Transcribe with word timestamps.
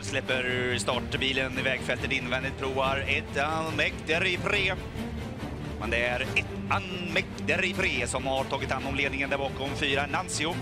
Där 0.00 0.06
släpper 0.06 0.78
startbilen 0.78 1.58
i 1.58 1.62
vägfältet 1.62 2.12
invändigt, 2.12 2.58
provar 2.58 3.04
ettan 3.06 3.76
Mekter 3.76 4.26
i 4.26 4.36
pre. 4.36 4.74
Men 5.80 5.90
det 5.90 5.96
är 5.96 6.20
ettan 6.20 6.82
Mekter 7.14 7.64
i 7.64 7.74
pre 7.74 8.06
som 8.06 8.26
har 8.26 8.44
tagit 8.44 8.70
hand 8.70 8.86
om 8.86 8.94
ledningen 8.94 9.30
där 9.30 9.38
bakom. 9.38 9.70
Fyra 9.76 10.06
Nancio. 10.06 10.54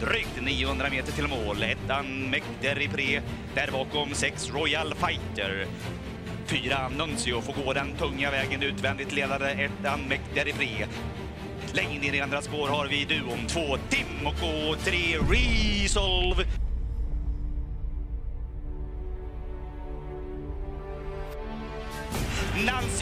Drygt 0.00 0.42
900 0.42 0.86
meter 0.90 1.12
till 1.12 1.28
mål. 1.28 1.62
Ettan 1.62 2.30
Mekter 2.30 2.82
i 2.82 2.88
pre. 2.88 3.22
Där 3.54 3.70
bakom 3.72 4.14
sex 4.14 4.50
Royal 4.50 4.94
Fighter. 4.94 5.66
Fyra 6.46 6.88
Nuncio 6.88 7.40
får 7.40 7.64
gå 7.64 7.72
den 7.72 7.96
tunga 7.96 8.30
vägen 8.30 8.62
utvändigt 8.62 9.12
ledare 9.12 9.50
ettan 9.50 10.12
i 10.34 10.52
pre. 10.52 10.86
Längre 11.72 12.06
in 12.06 12.14
i 12.14 12.20
andra 12.20 12.42
spår 12.42 12.68
har 12.68 12.86
vi 12.86 13.04
duon 13.04 13.46
två 13.46 13.76
Tim 13.90 14.26
och 14.26 14.78
tre 14.84 15.18
Resolve. 15.18 16.61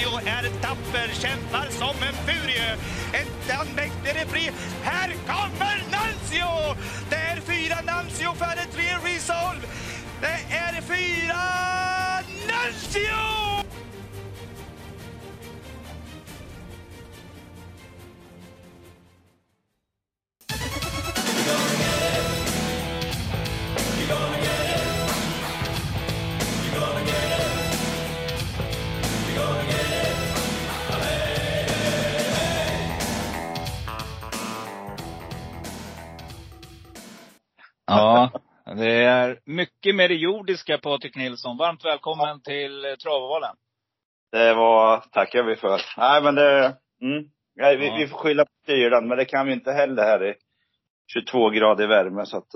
Nancio 0.00 0.18
är 0.18 0.62
tapper, 0.62 1.14
kämpar 1.14 1.68
som 1.70 2.02
en 2.02 2.14
furie. 2.26 2.76
Ettan 3.12 3.66
Mäkter 3.76 4.22
är 4.22 4.26
fri. 4.26 4.50
Här 4.82 5.14
kommer 5.26 5.82
Nancio! 5.90 6.76
Det 7.10 7.16
är 7.16 7.40
fyra 7.40 7.76
Nancio 7.86 8.34
före 8.34 8.64
tre 8.72 9.12
Resolve. 9.12 9.66
Det 10.20 10.56
är 10.56 10.80
fyra 10.80 11.42
Nancio! 12.48 13.39
Ja, 37.90 38.30
det 38.76 39.04
är 39.04 39.38
mycket 39.44 39.94
med 39.94 40.10
det 40.10 40.14
jordiska 40.14 40.78
Patrik 40.78 41.16
Nilsson. 41.16 41.56
Varmt 41.56 41.84
välkommen 41.84 42.42
till 42.42 42.84
eh, 42.84 42.94
Travovalen. 42.94 43.56
Det 44.32 44.54
var, 44.54 44.98
tackar 45.12 45.42
vi 45.42 45.56
för. 45.56 45.80
Nej 45.96 46.22
men 46.22 46.34
det, 46.34 46.76
mm. 47.02 47.24
Nej, 47.56 47.76
vi, 47.76 47.86
Ja. 47.86 47.96
vi 47.98 48.06
får 48.08 48.18
skylla 48.18 48.44
på 48.44 48.50
kylan, 48.66 49.08
men 49.08 49.18
det 49.18 49.24
kan 49.24 49.46
vi 49.46 49.52
inte 49.52 49.72
heller 49.72 50.02
här 50.02 50.24
i 50.24 50.34
22 51.12 51.50
grader 51.50 51.86
värme 51.86 52.26
så 52.26 52.36
att. 52.36 52.46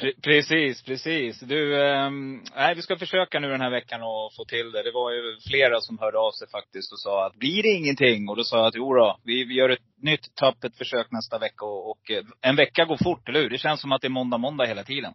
Pre- 0.00 0.20
precis, 0.22 0.82
precis. 0.82 1.40
Du, 1.40 1.82
ehm, 1.82 2.42
nej 2.56 2.74
vi 2.74 2.82
ska 2.82 2.96
försöka 2.96 3.40
nu 3.40 3.48
den 3.48 3.60
här 3.60 3.70
veckan 3.70 4.00
att 4.02 4.36
få 4.36 4.44
till 4.48 4.72
det. 4.72 4.82
Det 4.82 4.90
var 4.90 5.12
ju 5.12 5.36
flera 5.48 5.80
som 5.80 5.98
hörde 5.98 6.18
av 6.18 6.30
sig 6.30 6.48
faktiskt 6.50 6.92
och 6.92 7.00
sa 7.00 7.26
att 7.26 7.34
blir 7.34 7.62
det 7.62 7.68
ingenting? 7.68 8.28
Och 8.28 8.36
då 8.36 8.44
sa 8.44 8.56
jag 8.56 8.66
att 8.66 8.74
jo 8.74 8.94
då, 8.94 9.18
vi, 9.24 9.44
vi 9.44 9.54
gör 9.54 9.68
ett 9.68 10.02
nytt 10.02 10.34
tappert 10.34 10.76
försök 10.76 11.06
nästa 11.10 11.38
vecka 11.38 11.64
och, 11.64 11.90
och 11.90 12.10
eh, 12.10 12.24
en 12.40 12.56
vecka 12.56 12.84
går 12.84 12.98
fort, 13.04 13.28
eller 13.28 13.40
hur? 13.40 13.50
Det 13.50 13.58
känns 13.58 13.80
som 13.80 13.92
att 13.92 14.00
det 14.00 14.06
är 14.06 14.18
måndag, 14.20 14.38
måndag 14.38 14.66
hela 14.66 14.82
tiden. 14.82 15.12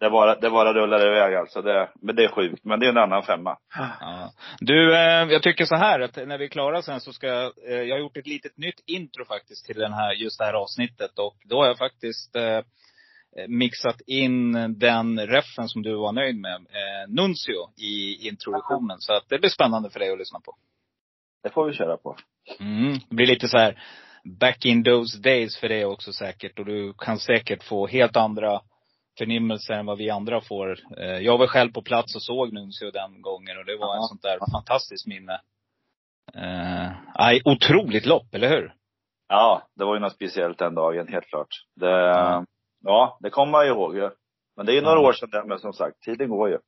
Det 0.00 0.10
bara, 0.10 0.34
det 0.34 0.50
bara 0.50 0.72
rullar 0.74 1.06
iväg 1.06 1.34
alltså. 1.34 1.62
Det, 1.62 1.88
men 2.02 2.16
det 2.16 2.24
är 2.24 2.28
sjukt. 2.28 2.64
Men 2.64 2.80
det 2.80 2.86
är 2.86 2.90
en 2.90 2.98
annan 2.98 3.22
femma. 3.22 3.58
Ja. 4.00 4.30
Du, 4.60 4.96
eh, 4.96 5.28
jag 5.32 5.42
tycker 5.42 5.64
så 5.64 5.76
här 5.76 6.00
att 6.00 6.16
när 6.16 6.38
vi 6.38 6.44
är 6.44 6.48
klara 6.48 6.82
sen 6.82 7.00
så 7.00 7.12
ska 7.12 7.26
jag, 7.26 7.52
eh, 7.68 7.82
jag 7.82 7.94
har 7.94 8.00
gjort 8.00 8.16
ett 8.16 8.26
litet 8.26 8.58
nytt 8.58 8.82
intro 8.86 9.24
faktiskt 9.24 9.66
till 9.66 9.78
den 9.78 9.92
här, 9.92 10.12
just 10.12 10.38
det 10.38 10.44
här 10.44 10.54
avsnittet. 10.54 11.18
Och 11.18 11.36
då 11.44 11.56
har 11.56 11.66
jag 11.66 11.78
faktiskt 11.78 12.36
eh, 12.36 12.60
mixat 13.48 14.00
in 14.06 14.52
den 14.78 15.26
reffen 15.26 15.68
som 15.68 15.82
du 15.82 15.94
var 15.94 16.12
nöjd 16.12 16.36
med, 16.36 16.54
eh, 16.54 17.08
Nuncio, 17.08 17.70
i 17.76 18.28
introduktionen. 18.28 18.96
Så 19.00 19.12
att 19.12 19.28
det 19.28 19.38
blir 19.38 19.50
spännande 19.50 19.90
för 19.90 20.00
dig 20.00 20.12
att 20.12 20.18
lyssna 20.18 20.40
på. 20.40 20.56
Det 21.42 21.50
får 21.50 21.66
vi 21.66 21.72
köra 21.72 21.96
på. 21.96 22.16
Mm. 22.60 22.92
Det 23.08 23.14
blir 23.14 23.26
lite 23.26 23.48
så 23.48 23.58
här 23.58 23.82
back 24.24 24.64
in 24.64 24.84
those 24.84 25.18
days 25.18 25.56
för 25.58 25.68
dig 25.68 25.84
också 25.84 26.12
säkert. 26.12 26.58
Och 26.58 26.64
du 26.64 26.94
kan 26.98 27.18
säkert 27.18 27.62
få 27.62 27.86
helt 27.86 28.16
andra 28.16 28.60
förnimmelser 29.18 29.74
än 29.74 29.86
vad 29.86 29.98
vi 29.98 30.10
andra 30.10 30.40
får. 30.40 30.78
Eh, 30.98 31.04
Jag 31.18 31.38
var 31.38 31.46
själv 31.46 31.72
på 31.72 31.82
plats 31.82 32.14
och 32.16 32.22
såg 32.22 32.52
Nuncio 32.52 32.90
den 32.90 33.22
gången 33.22 33.58
och 33.58 33.64
det 33.64 33.76
var 33.76 33.94
en 33.94 34.00
Ja. 34.02 34.06
sånt 34.08 34.22
där 34.22 34.38
fantastiskt 34.52 35.06
minne. 35.06 35.40
Eh, 36.34 36.90
otroligt 37.44 38.06
lopp, 38.06 38.34
eller 38.34 38.48
hur? 38.48 38.74
Ja, 39.28 39.62
det 39.76 39.84
var 39.84 39.94
ju 39.94 40.00
något 40.00 40.12
speciellt 40.14 40.58
den 40.58 40.74
dagen, 40.74 41.08
helt 41.08 41.26
klart. 41.26 41.48
Det, 41.76 41.90
Ja. 41.90 42.44
Ja, 42.84 43.18
det 43.20 43.30
kommer 43.30 43.52
man 43.52 43.66
ju 43.66 43.72
ihåg 43.72 43.96
ju. 43.96 44.10
Men 44.56 44.66
det 44.66 44.72
är 44.72 44.74
ju 44.74 44.80
några 44.80 45.00
år 45.00 45.12
sedan 45.12 45.30
det, 45.30 45.44
men 45.46 45.58
som 45.58 45.72
sagt, 45.72 46.02
tiden 46.02 46.28
går 46.28 46.48
ju. 46.48 46.58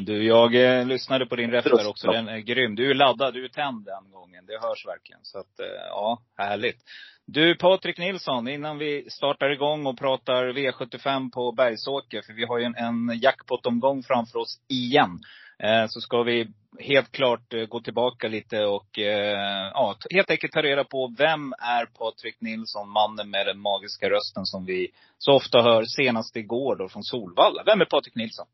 Du, 0.00 0.24
jag 0.26 0.54
eh, 0.54 0.86
lyssnade 0.86 1.26
på 1.26 1.36
din 1.36 1.50
ref 1.50 1.64
där 1.64 1.88
också. 1.88 2.10
Den 2.10 2.28
är 2.28 2.38
grym. 2.38 2.74
Du 2.74 2.90
är 2.90 2.94
laddad, 2.94 3.34
du 3.34 3.44
är 3.44 3.48
tänd 3.48 3.84
den 3.84 4.10
gången. 4.10 4.46
Det 4.46 4.58
hörs 4.60 4.86
verkligen. 4.86 5.20
Så 5.22 5.38
att, 5.38 5.60
eh, 5.60 5.66
ja, 5.88 6.22
härligt. 6.36 6.78
Du 7.26 7.54
Patrik 7.54 7.98
Nilsson, 7.98 8.48
innan 8.48 8.78
vi 8.78 9.10
startar 9.10 9.50
igång 9.50 9.86
och 9.86 9.98
pratar 9.98 10.44
V75 10.44 11.30
på 11.30 11.52
Bergsåker, 11.52 12.22
för 12.22 12.32
vi 12.32 12.44
har 12.44 12.58
ju 12.58 12.64
en, 12.64 12.76
en 12.76 13.18
jackpot-omgång 13.18 14.02
framför 14.02 14.38
oss 14.38 14.60
igen. 14.68 15.20
Eh, 15.58 15.86
så 15.86 16.00
ska 16.00 16.22
vi 16.22 16.52
helt 16.78 17.12
klart 17.12 17.54
eh, 17.54 17.64
gå 17.64 17.80
tillbaka 17.80 18.28
lite 18.28 18.64
och 18.64 18.98
eh, 18.98 19.70
ja, 19.74 19.96
helt 20.10 20.30
enkelt 20.30 20.52
ta 20.52 20.62
reda 20.62 20.84
på 20.84 21.14
vem 21.18 21.52
är 21.52 21.86
Patrik 21.86 22.36
Nilsson, 22.40 22.88
mannen 22.88 23.30
med 23.30 23.46
den 23.46 23.60
magiska 23.60 24.10
rösten 24.10 24.46
som 24.46 24.64
vi 24.64 24.88
så 25.18 25.32
ofta 25.32 25.62
hör 25.62 25.84
senast 25.84 26.36
igår 26.36 26.76
då 26.76 26.88
från 26.88 27.02
Solvalla. 27.02 27.62
Vem 27.66 27.80
är 27.80 27.84
Patrik 27.84 28.14
Nilsson? 28.14 28.46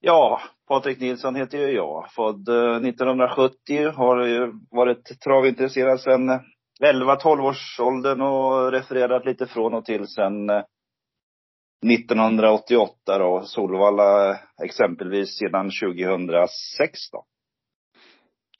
Ja, 0.00 0.40
Patrik 0.68 1.00
Nilsson 1.00 1.36
heter 1.36 1.58
ju 1.58 1.70
jag. 1.70 2.10
Född 2.10 2.48
eh, 2.48 2.88
1970. 2.88 3.90
Har 3.90 4.26
ju 4.26 4.52
varit 4.70 5.20
travintresserad 5.20 6.00
sedan 6.00 6.40
11-12 6.84 7.40
års 7.40 7.80
åldern 7.80 8.20
och 8.20 8.72
refererat 8.72 9.24
lite 9.24 9.46
från 9.46 9.74
och 9.74 9.84
till 9.84 10.08
sedan 10.08 10.50
eh, 10.50 10.62
1988 11.90 13.18
då. 13.18 13.42
Solvalla 13.44 14.30
eh, 14.30 14.36
exempelvis 14.64 15.38
sedan 15.38 15.70
2006 15.82 17.10
då. 17.12 17.24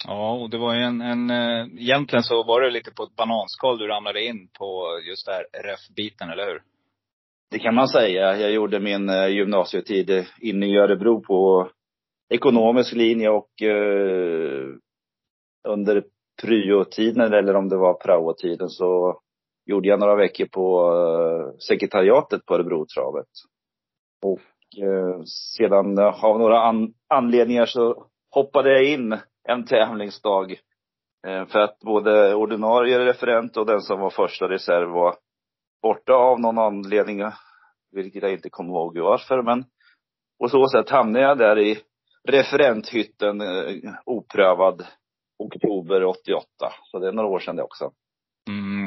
Ja, 0.06 0.32
och 0.32 0.50
det 0.50 0.58
var 0.58 0.74
ju 0.74 0.80
en, 0.80 1.00
en 1.00 1.30
eh, 1.30 1.66
egentligen 1.78 2.22
så 2.22 2.42
var 2.42 2.60
det 2.60 2.70
lite 2.70 2.90
på 2.90 3.02
ett 3.02 3.16
bananskal 3.16 3.78
du 3.78 3.86
ramlade 3.86 4.24
in 4.24 4.48
på 4.58 5.00
just 5.08 5.26
det 5.26 5.32
här 5.32 5.44
ref-biten, 5.62 6.30
eller 6.30 6.46
hur? 6.46 6.62
Det 7.50 7.58
kan 7.58 7.74
man 7.74 7.88
säga. 7.88 8.36
Jag 8.36 8.52
gjorde 8.52 8.80
min 8.80 9.08
eh, 9.08 9.28
gymnasietid 9.28 10.26
inne 10.40 10.66
i 10.66 10.76
Örebro 10.76 11.20
på 11.20 11.70
ekonomisk 12.28 12.92
linje 12.92 13.28
och 13.28 13.62
eh, 13.62 14.68
under 15.68 16.04
pryotiden 16.42 17.32
eller 17.32 17.54
om 17.54 17.68
det 17.68 17.76
var 17.76 17.94
praotiden 17.94 18.68
så 18.68 19.20
gjorde 19.66 19.88
jag 19.88 20.00
några 20.00 20.16
veckor 20.16 20.46
på 20.46 20.92
eh, 20.94 21.58
sekretariatet 21.58 22.46
på 22.46 22.54
Örebrotravet. 22.54 23.28
Och 24.24 24.40
eh, 24.84 25.22
sedan 25.56 25.98
eh, 25.98 26.24
av 26.24 26.38
några 26.38 26.60
an- 26.62 26.94
anledningar 27.08 27.66
så 27.66 28.06
hoppade 28.30 28.72
jag 28.72 28.84
in 28.84 29.18
en 29.48 29.64
tävlingsdag. 29.64 30.52
Eh, 31.26 31.46
för 31.46 31.58
att 31.58 31.78
både 31.78 32.34
ordinarie 32.34 32.98
referent 32.98 33.56
och 33.56 33.66
den 33.66 33.80
som 33.80 34.00
var 34.00 34.10
första 34.10 34.48
reserv 34.48 34.88
var 34.88 35.14
borta 35.82 36.12
av 36.12 36.40
någon 36.40 36.58
anledning. 36.58 37.22
Vilket 37.92 38.22
jag 38.22 38.32
inte 38.32 38.50
kommer 38.50 38.70
ihåg 38.70 38.98
varför 38.98 39.42
men 39.42 39.64
på 40.40 40.48
så 40.48 40.68
sätt 40.68 40.90
hamnade 40.90 41.24
jag 41.24 41.38
där 41.38 41.58
i 41.58 41.78
referenthytten 42.28 43.40
eh, 43.40 43.92
oprövad 44.04 44.86
oktober 45.38 46.04
88. 46.04 46.46
Så 46.84 46.98
det 46.98 47.08
är 47.08 47.12
några 47.12 47.28
år 47.28 47.38
sedan 47.38 47.56
det 47.56 47.62
också. 47.62 47.92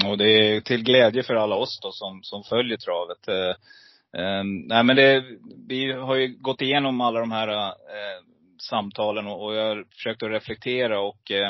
Och 0.10 0.18
det 0.18 0.30
är 0.30 0.62
till 0.62 0.84
glädje 0.84 1.24
för 1.24 1.36
alla 1.36 1.56
oss 1.56 1.80
då 1.82 1.92
som, 1.92 2.24
som 2.24 2.44
följer 2.44 2.78
travet. 2.78 3.28
Eh, 3.28 3.56
ehm, 4.22 4.58
nej 4.58 4.84
men 4.84 4.96
det, 4.96 5.24
vi 5.68 5.92
har 5.92 6.16
ju 6.16 6.28
gått 6.28 6.62
igenom 6.62 7.02
alla 7.02 7.20
de 7.20 7.32
här 7.32 7.48
eh, 7.48 8.22
samtalen 8.62 9.28
och, 9.28 9.46
och 9.46 9.56
jag 9.56 9.76
har 9.76 9.86
försökt 9.92 10.24
att 10.24 10.32
reflektera 10.32 11.00
och 11.00 11.32
eh, 11.32 11.48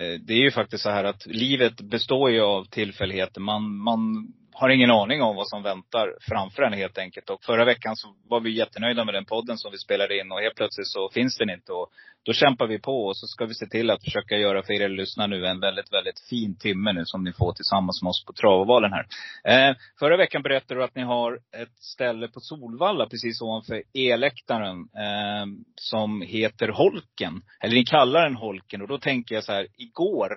eh 0.00 0.20
det 0.20 0.32
är 0.32 0.42
ju 0.42 0.50
faktiskt 0.50 0.82
så 0.82 0.90
här 0.90 1.04
att 1.04 1.26
livet 1.26 1.80
består 1.80 2.30
ju 2.30 2.40
av 2.40 2.64
tillfälligheter. 2.64 3.40
Man, 3.40 3.76
man 3.76 4.32
har 4.62 4.70
ingen 4.70 4.90
aning 4.90 5.22
om 5.22 5.36
vad 5.36 5.48
som 5.48 5.62
väntar 5.62 6.16
framför 6.20 6.62
en 6.62 6.72
helt 6.72 6.98
enkelt. 6.98 7.30
Och 7.30 7.44
förra 7.44 7.64
veckan 7.64 7.96
så 7.96 8.08
var 8.28 8.40
vi 8.40 8.50
jättenöjda 8.50 9.04
med 9.04 9.14
den 9.14 9.24
podden 9.24 9.58
som 9.58 9.72
vi 9.72 9.78
spelade 9.78 10.20
in 10.20 10.32
och 10.32 10.40
helt 10.40 10.54
plötsligt 10.56 10.88
så 10.88 11.10
finns 11.14 11.38
den 11.38 11.50
inte. 11.50 11.72
Och 11.72 11.90
då 12.22 12.32
kämpar 12.32 12.66
vi 12.66 12.78
på 12.78 13.06
och 13.06 13.16
så 13.16 13.26
ska 13.26 13.46
vi 13.46 13.54
se 13.54 13.66
till 13.66 13.90
att 13.90 14.04
försöka 14.04 14.36
göra 14.36 14.62
för 14.62 14.72
er 14.72 14.88
lyssnare 14.88 15.28
nu 15.28 15.46
en 15.46 15.60
väldigt, 15.60 15.92
väldigt 15.92 16.20
fin 16.30 16.58
timme 16.58 16.92
nu 16.92 17.02
som 17.04 17.24
ni 17.24 17.32
får 17.32 17.52
tillsammans 17.52 18.02
med 18.02 18.08
oss 18.08 18.24
på 18.24 18.32
Travovalen 18.32 18.92
här. 18.92 19.06
Eh, 19.44 19.76
förra 19.98 20.16
veckan 20.16 20.42
berättade 20.42 20.80
du 20.80 20.84
att 20.84 20.94
ni 20.94 21.02
har 21.02 21.34
ett 21.34 21.78
ställe 21.78 22.28
på 22.28 22.40
Solvalla 22.40 23.06
precis 23.06 23.42
ovanför 23.42 23.82
E-läktaren 23.92 24.76
eh, 24.78 25.46
som 25.80 26.22
heter 26.22 26.68
Holken. 26.68 27.42
Eller 27.60 27.74
ni 27.74 27.84
kallar 27.84 28.22
den 28.22 28.36
Holken 28.36 28.82
och 28.82 28.88
då 28.88 28.98
tänker 28.98 29.34
jag 29.34 29.44
så 29.44 29.52
här, 29.52 29.66
igår, 29.76 30.28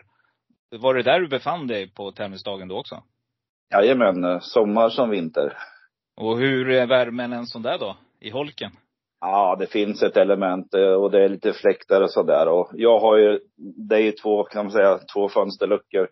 var 0.72 0.94
det 0.94 1.04
där 1.04 1.20
du 1.20 1.28
befann 1.28 1.68
dig 1.68 1.92
på 1.92 2.12
tävlingsdagen 2.12 2.68
då 2.68 2.78
också? 2.78 3.04
Jajamän, 3.72 4.24
eh, 4.24 4.40
sommar 4.40 4.90
som 4.90 5.10
vinter. 5.10 5.58
Och 6.18 6.38
hur 6.38 6.70
är 6.70 6.88
värmen 6.88 7.34
en 7.34 7.46
sån 7.46 7.62
där 7.62 7.78
då? 7.78 7.98
I 8.20 8.30
Holken? 8.30 8.72
Ja, 9.22 9.56
det 9.60 9.68
finns 9.68 10.04
ett 10.04 10.18
element 10.18 10.74
eh, 10.74 10.94
och 10.94 11.12
det 11.12 11.24
är 11.24 11.30
lite 11.30 11.54
fläktar 11.54 12.02
och 12.02 12.12
sådär. 12.12 12.48
Och 12.48 12.70
jag 12.74 13.00
har 13.00 13.18
ju, 13.18 13.40
det 13.90 13.96
är 13.96 14.00
ju 14.00 14.12
två, 14.12 14.44
kan 14.44 14.66
man 14.66 14.72
säga, 14.72 15.00
två 15.14 15.30
fönsterluckor 15.30 16.10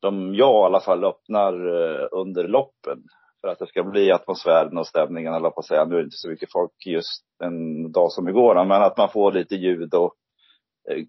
som 0.00 0.34
jag 0.34 0.62
i 0.62 0.66
alla 0.66 0.80
fall 0.80 1.04
öppnar 1.04 1.52
eh, 1.52 2.08
under 2.12 2.48
loppen. 2.48 2.98
För 3.40 3.48
att 3.48 3.58
det 3.58 3.66
ska 3.66 3.82
bli 3.82 4.12
atmosfären 4.12 4.78
och 4.78 4.86
stämningen, 4.86 5.34
eller 5.34 5.50
på 5.50 5.60
att 5.60 5.66
säga. 5.66 5.84
Nu 5.84 5.94
är 5.94 5.98
det 5.98 6.04
inte 6.04 6.16
så 6.16 6.28
mycket 6.28 6.52
folk 6.52 6.86
just 6.86 7.24
en 7.44 7.92
dag 7.92 8.12
som 8.12 8.28
igår, 8.28 8.64
men 8.64 8.82
att 8.82 8.96
man 8.96 9.08
får 9.08 9.32
lite 9.32 9.54
ljud 9.54 9.94
och 9.94 10.14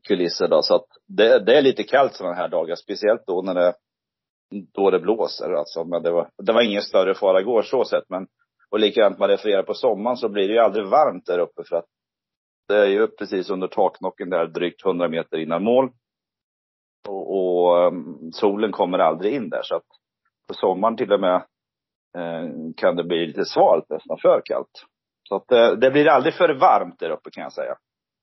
kulisser 0.08 0.48
då. 0.48 0.62
Så 0.62 0.76
att 0.76 0.86
det, 1.08 1.40
det 1.46 1.58
är 1.58 1.62
lite 1.62 1.84
kallt 1.84 2.14
sådana 2.14 2.36
här 2.36 2.48
dagar, 2.48 2.76
speciellt 2.76 3.24
då 3.28 3.42
när 3.42 3.54
det, 3.54 3.74
då 4.74 4.92
det 4.92 5.00
blåser 5.00 5.54
alltså. 5.54 5.84
Men 5.84 6.04
det 6.04 6.12
var, 6.12 6.30
det 6.38 6.54
var 6.54 6.62
ingen 6.62 6.82
större 6.82 7.14
fara 7.14 7.42
igår 7.42 7.62
så 7.62 7.86
sett, 7.86 8.10
men 8.10 8.28
och 8.70 8.80
likadant 8.80 9.20
man 9.20 9.30
refererar 9.30 9.64
på 9.64 9.74
sommaren 9.74 10.18
så 10.18 10.30
blir 10.30 10.48
det 10.48 10.54
ju 10.54 10.60
aldrig 10.60 10.86
varmt 10.86 11.26
där 11.26 11.40
uppe 11.40 11.64
för 11.70 11.76
att 11.76 11.86
det 12.68 12.78
är 12.78 12.86
ju 12.86 13.08
precis 13.08 13.50
under 13.50 13.68
taknocken 13.68 14.30
där 14.30 14.48
drygt 14.48 14.86
100 14.86 15.08
meter 15.08 15.38
innan 15.38 15.64
mål. 15.64 15.92
Och, 17.08 17.38
och 17.38 17.88
um, 17.88 18.32
solen 18.34 18.72
kommer 18.72 19.00
aldrig 19.00 19.34
in 19.34 19.50
där 19.50 19.62
så 19.64 19.76
att 19.76 19.86
på 20.48 20.54
sommaren 20.54 20.98
till 20.98 21.14
och 21.14 21.20
med 21.20 21.36
eh, 22.18 22.50
kan 22.78 22.96
det 22.96 23.04
bli 23.04 23.28
lite 23.28 23.46
svalt, 23.46 23.90
nästan 23.90 24.18
för 24.18 24.42
kallt. 24.46 24.86
Så 25.30 25.36
att 25.36 25.48
det, 25.48 25.76
det 25.76 25.92
blir 25.92 26.08
aldrig 26.08 26.34
för 26.34 26.50
varmt 26.50 27.00
där 27.00 27.10
uppe 27.10 27.30
kan 27.30 27.44
jag 27.44 27.54
säga. 27.54 27.76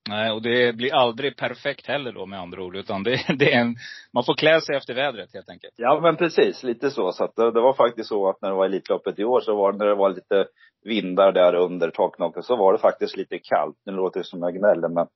Nej, 0.08 0.30
och 0.30 0.42
det 0.42 0.76
blir 0.76 0.94
aldrig 0.94 1.36
perfekt 1.36 1.86
heller 1.86 2.12
då 2.12 2.26
med 2.26 2.40
andra 2.40 2.62
ord. 2.62 2.76
Utan 2.76 3.02
det, 3.02 3.20
det 3.38 3.52
är 3.52 3.60
en, 3.60 3.76
man 4.12 4.24
får 4.24 4.34
klä 4.34 4.60
sig 4.60 4.76
efter 4.76 4.94
vädret 4.94 5.34
helt 5.34 5.50
enkelt. 5.50 5.74
Ja 5.76 6.00
men 6.02 6.16
precis, 6.16 6.62
lite 6.62 6.90
så. 6.90 7.12
Så 7.12 7.32
det, 7.36 7.50
det 7.50 7.60
var 7.60 7.72
faktiskt 7.72 8.08
så 8.08 8.28
att 8.28 8.42
när 8.42 8.48
det 8.48 8.56
var 8.56 8.64
Elitloppet 8.64 9.18
i 9.18 9.24
år 9.24 9.40
så 9.40 9.56
var 9.56 9.72
det, 9.72 9.78
när 9.78 9.86
det 9.86 9.94
var 9.94 10.10
lite 10.10 10.46
vindar 10.84 11.32
där 11.32 11.54
under 11.54 11.90
taknocken 11.90 12.42
så 12.42 12.56
var 12.56 12.72
det 12.72 12.78
faktiskt 12.78 13.16
lite 13.16 13.38
kallt. 13.38 13.76
Nu 13.86 13.92
låter 13.92 14.20
det 14.20 14.26
som 14.26 14.42
jag 14.42 14.54
gnäller 14.54 14.88
men 14.88 15.06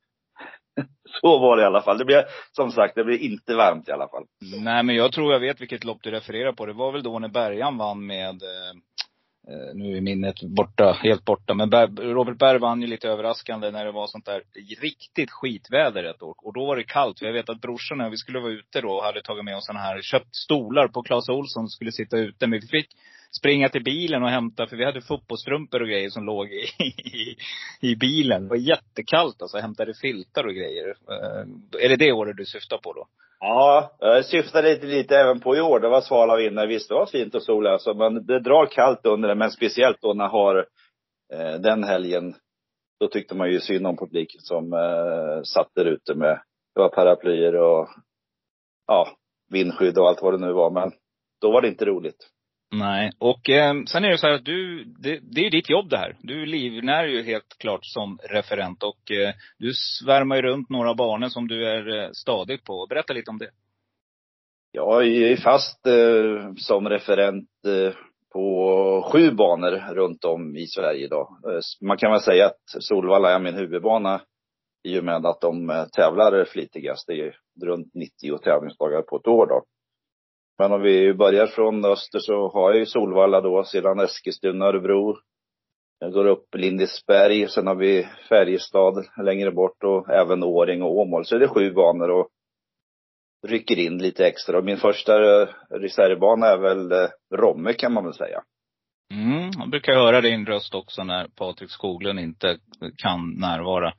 så 1.21 1.39
var 1.39 1.57
det 1.57 1.63
i 1.63 1.67
alla 1.67 1.83
fall. 1.83 1.99
Det 1.99 2.05
blir, 2.05 2.25
som 2.53 2.71
sagt, 2.71 2.95
det 2.95 3.05
blir 3.05 3.19
inte 3.19 3.55
varmt 3.55 3.89
i 3.89 3.93
alla 3.93 4.09
fall. 4.09 4.25
Nej, 4.65 4.83
men 4.83 4.97
jag 4.97 5.13
tror 5.13 5.33
jag 5.33 5.41
vet 5.41 5.61
vilket 5.61 5.85
lopp 5.85 6.03
du 6.03 6.11
refererar 6.11 6.53
på. 6.53 6.67
Det 6.67 6.73
var 6.73 6.93
väl 6.93 7.03
då 7.03 7.19
när 7.19 7.29
Bergan 7.29 7.79
vann 7.79 8.07
med 8.07 8.43
Eh, 8.43 8.75
Eh, 9.51 9.75
nu 9.75 9.97
är 9.97 10.01
minnet 10.01 10.43
borta, 10.43 10.93
helt 11.03 11.25
borta. 11.25 11.55
Men 11.55 11.71
Robert 11.97 12.39
Berg 12.39 12.59
vann 12.59 12.83
ju 12.83 12.87
lite 12.87 13.09
överraskande 13.09 13.71
när 13.71 13.85
det 13.85 13.93
var 13.93 14.07
sånt 14.07 14.27
där 14.27 14.43
riktigt 14.81 15.31
skitväder 15.31 16.05
ett 16.05 16.23
år. 16.23 16.35
Och 16.39 16.53
då 16.53 16.67
var 16.67 16.77
det 16.77 16.85
kallt. 16.85 17.19
För 17.19 17.27
jag 17.27 17.33
vet 17.33 17.49
att 17.49 17.61
brorsorna, 17.61 18.09
vi 18.09 18.17
skulle 18.17 18.41
vara 18.41 18.53
ute 18.53 18.81
då 18.81 18.91
och 18.91 19.05
hade 19.05 19.23
tagit 19.23 19.45
med 19.45 19.57
oss 19.57 19.67
såna 19.67 19.79
här, 19.79 20.03
köpt 20.03 20.37
stolar 20.37 20.89
på 20.89 21.03
Clas 21.03 21.29
Olsson 21.29 21.69
skulle 21.69 21.93
sitta 21.93 22.19
ute. 22.19 22.47
Men 22.47 22.61
vi 22.61 22.67
fick 22.67 22.89
springa 23.31 23.69
till 23.69 23.85
bilen 23.85 24.23
och 24.23 24.31
hämta, 24.31 24.67
för 24.67 24.77
vi 24.77 24.85
hade 24.85 25.01
fotbollsstrumpor 25.01 25.83
och 25.83 25.89
grejer 25.89 26.11
som 26.11 26.25
låg 26.25 26.47
i, 26.53 26.65
i, 27.19 27.37
i 27.81 27.97
bilen. 27.97 28.43
Det 28.43 28.49
var 28.49 28.57
jättekallt 28.57 29.43
alltså. 29.43 29.59
Hämtade 29.59 29.95
filtar 29.95 30.45
och 30.45 30.55
grejer. 30.55 30.89
Eh, 30.89 31.85
är 31.85 31.89
det 31.89 31.97
det 31.97 32.13
året 32.13 32.37
du 32.37 32.45
syftar 32.45 32.79
på 32.79 32.93
då? 32.93 33.07
Ja, 33.41 33.97
jag 33.99 34.25
syftade 34.25 34.69
lite, 34.69 34.87
lite 34.87 35.17
även 35.17 35.41
på 35.41 35.57
i 35.57 35.61
år. 35.61 35.81
Det 35.81 35.89
var 35.89 36.01
svala 36.01 36.37
vindar. 36.37 36.67
Visst, 36.67 36.89
det 36.89 36.95
var 36.95 37.07
fint 37.07 37.35
och 37.35 37.43
sol 37.43 37.67
alltså, 37.67 37.95
men 37.95 38.27
det 38.27 38.41
drar 38.41 38.67
kallt 38.67 39.07
under 39.07 39.29
det. 39.29 39.35
Men 39.35 39.51
speciellt 39.51 40.01
då 40.01 40.15
när 40.15 40.29
har 40.29 40.67
eh, 41.33 41.55
den 41.61 41.85
helgen, 41.85 42.35
då 43.01 43.09
tyckte 43.09 43.35
man 43.35 43.51
ju 43.51 43.61
synd 43.61 43.87
om 43.87 43.97
publiken 43.97 44.41
som 44.41 44.73
eh, 44.73 45.43
satt 45.43 45.71
där 45.75 45.85
ute 45.85 46.15
med, 46.15 46.43
det 46.75 46.81
var 46.81 46.89
paraplyer 46.89 47.55
och 47.55 47.89
ja, 48.87 49.09
vindskydd 49.51 49.99
och 49.99 50.09
allt 50.09 50.23
vad 50.23 50.35
det 50.35 50.47
nu 50.47 50.53
var. 50.53 50.71
Men 50.71 50.93
då 51.41 51.51
var 51.51 51.63
det 51.63 51.69
inte 51.69 51.85
roligt. 51.85 52.31
Nej, 52.71 53.11
och 53.19 53.51
eh, 53.51 53.75
sen 53.89 54.05
är 54.05 54.09
det 54.11 54.19
så 54.19 54.27
här 54.27 54.35
att 54.35 54.45
du, 54.45 54.85
det, 54.85 55.19
det 55.23 55.41
är 55.41 55.45
ju 55.45 55.51
ditt 55.51 55.71
jobb 55.71 55.91
det 55.91 55.97
här. 55.97 56.17
Du 56.21 56.47
livnär 56.47 57.05
ju 57.05 57.23
helt 57.23 57.59
klart 57.59 57.81
som 57.83 58.19
referent 58.31 58.83
och 58.83 59.11
eh, 59.11 59.35
du 59.59 59.73
svärmar 59.75 60.37
ju 60.37 60.43
runt 60.43 60.71
några 60.71 60.95
banor 60.95 61.29
som 61.29 61.49
du 61.49 61.69
är 61.69 61.99
eh, 61.99 62.11
stadig 62.13 62.65
på. 62.65 62.87
Berätta 62.89 63.13
lite 63.13 63.31
om 63.31 63.39
det. 63.39 63.51
Jag 64.73 65.07
är 65.07 65.37
fast 65.37 65.87
eh, 65.87 66.55
som 66.57 66.89
referent 66.89 67.49
eh, 67.67 67.95
på 68.33 69.11
sju 69.13 69.31
banor 69.31 69.95
runt 69.95 70.25
om 70.25 70.57
i 70.57 70.67
Sverige 70.67 71.05
idag. 71.05 71.29
Eh, 71.47 71.61
man 71.87 71.97
kan 71.97 72.11
väl 72.11 72.21
säga 72.21 72.47
att 72.47 72.83
Solvalla 72.83 73.31
är 73.31 73.39
min 73.39 73.55
huvudbana 73.55 74.21
i 74.85 75.01
och 75.01 75.05
med 75.05 75.27
att 75.27 75.41
de 75.41 75.71
eh, 75.71 75.85
tävlar 75.85 76.45
flitigast. 76.45 77.07
Det 77.07 77.21
är 77.21 77.37
runt 77.67 77.95
90 77.95 78.39
tävlingsdagar 78.39 79.03
på 79.03 79.17
ett 79.17 79.27
år 79.27 79.47
då. 79.47 79.65
Men 80.59 80.73
om 80.73 80.83
vi 80.83 81.15
börjar 81.15 81.47
från 81.47 81.85
öster 81.85 82.19
så 82.19 82.49
har 82.49 82.71
jag 82.71 82.79
ju 82.79 82.87
Solvalla 82.87 83.41
då, 83.41 83.65
sedan 83.65 84.01
Eskilstuna, 84.01 84.65
Örebro. 84.65 85.17
Jag 85.99 86.13
går 86.13 86.25
upp 86.25 86.55
Lindesberg, 86.55 87.49
sen 87.49 87.67
har 87.67 87.75
vi 87.75 88.09
Färjestad 88.29 89.07
längre 89.25 89.51
bort 89.51 89.85
och 89.85 90.11
även 90.11 90.43
Åring 90.43 90.83
och 90.83 90.99
Åmål. 90.99 91.25
Så 91.25 91.37
är 91.37 91.41
det 91.41 91.49
sju 91.49 91.73
banor 91.73 92.11
och 92.11 92.29
rycker 93.47 93.79
in 93.79 93.99
lite 93.99 94.27
extra. 94.27 94.59
Och 94.59 94.65
min 94.65 94.77
första 94.77 95.13
reservbana 95.71 96.47
är 96.47 96.59
väl 96.59 96.93
eh, 96.93 97.09
Romme 97.35 97.73
kan 97.73 97.93
man 97.93 98.05
väl 98.05 98.15
säga. 98.15 98.43
Mm, 99.15 99.51
jag 99.59 99.71
brukar 99.71 99.93
höra 99.93 100.21
din 100.21 100.47
röst 100.47 100.75
också 100.75 101.05
när 101.05 101.29
Patrik 101.29 101.71
Skoglund 101.71 102.21
inte 102.21 102.59
kan 102.97 103.31
närvara. 103.31 103.93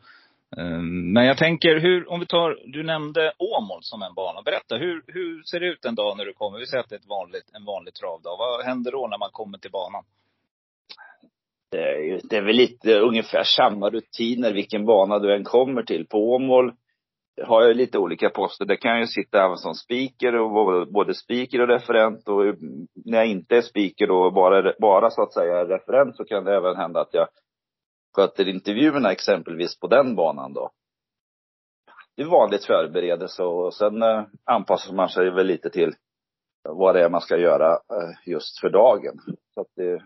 Eh, 0.58 0.82
men 1.14 1.26
jag 1.26 1.38
tänker, 1.38 1.80
hur, 1.80 2.10
om 2.12 2.20
vi 2.20 2.26
tar, 2.26 2.58
du 2.66 2.84
nämnde 2.84 3.34
Åmål 3.38 3.80
som 3.82 4.02
en 4.02 4.14
bana. 4.14 4.42
Berätta, 4.42 4.76
hur, 4.76 5.04
hur 5.08 5.44
ser 5.44 5.60
det 5.60 5.68
ut 5.68 5.86
en 5.86 5.96
dag 5.96 6.18
när 6.18 6.26
du 6.26 6.34
kommer? 6.34 6.60
Vi 6.60 6.68
säger 6.68 6.84
att 6.84 6.90
det 6.90 6.96
är 6.96 7.00
ett 7.00 7.10
vanligt, 7.10 7.50
en 7.54 7.66
vanlig 7.66 7.94
travdag. 7.94 8.38
Vad 8.38 8.66
händer 8.66 8.92
då 8.92 9.08
när 9.08 9.18
man 9.18 9.30
kommer 9.32 9.58
till 9.58 9.72
banan? 9.72 10.04
Det 11.72 11.78
är, 11.78 12.22
det 12.24 12.38
är 12.38 12.42
väl 12.42 12.56
lite 12.56 13.00
ungefär 13.00 13.44
samma 13.44 13.90
rutiner 13.90 14.54
vilken 14.54 14.86
bana 14.86 15.20
du 15.20 15.36
än 15.36 15.44
kommer 15.44 15.84
till. 15.84 16.08
På 16.08 16.18
Åmål 16.18 16.74
har 17.44 17.64
jag 17.64 17.76
lite 17.76 17.98
olika 17.98 18.30
poster. 18.30 18.66
Det 18.66 18.78
kan 18.78 19.00
jag 19.00 19.10
sitta 19.10 19.46
även 19.46 19.58
som 19.58 19.74
speaker 19.74 20.36
och 20.36 20.88
både 20.88 21.14
speaker 21.14 21.62
och 21.62 21.68
referent. 21.68 22.28
Och 22.28 22.44
när 23.06 23.18
jag 23.18 23.28
inte 23.28 23.58
är 23.58 23.62
speaker 23.62 24.12
och 24.12 24.34
bara, 24.34 24.74
bara 24.80 25.10
så 25.10 25.22
att 25.22 25.34
säga 25.34 25.66
referent 25.66 26.16
så 26.16 26.26
kan 26.26 26.44
det 26.44 26.56
även 26.56 26.76
hända 26.76 27.02
att 27.02 27.14
jag 27.14 27.28
sköter 28.16 28.48
intervjuerna 28.48 29.12
exempelvis 29.12 29.80
på 29.80 29.88
den 29.88 30.16
banan 30.16 30.54
då. 30.54 30.72
Det 32.16 32.22
är 32.22 32.28
vanligt 32.28 32.66
förberedelse 32.66 33.44
och 33.44 33.74
sen 33.74 34.02
eh, 34.02 34.24
anpassar 34.46 34.94
man 34.94 35.10
sig 35.10 35.32
väl 35.32 35.48
lite 35.48 35.70
till 35.70 35.96
vad 36.64 36.96
det 36.96 37.04
är 37.04 37.10
man 37.10 37.22
ska 37.22 37.38
göra 37.38 37.74
eh, 37.74 38.30
just 38.32 38.60
för 38.60 38.70
dagen. 38.70 39.20
Så 39.54 39.62
att 39.62 39.68
det, 39.76 40.02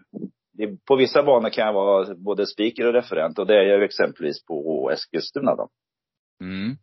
det, 0.53 0.85
på 0.85 0.95
vissa 0.95 1.23
banor 1.23 1.50
kan 1.50 1.65
jag 1.65 1.73
vara 1.73 2.15
både 2.15 2.47
speaker 2.47 2.88
och 2.88 2.94
referent 2.94 3.39
och 3.39 3.47
det 3.47 3.53
är 3.53 3.63
jag 3.63 3.83
exempelvis 3.83 4.45
på 4.45 4.89
Eskilstuna 4.94 5.55
då. 5.55 5.69
Mm. 6.41 6.75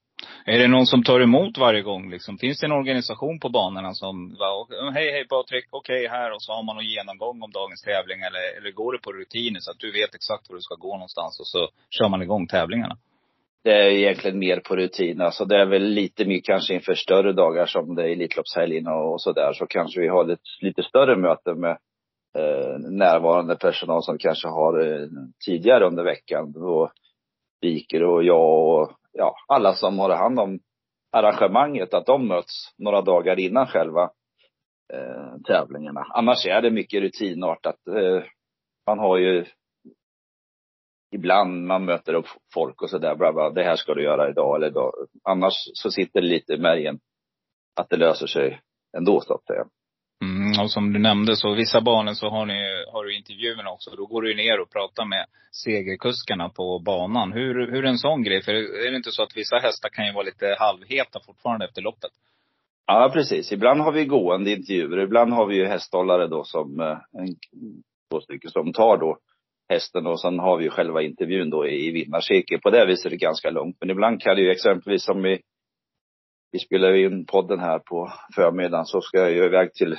Är 0.45 0.59
det 0.59 0.69
någon 0.69 0.87
som 0.87 1.03
tar 1.03 1.21
emot 1.21 1.59
varje 1.59 1.83
gång 1.83 2.11
liksom? 2.11 2.39
Finns 2.39 2.61
det 2.61 2.67
en 2.67 2.73
organisation 2.73 3.41
på 3.41 3.49
banorna 3.49 3.95
som, 3.95 4.37
hej 4.95 5.13
hej 5.13 5.29
Patrik, 5.29 5.67
okej 5.71 6.07
okay, 6.07 6.19
här 6.19 6.33
och 6.33 6.43
så 6.43 6.53
har 6.53 6.63
man 6.63 6.77
någon 6.77 6.93
genomgång 6.95 7.43
om 7.43 7.51
dagens 7.51 7.83
tävling 7.83 8.21
eller, 8.21 8.59
eller 8.59 8.71
går 8.71 8.93
det 8.93 8.99
på 8.99 9.13
rutiner 9.13 9.61
så 9.61 9.71
att 9.71 9.79
du 9.79 9.93
vet 9.93 10.15
exakt 10.15 10.49
var 10.49 10.57
du 10.57 10.63
ska 10.63 10.75
gå 10.75 10.93
någonstans 10.93 11.41
och 11.41 11.47
så 11.47 11.69
kör 11.91 12.09
man 12.09 12.23
igång 12.23 12.47
tävlingarna? 12.47 12.97
Det 13.65 13.73
är 13.73 13.91
egentligen 13.91 14.39
mer 14.39 14.61
på 14.61 14.77
rutin. 14.77 15.21
Alltså 15.21 15.45
det 15.45 15.57
är 15.57 15.67
väl 15.67 15.83
lite 15.83 16.25
mer 16.25 16.41
kanske 16.45 16.75
inför 16.75 16.95
större 16.95 17.33
dagar 17.33 17.67
som 17.67 17.95
det 17.95 18.03
är 18.03 18.09
Elitloppshelgen 18.09 18.87
och 18.87 19.23
sådär. 19.23 19.53
Så 19.53 19.67
kanske 19.67 20.01
vi 20.01 20.09
har 20.09 20.25
lite, 20.25 20.43
lite 20.61 20.83
större 20.83 21.17
möten 21.17 21.61
med 21.61 21.79
eh, 22.39 22.79
närvarande 22.79 23.57
personal 23.57 24.03
som 24.03 24.19
kanske 24.19 24.49
har 24.49 24.81
eh, 24.81 25.07
tidigare 25.47 25.87
under 25.87 26.05
veckan. 26.05 26.53
Då 26.53 26.91
Viker 27.61 28.03
och 28.03 28.25
jag 28.25 28.81
och 28.81 28.93
ja, 29.21 29.35
alla 29.49 29.75
som 29.75 29.99
har 29.99 30.17
hand 30.17 30.39
om 30.39 30.61
arrangemanget, 31.13 31.95
att 31.95 32.07
de 32.07 32.29
möts 32.29 32.75
några 32.79 33.03
dagar 33.03 33.39
innan 33.39 33.67
själva 33.67 34.11
eh, 34.93 35.37
tävlingarna. 35.47 36.07
Annars 36.11 36.47
är 36.47 36.63
det 36.63 36.71
mycket 36.71 37.03
rutinartat. 37.03 37.77
Eh, 37.89 38.23
man 38.87 38.99
har 38.99 39.19
ju 39.19 39.47
ibland 41.15 41.67
man 41.67 41.85
möter 41.85 42.15
upp 42.15 42.27
folk 42.55 42.83
och 42.83 42.91
sådär, 42.91 43.51
det 43.55 43.63
här 43.63 43.77
ska 43.77 43.95
du 43.95 44.03
göra 44.03 44.31
idag 44.31 44.57
eller 44.57 44.67
idag. 44.67 44.93
Annars 45.25 45.55
så 45.75 45.91
sitter 45.91 46.21
det 46.21 46.27
lite 46.27 46.53
i 46.53 46.59
märgen 46.59 47.01
att 47.81 47.89
det 47.89 47.97
löser 47.97 48.27
sig 48.27 48.61
ändå 48.97 49.21
så 49.21 49.35
att 49.35 49.47
säga. 49.47 49.65
Och 50.63 50.71
som 50.71 50.93
du 50.93 50.99
nämnde 50.99 51.37
så 51.37 51.55
vissa 51.55 51.81
banor 51.81 52.13
så 52.13 52.29
har, 52.29 52.47
ni, 52.47 52.85
har 52.93 53.05
du 53.05 53.17
intervjuerna 53.17 53.71
också. 53.71 53.91
Då 53.97 54.07
går 54.07 54.23
du 54.23 54.35
ner 54.35 54.61
och 54.61 54.71
pratar 54.71 55.05
med 55.05 55.27
segerkuskarna 55.65 56.49
på 56.49 56.79
banan. 56.79 57.33
Hur, 57.33 57.73
hur 57.73 57.85
är 57.85 57.89
en 57.89 57.99
sån 57.99 58.23
grej? 58.23 58.43
För 58.43 58.53
är 58.87 58.91
det 58.91 58.97
inte 58.97 59.13
så 59.13 59.23
att 59.23 59.37
vissa 59.37 59.57
hästar 59.57 59.89
kan 59.89 60.07
ju 60.07 60.13
vara 60.13 60.25
lite 60.25 60.57
halvheta 60.59 61.21
fortfarande 61.27 61.65
efter 61.65 61.83
loppet? 61.83 62.11
Ja, 62.87 63.11
precis. 63.13 63.53
Ibland 63.53 63.81
har 63.81 63.93
vi 63.93 64.05
gående 64.05 64.51
intervjuer. 64.51 64.99
Ibland 64.99 65.33
har 65.33 65.47
vi 65.47 65.57
ju 65.57 65.67
hästhållare 65.67 66.27
då 66.27 66.45
som, 66.45 66.81
eh, 66.81 67.21
en, 67.21 67.29
två 68.11 68.21
stycken 68.21 68.51
som 68.51 68.73
tar 68.73 68.97
då 68.97 69.19
hästen 69.69 70.07
och 70.07 70.21
sen 70.21 70.39
har 70.39 70.57
vi 70.57 70.65
ju 70.65 70.71
själva 70.71 71.03
intervjun 71.03 71.51
då 71.51 71.69
i 71.69 71.91
vinnarcirkeln. 71.91 72.61
På 72.61 72.71
det 72.71 72.87
viset 72.87 73.07
är 73.07 73.11
det 73.11 73.17
ganska 73.17 73.51
långt. 73.51 73.77
Men 73.81 73.91
ibland 73.91 74.23
kan 74.23 74.37
det 74.37 74.43
ju 74.43 74.51
exempelvis 74.51 75.05
som 75.05 75.27
i 75.27 75.41
vi 76.53 76.59
spelar 76.59 76.95
in 76.95 77.27
podden 77.27 77.61
här 77.61 77.79
på 77.79 78.13
förmiddagen 78.35 78.87
så 78.87 79.01
ska 79.01 79.19
jag 79.19 79.33
ju 79.33 79.45
iväg 79.45 79.73
till 79.75 79.97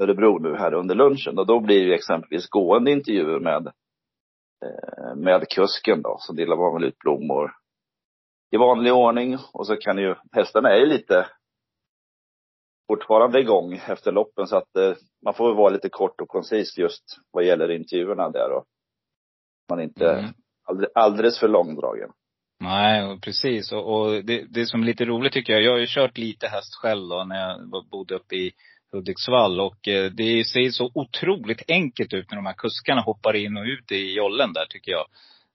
Örebro 0.00 0.38
nu 0.38 0.56
här 0.56 0.74
under 0.74 0.94
lunchen 0.94 1.38
och 1.38 1.46
då 1.46 1.60
blir 1.60 1.88
det 1.88 1.94
exempelvis 1.94 2.48
gående 2.48 2.90
intervjuer 2.90 3.40
med 3.40 3.66
eh, 4.64 5.14
med 5.16 5.48
kusken 5.48 6.02
då. 6.02 6.16
Så 6.18 6.32
delar 6.32 6.56
man 6.56 6.74
väl 6.74 6.88
ut 6.88 6.98
blommor 6.98 7.50
i 8.50 8.56
vanlig 8.56 8.92
ordning. 8.92 9.38
Och 9.52 9.66
så 9.66 9.76
kan 9.76 9.98
ju, 9.98 10.14
hästarna 10.32 10.70
är 10.70 10.78
ju 10.78 10.86
lite 10.86 11.26
fortfarande 12.90 13.40
igång 13.40 13.74
efter 13.74 14.12
loppen 14.12 14.46
så 14.46 14.56
att 14.56 14.76
eh, 14.76 14.94
man 15.24 15.34
får 15.34 15.54
vara 15.54 15.70
lite 15.70 15.88
kort 15.88 16.20
och 16.20 16.28
koncis 16.28 16.78
just 16.78 17.04
vad 17.30 17.44
gäller 17.44 17.70
intervjuerna 17.70 18.30
där 18.30 18.52
och 18.52 18.64
man 19.68 19.80
inte 19.80 20.10
mm. 20.10 20.30
alldeles, 20.64 20.90
alldeles 20.94 21.40
för 21.40 21.48
långdragen. 21.48 22.10
Nej, 22.60 23.20
precis. 23.20 23.72
Och, 23.72 24.00
och 24.00 24.24
det, 24.24 24.44
det 24.50 24.66
som 24.66 24.82
är 24.82 24.86
lite 24.86 25.04
roligt 25.04 25.32
tycker 25.32 25.52
jag, 25.52 25.62
jag 25.62 25.72
har 25.72 25.78
ju 25.78 25.86
kört 25.88 26.18
lite 26.18 26.46
häst 26.46 26.74
själv 26.82 27.08
då 27.08 27.24
när 27.24 27.48
jag 27.48 27.86
bodde 27.90 28.14
uppe 28.14 28.36
i 28.36 28.52
Hudiksvall 28.92 29.60
och 29.60 29.88
eh, 29.88 30.10
det 30.10 30.44
ser 30.44 30.70
så 30.70 30.90
otroligt 30.94 31.62
enkelt 31.68 32.12
ut 32.12 32.30
när 32.30 32.36
de 32.36 32.46
här 32.46 32.54
kuskarna 32.54 33.00
hoppar 33.00 33.36
in 33.36 33.56
och 33.56 33.64
ut 33.64 33.92
i 33.92 34.14
jollen 34.14 34.52
där 34.52 34.66
tycker 34.66 34.92
jag. 34.92 35.06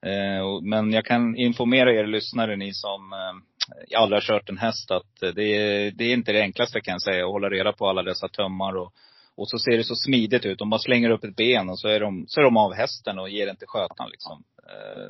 Eh, 0.05 0.61
men 0.61 0.91
jag 0.91 1.05
kan 1.05 1.35
informera 1.35 1.93
er 1.93 2.07
lyssnare, 2.07 2.55
ni 2.55 2.73
som 2.73 3.13
eh, 3.13 3.99
aldrig 3.99 4.17
har 4.17 4.21
kört 4.21 4.49
en 4.49 4.57
häst, 4.57 4.91
att 4.91 5.23
eh, 5.23 5.29
det 5.29 5.43
är, 5.43 5.91
det 5.91 6.03
är 6.03 6.13
inte 6.13 6.31
det 6.31 6.41
enklaste 6.41 6.81
kan 6.81 6.91
jag 6.91 7.01
säga, 7.01 7.25
att 7.25 7.31
hålla 7.31 7.49
reda 7.49 7.73
på 7.73 7.89
alla 7.89 8.03
dessa 8.03 8.27
tömmar 8.27 8.77
och, 8.77 8.93
och 9.35 9.49
så 9.49 9.59
ser 9.59 9.77
det 9.77 9.83
så 9.83 9.95
smidigt 9.95 10.45
ut. 10.45 10.59
De 10.59 10.69
bara 10.69 10.79
slänger 10.79 11.09
upp 11.09 11.23
ett 11.23 11.35
ben 11.35 11.69
och 11.69 11.79
så 11.79 11.87
är 11.87 11.99
de, 11.99 12.25
så 12.27 12.39
är 12.39 12.43
de 12.43 12.57
av 12.57 12.73
hästen 12.73 13.19
och 13.19 13.29
ger 13.29 13.45
den 13.45 13.57
till 13.57 13.67
skötan 13.67 14.09
liksom. 14.09 14.43
Eh, 14.69 15.09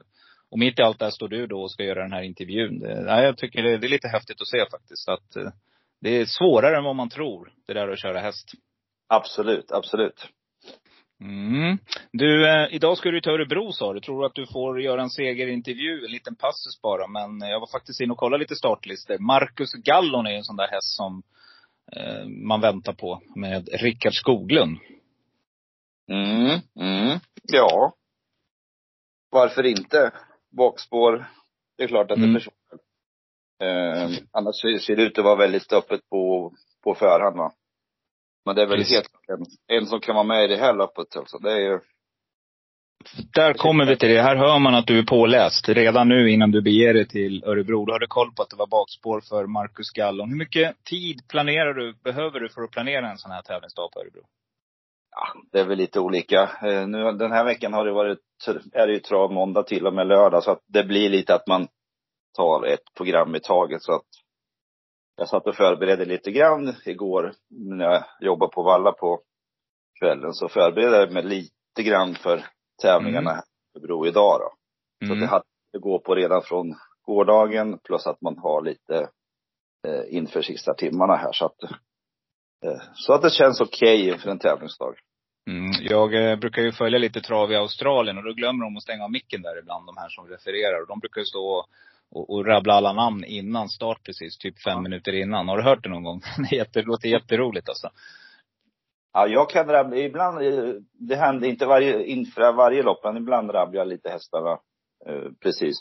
och 0.52 0.60
mitt 0.60 0.80
i 0.80 0.82
allt 0.82 1.00
det 1.00 1.06
här 1.06 1.12
står 1.12 1.28
du 1.28 1.48
då 1.48 1.62
och 1.62 1.72
ska 1.72 1.84
göra 1.84 2.02
den 2.02 2.14
här 2.14 2.24
intervjun. 2.24 2.80
Det, 2.80 3.04
jag 3.08 3.38
tycker 3.38 3.64
det, 3.64 3.78
det 3.78 3.88
är 3.88 3.90
lite 3.90 4.08
häftigt 4.08 4.42
att 4.42 4.48
se 4.48 4.66
faktiskt. 4.72 5.10
Att 5.10 5.36
eh, 5.36 5.50
det 6.02 6.10
är 6.10 6.26
svårare 6.26 6.78
än 6.78 6.84
vad 6.84 6.96
man 6.96 7.10
tror, 7.10 7.52
det 7.68 7.74
där 7.74 7.88
att 7.88 8.00
köra 8.00 8.20
häst. 8.20 8.52
Absolut, 9.08 9.72
absolut. 9.72 10.28
Mm. 11.22 11.78
Du, 12.12 12.50
eh, 12.50 12.68
idag 12.72 12.98
ska 12.98 13.12
du 13.12 13.22
till 13.22 13.32
Örebro 13.32 13.72
sa 13.72 13.94
du. 13.94 14.00
Tror 14.00 14.20
du 14.20 14.26
att 14.26 14.36
du 14.36 14.46
får 14.48 14.82
göra 14.82 15.02
en 15.02 15.10
segerintervju? 15.10 16.06
En 16.06 16.12
liten 16.12 16.36
passus 16.36 16.82
bara. 16.82 17.08
Men 17.08 17.50
jag 17.50 17.60
var 17.60 17.68
faktiskt 17.72 18.02
inne 18.02 18.12
och 18.12 18.18
kollade 18.18 18.44
lite 18.44 18.56
startlistor. 18.56 19.18
Marcus 19.18 19.74
Gallon 19.74 20.28
är 20.28 20.32
en 20.32 20.44
sån 20.44 20.56
där 20.56 20.68
häst 20.68 20.96
som 20.96 21.24
eh, 21.92 22.26
man 22.28 22.62
väntar 22.62 22.94
på. 22.94 23.22
Med 23.36 23.70
Rickard 23.72 24.14
Skoglund. 24.14 24.78
Mm, 26.12 26.60
mm. 26.80 27.20
Ja. 27.44 27.94
Varför 29.32 29.64
inte? 29.64 30.12
bakspår. 30.56 31.26
Det 31.78 31.84
är 31.84 31.88
klart 31.88 32.12
att 32.12 32.18
mm. 32.18 32.34
det 32.34 32.38
är 32.38 32.40
personligt. 32.40 32.65
Eh, 33.64 34.10
annars 34.32 34.56
ser 34.56 34.96
det 34.96 35.04
ut 35.04 35.18
att 35.18 35.26
vara 35.26 35.36
väldigt 35.36 35.74
öppet 35.74 36.02
på, 36.10 36.54
på 36.84 36.96
förhand 36.96 37.38
va. 37.38 37.52
Men 38.46 38.56
det 38.56 38.62
är 38.62 38.68
väl 38.68 38.78
Precis. 38.78 38.94
helt 38.94 39.10
en, 39.28 39.78
en 39.78 39.86
som 39.86 40.00
kan 40.00 40.16
vara 40.16 40.24
med 40.24 40.44
i 40.44 40.48
det 40.48 40.58
här 40.58 40.74
loppet 40.74 41.18
alltså. 41.18 41.38
Det 41.38 41.52
är 41.52 41.60
ju 41.60 41.80
där 43.34 43.54
kommer 43.54 43.86
vi 43.86 43.98
till 43.98 44.10
det. 44.10 44.22
Här 44.22 44.36
hör 44.36 44.60
man 44.60 44.76
att 44.76 44.88
du 44.88 45.00
är 45.00 45.04
påläst. 45.04 45.70
Redan 45.70 46.10
nu 46.10 46.32
innan 46.32 46.52
du 46.52 46.62
beger 46.62 46.94
dig 46.94 47.08
till 47.08 47.44
Örebro. 47.44 47.86
Du 47.86 47.94
hade 47.94 48.08
koll 48.08 48.32
på 48.32 48.42
att 48.42 48.50
det 48.50 48.56
var 48.56 48.68
bakspår 48.68 49.22
för 49.22 49.46
Marcus 49.46 49.90
Gallon. 49.90 50.30
Hur 50.30 50.38
mycket 50.38 50.84
tid 50.84 51.22
planerar 51.30 51.74
du, 51.74 51.94
behöver 52.04 52.40
du 52.40 52.50
för 52.50 52.62
att 52.62 52.72
planera 52.72 53.12
en 53.12 53.18
sån 53.18 53.32
här 53.32 53.42
tävlingsdag 53.42 53.92
på 53.94 54.00
Örebro? 54.00 54.22
Ja, 55.12 55.42
det 55.52 55.60
är 55.60 55.66
väl 55.66 55.78
lite 55.78 56.00
olika. 56.00 56.42
Eh, 56.42 56.88
nu, 56.88 57.12
den 57.12 57.32
här 57.32 57.46
veckan 57.46 57.74
har 57.74 57.86
det 57.86 57.92
varit, 57.92 58.20
är 58.74 58.88
det 58.88 58.94
ju 58.94 59.00
trav 59.00 59.32
måndag 59.32 59.64
till 59.64 59.88
och 59.88 59.94
med 59.94 60.08
lördag. 60.08 60.44
Så 60.44 60.52
att 60.52 60.62
det 60.68 60.84
blir 60.84 61.10
lite 61.10 61.36
att 61.36 61.48
man 61.48 61.68
tar 62.36 62.66
ett 62.66 62.94
program 62.98 63.36
i 63.36 63.40
taget. 63.40 63.84
Så 63.84 63.92
att 63.92 64.06
jag 65.18 65.30
satt 65.30 65.48
och 65.48 65.56
förberedde 65.56 66.06
lite 66.06 66.32
grann 66.32 66.76
igår 66.86 67.34
när 67.50 67.86
jag 67.86 68.04
jobbade 68.20 68.52
på 68.52 68.64
Valla 68.64 68.92
på 68.92 69.22
kvällen. 70.00 70.34
Så 70.34 70.48
förberedde 70.48 70.98
jag 70.98 71.12
mig 71.12 71.24
lite 71.24 71.84
grann 71.84 72.16
för 72.16 72.46
tävlingarna 72.82 73.32
mm. 73.32 73.44
i 73.78 73.80
Bro 73.80 74.08
idag 74.08 74.40
då. 74.40 74.52
Så 75.08 75.14
mm. 75.14 75.20
det 75.20 75.28
hade 75.28 75.44
att 75.78 75.82
gå 75.82 76.00
på 76.00 76.16
redan 76.16 76.42
från 76.42 76.76
gårdagen 77.06 77.80
plus 77.84 78.08
att 78.08 78.22
man 78.22 78.38
har 78.38 78.62
lite 78.62 79.10
eh, 79.88 80.16
inför 80.16 80.42
sista 80.42 80.74
timmarna 80.74 81.16
här. 81.16 81.32
Så 81.32 81.46
att 81.46 81.58
Eh, 82.66 82.82
så 82.94 83.14
att 83.14 83.22
det 83.22 83.30
känns 83.30 83.62
okej 83.62 84.08
okay 84.08 84.20
för 84.20 84.30
en 84.30 84.40
tävlingsdag. 84.40 84.96
Mm, 85.50 85.72
jag 85.80 86.14
eh, 86.14 86.36
brukar 86.36 86.62
ju 86.62 86.72
följa 86.72 87.00
lite 87.00 87.22
trav 87.22 87.52
i 87.52 87.56
Australien 87.56 88.18
och 88.18 88.24
då 88.24 88.34
glömmer 88.34 88.66
de 88.66 88.78
att 88.78 88.84
stänga 88.84 89.04
av 89.04 89.12
micken 89.12 89.42
där 89.42 89.60
ibland, 89.60 89.86
de 89.86 89.98
här 89.98 90.10
som 90.10 90.28
refererar. 90.28 90.82
Och 90.82 90.88
de 90.88 91.00
brukar 91.00 91.22
ju 91.22 91.26
stå 91.26 91.66
och, 92.16 92.30
och 92.30 92.46
rabbla 92.46 92.74
alla 92.74 92.94
namn 92.94 93.24
innan 93.24 93.70
start 93.70 94.04
precis, 94.04 94.38
typ 94.38 94.64
fem 94.64 94.74
ja. 94.74 94.82
minuter 94.82 95.14
innan. 95.14 95.48
Har 95.48 95.58
du 95.58 95.64
hört 95.64 95.84
det 95.84 95.90
någon 95.90 96.04
gång? 96.04 96.22
det 96.74 96.82
låter 96.82 97.10
jätteroligt 97.10 97.70
alltså. 97.70 97.90
Ja, 99.14 99.28
jag 99.28 99.50
kan 99.50 99.68
rabbla, 99.68 99.98
ibland, 99.98 100.42
eh, 100.42 100.74
det 100.94 101.16
händer 101.16 101.48
inte 101.48 101.66
varje, 101.66 102.06
inför 102.06 102.54
varje 102.54 102.84
lopp, 102.84 103.04
men 103.04 103.18
ibland 103.18 103.54
rabblar 103.54 103.80
jag 103.80 103.88
lite 103.88 104.10
hästarna 104.10 104.60
eh, 105.06 105.32
precis 105.42 105.76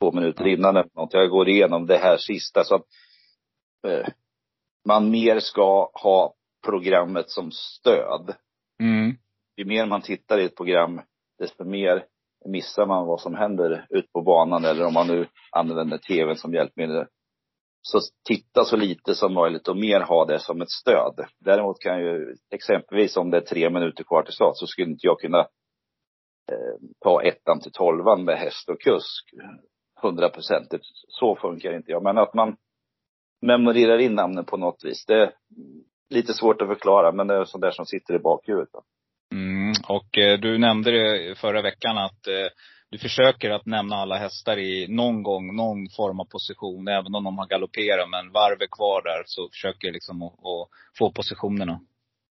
två 0.00 0.12
minuter 0.12 0.44
ja. 0.44 0.50
innan 0.50 0.76
eller 0.76 0.90
något. 0.94 1.12
Jag 1.12 1.30
går 1.30 1.48
igenom 1.48 1.86
det 1.86 1.98
här 1.98 2.16
sista 2.16 2.64
så 2.64 2.74
att 2.74 2.86
eh, 3.86 4.06
man 4.88 5.10
mer 5.10 5.40
ska 5.40 5.90
ha 5.94 6.34
programmet 6.66 7.30
som 7.30 7.50
stöd. 7.52 8.34
Mm. 8.80 9.16
Ju 9.56 9.64
mer 9.64 9.86
man 9.86 10.02
tittar 10.02 10.38
i 10.38 10.44
ett 10.44 10.56
program, 10.56 11.00
desto 11.38 11.64
mer 11.64 12.04
missar 12.46 12.86
man 12.86 13.06
vad 13.06 13.20
som 13.20 13.34
händer 13.34 13.86
ute 13.90 14.08
på 14.12 14.22
banan 14.22 14.64
eller 14.64 14.86
om 14.86 14.94
man 14.94 15.06
nu 15.06 15.26
använder 15.50 15.98
tvn 15.98 16.36
som 16.36 16.54
hjälpmedel. 16.54 17.06
Så 17.82 17.98
titta 18.28 18.64
så 18.64 18.76
lite 18.76 19.14
som 19.14 19.34
möjligt 19.34 19.68
och 19.68 19.76
mer 19.76 20.00
ha 20.00 20.24
det 20.24 20.38
som 20.38 20.62
ett 20.62 20.70
stöd. 20.70 21.26
Däremot 21.38 21.80
kan 21.80 22.00
ju 22.00 22.36
exempelvis 22.50 23.16
om 23.16 23.30
det 23.30 23.36
är 23.36 23.40
tre 23.40 23.70
minuter 23.70 24.04
kvar 24.04 24.22
till 24.22 24.34
start 24.34 24.56
så 24.56 24.66
skulle 24.66 24.90
inte 24.90 25.06
jag 25.06 25.20
kunna 25.20 25.38
eh, 26.52 26.76
ta 27.04 27.22
ettan 27.22 27.60
till 27.60 27.72
tolvan 27.72 28.24
med 28.24 28.38
häst 28.38 28.68
och 28.68 28.80
kusk 28.80 29.34
hundraprocentigt. 30.02 30.84
Så 31.08 31.36
funkar 31.36 31.76
inte 31.76 31.90
jag. 31.90 32.02
Men 32.02 32.18
att 32.18 32.34
man 32.34 32.56
memorerar 33.42 33.98
in 33.98 34.14
namnen 34.14 34.44
på 34.44 34.56
något 34.56 34.84
vis. 34.84 35.04
Det 35.06 35.14
är 35.14 35.32
lite 36.10 36.32
svårt 36.32 36.62
att 36.62 36.68
förklara, 36.68 37.12
men 37.12 37.26
det 37.26 37.34
är 37.34 37.44
sånt 37.44 37.62
där 37.62 37.70
som 37.70 37.86
sitter 37.86 38.14
i 38.14 38.18
bakhuvudet. 38.18 38.70
Mm, 39.32 39.69
och 39.88 40.18
eh, 40.18 40.38
du 40.38 40.58
nämnde 40.58 40.90
det 40.90 41.38
förra 41.38 41.62
veckan 41.62 41.98
att 41.98 42.26
eh, 42.26 42.48
du 42.90 42.98
försöker 42.98 43.50
att 43.50 43.66
nämna 43.66 43.96
alla 43.96 44.16
hästar 44.16 44.58
i 44.58 44.86
någon 44.88 45.22
gång, 45.22 45.56
någon 45.56 45.88
form 45.96 46.20
av 46.20 46.24
position, 46.24 46.88
även 46.88 47.14
om 47.14 47.24
de 47.24 47.38
har 47.38 47.46
galopperat. 47.46 48.10
Men 48.10 48.32
varvet 48.32 48.70
kvar 48.70 49.02
där 49.02 49.22
så 49.26 49.48
försöker 49.48 49.88
jag 49.88 49.92
liksom 49.92 50.22
att, 50.22 50.32
att 50.32 50.68
få 50.98 51.12
positionerna. 51.12 51.80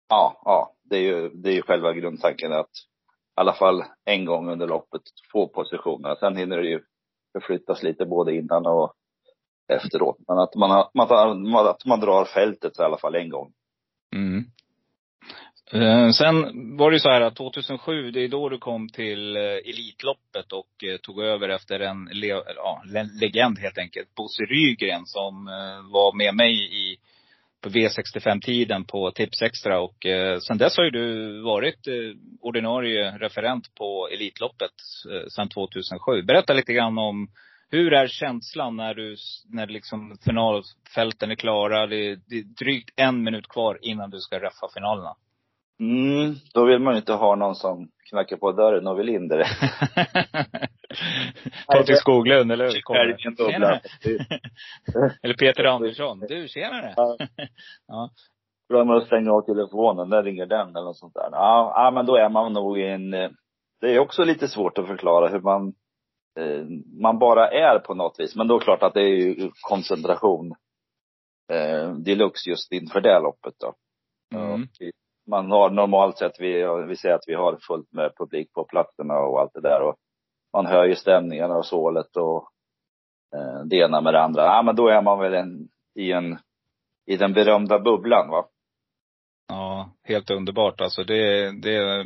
Ja, 0.10 0.42
ja. 0.46 0.74
Det 0.84 0.98
är 0.98 1.02
ju, 1.02 1.30
det 1.30 1.50
är 1.50 1.54
ju 1.54 1.62
själva 1.62 1.94
grundtanken 1.94 2.54
att 2.54 2.70
i 2.70 3.42
alla 3.42 3.54
fall 3.54 3.84
en 4.06 4.26
gång 4.26 4.50
under 4.50 4.68
loppet 4.68 5.02
få 5.32 5.48
positionerna. 5.48 6.16
Sen 6.16 6.38
hinner 6.38 6.58
det 6.58 6.70
ju 6.70 6.82
förflyttas 7.32 7.84
lite 7.84 8.06
både 8.06 8.36
innan 8.36 8.66
och 8.66 8.94
efteråt. 9.68 10.18
Men 10.28 10.40
att 10.40 10.56
man, 10.56 10.72
har, 10.72 10.90
man, 11.36 11.68
att 11.68 11.86
man 11.86 12.00
drar 12.00 12.26
fältet 12.26 12.80
i 12.80 12.82
alla 12.82 12.98
fall 12.98 13.16
en 13.16 13.30
gång. 13.30 13.54
Mm. 14.16 14.44
Eh, 15.72 16.10
sen 16.10 16.36
var 16.78 16.92
det 16.92 16.96
ju 16.96 17.00
så 17.00 17.10
här 17.10 17.22
att 17.22 17.36
2007, 17.36 18.12
det 18.12 18.20
är 18.20 18.28
då 18.28 18.50
du 18.50 18.58
kom 18.58 18.90
till 18.90 19.36
eh, 19.36 19.42
Elitloppet 19.42 20.52
och 20.52 20.84
eh, 20.84 20.98
tog 20.98 21.24
över 21.24 21.50
efter 21.50 21.80
en, 21.80 22.10
le, 22.14 22.28
ja, 22.56 22.84
legend 23.22 23.60
helt 23.60 23.78
enkelt. 23.78 24.16
Bosse 24.16 24.44
Rygren 24.44 25.06
som 25.06 25.46
var 25.92 26.18
med 26.18 26.36
mig 26.36 26.54
i, 26.54 26.98
på 27.64 27.70
V65-tiden 27.70 28.86
på 28.86 29.12
Tipsextra. 29.12 29.80
Och 29.80 30.06
eh, 30.06 30.40
sen 30.40 30.58
dess 30.58 30.78
har 30.78 30.84
ju 30.84 30.90
du 30.90 31.42
varit 31.42 31.88
eh, 31.88 31.94
ordinarie 32.42 33.18
referent 33.18 33.76
på 33.76 34.10
Elitloppet 34.14 34.72
eh, 35.12 35.28
sedan 35.28 35.50
2007. 35.50 36.22
Berätta 36.22 36.54
lite 36.54 36.74
grann 36.74 36.98
om 36.98 37.28
hur 37.70 37.94
är 37.94 38.08
känslan 38.08 38.76
när 38.76 38.94
du, 38.94 39.16
när 39.50 39.68
liksom 39.68 40.18
finalfälten 40.26 41.32
är 41.32 41.36
klara? 41.36 41.88
Det 41.88 41.96
är, 41.96 42.20
det 42.28 42.36
är 42.36 42.44
drygt 42.44 42.90
en 42.96 43.24
minut 43.24 43.48
kvar 43.48 43.80
innan 43.82 44.10
du 44.10 44.20
ska 44.20 44.40
raffa 44.40 44.68
finalerna. 44.74 45.16
Mm, 45.80 46.36
då 46.54 46.66
vill 46.66 46.80
man 46.80 46.94
ju 46.94 47.00
inte 47.00 47.14
ha 47.14 47.36
någon 47.36 47.56
som 47.56 47.90
knackar 48.10 48.38
på 48.38 48.52
dörren 48.52 48.88
och 48.88 49.00
vill 49.00 49.10
in 49.10 49.28
det. 49.28 49.46
Patrik 51.68 51.98
Skoglund, 51.98 52.52
eller 52.52 52.66
hur? 52.66 52.72
Tjenare. 53.52 53.82
eller 55.24 55.34
Peter 55.34 55.64
Andersson. 55.64 56.20
Du, 56.20 56.48
tjenare. 56.48 56.94
ja. 57.88 58.10
Glömmer 58.70 58.94
att 58.94 59.06
stänga 59.06 59.32
av 59.32 59.42
telefonen, 59.42 60.10
där 60.10 60.24
ringer 60.24 60.46
den 60.46 60.70
eller 60.70 60.86
något 60.86 60.98
sånt 60.98 61.14
där. 61.14 61.30
Ja, 61.32 61.74
ja 61.76 61.92
men 61.92 62.06
då 62.06 62.16
är 62.16 62.30
man 62.30 62.54
nog 62.54 62.80
i 62.80 62.88
en, 62.88 63.14
eh, 63.14 63.30
det 63.82 63.96
är 63.96 64.00
också 64.00 64.24
lite 64.24 64.48
svårt 64.48 64.78
att 64.78 64.88
förklara 64.88 65.28
hur 65.28 65.40
man 65.40 65.74
eh, 66.40 66.66
man 67.02 67.20
bara 67.20 67.48
är 67.48 67.80
på 67.80 67.94
något 67.94 68.20
vis. 68.20 68.36
Men 68.36 68.48
då 68.48 68.56
är 68.56 68.60
det 68.60 68.64
klart 68.64 68.84
att 68.84 68.94
det 68.94 69.02
är 69.02 69.16
ju 69.16 69.52
koncentration 69.62 70.56
eh, 71.52 71.94
deluxe 71.94 72.50
just 72.50 72.72
inför 72.72 73.02
det 73.02 73.20
loppet 73.20 73.54
då. 73.60 73.74
Mm 74.38 74.68
man 75.28 75.52
har 75.52 75.70
normalt 75.70 76.18
sett, 76.18 76.40
vi, 76.40 76.66
vi 76.88 76.96
säger 76.96 77.16
att 77.16 77.28
vi 77.28 77.34
har 77.34 77.58
fullt 77.68 77.92
med 77.92 78.18
publik 78.18 78.54
på 78.54 78.64
platserna 78.64 79.14
och 79.14 79.40
allt 79.40 79.54
det 79.54 79.62
där 79.62 79.82
och 79.82 79.96
man 80.54 80.66
hör 80.66 80.86
ju 80.86 80.96
stämningarna 80.96 81.56
och 81.56 81.66
sålet 81.66 82.16
och 82.16 82.50
eh, 83.36 83.66
det 83.66 83.76
ena 83.76 84.02
med 84.02 84.14
det 84.14 84.22
andra. 84.22 84.44
Ja 84.44 84.62
men 84.62 84.76
då 84.76 84.88
är 84.88 85.02
man 85.02 85.20
väl 85.20 85.34
en, 85.34 85.68
i 85.96 86.12
en, 86.12 86.38
i 87.06 87.18
den 87.18 87.34
berömda 87.34 87.80
bubblan 87.80 88.30
va. 88.30 88.46
Ja, 89.48 89.90
helt 90.04 90.32
underbart 90.32 90.82
alltså. 90.82 91.04
Det, 91.04 91.52
det, 91.62 92.04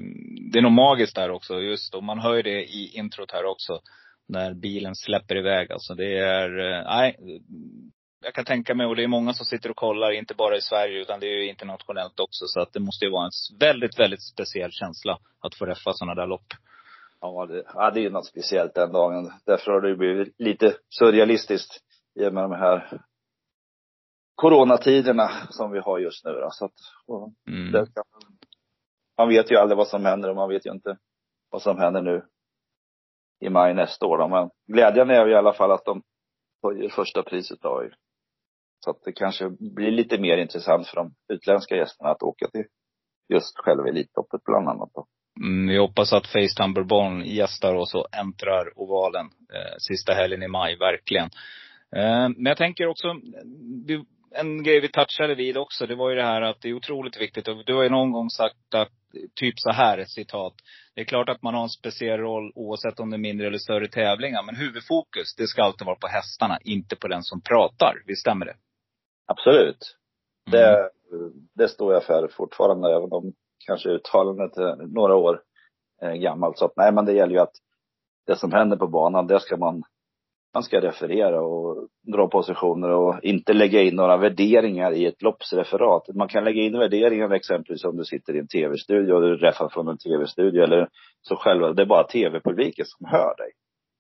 det 0.52 0.60
är 0.60 0.62
nog 0.62 0.72
magiskt 0.72 1.16
där 1.16 1.32
också. 1.32 1.62
Just 1.62 1.96
och 1.96 2.04
man 2.04 2.20
hör 2.20 2.36
ju 2.36 2.42
det 2.42 2.64
i 2.64 2.92
introt 2.98 3.32
här 3.32 3.46
också. 3.46 3.80
När 4.28 4.54
bilen 4.54 4.96
släpper 4.96 5.38
iväg 5.38 5.72
alltså. 5.72 5.94
Det 5.94 6.18
är, 6.18 6.60
eh, 6.60 6.84
nej. 6.86 7.18
Jag 8.20 8.34
kan 8.34 8.46
tänka 8.46 8.76
mig, 8.76 8.86
och 8.86 8.96
det 8.96 9.04
är 9.04 9.08
många 9.08 9.34
som 9.34 9.46
sitter 9.46 9.70
och 9.70 9.76
kollar, 9.76 10.12
inte 10.12 10.34
bara 10.34 10.56
i 10.58 10.62
Sverige 10.62 11.02
utan 11.02 11.20
det 11.20 11.26
är 11.26 11.38
ju 11.38 11.50
internationellt 11.50 12.20
också. 12.20 12.46
Så 12.48 12.60
att 12.62 12.74
det 12.74 12.80
måste 12.80 13.06
ju 13.06 13.12
vara 13.12 13.26
en 13.26 13.58
väldigt, 13.60 14.00
väldigt 14.00 14.24
speciell 14.24 14.72
känsla 14.72 15.20
att 15.40 15.56
få 15.56 15.66
räffa 15.66 15.94
sådana 15.94 16.16
där 16.16 16.28
lopp. 16.28 16.54
Ja, 17.22 17.46
det, 17.46 17.64
ja, 17.74 17.92
det 17.92 18.00
är 18.00 18.02
ju 18.02 18.10
något 18.10 18.26
speciellt 18.26 18.74
den 18.74 18.92
dagen. 18.92 19.32
Därför 19.46 19.72
har 19.72 19.82
det 19.82 19.96
blivit 19.96 20.36
lite 20.38 20.78
surrealistiskt 20.90 21.82
i 22.20 22.28
och 22.28 22.34
med 22.34 22.44
de 22.44 22.52
här 22.52 23.02
coronatiderna 24.36 25.30
som 25.50 25.72
vi 25.72 25.80
har 25.80 26.00
just 26.00 26.26
nu 26.26 26.32
då. 26.32 26.50
Så 26.52 26.66
att, 26.66 26.74
mm. 27.48 27.72
det, 27.72 27.88
man 29.18 29.30
vet 29.30 29.52
ju 29.52 29.56
aldrig 29.56 29.78
vad 29.78 29.88
som 29.88 30.06
händer 30.06 30.30
och 30.30 30.36
man 30.36 30.50
vet 30.50 30.66
ju 30.66 30.72
inte 30.72 30.98
vad 31.50 31.62
som 31.62 31.78
händer 31.78 32.02
nu 32.02 32.26
i 33.40 33.50
maj 33.50 33.74
nästa 33.74 34.06
år 34.06 34.18
då. 34.18 34.28
Men 34.28 34.50
glädjen 34.68 35.10
är 35.10 35.26
ju 35.26 35.32
i 35.32 35.36
alla 35.36 35.54
fall 35.54 35.72
att 35.72 35.86
de 35.86 36.04
höjer 36.64 36.90
första 36.90 37.24
priset 37.24 37.62
då. 37.62 37.84
Så 38.88 38.92
att 38.92 39.04
det 39.04 39.12
kanske 39.12 39.50
blir 39.50 39.92
lite 39.92 40.18
mer 40.18 40.38
intressant 40.38 40.88
för 40.88 40.96
de 40.96 41.14
utländska 41.34 41.76
gästerna 41.76 42.10
att 42.10 42.24
åka 42.24 42.48
till 42.48 42.64
just 43.34 43.58
själva 43.58 43.90
Elitloppet 43.90 44.44
bland 44.44 44.70
annat 44.70 44.90
då. 44.94 45.06
Mm, 45.42 45.68
vi 45.68 45.78
hoppas 45.78 46.14
att 46.14 46.28
Facetime 46.28 46.74
Bourbon 46.74 47.26
gästar 47.26 47.76
oss 47.76 47.96
och 47.96 48.16
äntrar 48.16 48.80
ovalen 48.80 49.26
eh, 49.26 49.76
sista 49.78 50.14
helgen 50.14 50.44
i 50.44 50.48
maj, 50.48 50.78
verkligen. 50.78 51.30
Eh, 51.96 52.30
men 52.30 52.46
jag 52.46 52.58
tänker 52.58 52.88
också, 52.88 53.08
vi, 53.88 54.04
en 54.32 54.64
grej 54.64 54.80
vi 54.80 54.88
touchade 54.88 55.36
vid 55.36 55.58
också, 55.58 55.88
det 55.88 55.96
var 55.96 56.10
ju 56.10 56.16
det 56.16 56.24
här 56.24 56.42
att 56.42 56.62
det 56.62 56.70
är 56.70 56.74
otroligt 56.74 57.22
viktigt. 57.22 57.48
Och 57.48 57.66
du 57.66 57.76
har 57.76 57.84
ju 57.84 57.90
någon 57.90 58.12
gång 58.12 58.30
sagt 58.30 58.74
att, 58.76 58.92
typ 59.36 59.54
så 59.58 59.72
här, 59.72 59.98
ett 59.98 60.10
citat. 60.10 60.54
Det 60.96 61.02
är 61.02 61.06
klart 61.06 61.30
att 61.30 61.42
man 61.42 61.54
har 61.54 61.64
en 61.64 61.70
speciell 61.70 62.20
roll 62.20 62.52
oavsett 62.56 63.00
om 63.00 63.10
det 63.10 63.16
är 63.16 63.30
mindre 63.30 63.48
eller 63.48 63.58
större 63.58 63.88
tävlingar. 63.88 64.44
Men 64.44 64.56
huvudfokus, 64.56 65.36
det 65.38 65.48
ska 65.48 65.64
alltid 65.64 65.86
vara 65.86 65.96
på 65.96 66.08
hästarna, 66.08 66.60
inte 66.64 66.96
på 66.96 67.08
den 67.08 67.24
som 67.24 67.42
pratar. 67.42 67.94
Visst 68.06 68.22
stämmer 68.22 68.46
det? 68.46 68.56
Absolut. 69.28 69.96
Mm. 70.48 70.60
Det, 70.60 70.90
det 71.56 71.68
står 71.68 71.94
jag 71.94 72.04
för 72.04 72.28
fortfarande, 72.28 72.96
även 72.96 73.12
om 73.12 73.34
kanske 73.66 73.90
uttalandet 73.90 74.58
är 74.58 74.76
några 74.76 75.16
år 75.16 75.42
eh, 76.02 76.14
gammalt. 76.14 76.58
Så 76.58 76.66
att, 76.66 76.74
nej, 76.76 76.92
men 76.94 77.06
det 77.06 77.14
gäller 77.14 77.34
ju 77.34 77.40
att 77.40 77.56
det 78.26 78.36
som 78.36 78.52
händer 78.52 78.78
på 78.78 78.88
banan, 78.88 79.28
det 79.28 79.40
ska 79.40 79.58
man 79.58 79.84
man 80.54 80.64
ska 80.64 80.82
referera 80.82 81.42
och 81.42 81.88
dra 82.14 82.28
positioner 82.28 82.90
och 82.90 83.24
inte 83.24 83.54
lägga 83.54 83.82
in 83.82 83.96
några 83.96 84.18
värderingar 84.18 84.92
i 84.92 85.06
ett 85.06 85.22
loppsreferat. 85.22 86.08
Man 86.16 86.28
kan 86.28 86.44
lägga 86.44 86.62
in 86.62 86.80
värderingar 86.80 87.32
exempelvis 87.32 87.84
om 87.84 87.98
du 87.98 88.06
sitter 88.06 88.36
i 88.36 88.40
en 88.40 88.48
tv-studio 88.48 89.14
och 89.14 89.22
du 89.22 89.38
räffar 89.38 89.70
från 89.70 89.88
en 89.88 89.98
tv-studio 89.98 90.64
eller 90.64 90.90
så 91.22 91.36
själva, 91.36 91.74
det 91.74 91.82
är 91.82 91.86
bara 91.86 92.04
tv-publiken 92.04 92.86
som 92.86 93.06
hör 93.06 93.36
dig. 93.38 93.52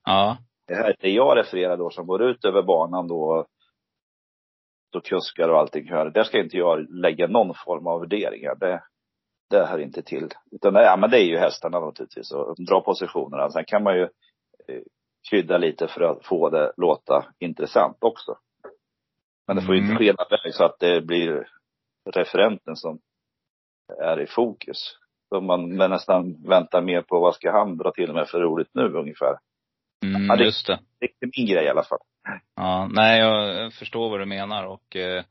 Ja. 0.05 0.37
Det 0.67 0.75
här, 0.75 0.95
det 0.99 1.09
jag 1.09 1.37
refererar 1.37 1.77
då 1.77 1.89
som 1.89 2.07
går 2.07 2.23
ut 2.23 2.45
över 2.45 2.63
banan 2.63 3.07
då, 3.07 3.45
då 4.89 5.01
kuskar 5.01 5.49
och 5.49 5.59
allting 5.59 5.89
hör, 5.89 6.09
där 6.09 6.23
ska 6.23 6.39
inte 6.39 6.57
jag 6.57 6.89
lägga 6.89 7.27
någon 7.27 7.53
form 7.65 7.87
av 7.87 7.99
värderingar. 7.99 8.55
Det, 8.55 8.83
det 9.49 9.65
hör 9.65 9.79
inte 9.79 10.01
till. 10.01 10.29
Utan 10.51 10.73
ja, 10.73 10.97
men 10.97 11.09
det 11.09 11.19
är 11.19 11.25
ju 11.25 11.37
hästarna 11.37 11.79
naturligtvis 11.79 12.31
och 12.31 12.55
dra 12.55 12.81
positionerna. 12.81 13.49
Sen 13.49 13.65
kan 13.65 13.83
man 13.83 13.95
ju 13.95 14.03
eh, 14.67 14.81
krydda 15.29 15.57
lite 15.57 15.87
för 15.87 16.01
att 16.01 16.25
få 16.25 16.49
det 16.49 16.71
låta 16.77 17.25
intressant 17.39 17.97
också. 17.99 18.37
Men 19.47 19.55
det 19.55 19.61
får 19.61 19.75
ju 19.75 19.81
inte 19.81 19.91
mm. 19.91 19.97
skena 19.97 20.25
iväg 20.29 20.53
så 20.53 20.65
att 20.65 20.79
det 20.79 21.01
blir 21.01 21.47
referenten 22.13 22.75
som 22.75 22.99
är 24.01 24.21
i 24.21 24.27
fokus. 24.27 24.97
Så 25.29 25.41
man 25.41 25.69
nästan 25.69 26.43
väntar 26.43 26.81
mer 26.81 27.01
på 27.01 27.19
vad 27.19 27.35
ska 27.35 27.51
han 27.51 27.77
dra 27.77 27.91
till 27.91 28.13
med 28.13 28.27
för 28.27 28.39
roligt 28.39 28.69
nu 28.73 28.93
ungefär. 28.93 29.37
Mm, 30.05 30.25
ja, 30.25 30.35
det, 30.35 30.43
just 30.43 30.67
det. 30.67 30.79
Det 30.99 31.05
är 31.05 31.31
min 31.37 31.47
grej 31.47 31.65
i 31.65 31.69
alla 31.69 31.83
fall. 31.83 31.99
Ja, 32.55 32.89
nej 32.91 33.19
jag 33.19 33.73
förstår 33.73 34.09
vad 34.09 34.19
du 34.19 34.25
menar 34.25 34.63
och 34.63 34.95
eh, 34.95 35.23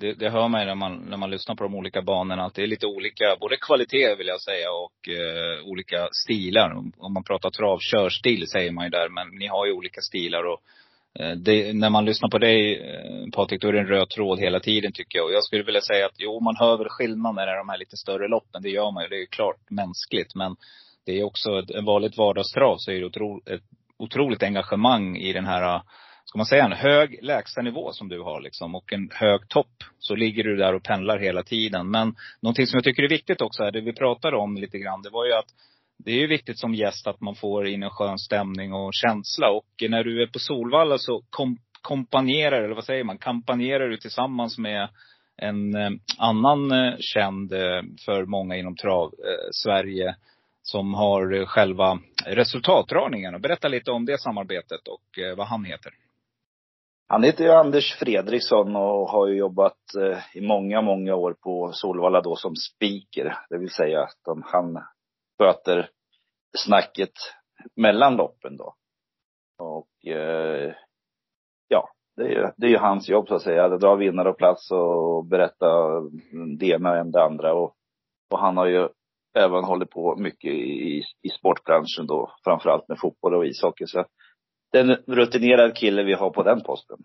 det, 0.00 0.12
det 0.12 0.30
hör 0.30 0.48
man 0.48 0.60
ju 0.60 0.66
när 0.66 0.74
man, 0.74 0.96
när 0.96 1.16
man 1.16 1.30
lyssnar 1.30 1.54
på 1.54 1.64
de 1.64 1.74
olika 1.74 2.02
banorna 2.02 2.44
att 2.44 2.54
det 2.54 2.62
är 2.62 2.66
lite 2.66 2.86
olika, 2.86 3.36
både 3.40 3.56
kvalitet 3.56 4.14
vill 4.14 4.26
jag 4.26 4.40
säga 4.40 4.70
och 4.72 5.08
eh, 5.08 5.64
olika 5.64 6.08
stilar. 6.12 6.70
Om 6.98 7.12
man 7.12 7.24
pratar 7.24 7.50
trav, 7.50 7.78
körstil 7.80 8.48
säger 8.48 8.72
man 8.72 8.84
ju 8.84 8.90
där, 8.90 9.08
men 9.08 9.28
ni 9.28 9.46
har 9.46 9.66
ju 9.66 9.72
olika 9.72 10.00
stilar 10.00 10.44
och 10.44 10.60
eh, 11.20 11.36
det, 11.36 11.72
när 11.72 11.90
man 11.90 12.04
lyssnar 12.04 12.28
på 12.28 12.38
dig 12.38 12.80
eh, 12.80 13.30
Patrik, 13.32 13.62
då 13.62 13.68
är 13.68 13.72
det 13.72 13.80
en 13.80 13.86
röd 13.86 14.08
tråd 14.10 14.40
hela 14.40 14.60
tiden 14.60 14.92
tycker 14.92 15.18
jag. 15.18 15.26
Och 15.26 15.32
jag 15.32 15.44
skulle 15.44 15.62
vilja 15.62 15.80
säga 15.80 16.06
att 16.06 16.16
jo, 16.18 16.40
man 16.40 16.56
hör 16.56 16.76
väl 16.76 16.88
skillnaden 16.88 17.48
i 17.48 17.56
de 17.56 17.68
här 17.68 17.78
lite 17.78 17.96
större 17.96 18.28
loppen. 18.28 18.62
Det 18.62 18.70
gör 18.70 18.90
man 18.90 19.02
ju. 19.02 19.08
Det 19.08 19.16
är 19.16 19.20
ju 19.20 19.26
klart 19.26 19.70
mänskligt. 19.70 20.34
Men 20.34 20.56
det 21.06 21.20
är 21.20 21.24
också 21.24 21.58
ett 21.58 21.84
vanligt 21.84 22.18
vardagstrav 22.18 22.76
så 22.78 22.90
är 22.90 23.00
det 23.00 23.06
otro, 23.06 23.40
ett 23.46 23.62
otroligt 23.98 24.42
engagemang 24.42 25.16
i 25.16 25.32
den 25.32 25.46
här 25.46 25.80
ska 26.28 26.38
man 26.38 26.46
säga, 26.46 26.64
en 26.64 26.72
hög 26.72 27.18
lägstanivå 27.22 27.92
som 27.92 28.08
du 28.08 28.20
har 28.20 28.40
liksom 28.40 28.74
och 28.74 28.92
en 28.92 29.10
hög 29.14 29.48
topp. 29.48 29.84
Så 29.98 30.14
ligger 30.14 30.44
du 30.44 30.56
där 30.56 30.74
och 30.74 30.82
pendlar 30.82 31.18
hela 31.18 31.42
tiden. 31.42 31.90
Men 31.90 32.14
någonting 32.40 32.66
som 32.66 32.76
jag 32.76 32.84
tycker 32.84 33.02
är 33.02 33.08
viktigt 33.08 33.40
också 33.40 33.62
är 33.62 33.70
det 33.70 33.80
vi 33.80 33.92
pratade 33.92 34.36
om 34.36 34.56
lite 34.56 34.78
grann. 34.78 35.02
Det 35.02 35.10
var 35.10 35.26
ju 35.26 35.32
att 35.32 35.48
det 35.98 36.10
är 36.10 36.16
ju 36.16 36.26
viktigt 36.26 36.58
som 36.58 36.74
gäst 36.74 37.06
att 37.06 37.20
man 37.20 37.34
får 37.34 37.66
in 37.66 37.82
en 37.82 37.90
skön 37.90 38.18
stämning 38.18 38.72
och 38.72 38.94
känsla. 38.94 39.50
Och 39.50 39.90
när 39.90 40.04
du 40.04 40.22
är 40.22 40.26
på 40.26 40.38
Solvalla 40.38 40.98
så 40.98 41.22
kom, 41.30 41.58
kompanjerar, 41.82 42.62
eller 42.62 42.74
vad 42.74 42.84
säger 42.84 43.04
man, 43.04 43.18
kampanjerar 43.18 43.88
du 43.88 43.96
tillsammans 43.96 44.58
med 44.58 44.88
en 45.36 45.74
eh, 45.74 45.90
annan 46.18 46.72
eh, 46.72 46.94
känd 47.00 47.52
eh, 47.52 47.82
för 48.04 48.24
många 48.24 48.56
inom 48.56 48.76
trav, 48.76 49.06
eh, 49.06 49.48
Sverige, 49.52 50.16
som 50.62 50.94
har 50.94 51.34
eh, 51.34 51.46
själva 51.46 51.98
resultatdragningen. 52.26 53.40
Berätta 53.40 53.68
lite 53.68 53.90
om 53.90 54.04
det 54.04 54.20
samarbetet 54.20 54.88
och 54.88 55.18
eh, 55.18 55.36
vad 55.36 55.46
han 55.46 55.64
heter. 55.64 55.92
Han 57.10 57.22
heter 57.22 57.44
ju 57.44 57.50
Anders 57.50 57.98
Fredriksson 57.98 58.76
och 58.76 59.08
har 59.08 59.26
ju 59.26 59.36
jobbat 59.36 59.94
eh, 60.00 60.18
i 60.36 60.40
många, 60.40 60.82
många 60.82 61.14
år 61.14 61.36
på 61.42 61.70
Solvalla 61.72 62.20
då 62.20 62.36
som 62.36 62.54
speaker. 62.56 63.38
Det 63.50 63.58
vill 63.58 63.70
säga 63.70 64.02
att 64.02 64.44
han 64.44 64.78
sköter 65.38 65.90
snacket 66.58 67.12
mellan 67.76 68.16
loppen 68.16 68.56
då. 68.56 68.74
Och 69.58 70.12
eh, 70.12 70.74
ja, 71.68 71.88
det 72.16 72.22
är 72.22 72.28
ju 72.28 72.50
det 72.56 72.66
är 72.66 72.78
hans 72.78 73.08
jobb 73.08 73.28
så 73.28 73.34
att 73.34 73.42
säga. 73.42 73.64
Att 73.64 73.80
dra 73.80 73.94
vinnare 73.94 74.30
och 74.30 74.38
plats 74.38 74.70
och 74.70 75.24
berätta 75.24 76.00
det 76.58 76.66
ena 76.66 76.96
än 77.00 77.10
det 77.10 77.24
andra. 77.24 77.54
Och, 77.54 77.74
och 78.30 78.38
han 78.38 78.56
har 78.56 78.66
ju 78.66 78.88
även 79.38 79.64
hållit 79.64 79.90
på 79.90 80.16
mycket 80.16 80.50
i, 80.50 81.02
i 81.22 81.28
sportbranschen 81.38 82.06
då, 82.06 82.32
framförallt 82.44 82.88
med 82.88 82.98
fotboll 83.00 83.34
och 83.34 83.46
ishockey. 83.46 83.86
Så 83.86 84.04
den 84.72 84.96
rutinerad 85.06 85.76
kille 85.76 86.02
vi 86.02 86.12
har 86.12 86.30
på 86.30 86.42
den 86.42 86.60
posten. 86.60 86.98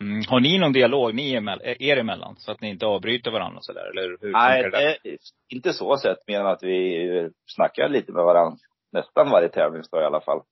Mm. 0.00 0.22
Har 0.28 0.40
ni 0.40 0.58
någon 0.58 0.72
dialog 0.72 1.14
ni 1.14 1.32
er 1.78 1.96
emellan? 1.96 2.36
Så 2.36 2.52
att 2.52 2.60
ni 2.60 2.68
inte 2.68 2.86
avbryter 2.86 3.30
varandra 3.30 3.58
och 3.58 3.64
sådär? 3.64 3.90
Eller 3.90 4.16
hur 4.20 4.32
Nej, 4.32 4.62
det? 4.62 4.98
det 5.02 5.18
inte 5.48 5.72
så 5.72 5.96
sett. 5.96 6.18
Mer 6.26 6.40
än 6.40 6.46
att 6.46 6.62
vi 6.62 7.30
snackar 7.46 7.88
lite 7.88 8.12
med 8.12 8.24
varandra 8.24 8.58
nästan 8.92 9.30
varje 9.30 9.48
tävlingsdag 9.48 10.02
i 10.02 10.04
alla 10.04 10.20
fall. 10.20 10.42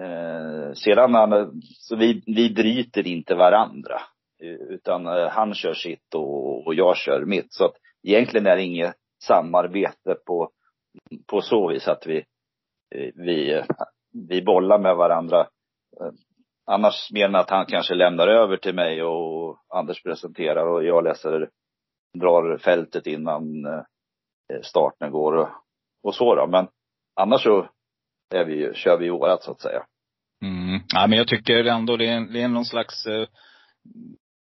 Eh, 0.00 0.72
sedan, 0.72 1.52
så 1.62 1.96
vi, 1.96 2.22
vi 2.26 2.54
bryter 2.54 3.06
inte 3.06 3.34
varandra. 3.34 4.00
Utan 4.68 5.06
eh, 5.06 5.28
han 5.28 5.54
kör 5.54 5.74
sitt 5.74 6.14
och, 6.14 6.66
och 6.66 6.74
jag 6.74 6.96
kör 6.96 7.24
mitt. 7.24 7.52
Så 7.52 7.64
att 7.64 7.74
egentligen 8.02 8.46
är 8.46 8.56
det 8.56 8.62
inget 8.62 8.94
samarbete 9.24 10.16
på, 10.26 10.50
på 11.26 11.40
så 11.40 11.68
vis 11.68 11.88
att 11.88 12.06
vi, 12.06 12.16
eh, 12.94 13.10
vi, 13.14 13.62
vi 14.28 14.42
bollar 14.42 14.78
med 14.78 14.96
varandra 14.96 15.46
Eh, 16.00 16.12
annars 16.66 17.10
mer 17.12 17.24
än 17.24 17.34
att 17.34 17.50
han 17.50 17.66
kanske 17.66 17.94
lämnar 17.94 18.28
över 18.28 18.56
till 18.56 18.74
mig 18.74 19.02
och 19.02 19.58
Anders 19.68 20.02
presenterar 20.02 20.66
och 20.66 20.84
jag 20.84 21.04
läser, 21.04 21.50
drar 22.18 22.58
fältet 22.58 23.06
innan 23.06 23.66
eh, 23.66 24.60
starten 24.62 25.10
går 25.10 25.32
och, 25.32 25.48
och 26.02 26.14
så 26.14 26.34
då. 26.34 26.46
Men 26.46 26.68
annars 27.16 27.42
så 27.42 27.68
är 28.34 28.44
vi, 28.44 28.74
kör 28.74 28.98
vi 28.98 29.10
vårat 29.10 29.42
så 29.42 29.50
att 29.50 29.60
säga. 29.60 29.86
Mm. 30.42 30.80
Ja, 30.94 31.06
men 31.06 31.18
jag 31.18 31.28
tycker 31.28 31.64
ändå 31.64 31.96
det 31.96 32.06
är, 32.06 32.20
det 32.32 32.42
är 32.42 32.48
någon 32.48 32.64
slags 32.64 33.06
eh, 33.06 33.26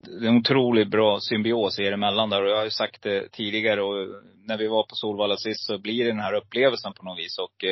det 0.01 0.27
är 0.27 0.31
en 0.31 0.37
otroligt 0.37 0.91
bra 0.91 1.19
symbios 1.21 1.79
er 1.79 1.93
emellan 1.93 2.31
där. 2.31 2.43
Och 2.43 2.51
jag 2.51 2.57
har 2.57 2.65
ju 2.65 2.71
sagt 2.71 3.03
det 3.03 3.33
tidigare 3.33 3.83
och 3.83 4.09
när 4.47 4.59
vi 4.59 4.67
var 4.67 4.83
på 4.83 4.95
Solvalla 4.95 5.37
sist 5.37 5.67
så 5.67 5.79
blir 5.79 6.05
det 6.05 6.11
den 6.11 6.21
här 6.21 6.35
upplevelsen 6.35 6.93
på 6.93 7.05
något 7.05 7.19
vis. 7.19 7.39
Och 7.39 7.65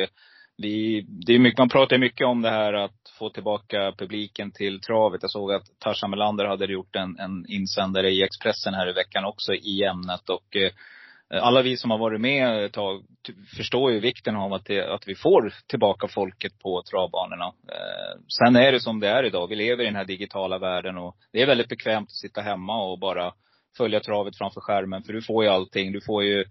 vi, 0.57 1.05
det 1.07 1.33
är 1.33 1.39
mycket, 1.39 1.57
man 1.57 1.69
pratar 1.69 1.97
mycket 1.97 2.27
om 2.27 2.41
det 2.41 2.49
här 2.49 2.73
att 2.73 3.11
få 3.19 3.29
tillbaka 3.29 3.93
publiken 3.97 4.51
till 4.51 4.81
travet. 4.81 5.21
Jag 5.21 5.31
såg 5.31 5.51
att 5.51 5.79
Tarzan 5.79 6.09
Melander 6.09 6.45
hade 6.45 6.65
gjort 6.65 6.95
en, 6.95 7.19
en 7.19 7.45
insändare 7.47 8.09
i 8.09 8.23
Expressen 8.23 8.73
här 8.73 8.89
i 8.89 8.93
veckan 8.93 9.25
också 9.25 9.53
i 9.53 9.83
ämnet. 9.83 10.29
Och 10.29 10.55
eh, 10.55 10.71
alla 11.43 11.61
vi 11.61 11.77
som 11.77 11.91
har 11.91 11.97
varit 11.97 12.21
med 12.21 12.65
ett 12.65 12.73
tag 12.73 13.03
förstår 13.57 13.91
ju 13.91 13.99
vikten 13.99 14.35
av 14.35 14.53
att, 14.53 14.65
det, 14.65 14.93
att 14.93 15.07
vi 15.07 15.15
får 15.15 15.53
tillbaka 15.67 16.07
folket 16.07 16.59
på 16.59 16.83
travbanorna. 16.91 17.45
Eh, 17.45 18.19
sen 18.39 18.55
är 18.55 18.71
det 18.71 18.79
som 18.79 18.99
det 18.99 19.09
är 19.09 19.23
idag. 19.23 19.47
Vi 19.47 19.55
lever 19.55 19.83
i 19.83 19.85
den 19.85 19.95
här 19.95 20.05
digitala 20.05 20.57
världen 20.57 20.97
och 20.97 21.15
det 21.31 21.41
är 21.41 21.47
väldigt 21.47 21.69
bekvämt 21.69 22.07
att 22.07 22.11
sitta 22.11 22.41
hemma 22.41 22.83
och 22.83 22.99
bara 22.99 23.33
följa 23.77 23.99
travet 23.99 24.37
framför 24.37 24.61
skärmen. 24.61 25.03
För 25.03 25.13
du 25.13 25.21
får 25.21 25.43
ju 25.43 25.49
allting. 25.49 25.91
Du 25.91 26.01
får 26.01 26.23
ju, 26.23 26.45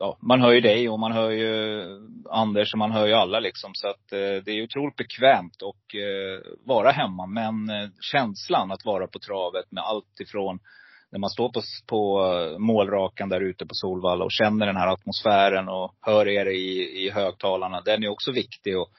ja, 0.00 0.18
man 0.20 0.40
hör 0.40 0.52
ju 0.52 0.60
dig 0.60 0.88
och 0.88 0.98
man 0.98 1.12
hör 1.12 1.30
ju 1.30 1.82
Anders 2.30 2.72
och 2.72 2.78
man 2.78 2.92
hör 2.92 3.06
ju 3.06 3.14
alla 3.14 3.40
liksom. 3.40 3.70
Så 3.74 3.88
att 3.88 4.12
eh, 4.12 4.44
det 4.44 4.50
är 4.50 4.64
otroligt 4.64 4.96
bekvämt 4.96 5.62
att 5.62 5.94
eh, 5.94 6.52
vara 6.66 6.90
hemma. 6.90 7.26
Men 7.26 7.70
eh, 7.70 7.88
känslan 8.00 8.72
att 8.72 8.84
vara 8.84 9.06
på 9.06 9.18
travet 9.18 9.72
med 9.72 9.84
allt 9.84 10.20
ifrån 10.20 10.58
när 11.12 11.18
man 11.18 11.30
står 11.30 11.48
på, 11.48 11.62
på 11.86 12.24
eh, 12.24 12.58
målrakan 12.58 13.28
där 13.28 13.40
ute 13.40 13.66
på 13.66 13.74
Solvalla 13.74 14.24
och 14.24 14.32
känner 14.32 14.66
den 14.66 14.76
här 14.76 14.92
atmosfären 14.92 15.68
och 15.68 15.94
hör 16.00 16.28
er 16.28 16.46
i, 16.46 17.04
i 17.04 17.10
högtalarna. 17.10 17.80
Den 17.80 18.04
är 18.04 18.08
också 18.08 18.32
viktig. 18.32 18.78
Och 18.78 18.90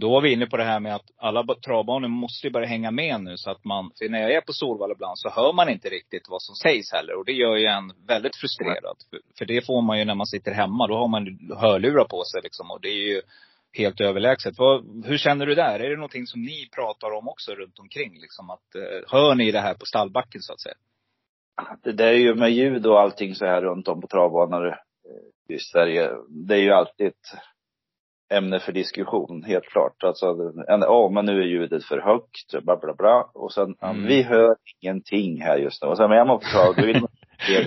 då 0.00 0.10
var 0.10 0.20
vi 0.20 0.32
inne 0.32 0.46
på 0.46 0.56
det 0.56 0.64
här 0.64 0.80
med 0.80 0.94
att 0.94 1.10
alla 1.16 1.54
travbanor 1.54 2.08
måste 2.08 2.46
ju 2.46 2.52
börja 2.52 2.66
hänga 2.66 2.90
med 2.90 3.20
nu 3.20 3.36
så 3.36 3.50
att 3.50 3.64
man, 3.64 3.90
för 3.98 4.08
när 4.08 4.20
jag 4.20 4.32
är 4.32 4.40
på 4.40 4.52
Solvalla 4.52 4.94
ibland 4.94 5.18
så 5.18 5.30
hör 5.30 5.52
man 5.52 5.68
inte 5.68 5.88
riktigt 5.88 6.28
vad 6.28 6.42
som 6.42 6.54
sägs 6.54 6.92
heller. 6.92 7.18
Och 7.18 7.24
det 7.24 7.32
gör 7.32 7.56
ju 7.56 7.66
en 7.66 7.92
väldigt 8.06 8.36
frustrerad. 8.36 8.96
För, 9.10 9.20
för 9.38 9.44
det 9.44 9.66
får 9.66 9.82
man 9.82 9.98
ju 9.98 10.04
när 10.04 10.14
man 10.14 10.26
sitter 10.26 10.52
hemma. 10.52 10.86
Då 10.86 10.96
har 10.96 11.08
man 11.08 11.38
hörlurar 11.58 12.04
på 12.04 12.24
sig 12.24 12.40
liksom. 12.42 12.70
Och 12.70 12.80
det 12.80 12.88
är 12.88 13.02
ju 13.08 13.22
helt 13.72 14.00
överlägset. 14.00 14.58
Vad, 14.58 15.04
hur 15.06 15.18
känner 15.18 15.46
du 15.46 15.54
där? 15.54 15.80
Är 15.80 15.90
det 15.90 15.96
någonting 15.96 16.26
som 16.26 16.42
ni 16.42 16.68
pratar 16.74 17.10
om 17.10 17.28
också 17.28 17.52
runt 17.52 17.78
omkring? 17.78 18.20
Liksom 18.20 18.50
att, 18.50 18.74
eh, 18.74 19.10
hör 19.12 19.34
ni 19.34 19.50
det 19.50 19.60
här 19.60 19.74
på 19.74 19.86
stallbacken 19.86 20.42
så 20.42 20.52
att 20.52 20.60
säga? 20.60 20.74
Det 21.82 21.92
där 21.92 22.06
är 22.06 22.18
ju 22.18 22.34
med 22.34 22.52
ljud 22.52 22.86
och 22.86 23.00
allting 23.00 23.34
så 23.34 23.46
här 23.46 23.62
runt 23.62 23.88
om 23.88 24.00
på 24.00 24.06
travbanor 24.06 24.66
eh, 24.68 25.56
i 25.56 25.58
Sverige. 25.58 26.10
Det 26.28 26.54
är 26.54 26.62
ju 26.62 26.72
alltid 26.72 27.06
ett 27.06 27.34
ämne 28.30 28.60
för 28.60 28.72
diskussion, 28.72 29.44
helt 29.44 29.64
klart. 29.64 30.04
Alltså, 30.04 30.26
ja 30.66 30.88
oh, 30.88 31.12
men 31.12 31.24
nu 31.24 31.40
är 31.40 31.46
ljudet 31.46 31.84
för 31.84 31.98
högt, 31.98 32.62
bla 32.62 32.76
bla 32.76 32.94
bla. 32.94 33.30
Och 33.34 33.52
sen, 33.52 33.76
mm. 33.80 34.06
vi 34.06 34.22
hör 34.22 34.56
ingenting 34.80 35.40
här 35.40 35.56
just 35.56 35.82
nu. 35.82 35.88
Och 35.88 35.96
sen 35.96 36.12
är 36.12 36.24
man 36.24 36.38
på 36.38 36.44
trav, 36.44 36.74
då 36.76 36.86
vill 36.86 37.00
man 37.00 37.10
eh, 37.48 37.66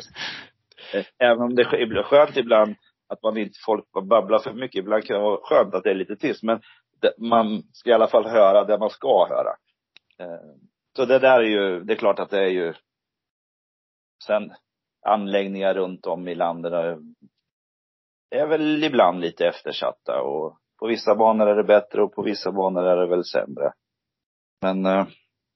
Även 1.29 1.41
om 1.41 1.55
det 1.55 1.61
är 1.61 2.03
skönt 2.03 2.37
ibland 2.37 2.75
att 3.07 3.23
man 3.23 3.37
inte, 3.37 3.59
folk 3.65 3.85
babblar 4.09 4.39
för 4.39 4.53
mycket. 4.53 4.79
Ibland 4.79 5.03
kan 5.03 5.15
det 5.17 5.23
vara 5.23 5.39
skönt 5.43 5.75
att 5.75 5.83
det 5.83 5.89
är 5.89 5.95
lite 5.95 6.15
tyst. 6.15 6.43
Men 6.43 6.61
det, 7.01 7.13
man 7.17 7.63
ska 7.73 7.89
i 7.89 7.93
alla 7.93 8.07
fall 8.07 8.25
höra 8.25 8.63
det 8.63 8.77
man 8.77 8.89
ska 8.89 9.27
höra. 9.29 9.55
Eh, 10.19 10.39
så 10.95 11.05
det 11.05 11.19
där 11.19 11.39
är 11.39 11.47
ju, 11.47 11.79
det 11.79 11.93
är 11.93 11.97
klart 11.97 12.19
att 12.19 12.29
det 12.29 12.43
är 12.43 12.49
ju 12.49 12.73
Sen 14.27 14.51
anläggningar 15.05 15.73
runt 15.73 16.05
om 16.05 16.27
i 16.27 16.35
landet 16.35 16.73
är 18.33 18.47
väl 18.47 18.83
ibland 18.83 19.19
lite 19.19 19.47
eftersatta 19.47 20.21
och 20.21 20.57
på 20.79 20.87
vissa 20.87 21.15
banor 21.15 21.47
är 21.47 21.55
det 21.55 21.63
bättre 21.63 22.03
och 22.03 22.15
på 22.15 22.21
vissa 22.21 22.51
banor 22.51 22.83
är 22.83 22.97
det 22.97 23.07
väl 23.07 23.23
sämre. 23.23 23.73
Men, 24.61 24.85
eh, 24.85 25.07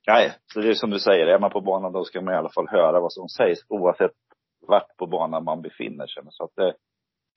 nej, 0.08 0.34
så 0.54 0.60
det 0.60 0.70
är 0.70 0.74
som 0.74 0.90
du 0.90 1.00
säger, 1.00 1.28
är 1.28 1.40
man 1.40 1.52
på 1.52 1.62
banan 1.62 1.92
då 1.92 2.04
ska 2.04 2.22
man 2.22 2.34
i 2.34 2.38
alla 2.38 2.50
fall 2.50 2.68
höra 2.68 3.00
vad 3.00 3.14
som 3.14 3.30
sägs 3.30 3.60
oavsett 3.70 4.12
vart 4.68 4.98
på 4.98 5.08
banan 5.08 5.44
man 5.44 5.62
befinner 5.62 6.08
sig. 6.08 6.24
Så 6.30 6.44
att 6.44 6.56
det 6.56 6.74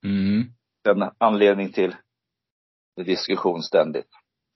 mm. 0.08 0.48
är 0.88 0.90
en 0.90 1.10
anledning 1.18 1.72
till 1.72 1.96
diskussion 2.96 3.62
ständigt. 3.62 4.08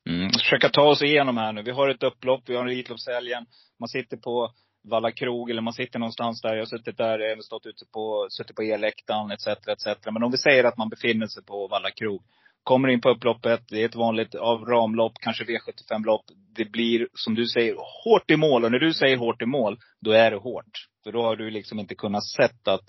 Mm. 0.09 0.31
Försöka 0.31 0.69
ta 0.69 0.89
oss 0.89 1.03
igenom 1.03 1.37
här 1.37 1.53
nu. 1.53 1.63
Vi 1.63 1.71
har 1.71 1.89
ett 1.89 2.03
upplopp, 2.03 2.43
vi 2.47 2.57
har 2.57 2.63
en 2.63 2.69
Elitloppshelgen. 2.71 3.47
Man 3.81 3.89
sitter 3.89 4.17
på 4.17 4.51
Valla 4.85 5.13
krog 5.13 5.51
eller 5.51 5.63
man 5.63 5.73
sitter 5.73 5.99
någonstans 5.99 6.43
där. 6.43 6.55
Jag 6.55 6.61
har 6.61 6.67
suttit 6.67 6.97
där, 6.97 7.19
jag 7.19 7.37
har 7.37 7.43
stått 7.43 7.67
ute 7.67 7.85
på, 7.93 8.27
suttit 8.31 8.57
på 8.57 8.63
elläktaren 8.63 9.31
etc. 9.31 9.47
etc. 9.47 9.87
Men 10.05 10.23
om 10.23 10.31
vi 10.31 10.39
säger 10.39 10.65
att 10.65 10.77
man 10.77 10.89
befinner 10.89 11.27
sig 11.27 11.45
på 11.45 11.69
Valla 11.69 11.91
krog. 11.91 12.23
Kommer 12.63 12.89
in 12.89 13.01
på 13.01 13.11
upploppet, 13.11 13.61
det 13.69 13.83
är 13.83 13.87
ett 13.87 13.95
vanligt 13.95 14.35
av 14.35 14.65
ramlopp, 14.65 15.13
kanske 15.21 15.45
V75-lopp. 15.45 16.25
Det 16.57 16.65
blir, 16.65 17.09
som 17.15 17.35
du 17.35 17.47
säger, 17.47 17.75
hårt 18.05 18.31
i 18.31 18.37
mål. 18.37 18.65
Och 18.65 18.73
när 18.73 18.79
du 18.79 18.93
säger 18.93 19.17
hårt 19.17 19.43
i 19.43 19.47
mål, 19.47 19.79
då 20.01 20.11
är 20.13 20.31
det 20.31 20.37
hårt. 20.37 20.89
För 21.05 21.13
då 21.13 21.23
har 21.23 21.37
du 21.37 21.51
liksom 21.51 21.81
inte 21.81 21.95
kunnat 21.95 22.25
sett 22.25 22.69
att, 22.69 22.85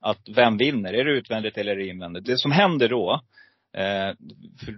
att 0.00 0.28
vem 0.36 0.56
vinner? 0.56 0.92
Är 0.92 1.04
det 1.04 1.10
utvändigt 1.10 1.58
eller 1.58 1.78
invändigt? 1.90 2.26
Det 2.26 2.38
som 2.38 2.52
händer 2.52 2.88
då, 2.88 3.20
eh, 3.76 4.14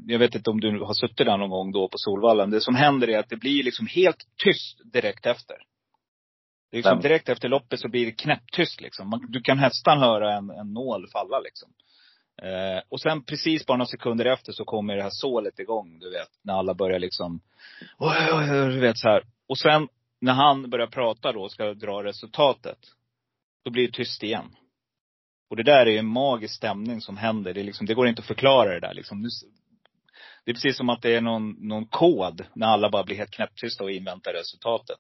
jag 0.07 0.19
vet 0.19 0.35
inte 0.35 0.51
om 0.51 0.61
du 0.61 0.81
har 0.81 0.95
suttit 0.95 1.27
där 1.27 1.37
någon 1.37 1.51
gång 1.51 1.73
då 1.73 1.89
på 1.89 1.99
Solvallen. 1.99 2.51
Det 2.51 2.61
som 2.61 2.75
händer 2.75 3.09
är 3.09 3.19
att 3.19 3.29
det 3.29 3.37
blir 3.37 3.65
liksom 3.65 3.87
helt 3.87 4.25
tyst 4.45 4.93
direkt 4.93 5.27
efter. 5.27 5.57
Det 6.71 6.77
är 6.77 6.79
liksom 6.79 7.01
direkt 7.01 7.29
efter 7.29 7.49
loppet 7.49 7.81
så 7.81 7.89
blir 7.89 8.07
det 8.07 8.13
knäpptyst 8.13 8.81
liksom. 8.81 9.09
Man, 9.09 9.27
du 9.29 9.41
kan 9.41 9.57
nästan 9.57 9.99
höra 9.99 10.37
en, 10.37 10.51
en 10.51 10.73
nål 10.73 11.09
falla 11.13 11.41
liksom. 11.41 11.73
Eh, 12.43 12.83
och 12.89 13.01
sen 13.01 13.25
precis 13.25 13.67
bara 13.67 13.77
några 13.77 13.87
sekunder 13.87 14.25
efter 14.25 14.53
så 14.53 14.65
kommer 14.65 14.97
det 14.97 15.03
här 15.03 15.11
sålet 15.13 15.59
igång, 15.59 15.99
du 15.99 16.11
vet. 16.11 16.29
När 16.43 16.55
alla 16.55 16.75
börjar 16.75 16.99
liksom, 16.99 17.41
oj, 17.99 18.29
oj, 18.33 18.51
oj, 18.51 18.73
du 18.75 18.81
vet 18.81 18.99
så 18.99 19.09
här. 19.09 19.23
Och 19.49 19.59
sen 19.59 19.89
när 20.21 20.33
han 20.33 20.71
börjar 20.71 20.87
prata 20.87 21.33
då 21.33 21.43
och 21.43 21.53
ska 21.53 21.75
dra 21.75 22.05
resultatet. 22.05 22.79
Då 23.65 23.71
blir 23.71 23.87
det 23.87 23.93
tyst 23.93 24.23
igen. 24.23 24.57
Och 25.51 25.57
det 25.57 25.63
där 25.63 25.87
är 25.87 25.99
en 25.99 26.07
magisk 26.07 26.55
stämning 26.55 27.01
som 27.01 27.17
händer. 27.17 27.55
Det, 27.55 27.63
liksom, 27.63 27.87
det 27.87 27.95
går 27.95 28.09
inte 28.09 28.21
att 28.21 28.27
förklara 28.27 28.75
det 28.75 28.81
där 28.81 28.95
liksom. 28.95 29.23
Det 30.45 30.51
är 30.51 30.55
precis 30.55 30.77
som 30.77 30.89
att 30.89 31.03
det 31.03 31.17
är 31.17 31.21
någon, 31.21 31.51
någon 31.69 31.87
kod 31.87 32.45
när 32.55 32.67
alla 32.67 32.91
bara 32.91 33.05
blir 33.05 33.17
helt 33.17 33.31
knäpptysta 33.31 33.85
och 33.85 33.91
inväntar 33.91 34.33
resultatet. 34.33 34.97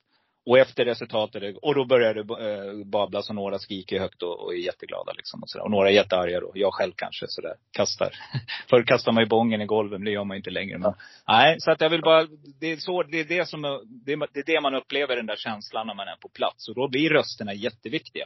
Och 0.48 0.58
efter 0.58 0.84
resultatet, 0.84 1.56
och 1.62 1.74
då 1.74 1.84
börjar 1.84 2.14
det 2.14 2.20
eh, 2.20 2.86
babblas 2.86 3.28
och 3.28 3.34
några 3.34 3.58
skriker 3.58 4.00
högt 4.00 4.22
och, 4.22 4.44
och 4.44 4.52
är 4.54 4.58
jätteglada 4.58 5.12
liksom. 5.12 5.42
Och, 5.42 5.50
så 5.50 5.62
och 5.62 5.70
några 5.70 5.88
är 5.88 5.94
jättearga 5.94 6.40
då. 6.40 6.52
Jag 6.54 6.74
själv 6.74 6.92
kanske 6.96 7.26
sådär, 7.28 7.54
kastar. 7.72 8.14
Förr 8.70 8.82
kastade 8.82 9.14
man 9.14 9.24
ju 9.24 9.28
bången 9.28 9.60
i 9.60 9.66
golvet, 9.66 10.00
men 10.00 10.04
det 10.04 10.10
gör 10.10 10.24
man 10.24 10.36
inte 10.36 10.50
längre. 10.50 10.78
Men, 10.78 10.94
nej, 11.28 11.56
så 11.60 11.70
att 11.70 11.80
jag 11.80 11.90
vill 11.90 12.00
bara, 12.00 12.26
det 12.60 12.72
är 12.72 12.76
så, 12.76 13.02
det 13.02 13.20
är 13.20 13.24
det 13.24 13.48
som, 13.48 13.62
det 14.04 14.12
är, 14.12 14.28
det 14.32 14.40
är 14.40 14.54
det 14.54 14.60
man 14.60 14.74
upplever 14.74 15.16
den 15.16 15.26
där 15.26 15.36
känslan 15.36 15.86
när 15.86 15.94
man 15.94 16.08
är 16.08 16.16
på 16.16 16.28
plats. 16.28 16.68
Och 16.68 16.74
då 16.74 16.88
blir 16.88 17.10
rösterna 17.10 17.54
jätteviktiga. 17.54 18.24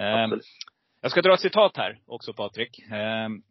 Um, 0.00 0.40
jag 1.00 1.10
ska 1.10 1.22
dra 1.22 1.34
ett 1.34 1.40
citat 1.40 1.76
här 1.76 1.98
också 2.06 2.32
Patrik. 2.32 2.78
Ehm, 2.92 3.42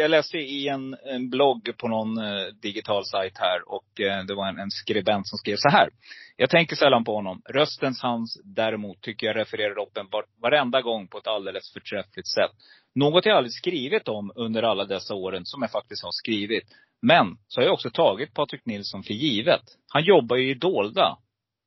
jag 0.00 0.10
läste 0.10 0.38
i 0.38 0.68
en, 0.68 0.96
en 1.04 1.30
blogg 1.30 1.70
på 1.78 1.88
någon 1.88 2.18
eh, 2.18 2.46
digital 2.62 3.04
sajt 3.04 3.38
här 3.38 3.68
och 3.68 4.00
eh, 4.00 4.24
det 4.24 4.34
var 4.34 4.48
en, 4.48 4.58
en 4.58 4.70
skribent 4.70 5.28
som 5.28 5.38
skrev 5.38 5.56
så 5.58 5.68
här. 5.68 5.88
Jag 6.36 6.50
tänker 6.50 6.76
sällan 6.76 7.04
på 7.04 7.14
honom. 7.14 7.42
Röstens 7.48 8.02
hans 8.02 8.40
däremot 8.44 9.00
tycker 9.00 9.26
jag 9.26 9.36
refererar 9.36 9.78
upp 9.78 9.96
en 9.96 10.08
var, 10.10 10.24
varenda 10.42 10.82
gång 10.82 11.08
på 11.08 11.18
ett 11.18 11.26
alldeles 11.26 11.72
förträffligt 11.72 12.28
sätt. 12.28 12.50
Något 12.94 13.26
jag 13.26 13.36
aldrig 13.36 13.52
skrivit 13.52 14.08
om 14.08 14.32
under 14.34 14.62
alla 14.62 14.84
dessa 14.84 15.14
åren 15.14 15.44
som 15.44 15.62
jag 15.62 15.70
faktiskt 15.70 16.04
har 16.04 16.12
skrivit. 16.12 16.64
Men 17.02 17.36
så 17.46 17.60
har 17.60 17.64
jag 17.64 17.74
också 17.74 17.90
tagit 17.90 18.34
Patrik 18.34 18.66
Nilsson 18.66 19.02
för 19.02 19.14
givet. 19.14 19.62
Han 19.88 20.04
jobbar 20.04 20.36
ju 20.36 20.50
i 20.50 20.54
dolda. 20.54 21.18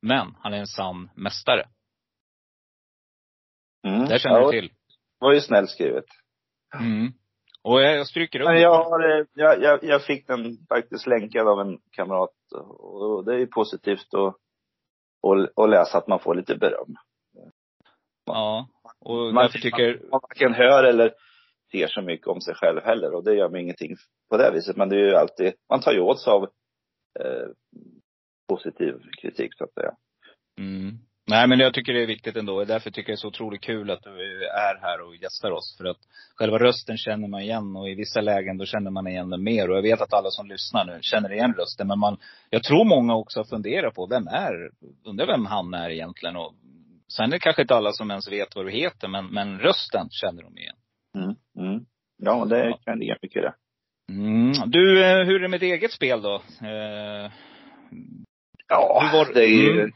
Men 0.02 0.34
han 0.38 0.52
är 0.52 0.58
en 0.58 0.66
sann 0.66 1.10
mästare. 1.14 1.68
Mm. 3.86 4.08
Det 4.08 4.18
känner 4.18 4.40
du 4.40 4.50
till 4.50 4.70
var 5.18 5.32
ju 5.32 5.40
snällt 5.40 5.70
skrivet. 5.70 6.04
Mm. 6.74 7.12
Och 7.62 7.82
jag, 7.82 7.96
jag 7.96 8.06
stryker 8.06 8.40
under. 8.40 8.54
jag, 8.54 8.84
har, 8.84 9.26
jag, 9.34 9.62
jag, 9.62 9.84
jag 9.84 10.04
fick 10.04 10.26
den 10.26 10.56
faktiskt 10.68 11.06
länkad 11.06 11.48
av 11.48 11.60
en 11.60 11.78
kamrat. 11.90 12.34
Och 12.78 13.24
det 13.24 13.34
är 13.34 13.38
ju 13.38 13.46
positivt 13.46 14.14
att, 14.14 14.36
att, 15.26 15.58
att 15.58 15.70
läsa 15.70 15.98
att 15.98 16.08
man 16.08 16.20
får 16.20 16.34
lite 16.34 16.56
beröm. 16.56 16.94
Ja. 18.24 18.68
Och 19.00 19.34
man, 19.34 19.50
tycker... 19.50 20.00
Man 20.10 20.20
varken 20.22 20.54
hör 20.54 20.84
eller 20.84 21.14
ser 21.72 21.88
så 21.88 22.02
mycket 22.02 22.26
om 22.26 22.40
sig 22.40 22.54
själv 22.54 22.80
heller. 22.82 23.14
Och 23.14 23.24
det 23.24 23.34
gör 23.34 23.48
mig 23.48 23.62
ingenting 23.62 23.96
på 24.30 24.36
det 24.36 24.50
viset. 24.50 24.76
Men 24.76 24.88
det 24.88 24.96
är 24.96 25.06
ju 25.06 25.14
alltid, 25.14 25.52
man 25.68 25.80
tar 25.80 25.92
ju 25.92 26.00
åt 26.00 26.20
sig 26.20 26.30
av 26.30 26.42
eh, 27.20 27.48
positiv 28.48 28.94
kritik 29.20 29.54
så 29.54 29.64
att 29.64 29.74
säga. 29.74 29.92
Mm. 30.60 30.98
Nej 31.30 31.48
men 31.48 31.58
jag 31.58 31.74
tycker 31.74 31.92
det 31.92 32.02
är 32.02 32.06
viktigt 32.06 32.36
ändå. 32.36 32.64
Därför 32.64 32.90
tycker 32.90 33.10
jag 33.10 33.16
det 33.16 33.18
är 33.18 33.20
så 33.20 33.28
otroligt 33.28 33.60
kul 33.60 33.90
att 33.90 34.02
du 34.02 34.10
är 34.46 34.80
här 34.80 35.00
och 35.00 35.16
gästar 35.16 35.50
oss. 35.50 35.76
För 35.76 35.84
att 35.84 35.98
själva 36.34 36.58
rösten 36.58 36.96
känner 36.96 37.28
man 37.28 37.40
igen 37.40 37.76
och 37.76 37.88
i 37.88 37.94
vissa 37.94 38.20
lägen 38.20 38.58
då 38.58 38.64
känner 38.64 38.90
man 38.90 39.06
igen 39.06 39.30
den 39.30 39.42
mer. 39.42 39.70
Och 39.70 39.76
jag 39.76 39.82
vet 39.82 40.00
att 40.00 40.12
alla 40.12 40.30
som 40.30 40.46
lyssnar 40.46 40.84
nu 40.84 40.98
känner 41.02 41.32
igen 41.32 41.54
rösten. 41.58 41.86
Men 41.86 41.98
man, 41.98 42.16
jag 42.50 42.62
tror 42.62 42.84
många 42.84 43.14
också 43.14 43.44
funderar 43.44 43.90
på, 43.90 44.06
vem 44.06 44.26
är, 44.26 44.70
undrar 45.04 45.26
vem 45.26 45.46
han 45.46 45.74
är 45.74 45.90
egentligen. 45.90 46.36
Och 46.36 46.54
sen 47.08 47.24
är 47.24 47.30
det 47.30 47.38
kanske 47.38 47.62
inte 47.62 47.74
alla 47.74 47.92
som 47.92 48.10
ens 48.10 48.32
vet 48.32 48.56
vad 48.56 48.66
du 48.66 48.70
heter, 48.70 49.08
men, 49.08 49.26
men 49.26 49.58
rösten 49.58 50.08
känner 50.10 50.42
de 50.42 50.58
igen. 50.58 50.76
Mm, 51.16 51.34
mm. 51.58 51.84
Ja, 52.16 52.44
det 52.44 52.76
kan 52.84 52.98
ligga 52.98 53.16
mycket 53.22 53.42
det. 53.42 53.54
Mm. 54.12 54.52
Du, 54.66 55.04
eh, 55.04 55.26
hur 55.26 55.34
är 55.34 55.38
det 55.38 55.48
med 55.48 55.60
ditt 55.60 55.74
eget 55.74 55.92
spel 55.92 56.22
då? 56.22 56.34
Eh, 56.62 57.30
ja, 58.68 59.10
var, 59.12 59.34
det 59.34 59.44
är 59.44 59.48
ju 59.48 59.80
mm 59.80 59.92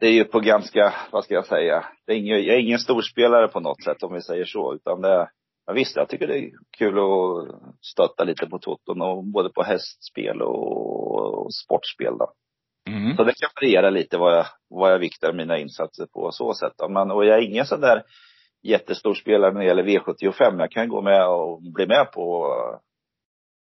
det 0.00 0.06
är 0.06 0.12
ju 0.12 0.24
på 0.24 0.40
ganska, 0.40 0.94
vad 1.12 1.24
ska 1.24 1.34
jag 1.34 1.46
säga, 1.46 1.84
det 2.06 2.12
är 2.12 2.16
ingen, 2.16 2.42
jag 2.42 2.56
är 2.56 2.60
ingen 2.60 2.78
storspelare 2.78 3.48
på 3.48 3.60
något 3.60 3.82
sätt 3.84 4.02
om 4.02 4.14
vi 4.14 4.20
säger 4.20 4.44
så, 4.44 4.74
utan 4.74 5.00
det, 5.00 5.28
ja, 5.66 5.72
visst, 5.72 5.96
jag 5.96 6.08
tycker 6.08 6.26
det 6.26 6.38
är 6.38 6.50
kul 6.78 6.98
att 6.98 7.54
stötta 7.80 8.24
lite 8.24 8.46
på 8.46 8.58
toton 8.58 9.02
och 9.02 9.24
både 9.24 9.48
på 9.48 9.62
hästspel 9.62 10.42
och, 10.42 11.44
och 11.44 11.54
sportspel 11.54 12.18
då. 12.18 12.32
Mm. 12.90 13.16
Så 13.16 13.24
det 13.24 13.32
kan 13.32 13.50
variera 13.60 13.90
lite 13.90 14.18
vad 14.18 14.36
jag, 14.36 14.46
vad 14.68 14.92
jag 14.92 14.98
viktar 14.98 15.32
mina 15.32 15.58
insatser 15.58 16.06
på 16.06 16.30
så 16.32 16.54
sätt 16.54 16.72
då. 16.78 16.88
Men, 16.88 17.10
och 17.10 17.24
jag 17.24 17.38
är 17.38 17.42
ingen 17.50 17.66
sån 17.66 17.80
där 17.80 18.02
jättestor 18.62 19.14
spelare 19.14 19.52
när 19.52 19.60
det 19.60 19.66
gäller 19.66 19.84
V75. 19.84 20.60
Jag 20.60 20.70
kan 20.70 20.88
gå 20.88 21.02
med 21.02 21.28
och 21.28 21.62
bli 21.74 21.86
med 21.86 22.12
på 22.12 22.46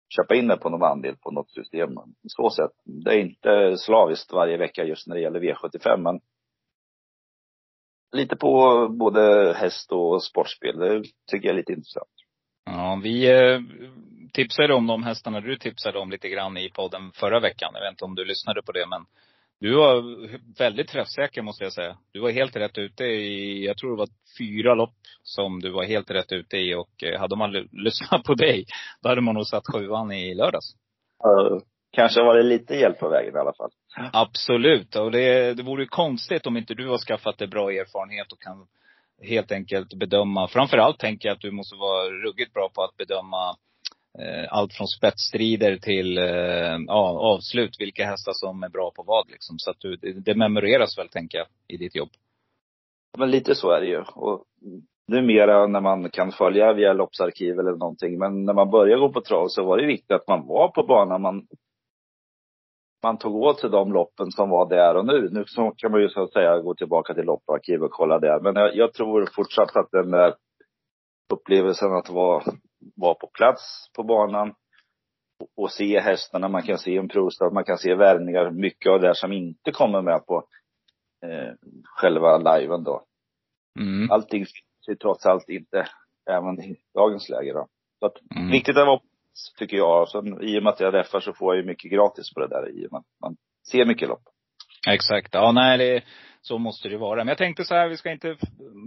köpa 0.09 0.35
in 0.35 0.47
det 0.47 0.57
på 0.57 0.69
någon 0.69 0.83
andel 0.83 1.15
på 1.15 1.31
något 1.31 1.51
system. 1.51 1.89
Så 2.27 2.49
sätt. 2.49 2.71
Det 2.85 3.13
är 3.13 3.19
inte 3.19 3.77
slaviskt 3.77 4.31
varje 4.31 4.57
vecka 4.57 4.83
just 4.83 5.07
när 5.07 5.15
det 5.15 5.21
gäller 5.21 5.39
V75 5.39 5.97
men 5.97 6.19
lite 8.11 8.35
på 8.35 8.87
både 8.89 9.53
häst 9.53 9.91
och 9.91 10.23
sportspel. 10.23 10.79
Det 10.79 11.03
tycker 11.31 11.47
jag 11.47 11.53
är 11.53 11.57
lite 11.57 11.73
intressant. 11.73 12.09
Ja, 12.65 12.99
vi 13.03 13.31
eh, 13.31 13.59
tipsade 14.33 14.73
om 14.73 14.87
de 14.87 15.03
hästarna 15.03 15.41
du 15.41 15.57
tipsade 15.57 15.99
om 15.99 16.11
lite 16.11 16.29
grann 16.29 16.57
i 16.57 16.69
podden 16.69 17.11
förra 17.11 17.39
veckan. 17.39 17.71
Jag 17.73 17.81
vet 17.81 17.91
inte 17.91 18.05
om 18.05 18.15
du 18.15 18.25
lyssnade 18.25 18.61
på 18.61 18.71
det, 18.71 18.85
men 18.87 19.05
du 19.59 19.75
var 19.75 20.03
väldigt 20.57 20.87
träffsäker 20.87 21.41
måste 21.41 21.63
jag 21.63 21.73
säga. 21.73 21.97
Du 22.11 22.19
var 22.19 22.29
helt 22.29 22.55
rätt 22.55 22.77
ute 22.77 23.03
i, 23.03 23.65
jag 23.65 23.77
tror 23.77 23.91
det 23.91 23.97
var 23.97 24.09
fyra 24.39 24.75
lopp 24.75 24.95
som 25.23 25.59
du 25.59 25.71
var 25.71 25.83
helt 25.83 26.11
rätt 26.11 26.31
ute 26.31 26.57
i. 26.57 26.75
Och 26.75 27.03
eh, 27.03 27.19
hade 27.19 27.35
man 27.35 27.51
lyssnat 27.71 28.23
på 28.23 28.33
dig, 28.33 28.65
då 29.01 29.09
hade 29.09 29.21
man 29.21 29.35
nog 29.35 29.47
satt 29.47 29.63
sjuan 29.73 30.11
i 30.11 30.35
lördags. 30.35 30.75
Uh, 31.25 31.59
kanske 31.91 32.23
var 32.23 32.37
det 32.37 32.43
lite 32.43 32.75
hjälp 32.75 32.99
på 32.99 33.09
vägen 33.09 33.35
i 33.35 33.39
alla 33.39 33.53
fall. 33.53 33.71
Absolut. 34.13 34.95
Och 34.95 35.11
det, 35.11 35.53
det 35.53 35.63
vore 35.63 35.83
ju 35.83 35.87
konstigt 35.87 36.47
om 36.47 36.57
inte 36.57 36.73
du 36.73 36.87
har 36.87 36.97
skaffat 36.97 37.37
dig 37.37 37.47
bra 37.47 37.71
erfarenhet 37.71 38.31
och 38.31 38.41
kan 38.41 38.67
helt 39.21 39.51
enkelt 39.51 39.93
bedöma. 39.93 40.47
Framförallt 40.47 40.99
tänker 40.99 41.29
jag 41.29 41.35
att 41.35 41.41
du 41.41 41.51
måste 41.51 41.75
vara 41.75 42.09
ruggigt 42.09 42.53
bra 42.53 42.69
på 42.75 42.83
att 42.83 42.97
bedöma 42.97 43.55
Eh, 44.17 44.47
allt 44.49 44.73
från 44.73 44.87
spetsstrider 44.87 45.77
till 45.77 46.17
eh, 46.17 46.77
ja, 46.87 47.19
avslut. 47.19 47.75
Vilka 47.79 48.05
hästar 48.05 48.33
som 48.35 48.63
är 48.63 48.69
bra 48.69 48.91
på 48.95 49.03
vad 49.03 49.29
liksom. 49.29 49.59
Så 49.59 49.71
att 49.71 49.79
du, 49.79 49.95
det, 49.95 50.35
memoreras 50.35 50.97
väl, 50.97 51.09
tänker 51.09 51.37
jag, 51.37 51.47
i 51.67 51.77
ditt 51.77 51.95
jobb. 51.95 52.09
Men 53.17 53.31
lite 53.31 53.55
så 53.55 53.71
är 53.71 53.81
det 53.81 53.87
ju. 53.87 54.01
Och 54.01 54.45
numera 55.07 55.67
när 55.67 55.81
man 55.81 56.09
kan 56.09 56.31
följa 56.31 56.73
via 56.73 56.93
loppsarkiv 56.93 57.59
eller 57.59 57.71
någonting. 57.71 58.19
Men 58.19 58.45
när 58.45 58.53
man 58.53 58.69
började 58.69 59.01
gå 59.01 59.13
på 59.13 59.21
trav 59.21 59.47
så 59.47 59.65
var 59.65 59.77
det 59.77 59.87
viktigt 59.87 60.11
att 60.11 60.27
man 60.27 60.47
var 60.47 60.67
på 60.67 60.83
banan. 60.83 61.21
Man, 61.21 61.47
man 63.03 63.17
tog 63.17 63.35
åt 63.35 63.59
sig 63.59 63.69
de 63.69 63.93
loppen 63.93 64.31
som 64.31 64.49
var 64.49 64.69
där 64.69 64.95
och 64.95 65.05
nu. 65.05 65.29
Nu 65.31 65.43
så 65.47 65.71
kan 65.77 65.91
man 65.91 66.01
ju 66.01 66.09
så 66.09 66.23
att 66.23 66.33
säga 66.33 66.59
gå 66.59 66.75
tillbaka 66.75 67.13
till 67.13 67.25
lopparkiv 67.25 67.83
och 67.83 67.91
kolla 67.91 68.19
där. 68.19 68.39
Men 68.39 68.55
jag, 68.55 68.75
jag 68.75 68.93
tror 68.93 69.29
fortsatt 69.35 69.75
att 69.75 69.91
den 69.91 70.11
där 70.11 70.35
upplevelsen 71.33 71.93
att 71.93 72.09
vara, 72.09 72.43
vara 72.95 73.13
på 73.13 73.27
plats 73.27 73.91
på 73.95 74.03
banan 74.03 74.53
och, 75.39 75.63
och 75.63 75.71
se 75.71 75.99
hästarna, 75.99 76.47
man 76.47 76.63
kan 76.63 76.77
se 76.77 76.97
en 76.97 77.07
provstart, 77.07 77.53
man 77.53 77.63
kan 77.63 77.77
se 77.77 77.95
värmningar, 77.95 78.51
mycket 78.51 78.91
av 78.91 79.01
det 79.01 79.15
som 79.15 79.31
inte 79.31 79.71
kommer 79.71 80.01
med 80.01 80.25
på 80.25 80.43
eh, 81.25 81.53
själva 81.83 82.37
liven 82.37 82.83
då. 82.83 83.05
Mm. 83.79 84.11
Allting 84.11 84.45
finns 84.45 84.99
trots 84.99 85.25
allt 85.25 85.49
inte, 85.49 85.87
även 86.29 86.63
i 86.63 86.75
dagens 86.93 87.29
läge 87.29 87.53
då. 87.53 87.67
Så 87.99 88.05
att, 88.05 88.31
mm. 88.35 88.51
viktigt 88.51 88.77
att 88.77 88.87
vara 88.87 88.99
tycker 89.57 89.77
jag. 89.77 90.09
Sen, 90.09 90.43
I 90.43 90.59
och 90.59 90.63
med 90.63 90.73
att 90.73 90.79
jag 90.79 90.93
räffar 90.93 91.19
så 91.19 91.33
får 91.33 91.55
jag 91.55 91.61
ju 91.61 91.67
mycket 91.67 91.91
gratis 91.91 92.33
på 92.33 92.39
det 92.39 92.47
där 92.47 92.69
i 92.69 92.87
och 92.87 92.91
med 92.91 92.99
att 92.99 93.21
man 93.21 93.35
ser 93.71 93.85
mycket 93.85 94.07
lopp. 94.07 94.23
Exakt. 94.87 95.33
Ja, 95.33 95.51
nej, 95.51 95.77
det, 95.77 96.03
så 96.41 96.57
måste 96.57 96.89
det 96.89 96.97
vara. 96.97 97.15
Men 97.15 97.27
jag 97.27 97.37
tänkte 97.37 97.63
så 97.63 97.75
här, 97.75 97.87
vi 97.87 97.97
ska 97.97 98.11
inte 98.11 98.35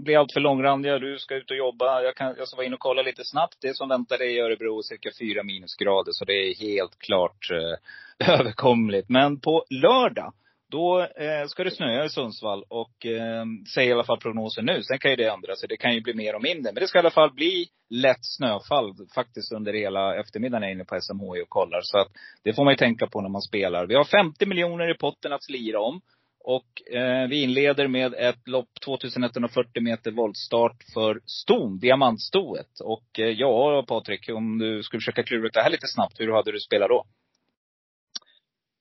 bli 0.05 0.17
alltför 0.17 0.41
långrandiga. 0.41 0.99
Du 0.99 1.19
ska 1.19 1.35
ut 1.35 1.51
och 1.51 1.57
jobba. 1.57 2.03
Jag, 2.03 2.17
kan, 2.17 2.35
jag 2.39 2.49
ska 2.49 2.57
vara 2.57 2.67
inne 2.67 2.75
och 2.75 2.81
kolla 2.81 3.03
lite 3.03 3.25
snabbt. 3.25 3.57
Det 3.61 3.77
som 3.77 3.89
väntar 3.89 4.19
dig 4.19 4.37
i 4.37 4.41
Örebro 4.41 4.79
är 4.79 4.83
cirka 4.83 5.11
fyra 5.21 5.43
minusgrader. 5.43 6.13
Så 6.13 6.25
det 6.25 6.33
är 6.33 6.55
helt 6.55 6.99
klart 6.99 7.51
eh, 7.51 8.31
överkomligt. 8.39 9.09
Men 9.09 9.41
på 9.41 9.65
lördag, 9.71 10.33
då 10.71 11.01
eh, 11.01 11.47
ska 11.47 11.65
det 11.65 11.71
snöa 11.71 12.05
i 12.05 12.09
Sundsvall 12.09 12.65
och 12.69 13.07
eh, 13.07 13.45
säger 13.75 13.91
i 13.91 13.93
alla 13.93 14.05
fall 14.05 14.21
prognosen 14.21 14.65
nu. 14.65 14.83
Sen 14.83 14.99
kan 14.99 15.11
ju 15.11 15.17
det 15.17 15.31
ändra 15.31 15.57
sig. 15.57 15.69
Det 15.69 15.77
kan 15.77 15.95
ju 15.95 16.01
bli 16.01 16.15
mer 16.15 16.35
och 16.35 16.43
mindre. 16.43 16.73
Men 16.73 16.81
det 16.81 16.87
ska 16.87 16.99
i 16.99 17.01
alla 17.01 17.11
fall 17.11 17.33
bli 17.33 17.67
lätt 17.91 18.25
snöfall 18.39 18.95
faktiskt 19.15 19.53
under 19.53 19.73
hela 19.73 20.21
eftermiddagen 20.21 20.63
Jag 20.63 20.71
är 20.71 20.75
inne 20.75 20.85
på 20.85 21.01
SMHI 21.01 21.43
och 21.43 21.49
kollar. 21.49 21.81
Så 21.83 21.99
att 21.99 22.09
det 22.45 22.55
får 22.55 22.65
man 22.65 22.73
ju 22.73 22.77
tänka 22.77 23.07
på 23.07 23.21
när 23.21 23.29
man 23.29 23.43
spelar. 23.43 23.87
Vi 23.87 23.95
har 23.95 24.05
50 24.05 24.47
miljoner 24.47 24.91
i 24.91 24.99
potten 24.99 25.33
att 25.33 25.45
slira 25.45 25.81
om. 25.81 26.01
Och 26.45 26.93
eh, 26.93 27.29
vi 27.29 27.43
inleder 27.43 27.89
med 27.89 28.15
ett 28.15 28.49
lopp 28.49 28.69
2140 28.85 29.83
meter 29.83 30.11
voltstart 30.11 30.77
för 30.95 31.21
ston, 31.27 31.79
diamantstoet. 31.79 32.81
Och 32.81 33.19
eh, 33.19 33.29
ja, 33.29 33.85
Patrik, 33.89 34.29
om 34.29 34.59
du 34.59 34.83
skulle 34.83 35.01
försöka 35.01 35.23
klura 35.23 35.47
ut 35.47 35.53
det 35.53 35.63
här 35.63 35.71
lite 35.71 35.87
snabbt, 35.87 36.21
hur 36.21 36.33
hade 36.33 36.53
du 36.53 36.61
spelat 36.61 36.89
då? 36.89 37.05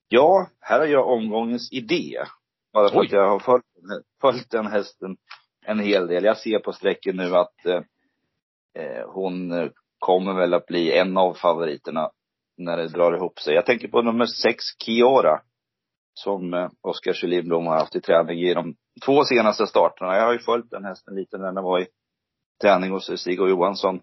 Ja, 0.10 0.47
här 0.60 0.80
har 0.80 0.88
jag 0.88 1.08
omgångens 1.08 1.71
idé. 1.71 2.17
Bara 2.74 2.89
för 2.89 3.00
Oj. 3.00 3.06
att 3.06 3.12
jag 3.12 3.30
har 3.30 3.39
följt, 3.39 3.65
följt 4.21 4.52
den 4.52 4.67
hästen 4.67 5.17
en 5.65 5.80
hel 5.80 6.08
del. 6.08 6.24
Jag 6.24 6.38
ser 6.38 6.60
på 6.60 6.74
sträcken 6.74 7.15
nu 7.15 7.36
att 7.36 7.65
eh, 7.65 7.82
eh 8.84 9.06
hon 9.08 9.69
kommer 10.00 10.34
väl 10.34 10.54
att 10.54 10.65
bli 10.65 10.97
en 10.97 11.17
av 11.17 11.34
favoriterna 11.34 12.12
när 12.58 12.78
det 12.78 12.88
drar 12.88 13.15
ihop 13.15 13.39
sig. 13.39 13.54
Jag 13.56 13.65
tänker 13.65 13.88
på 13.88 14.02
nummer 14.02 14.26
sex, 14.26 14.63
Kiora. 14.86 15.41
Som 16.13 16.54
eh, 16.54 16.69
Oskar 16.82 17.13
Kjellin 17.13 17.52
har 17.52 17.80
haft 17.80 17.95
i 17.95 18.02
träning 18.02 18.39
i 18.39 18.54
de 18.54 18.76
två 19.06 19.24
senaste 19.24 19.67
starterna. 19.67 20.15
Jag 20.15 20.26
har 20.26 20.34
ju 20.34 20.39
följt 20.39 20.71
den 20.71 20.86
hästen 20.86 21.15
lite 21.15 21.38
när 21.38 21.52
den 21.52 21.63
var 21.63 21.80
i 21.80 21.88
träning 22.62 22.91
hos 22.91 23.19
Stig 23.19 23.41
och 23.41 23.50
Johansson. 23.50 24.02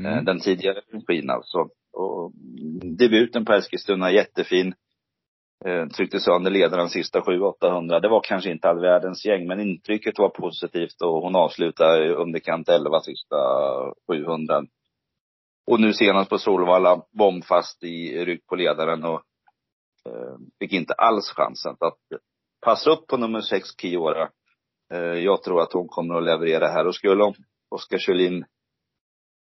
Eh, 0.00 0.12
mm. 0.12 0.24
Den 0.24 0.40
tidigare 0.40 0.80
regin 0.92 1.30
alltså. 1.30 1.68
Och 1.92 2.32
debuten 2.98 3.44
på 3.44 3.52
Eskilstuna, 3.52 4.10
jättefin 4.12 4.74
eh, 5.64 5.86
tryckte 5.86 6.20
sönder 6.20 6.50
ledaren 6.50 6.88
sista 6.88 7.20
700-800. 7.20 8.00
Det 8.00 8.08
var 8.08 8.20
kanske 8.20 8.50
inte 8.50 8.68
all 8.68 8.80
världens 8.80 9.24
gäng, 9.24 9.46
men 9.46 9.60
intrycket 9.60 10.18
var 10.18 10.28
positivt 10.28 11.02
och 11.02 11.22
hon 11.22 11.36
avslutade 11.36 12.14
underkant 12.14 12.68
11 12.68 13.00
sista 13.00 13.36
700. 14.08 14.64
Och 15.66 15.80
nu 15.80 15.92
senast 15.92 16.30
på 16.30 16.38
Solvalla, 16.38 17.02
bombfast 17.12 17.84
i 17.84 18.24
rygg 18.24 18.46
på 18.46 18.56
ledaren 18.56 19.04
och 19.04 19.22
fick 20.58 20.72
inte 20.72 20.94
alls 20.94 21.30
chansen. 21.30 21.76
Så 21.78 21.84
att 21.84 21.98
passa 22.64 22.90
upp 22.90 23.06
på 23.06 23.16
nummer 23.16 23.40
6, 23.40 23.68
Kiora. 23.80 24.28
Eh, 24.92 24.98
jag 25.00 25.42
tror 25.42 25.62
att 25.62 25.72
hon 25.72 25.88
kommer 25.88 26.14
att 26.14 26.24
leverera 26.24 26.68
här. 26.68 26.86
Och 26.86 26.94
skulle 26.94 27.32
Oskar 27.70 27.98
Kjellin 27.98 28.44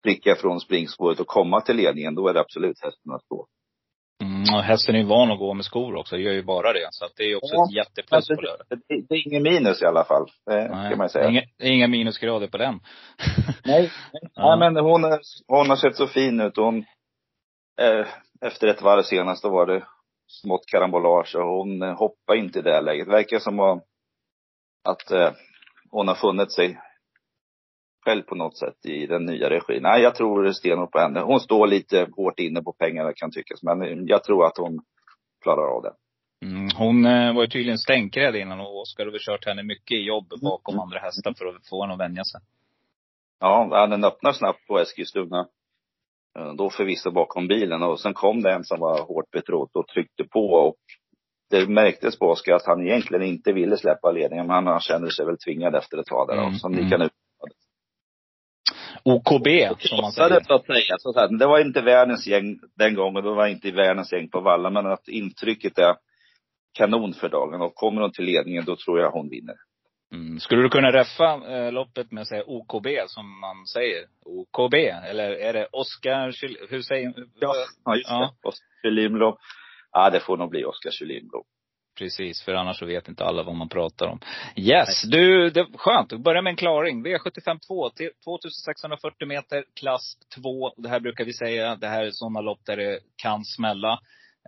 pricka 0.02 0.34
från 0.34 0.60
springspåret 0.60 1.20
och 1.20 1.26
komma 1.26 1.60
till 1.60 1.76
ledningen, 1.76 2.14
då 2.14 2.28
är 2.28 2.34
det 2.34 2.40
absolut 2.40 2.82
hästen 2.82 3.12
att 3.12 3.22
stå. 3.22 3.46
Mm, 4.22 4.54
och 4.54 4.62
hästen 4.62 4.94
är 4.94 4.98
ju 4.98 5.04
van 5.04 5.30
att 5.30 5.38
gå 5.38 5.54
med 5.54 5.64
skor 5.64 5.96
också. 5.96 6.16
Det 6.16 6.22
gör 6.22 6.32
ju 6.32 6.42
bara 6.42 6.72
det. 6.72 6.88
Så 6.90 7.04
att 7.04 7.12
det 7.16 7.24
är 7.24 7.36
också 7.36 7.54
ja, 7.54 7.64
ett 7.64 7.76
jätteplus 7.76 8.28
på 8.28 8.34
lördag. 8.34 8.66
Det, 8.68 9.00
det, 9.08 9.14
är 9.14 9.26
ingen 9.26 9.42
minus 9.42 9.82
i 9.82 9.84
alla 9.84 10.04
fall. 10.04 10.26
Det 10.46 10.68
nej, 10.68 10.90
kan 10.90 10.98
man 10.98 11.08
säga. 11.08 11.28
Inga, 11.30 11.42
inga 11.62 11.88
minusgrader 11.88 12.48
på 12.48 12.58
den. 12.58 12.74
nej. 13.64 13.90
nej. 14.12 14.22
Ja. 14.34 14.56
nej 14.56 14.72
men 14.72 14.84
hon, 14.84 15.02
hon 15.46 15.70
har 15.70 15.76
sett 15.76 15.96
så 15.96 16.06
fin 16.06 16.40
ut. 16.40 16.56
Hon, 16.56 16.78
eh, 17.80 18.06
efter 18.40 18.66
ett 18.66 18.82
varv 18.82 19.02
senast 19.02 19.42
då 19.42 19.48
var 19.48 19.66
det 19.66 19.84
smått 20.28 20.66
karambolage 20.66 21.36
och 21.36 21.58
hon 21.58 21.82
eh, 21.82 21.98
hoppade 21.98 22.38
inte 22.38 22.58
i 22.58 22.62
det 22.62 22.80
läget. 22.80 23.06
Det 23.06 23.12
verkar 23.12 23.38
som 23.38 23.60
att, 23.60 23.84
att 24.84 25.10
eh, 25.10 25.30
hon 25.90 26.08
har 26.08 26.14
funnit 26.14 26.52
sig 26.52 26.78
själv 28.04 28.22
på 28.22 28.34
något 28.34 28.58
sätt 28.58 28.86
i 28.86 29.06
den 29.06 29.24
nya 29.24 29.50
regin. 29.50 29.82
Nej, 29.82 30.02
jag 30.02 30.14
tror 30.14 30.52
stenhårt 30.52 30.90
på 30.90 30.98
henne. 30.98 31.20
Hon 31.20 31.40
står 31.40 31.66
lite 31.66 32.08
hårt 32.16 32.40
inne 32.40 32.62
på 32.62 32.72
pengarna 32.72 33.12
kan 33.12 33.30
tyckas, 33.30 33.62
men 33.62 34.06
jag 34.06 34.24
tror 34.24 34.46
att 34.46 34.58
hon 34.58 34.80
klarar 35.42 35.76
av 35.76 35.82
det. 35.82 35.92
Mm, 36.46 36.68
hon 36.76 37.06
eh, 37.06 37.34
var 37.34 37.42
ju 37.42 37.48
tydligen 37.48 37.78
stänkrädd 37.78 38.36
innan 38.36 38.60
och 38.60 38.80
Oskar 38.80 39.06
har 39.06 39.18
kört 39.18 39.46
henne 39.46 39.62
mycket 39.62 39.96
i 39.96 40.06
jobb 40.06 40.28
bakom 40.42 40.74
mm. 40.74 40.82
andra 40.82 40.98
hästar 40.98 41.34
för 41.38 41.46
att 41.46 41.68
få 41.68 41.82
henne 41.82 41.94
att 41.94 42.00
vänja 42.00 42.24
sig. 42.24 42.40
Ja, 43.40 43.86
den 43.86 44.04
öppnar 44.04 44.32
snabbt 44.32 44.66
på 44.66 44.78
Eskilstuna. 44.78 45.48
Eh, 46.38 46.54
då 46.54 46.70
förvisso 46.70 47.10
bakom 47.10 47.48
bilen 47.48 47.82
och 47.82 48.00
sen 48.00 48.14
kom 48.14 48.42
det 48.42 48.52
en 48.52 48.64
som 48.64 48.80
var 48.80 49.02
hårt 49.02 49.30
betrodd 49.30 49.70
och 49.72 49.88
tryckte 49.88 50.24
på 50.24 50.40
och 50.40 50.76
det 51.50 51.68
märktes 51.68 52.18
på 52.18 52.26
Oskar 52.26 52.54
att 52.54 52.66
han 52.66 52.86
egentligen 52.86 53.24
inte 53.24 53.52
ville 53.52 53.76
släppa 53.76 54.12
ledningen 54.12 54.46
men 54.46 54.66
han 54.66 54.80
kände 54.80 55.10
sig 55.10 55.26
väl 55.26 55.38
tvingad 55.38 55.74
efter 55.74 55.98
ett 55.98 56.06
tag 56.06 56.28
där 56.28 56.36
mm. 56.36 56.54
som 56.54 56.72
ni 56.72 56.78
mm. 56.78 56.90
kan 56.90 57.02
ut 57.02 57.12
OKB, 59.04 59.46
som 59.78 60.00
man 60.00 60.12
säger. 60.12 60.40
Så 60.40 60.54
att 60.54 60.66
säga. 60.66 60.96
Så 60.98 61.20
att 61.20 61.38
det 61.38 61.46
var 61.46 61.60
inte 61.60 61.80
världens 61.80 62.26
gäng 62.26 62.58
den 62.76 62.94
gången, 62.94 63.24
det 63.24 63.30
var 63.30 63.46
inte 63.46 63.70
världens 63.70 64.12
gäng 64.12 64.28
på 64.28 64.40
Valla, 64.40 64.70
men 64.70 64.86
att 64.86 65.08
intrycket 65.08 65.78
är 65.78 65.96
kanon 66.78 67.14
för 67.14 67.28
dagen. 67.28 67.60
Och 67.60 67.74
kommer 67.74 68.02
hon 68.02 68.12
till 68.12 68.24
ledningen, 68.24 68.64
då 68.64 68.76
tror 68.76 69.00
jag 69.00 69.10
hon 69.10 69.28
vinner. 69.28 69.54
Mm. 70.12 70.40
Skulle 70.40 70.62
du 70.62 70.68
kunna 70.68 70.92
räffa 70.92 71.40
eh, 71.48 71.72
loppet 71.72 72.12
med 72.12 72.22
att 72.22 72.28
säga 72.28 72.42
OKB, 72.46 72.86
som 73.06 73.40
man 73.40 73.66
säger? 73.66 74.04
OKB? 74.24 74.74
Eller 74.74 75.30
är 75.30 75.52
det 75.52 75.66
Oskar 75.72 76.32
Hur 76.70 76.82
säger 76.82 77.12
Ja, 77.40 77.54
ja 77.84 77.96
just 77.96 78.10
ja. 78.10 78.34
det. 78.42 78.48
Oskar 78.48 78.66
Kyllinblom. 78.82 79.36
Ja, 79.92 80.10
det 80.10 80.20
får 80.20 80.36
nog 80.36 80.50
bli 80.50 80.64
Oskar 80.64 80.90
Kyllinblom. 80.90 81.44
Precis, 81.98 82.42
för 82.42 82.54
annars 82.54 82.78
så 82.78 82.86
vet 82.86 83.08
inte 83.08 83.24
alla 83.24 83.42
vad 83.42 83.54
man 83.54 83.68
pratar 83.68 84.06
om. 84.06 84.20
Yes, 84.56 85.02
du, 85.02 85.50
det 85.50 85.66
skönt. 85.74 86.12
att 86.12 86.20
börja 86.20 86.42
med 86.42 86.50
en 86.50 86.56
klaring. 86.56 87.06
V75 87.06 87.58
2, 87.66 87.90
2640 88.24 89.28
meter, 89.28 89.64
klass 89.80 90.16
2. 90.34 90.72
Det 90.76 90.88
här 90.88 91.00
brukar 91.00 91.24
vi 91.24 91.32
säga, 91.32 91.76
det 91.76 91.86
här 91.88 92.04
är 92.04 92.10
sådana 92.10 92.40
lopp 92.40 92.60
där 92.66 92.76
det 92.76 93.00
kan 93.22 93.44
smälla. 93.44 93.98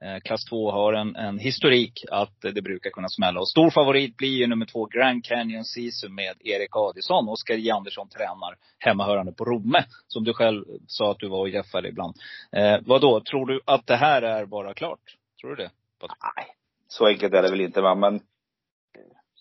Eh, 0.02 0.20
klass 0.20 0.44
2 0.44 0.70
har 0.70 0.92
en, 0.92 1.16
en 1.16 1.38
historik 1.38 2.04
att 2.10 2.40
det 2.40 2.62
brukar 2.62 2.90
kunna 2.90 3.08
smälla. 3.08 3.40
Och 3.40 3.48
stor 3.48 3.70
favorit 3.70 4.16
blir 4.16 4.28
ju 4.28 4.46
nummer 4.46 4.66
två, 4.66 4.86
Grand 4.86 5.24
Canyon 5.24 5.64
Sisu 5.64 6.08
med 6.08 6.34
Erik 6.40 6.76
Adisson. 6.76 7.28
Oskar 7.28 7.54
J. 7.54 7.70
Andersson 7.70 8.08
tränar 8.08 8.56
hemmahörande 8.78 9.32
på 9.32 9.44
Romme. 9.44 9.84
Som 10.06 10.24
du 10.24 10.32
själv 10.32 10.64
sa 10.86 11.10
att 11.10 11.18
du 11.18 11.28
var 11.28 11.38
och 11.38 11.48
Jeffade 11.48 11.88
ibland. 11.88 12.16
Eh, 12.52 12.78
vad 12.86 13.00
då? 13.00 13.20
tror 13.20 13.46
du 13.46 13.60
att 13.64 13.86
det 13.86 13.96
här 13.96 14.22
är 14.22 14.46
bara 14.46 14.74
klart? 14.74 15.16
Tror 15.40 15.50
du 15.50 15.56
det? 15.56 15.70
Nej, 16.02 16.46
så 16.88 17.06
enkelt 17.06 17.34
är 17.34 17.42
det 17.42 17.50
väl 17.50 17.60
inte 17.60 17.80
va, 17.80 17.94
men 17.94 18.20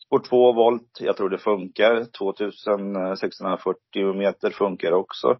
Spår 0.06 0.20
2 0.20 0.54
volt, 0.54 0.98
jag 1.00 1.18
tror 1.18 1.30
det 1.30 1.38
funkar. 1.38 2.06
2640 2.18 4.14
meter 4.14 4.50
funkar 4.50 4.92
också. 4.92 5.38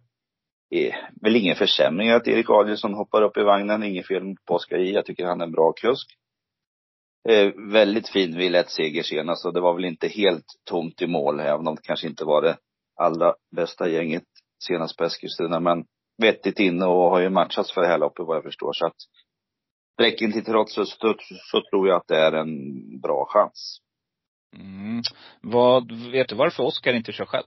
Det 0.70 0.90
är 0.90 1.10
väl 1.22 1.36
ingen 1.36 1.56
försämring 1.56 2.10
att 2.10 2.28
Erik 2.28 2.50
Adielsson 2.50 2.94
hoppar 2.94 3.22
upp 3.22 3.36
i 3.36 3.42
vagnen. 3.42 3.82
Inget 3.82 4.06
fel 4.06 4.22
på 4.46 4.54
Oskar 4.54 4.78
J. 4.78 4.92
Jag 4.92 5.06
tycker 5.06 5.24
han 5.24 5.40
är 5.40 5.44
en 5.44 5.52
bra 5.52 5.72
kusk. 5.72 6.16
Eh, 7.28 7.52
väldigt 7.72 8.08
fin 8.08 8.36
vid 8.36 8.54
ett 8.54 8.70
seger 8.70 9.02
senast 9.02 9.46
och 9.46 9.54
det 9.54 9.60
var 9.60 9.74
väl 9.74 9.84
inte 9.84 10.08
helt 10.08 10.46
tomt 10.64 11.02
i 11.02 11.06
mål, 11.06 11.40
även 11.40 11.66
om 11.66 11.74
det 11.74 11.82
kanske 11.82 12.06
inte 12.06 12.24
var 12.24 12.42
det 12.42 12.56
allra 12.96 13.34
bästa 13.56 13.88
gänget 13.88 14.24
senast 14.64 14.96
på 14.96 15.04
Eskilstuna. 15.04 15.60
Men 15.60 15.84
vettigt 16.22 16.58
inne 16.58 16.86
och 16.86 17.10
har 17.10 17.20
ju 17.20 17.30
matchats 17.30 17.72
för 17.72 17.80
det 17.80 17.86
här 17.86 17.98
loppet 17.98 18.26
vad 18.26 18.36
jag 18.36 18.44
förstår. 18.44 18.72
Så 18.72 18.86
att 18.86 18.96
sträcken 19.94 20.32
till 20.32 20.44
trots 20.44 20.74
så, 20.74 20.84
så, 20.84 21.14
så 21.50 21.62
tror 21.70 21.88
jag 21.88 21.96
att 21.96 22.08
det 22.08 22.16
är 22.16 22.32
en 22.32 23.00
bra 23.00 23.26
chans. 23.28 23.78
Mm. 24.56 25.02
Vad, 25.40 25.92
vet 26.12 26.28
du 26.28 26.34
varför 26.34 26.62
Oskar 26.62 26.92
inte 26.92 27.12
kör 27.12 27.26
själv? 27.26 27.46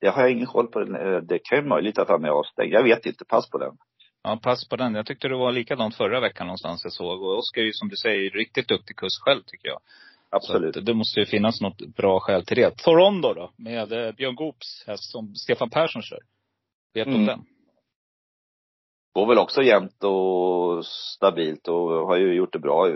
Det 0.00 0.08
har 0.08 0.22
jag 0.22 0.30
ingen 0.30 0.46
koll 0.46 0.66
på. 0.66 0.80
Det 1.22 1.38
kan 1.38 1.58
ju 1.58 1.64
möjligt 1.64 1.98
att 1.98 2.08
han 2.08 2.24
är 2.24 2.28
avstängd. 2.28 2.72
Jag 2.72 2.82
vet 2.82 3.06
inte. 3.06 3.24
Pass 3.24 3.50
på 3.50 3.58
den. 3.58 3.76
Ja, 4.22 4.40
pass 4.42 4.68
på 4.68 4.76
den. 4.76 4.94
Jag 4.94 5.06
tyckte 5.06 5.28
det 5.28 5.36
var 5.36 5.52
likadant 5.52 5.94
förra 5.94 6.20
veckan 6.20 6.46
någonstans 6.46 6.84
jag 6.84 6.92
såg. 6.92 7.22
Och 7.22 7.38
Oskar 7.38 7.60
är 7.62 7.66
ju 7.66 7.72
som 7.72 7.88
du 7.88 7.96
säger 7.96 8.30
riktigt 8.30 8.68
duktig 8.68 8.96
kusk 8.96 9.22
själv 9.24 9.42
tycker 9.46 9.68
jag. 9.68 9.80
Absolut. 10.30 10.74
Så 10.74 10.80
det 10.80 10.94
måste 10.94 11.20
ju 11.20 11.26
finnas 11.26 11.60
något 11.60 11.96
bra 11.96 12.20
skäl 12.20 12.44
till 12.44 12.56
det. 12.56 12.76
Thorondo 12.76 13.34
då? 13.34 13.50
Med 13.56 13.92
eh, 13.92 14.12
Björn 14.12 14.34
Goops 14.34 14.84
häst 14.86 15.10
som 15.12 15.34
Stefan 15.34 15.70
Persson 15.70 16.02
kör. 16.02 16.20
Vet 16.94 17.04
du 17.04 17.10
mm. 17.10 17.20
om 17.20 17.26
den? 17.26 17.44
Går 19.12 19.26
väl 19.26 19.38
också 19.38 19.62
jämnt 19.62 20.04
och 20.04 20.86
stabilt 20.86 21.68
och 21.68 22.06
har 22.06 22.16
ju 22.16 22.34
gjort 22.34 22.52
det 22.52 22.58
bra. 22.58 22.88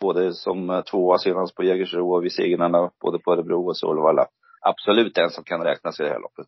Både 0.00 0.32
som 0.32 0.82
tvåa 0.90 1.18
senast 1.18 1.54
på 1.54 1.64
Jägersro 1.64 2.14
och 2.14 2.24
vid 2.24 2.32
segrarna 2.32 2.90
både 3.00 3.18
på 3.18 3.32
Örebro 3.32 3.68
och 3.68 3.76
Solvalla. 3.76 4.26
Absolut 4.64 5.18
en 5.18 5.30
som 5.30 5.44
kan 5.44 5.60
räknas 5.60 6.00
i 6.00 6.02
det 6.02 6.08
här 6.08 6.20
loppet. 6.20 6.46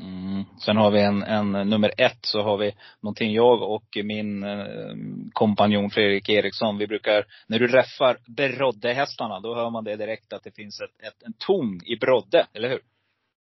Mm. 0.00 0.44
Sen 0.58 0.76
har 0.76 0.90
vi 0.90 1.00
en, 1.00 1.22
en 1.22 1.52
nummer 1.52 1.92
ett 1.96 2.18
så 2.20 2.42
har 2.42 2.56
vi 2.56 2.74
någonting 3.00 3.32
jag 3.32 3.62
och 3.62 3.98
min 4.04 4.42
eh, 4.42 4.94
kompanjon 5.32 5.90
Fredrik 5.90 6.28
Eriksson, 6.28 6.78
vi 6.78 6.86
brukar, 6.86 7.24
när 7.46 7.58
du 7.58 7.66
räffar 7.66 8.18
Brodde-hästarna, 8.26 9.40
då 9.40 9.54
hör 9.54 9.70
man 9.70 9.84
det 9.84 9.96
direkt 9.96 10.32
att 10.32 10.42
det 10.42 10.56
finns 10.56 10.80
ett, 10.80 11.06
ett, 11.06 11.22
en 11.22 11.32
ton 11.38 11.80
i 11.84 11.96
Brodde, 11.96 12.46
eller 12.52 12.68
hur? 12.68 12.80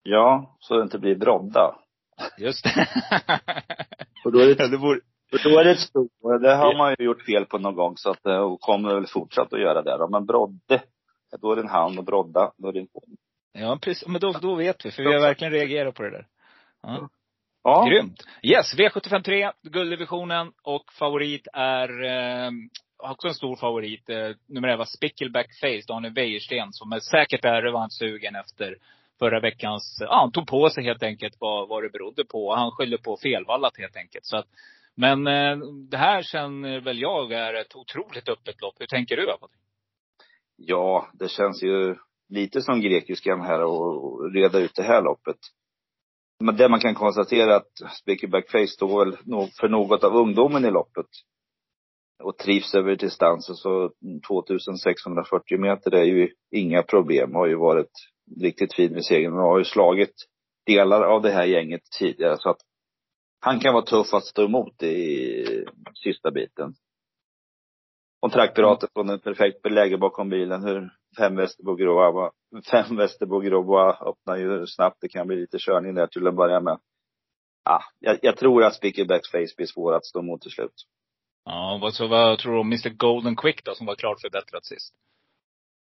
Ja, 0.03 0.57
så 0.59 0.77
det 0.77 0.83
inte 0.83 0.99
blir 0.99 1.15
Brodda. 1.15 1.75
Just 2.37 2.63
det. 2.63 2.87
och 4.25 4.31
då 4.31 4.39
är 4.39 4.47
det, 4.47 4.77
då 5.43 5.59
är 5.59 5.63
det 5.63 5.71
ett 5.71 5.79
stort, 5.79 6.11
det 6.41 6.55
har 6.55 6.77
man 6.77 6.95
ju 6.99 7.05
gjort 7.05 7.25
fel 7.25 7.45
på 7.45 7.57
någon 7.57 7.75
gång 7.75 7.97
så 7.97 8.09
att, 8.09 8.25
eh, 8.25 8.37
och 8.37 8.61
kommer 8.61 8.95
väl 8.95 9.07
fortsatt 9.07 9.53
att 9.53 9.61
göra 9.61 9.81
det 9.81 9.97
då. 9.97 10.07
Men 10.07 10.25
Brodde, 10.25 10.83
då 11.41 11.51
är 11.51 11.55
det 11.55 11.61
en 11.61 11.69
han 11.69 11.97
och 11.97 12.03
Brodda, 12.03 12.51
då 12.57 12.67
är 12.67 12.73
det 12.73 12.79
en 12.79 12.87
hon. 12.93 13.17
Ja, 13.57 13.79
precis. 13.81 14.07
Men 14.07 14.21
då, 14.21 14.31
då 14.31 14.55
vet 14.55 14.85
vi, 14.85 14.91
för 14.91 15.03
vi 15.03 15.13
har 15.13 15.21
verkligen 15.21 15.53
reagerat 15.53 15.95
på 15.95 16.03
det 16.03 16.11
där. 16.11 16.27
Ja. 16.81 17.09
ja. 17.63 17.85
Grymt. 17.85 18.23
Yes, 18.43 18.75
V753, 18.77 19.51
gulddivisionen. 19.63 20.51
Och 20.63 20.93
favorit 20.93 21.47
är, 21.53 22.03
eh, 22.03 22.51
också 22.97 23.27
en 23.27 23.33
stor 23.33 23.55
favorit, 23.55 24.09
eh, 24.09 24.29
nummer 24.47 24.67
11, 24.67 24.85
Spickleback 24.85 25.47
Face, 25.61 25.81
Daniel 25.87 26.13
Wäjersten, 26.13 26.73
som 26.73 26.91
är 26.91 26.99
säkert 26.99 27.45
är 27.45 27.61
revanschsugen 27.61 28.35
efter 28.35 28.77
förra 29.19 29.39
veckans, 29.39 29.97
ja 29.99 30.19
han 30.19 30.31
tog 30.31 30.47
på 30.47 30.69
sig 30.69 30.83
helt 30.83 31.03
enkelt 31.03 31.35
vad, 31.39 31.67
vad 31.67 31.83
det 31.83 31.89
berodde 31.89 32.25
på. 32.25 32.55
Han 32.55 32.71
skyllde 32.71 32.97
på 32.97 33.17
felvallat 33.17 33.77
helt 33.77 33.97
enkelt. 33.97 34.25
Så 34.25 34.37
att, 34.37 34.47
men 34.95 35.27
eh, 35.27 35.57
det 35.89 35.97
här 35.97 36.21
känner 36.21 36.79
väl 36.79 36.99
jag 36.99 37.31
är 37.31 37.53
ett 37.53 37.75
otroligt 37.75 38.29
öppet 38.29 38.61
lopp. 38.61 38.75
Hur 38.79 38.85
tänker 38.85 39.17
du? 39.17 39.27
Ja, 40.57 41.09
det 41.13 41.31
känns 41.31 41.63
ju 41.63 41.95
lite 42.29 42.61
som 42.61 42.81
grekiskan 42.81 43.41
här 43.41 43.63
och 43.63 44.33
reda 44.33 44.59
ut 44.59 44.75
det 44.75 44.83
här 44.83 45.01
loppet. 45.01 45.37
Men 46.43 46.57
det 46.57 46.69
man 46.69 46.79
kan 46.79 46.95
konstatera 46.95 47.55
att 47.55 47.71
Spickerback 48.01 48.51
Face 48.51 48.67
står 48.67 49.05
väl 49.05 49.17
för 49.59 49.69
något 49.69 50.03
av 50.03 50.15
ungdomen 50.15 50.65
i 50.65 50.71
loppet. 50.71 51.07
Och 52.23 52.37
trivs 52.37 52.75
över 52.75 52.95
distansen 52.95 53.55
så 53.55 53.91
2640 54.27 55.59
meter 55.59 55.95
är 55.95 56.03
ju 56.03 56.29
inga 56.51 56.83
problem. 56.83 57.35
Har 57.35 57.47
ju 57.47 57.55
varit 57.55 57.91
riktigt 58.41 58.75
fin 58.75 58.93
med 58.93 59.05
segern 59.05 59.33
och 59.33 59.39
har 59.49 59.57
ju 59.57 59.65
slagit 59.65 60.13
delar 60.65 61.01
av 61.01 61.21
det 61.21 61.31
här 61.31 61.45
gänget 61.45 61.81
tidigare 61.99 62.37
så 62.39 62.49
att 62.49 62.61
han 63.39 63.59
kan 63.59 63.73
vara 63.73 63.85
tuff 63.85 64.13
att 64.13 64.25
stå 64.25 64.45
emot 64.45 64.83
i 64.83 65.65
sista 66.03 66.31
biten. 66.31 66.73
Och 68.21 68.31
traktoratet 68.31 68.89
från 68.93 69.09
ett 69.09 69.23
perfekt 69.23 69.71
läge 69.71 69.97
bakom 69.97 70.29
bilen. 70.29 70.63
Hur 70.63 70.89
fem 71.17 71.35
Västerbo 71.35 71.75
Grova, 71.75 72.31
fem 72.71 72.95
Västerbo 72.95 73.41
öppnar 74.09 74.35
ju 74.35 74.67
snabbt. 74.67 74.97
Det 75.01 75.09
kan 75.09 75.27
bli 75.27 75.35
lite 75.35 75.57
körning 75.59 75.95
där 75.95 76.07
till 76.07 76.27
att 76.27 76.35
börja 76.35 76.59
med. 76.59 76.79
Ja, 77.63 77.81
jag, 77.99 78.19
jag 78.21 78.37
tror 78.37 78.63
att 78.63 78.75
Spickerbacks 78.75 79.31
Face 79.31 79.55
blir 79.57 79.65
svår 79.65 79.93
att 79.93 80.05
stå 80.05 80.19
emot 80.19 80.41
till 80.41 80.51
slut. 80.51 80.85
Ja, 81.45 81.79
vad, 81.81 81.93
så 81.93 82.07
vad 82.07 82.39
tror 82.39 82.53
du 82.53 82.59
om 82.59 82.67
Mr 82.67 82.89
Golden 82.89 83.35
Quick 83.35 83.65
då, 83.65 83.75
som 83.75 83.87
var 83.87 83.95
klart 83.95 84.21
förbättrat 84.21 84.65
sist? 84.65 84.93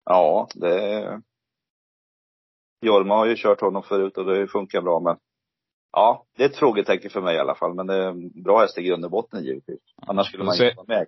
Ja, 0.06 0.47
det 0.53 1.21
Jorma 2.82 3.15
har 3.15 3.25
ju 3.25 3.36
kört 3.36 3.62
honom 3.62 3.84
förut 3.84 4.17
och 4.17 4.25
det 4.25 4.47
funkar 4.47 4.82
bra 4.82 4.99
men 4.99 5.17
Ja, 5.91 6.25
det 6.38 6.43
är 6.43 6.49
ett 6.49 6.56
frågetecken 6.56 7.10
för 7.10 7.21
mig 7.21 7.36
i 7.36 7.39
alla 7.39 7.56
fall. 7.56 7.73
Men 7.73 7.88
det 7.88 7.95
är 7.95 8.08
en 8.08 8.43
bra 8.43 8.60
häst 8.60 8.77
i 8.77 8.84
grund 8.84 9.06
och 9.06 9.12
botten 9.12 9.43
givetvis. 9.43 9.80
Annars 10.08 10.27
skulle 10.27 10.43
man 10.43 10.53
inte 10.53 10.73
vara 10.75 10.86
med 10.88 11.08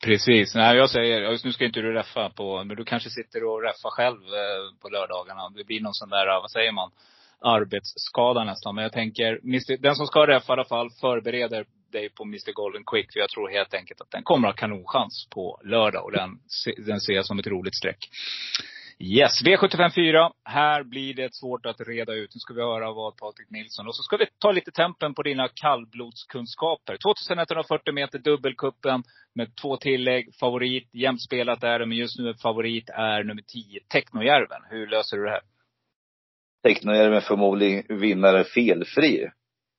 Precis. 0.00 0.54
Nej, 0.54 0.76
jag 0.76 0.90
säger, 0.90 1.30
just 1.30 1.44
nu 1.44 1.52
ska 1.52 1.64
inte 1.64 1.80
du 1.80 1.92
räffa 1.92 2.30
på, 2.30 2.64
men 2.64 2.76
du 2.76 2.84
kanske 2.84 3.10
sitter 3.10 3.44
och 3.44 3.62
räffar 3.62 3.90
själv 3.90 4.20
eh, 4.22 4.80
på 4.82 4.88
lördagarna. 4.88 5.48
Det 5.56 5.64
blir 5.64 5.80
någon 5.80 5.94
sån 5.94 6.08
där, 6.08 6.26
vad 6.26 6.50
säger 6.50 6.72
man, 6.72 6.90
arbetsskada 7.40 8.44
nästan. 8.44 8.74
Men 8.74 8.82
jag 8.82 8.92
tänker, 8.92 9.40
den 9.78 9.94
som 9.94 10.06
ska 10.06 10.26
räffa 10.26 10.52
i 10.52 10.54
alla 10.54 10.64
fall 10.64 10.90
förbereder 10.90 11.66
dig 11.92 12.08
på 12.10 12.22
Mr 12.22 12.52
Golden 12.52 12.84
Quick. 12.84 13.12
För 13.12 13.20
jag 13.20 13.30
tror 13.30 13.48
helt 13.48 13.74
enkelt 13.74 14.00
att 14.00 14.10
den 14.10 14.22
kommer 14.22 14.48
att 14.48 14.54
ha 14.54 14.58
kanonchans 14.58 15.28
på 15.30 15.60
lördag. 15.64 16.04
Och 16.04 16.12
den, 16.12 16.38
den 16.86 17.00
ser 17.00 17.12
jag 17.12 17.26
som 17.26 17.38
ett 17.38 17.46
roligt 17.46 17.76
streck. 17.76 17.98
Yes, 18.98 19.42
V754. 19.44 20.30
Här 20.44 20.82
blir 20.82 21.14
det 21.14 21.34
svårt 21.34 21.66
att 21.66 21.80
reda 21.80 22.14
ut. 22.14 22.34
Nu 22.34 22.38
ska 22.38 22.54
vi 22.54 22.60
höra 22.60 22.92
vad 22.92 23.16
Patrik 23.16 23.50
Nilsson. 23.50 23.86
Och 23.86 23.96
så 23.96 24.02
ska 24.02 24.16
vi 24.16 24.26
ta 24.38 24.52
lite 24.52 24.70
tempen 24.70 25.14
på 25.14 25.22
dina 25.22 25.48
kallblodskunskaper. 25.48 26.96
2140 26.96 27.94
meter 27.94 28.18
dubbelkuppen 28.18 29.02
med 29.34 29.56
två 29.56 29.76
tillägg. 29.76 30.34
Favorit, 30.34 30.88
jämnt 30.92 31.22
spelat 31.22 31.64
är 31.64 31.78
det, 31.78 31.86
men 31.86 31.98
just 31.98 32.18
nu 32.18 32.34
favorit 32.34 32.88
är 32.88 33.24
nummer 33.24 33.42
10, 33.42 33.80
Technojärven. 33.88 34.62
Hur 34.70 34.86
löser 34.86 35.16
du 35.16 35.24
det 35.24 35.30
här? 35.30 35.42
Technojärven 36.62 37.22
förmodligen 37.22 37.98
vinnare 38.00 38.44
felfri. 38.44 39.30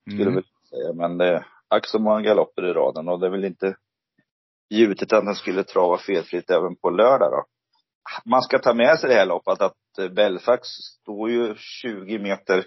Skulle 0.09 0.21
mm. 0.21 0.35
väl 0.35 0.43
säga. 0.69 0.93
Men 0.93 1.17
det 1.17 1.27
är 1.27 1.45
ack 1.67 1.87
så 1.87 1.99
många 1.99 2.21
galopper 2.21 2.65
i 2.65 2.73
raden 2.73 3.09
och 3.09 3.19
det 3.19 3.25
är 3.25 3.31
väl 3.31 3.45
inte 3.45 3.75
gjutet 4.69 5.13
att 5.13 5.25
han 5.25 5.35
skulle 5.35 5.63
trava 5.63 5.97
felfritt 5.97 6.49
även 6.49 6.75
på 6.75 6.89
lördag 6.89 7.31
då 7.31 7.45
man 8.25 8.41
ska 8.41 8.59
ta 8.59 8.73
med 8.73 8.99
sig 8.99 9.09
det 9.09 9.15
här 9.15 9.25
loppet 9.25 9.61
att 9.61 9.97
eh, 9.99 10.09
Belfax 10.09 10.67
står 10.67 11.29
ju 11.29 11.55
20 11.57 12.19
meter 12.19 12.65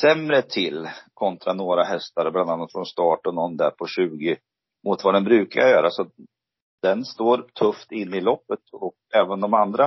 sämre 0.00 0.42
till 0.42 0.88
kontra 1.14 1.52
några 1.52 1.84
hästar, 1.84 2.30
bland 2.30 2.50
annat 2.50 2.72
från 2.72 2.86
start 2.86 3.26
och 3.26 3.34
någon 3.34 3.56
där 3.56 3.70
på 3.70 3.86
20 3.86 4.36
mot 4.86 5.04
vad 5.04 5.14
den 5.14 5.24
brukar 5.24 5.60
göra. 5.60 5.90
Så 5.90 6.06
den 6.82 7.04
står 7.04 7.38
tufft 7.54 7.92
in 7.92 8.14
i 8.14 8.20
loppet 8.20 8.60
och 8.72 8.94
även 9.14 9.40
de 9.40 9.54
andra 9.54 9.84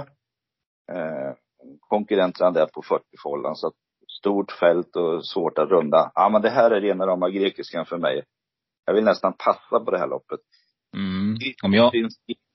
eh, 0.92 1.34
konkurrenterna 1.80 2.52
där 2.52 2.66
på 2.66 2.82
40 2.82 3.04
förhållanden. 3.24 3.56
Så 3.56 3.68
att 3.68 3.74
stort 4.20 4.52
fält 4.52 4.96
och 4.96 5.26
svårt 5.26 5.58
att 5.58 5.70
runda. 5.70 6.12
Ja 6.16 6.30
men 6.30 6.42
det 6.42 6.50
här 6.50 6.72
är 6.72 6.82
rena 6.82 7.08
rama 7.08 7.30
grekiskan 7.30 7.86
för 7.86 7.98
mig. 7.98 8.24
Jag 8.86 8.94
vill 8.94 9.04
nästan 9.04 9.34
passa 9.34 9.80
på 9.86 9.92
det 9.92 10.00
här 10.00 10.08
loppet. 10.08 10.40
Mm. 10.98 11.38
Om 11.64 11.74
jag... 11.74 11.92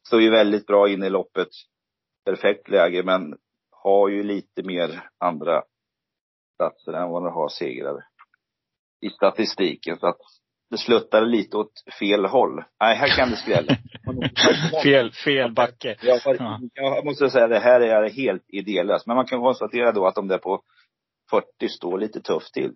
Står 0.07 0.20
ju 0.20 0.31
väldigt 0.31 0.66
bra 0.66 0.88
in 0.88 1.03
i 1.03 1.11
loppet 1.11 1.49
perfekt 2.26 2.68
läge 2.68 3.02
men 3.02 3.34
har 3.70 4.08
ju 4.08 4.22
lite 4.22 4.62
mer 4.62 5.08
andra 5.18 5.62
platser 6.58 6.92
än 6.92 7.10
vad 7.10 7.22
den 7.22 7.32
har 7.32 7.48
segrar 7.48 8.04
i 9.01 9.11
statistiken. 9.11 9.98
Så 9.98 10.07
att 10.07 10.18
det 10.70 10.78
sluttar 10.78 11.26
lite 11.26 11.57
åt 11.57 11.72
fel 11.98 12.24
håll. 12.24 12.64
Nej, 12.80 12.96
här 12.96 13.16
kan 13.16 13.30
det 13.30 13.36
skrälla. 13.36 13.76
fel, 14.82 15.12
fel 15.12 15.53
backe. 15.53 15.96
Jag, 16.03 16.20
jag 16.74 17.05
måste 17.05 17.30
säga, 17.30 17.46
det 17.46 17.59
här 17.59 17.80
är 17.80 18.11
helt 18.11 18.44
idélöst. 18.48 19.07
Men 19.07 19.16
man 19.16 19.26
kan 19.26 19.40
konstatera 19.40 19.92
då 19.92 20.07
att 20.07 20.14
de 20.14 20.28
där 20.28 20.38
på 20.38 20.62
40 21.30 21.68
står 21.68 21.98
lite 21.98 22.20
tufft 22.20 22.55
till. 22.55 22.72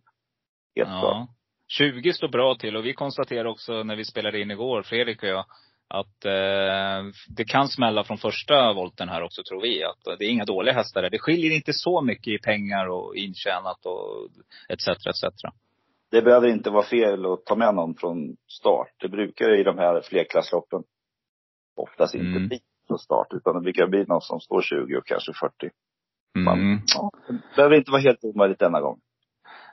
Helt 0.77 0.91
ja. 0.91 1.01
Bra. 1.01 1.29
20 1.69 2.13
står 2.13 2.29
bra 2.29 2.55
till 2.55 2.77
och 2.77 2.87
vi 2.87 2.95
konstaterade 2.95 3.49
också 3.49 3.83
när 3.83 3.97
vi 3.97 4.05
spelade 4.05 4.41
in 4.41 4.51
igår, 4.51 4.83
Fredrik 4.83 5.23
och 5.23 5.29
jag, 5.29 5.45
att 5.91 6.25
eh, 6.25 7.11
det 7.29 7.45
kan 7.45 7.69
smälla 7.69 8.05
från 8.05 8.19
första 8.19 8.73
volten 8.73 9.09
här 9.09 9.23
också 9.23 9.43
tror 9.43 9.63
vi. 9.63 9.85
Att 9.85 10.19
det 10.19 10.25
är 10.25 10.31
inga 10.31 10.45
dåliga 10.45 10.75
hästar. 10.75 11.11
Det 11.11 11.19
skiljer 11.19 11.57
inte 11.57 11.73
så 11.73 12.03
mycket 12.03 12.29
i 12.29 12.39
pengar 12.39 12.89
och 12.89 13.17
intjänat 13.17 13.87
och 13.87 14.29
etc. 14.69 14.89
etc. 14.89 15.25
Det 16.11 16.23
behöver 16.23 16.49
inte 16.49 16.71
vara 16.71 16.85
fel 16.85 17.27
att 17.27 17.45
ta 17.45 17.57
med 17.57 17.75
någon 17.75 17.95
från 17.95 18.37
start. 18.49 18.93
Det 19.01 19.09
brukar 19.09 19.61
i 19.61 19.63
de 19.63 19.79
här 19.79 20.01
flerklassloppen 20.01 20.83
oftast 21.77 22.15
inte 22.15 22.37
mm. 22.37 22.49
bli 22.49 22.61
från 22.87 22.99
start. 22.99 23.29
Utan 23.31 23.55
det 23.55 23.61
brukar 23.61 23.87
bli 23.87 24.05
någon 24.05 24.21
som 24.21 24.41
står 24.41 24.63
20 24.63 24.97
och 24.97 25.07
kanske 25.07 25.33
40. 25.33 25.71
Mm. 26.39 26.81
Ja, 26.95 27.11
det 27.29 27.57
behöver 27.57 27.77
inte 27.77 27.91
vara 27.91 28.03
helt 28.03 28.25
omöjligt 28.25 28.59
denna 28.59 28.81
gång. 28.81 29.01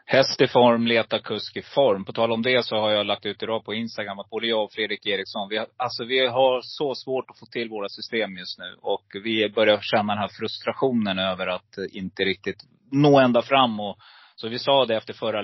Häst 0.10 0.42
i 0.42 0.48
form, 0.48 0.88
leta 0.88 1.20
kusk 1.20 1.58
i 1.58 1.62
form. 1.62 2.06
På 2.06 2.14
tal 2.14 2.32
om 2.32 2.42
det 2.42 2.66
så 2.66 2.76
har 2.76 2.92
jag 2.92 3.06
lagt 3.06 3.26
ut 3.26 3.44
idag 3.44 3.66
på 3.66 3.74
Instagram 3.74 4.20
att 4.20 4.30
både 4.30 4.48
jag 4.48 4.64
och 4.64 4.72
Fredrik 4.72 5.06
Eriksson, 5.06 5.50
vi 5.50 5.58
har, 5.58 5.68
alltså 5.78 6.04
vi 6.04 6.28
har 6.28 6.62
så 6.64 6.96
svårt 6.96 7.30
att 7.30 7.40
få 7.40 7.46
till 7.46 7.70
våra 7.70 7.90
system 7.90 8.38
just 8.38 8.60
nu. 8.60 8.76
Och 8.82 9.06
vi 9.24 9.50
börjar 9.50 9.80
känna 9.82 10.14
den 10.14 10.22
här 10.22 10.30
frustrationen 10.40 11.20
över 11.20 11.48
att 11.48 11.78
inte 11.92 12.24
riktigt 12.24 12.64
nå 12.92 13.20
ända 13.20 13.42
fram. 13.42 13.80
Och, 13.80 13.98
så 14.40 14.48
vi 14.48 14.60
sa 14.60 14.86
det 14.86 14.96
efter 14.96 15.14
förra 15.14 15.42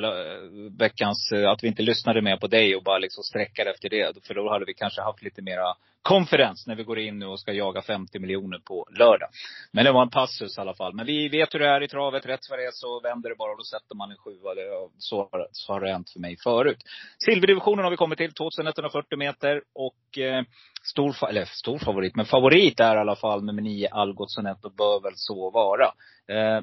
veckans, 0.79 1.31
eh, 1.35 1.49
att 1.49 1.63
vi 1.63 1.67
inte 1.67 1.81
lyssnade 1.81 2.21
mer 2.21 2.37
på 2.37 2.47
dig 2.47 2.75
och 2.75 2.83
bara 2.83 2.97
liksom 2.97 3.23
sträckade 3.23 3.71
efter 3.71 3.89
det. 3.89 4.25
För 4.27 4.33
då 4.33 4.49
hade 4.49 4.65
vi 4.65 4.73
kanske 4.73 5.01
haft 5.01 5.21
lite 5.21 5.41
mera 5.41 5.75
konferens 6.01 6.67
när 6.67 6.75
vi 6.75 6.83
går 6.83 6.99
in 6.99 7.19
nu 7.19 7.25
och 7.25 7.39
ska 7.39 7.53
jaga 7.53 7.81
50 7.81 8.19
miljoner 8.19 8.59
på 8.59 8.87
lördag. 8.99 9.29
Men 9.71 9.85
det 9.85 9.91
var 9.91 10.01
en 10.01 10.09
passus 10.09 10.57
i 10.57 10.61
alla 10.61 10.73
fall. 10.73 10.93
Men 10.93 11.05
vi 11.05 11.29
vet 11.29 11.53
hur 11.53 11.59
det 11.59 11.67
är 11.67 11.83
i 11.83 11.87
travet. 11.87 12.25
Rätt 12.25 12.39
vad 12.49 12.59
det 12.59 12.65
är 12.65 12.71
så 12.73 12.99
vänder 12.99 13.29
det 13.29 13.35
bara 13.35 13.51
och 13.51 13.57
då 13.57 13.63
sätter 13.63 13.95
man 13.95 14.11
en 14.11 14.17
sjua. 14.17 14.49
Så, 14.97 15.29
så 15.51 15.73
har 15.73 15.81
det 15.81 15.91
hänt 15.91 16.09
för 16.09 16.19
mig 16.19 16.37
förut. 16.43 16.77
Silverdivisionen 17.25 17.83
har 17.83 17.91
vi 17.91 17.97
kommit 17.97 18.17
till. 18.17 18.33
2140 18.33 19.17
meter. 19.17 19.61
Och 19.73 20.17
eh, 20.17 20.43
stor, 20.83 21.29
eller 21.29 21.45
stor 21.45 21.79
favorit, 21.79 22.15
men 22.15 22.25
favorit 22.25 22.79
är 22.79 22.95
i 22.95 22.99
alla 22.99 23.15
fall 23.15 23.43
nummer 23.43 23.61
nio 23.61 23.89
Algotssonet 23.89 24.65
och 24.65 24.75
bör 24.75 25.03
väl 25.03 25.13
så 25.15 25.49
vara. 25.49 25.85
Eh, 26.27 26.61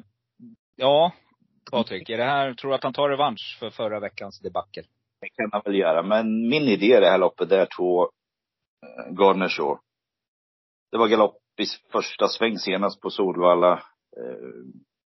ja, 0.75 1.11
Patrik, 1.71 2.09
är 2.09 2.17
det 2.17 2.23
här, 2.23 2.53
tror 2.53 2.71
du 2.71 2.75
att 2.75 2.83
han 2.83 2.93
tar 2.93 3.09
revansch 3.09 3.57
för 3.59 3.69
förra 3.69 3.99
veckans 3.99 4.39
debacle? 4.39 4.83
Det 5.21 5.29
kan 5.29 5.49
han 5.51 5.61
väl 5.65 5.75
göra. 5.75 6.03
Men 6.03 6.49
min 6.49 6.63
idé 6.63 6.85
i 6.97 6.99
det 6.99 7.09
här 7.09 7.17
loppet 7.17 7.49
det 7.49 7.61
är 7.61 7.67
två 7.77 8.03
eh, 8.03 9.13
Gardner 9.13 9.49
Shaw. 9.49 9.79
Det 10.91 10.97
var 10.97 11.07
galopp 11.07 11.37
i 11.57 11.65
första 11.91 12.27
sväng 12.27 12.57
senast 12.57 13.01
på 13.01 13.09
Solvalla. 13.09 13.73
Eh, 14.17 14.47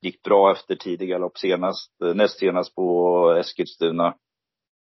gick 0.02 0.24
bra 0.24 0.52
efter 0.52 0.76
tidig 0.76 1.10
galopp 1.10 1.38
senast. 1.38 2.02
Eh, 2.02 2.14
näst 2.14 2.40
senast 2.40 2.76
på 2.76 3.30
Eskilstuna. 3.40 4.16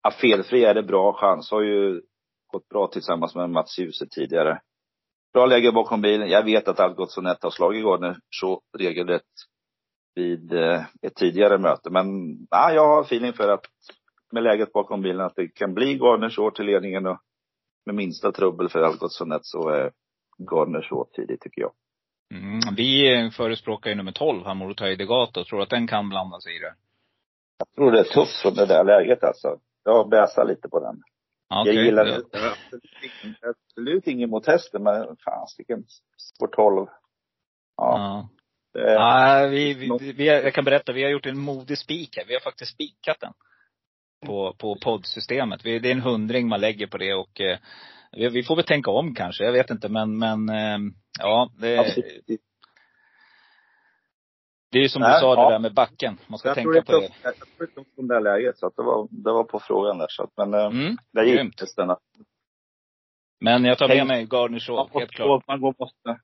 Ja, 0.03 0.11
felfri 0.11 0.65
är 0.65 0.73
det 0.73 0.83
bra 0.83 1.13
chans. 1.13 1.51
Har 1.51 1.61
ju 1.61 2.01
gått 2.47 2.69
bra 2.69 2.87
tillsammans 2.87 3.35
med 3.35 3.49
Mats 3.49 3.79
Djuse 3.79 4.07
tidigare. 4.07 4.61
Bra 5.33 5.45
läge 5.45 5.71
bakom 5.71 6.01
bilen. 6.01 6.29
Jag 6.29 6.43
vet 6.43 6.67
att 6.67 6.79
allt 6.79 6.97
gått 6.97 7.11
så 7.11 7.21
nätt 7.21 7.43
har 7.43 7.49
slagit 7.49 7.83
Gardner 7.83 8.19
så 8.29 8.61
regelrätt 8.77 9.23
vid 10.15 10.53
eh, 10.53 10.83
ett 11.01 11.15
tidigare 11.15 11.57
möte. 11.57 11.89
Men 11.89 12.37
ja, 12.49 12.71
jag 12.71 12.87
har 12.87 13.01
feeling 13.01 13.33
för 13.33 13.49
att 13.49 13.65
med 14.31 14.43
läget 14.43 14.73
bakom 14.73 15.01
bilen 15.01 15.25
att 15.25 15.35
det 15.35 15.47
kan 15.47 15.73
bli 15.73 15.97
Gardners 15.97 16.39
år 16.39 16.51
till 16.51 16.65
ledningen 16.65 17.05
och 17.05 17.17
med 17.85 17.95
minsta 17.95 18.31
trubbel 18.31 18.69
för 18.69 18.79
Algotsson 18.79 19.39
så 19.41 19.69
är 19.69 19.91
Gardners 20.37 20.91
år 20.91 21.07
tidigt 21.13 21.41
tycker 21.41 21.61
jag. 21.61 21.71
Mm, 22.33 22.59
vi 22.75 23.31
förespråkar 23.37 23.89
ju 23.89 23.95
nummer 23.95 24.11
12, 24.11 24.45
Hamortai 24.45 24.95
Degato. 24.95 25.43
Tror 25.43 25.61
att 25.61 25.69
den 25.69 25.87
kan 25.87 26.09
blanda 26.09 26.39
sig 26.39 26.55
i 26.55 26.59
det? 26.59 26.73
Jag 27.57 27.67
tror 27.75 27.91
det 27.91 27.99
är 27.99 28.03
tufft 28.03 28.41
för 28.41 28.51
det 28.51 28.65
där 28.65 28.83
läget 28.83 29.23
alltså. 29.23 29.59
Jag 29.83 30.09
bäsar 30.09 30.45
lite 30.45 30.69
på 30.69 30.79
den. 30.79 31.01
Okay. 31.61 31.73
Jag 31.73 31.85
gillar 31.85 32.05
det. 32.05 32.15
Absolut, 32.15 33.37
absolut 33.41 34.07
inget 34.07 34.29
mot 34.29 34.47
hästen, 34.47 34.83
men 34.83 35.15
fasiken, 35.25 35.83
spår 36.17 36.47
12. 36.47 36.87
Ja. 37.77 37.97
ja. 37.97 38.29
Eh, 38.75 38.95
ah, 38.97 39.47
vi, 39.47 39.73
vi, 39.73 40.13
vi, 40.17 40.25
jag 40.25 40.53
kan 40.53 40.65
berätta, 40.65 40.93
vi 40.93 41.03
har 41.03 41.09
gjort 41.09 41.25
en 41.25 41.37
modig 41.37 41.77
spik 41.77 42.17
här. 42.17 42.25
Vi 42.27 42.33
har 42.33 42.41
faktiskt 42.41 42.71
spikat 42.71 43.17
den. 43.19 43.33
På, 44.25 44.55
på 44.57 44.77
poddsystemet. 44.83 45.63
Det 45.63 45.69
är 45.69 45.85
en 45.85 46.01
hundring 46.01 46.47
man 46.47 46.61
lägger 46.61 46.87
på 46.87 46.97
det 46.97 47.13
och 47.13 47.41
eh, 47.41 47.59
vi 48.11 48.43
får 48.43 48.55
väl 48.55 48.65
tänka 48.65 48.91
om 48.91 49.15
kanske. 49.15 49.43
Jag 49.43 49.51
vet 49.51 49.69
inte 49.69 49.89
men, 49.89 50.17
men 50.17 50.49
eh, 50.49 50.77
ja. 51.19 51.49
Det, 51.59 51.77
Absolut. 51.77 52.23
det 54.71 54.77
är 54.77 54.81
ju 54.81 54.89
som 54.89 55.01
Nej, 55.01 55.13
du 55.13 55.19
sa 55.19 55.35
ja. 55.35 55.45
det 55.45 55.53
där 55.53 55.59
med 55.59 55.73
backen. 55.73 56.17
Man 56.27 56.39
ska 56.39 56.49
jag 56.49 56.55
tänka 56.55 56.81
på 56.81 56.91
det. 56.91 57.09
Jag 57.23 57.35
tror 57.35 57.69
inte 57.79 58.01
om 58.01 58.07
det 58.07 58.19
läget. 58.19 58.57
Så 58.57 58.67
att 58.67 58.75
det 58.75 58.83
var, 58.83 59.07
det 59.11 59.31
var 59.31 59.43
på 59.43 59.59
frågan 59.59 59.97
där. 59.97 60.07
Så 60.09 60.23
att, 60.23 60.29
men 60.37 60.53
eh, 60.53 60.65
mm, 60.65 60.97
det 61.13 61.25
gick. 61.25 61.61
Men 63.39 63.65
jag 63.65 63.77
tar 63.77 63.87
med 63.87 64.07
mig 64.07 64.25
Gardner 64.25 64.59
Shaw, 64.59 64.89
helt 64.93 65.11
klart. 65.11 65.47
Man 65.47 65.59
måste, 65.59 66.19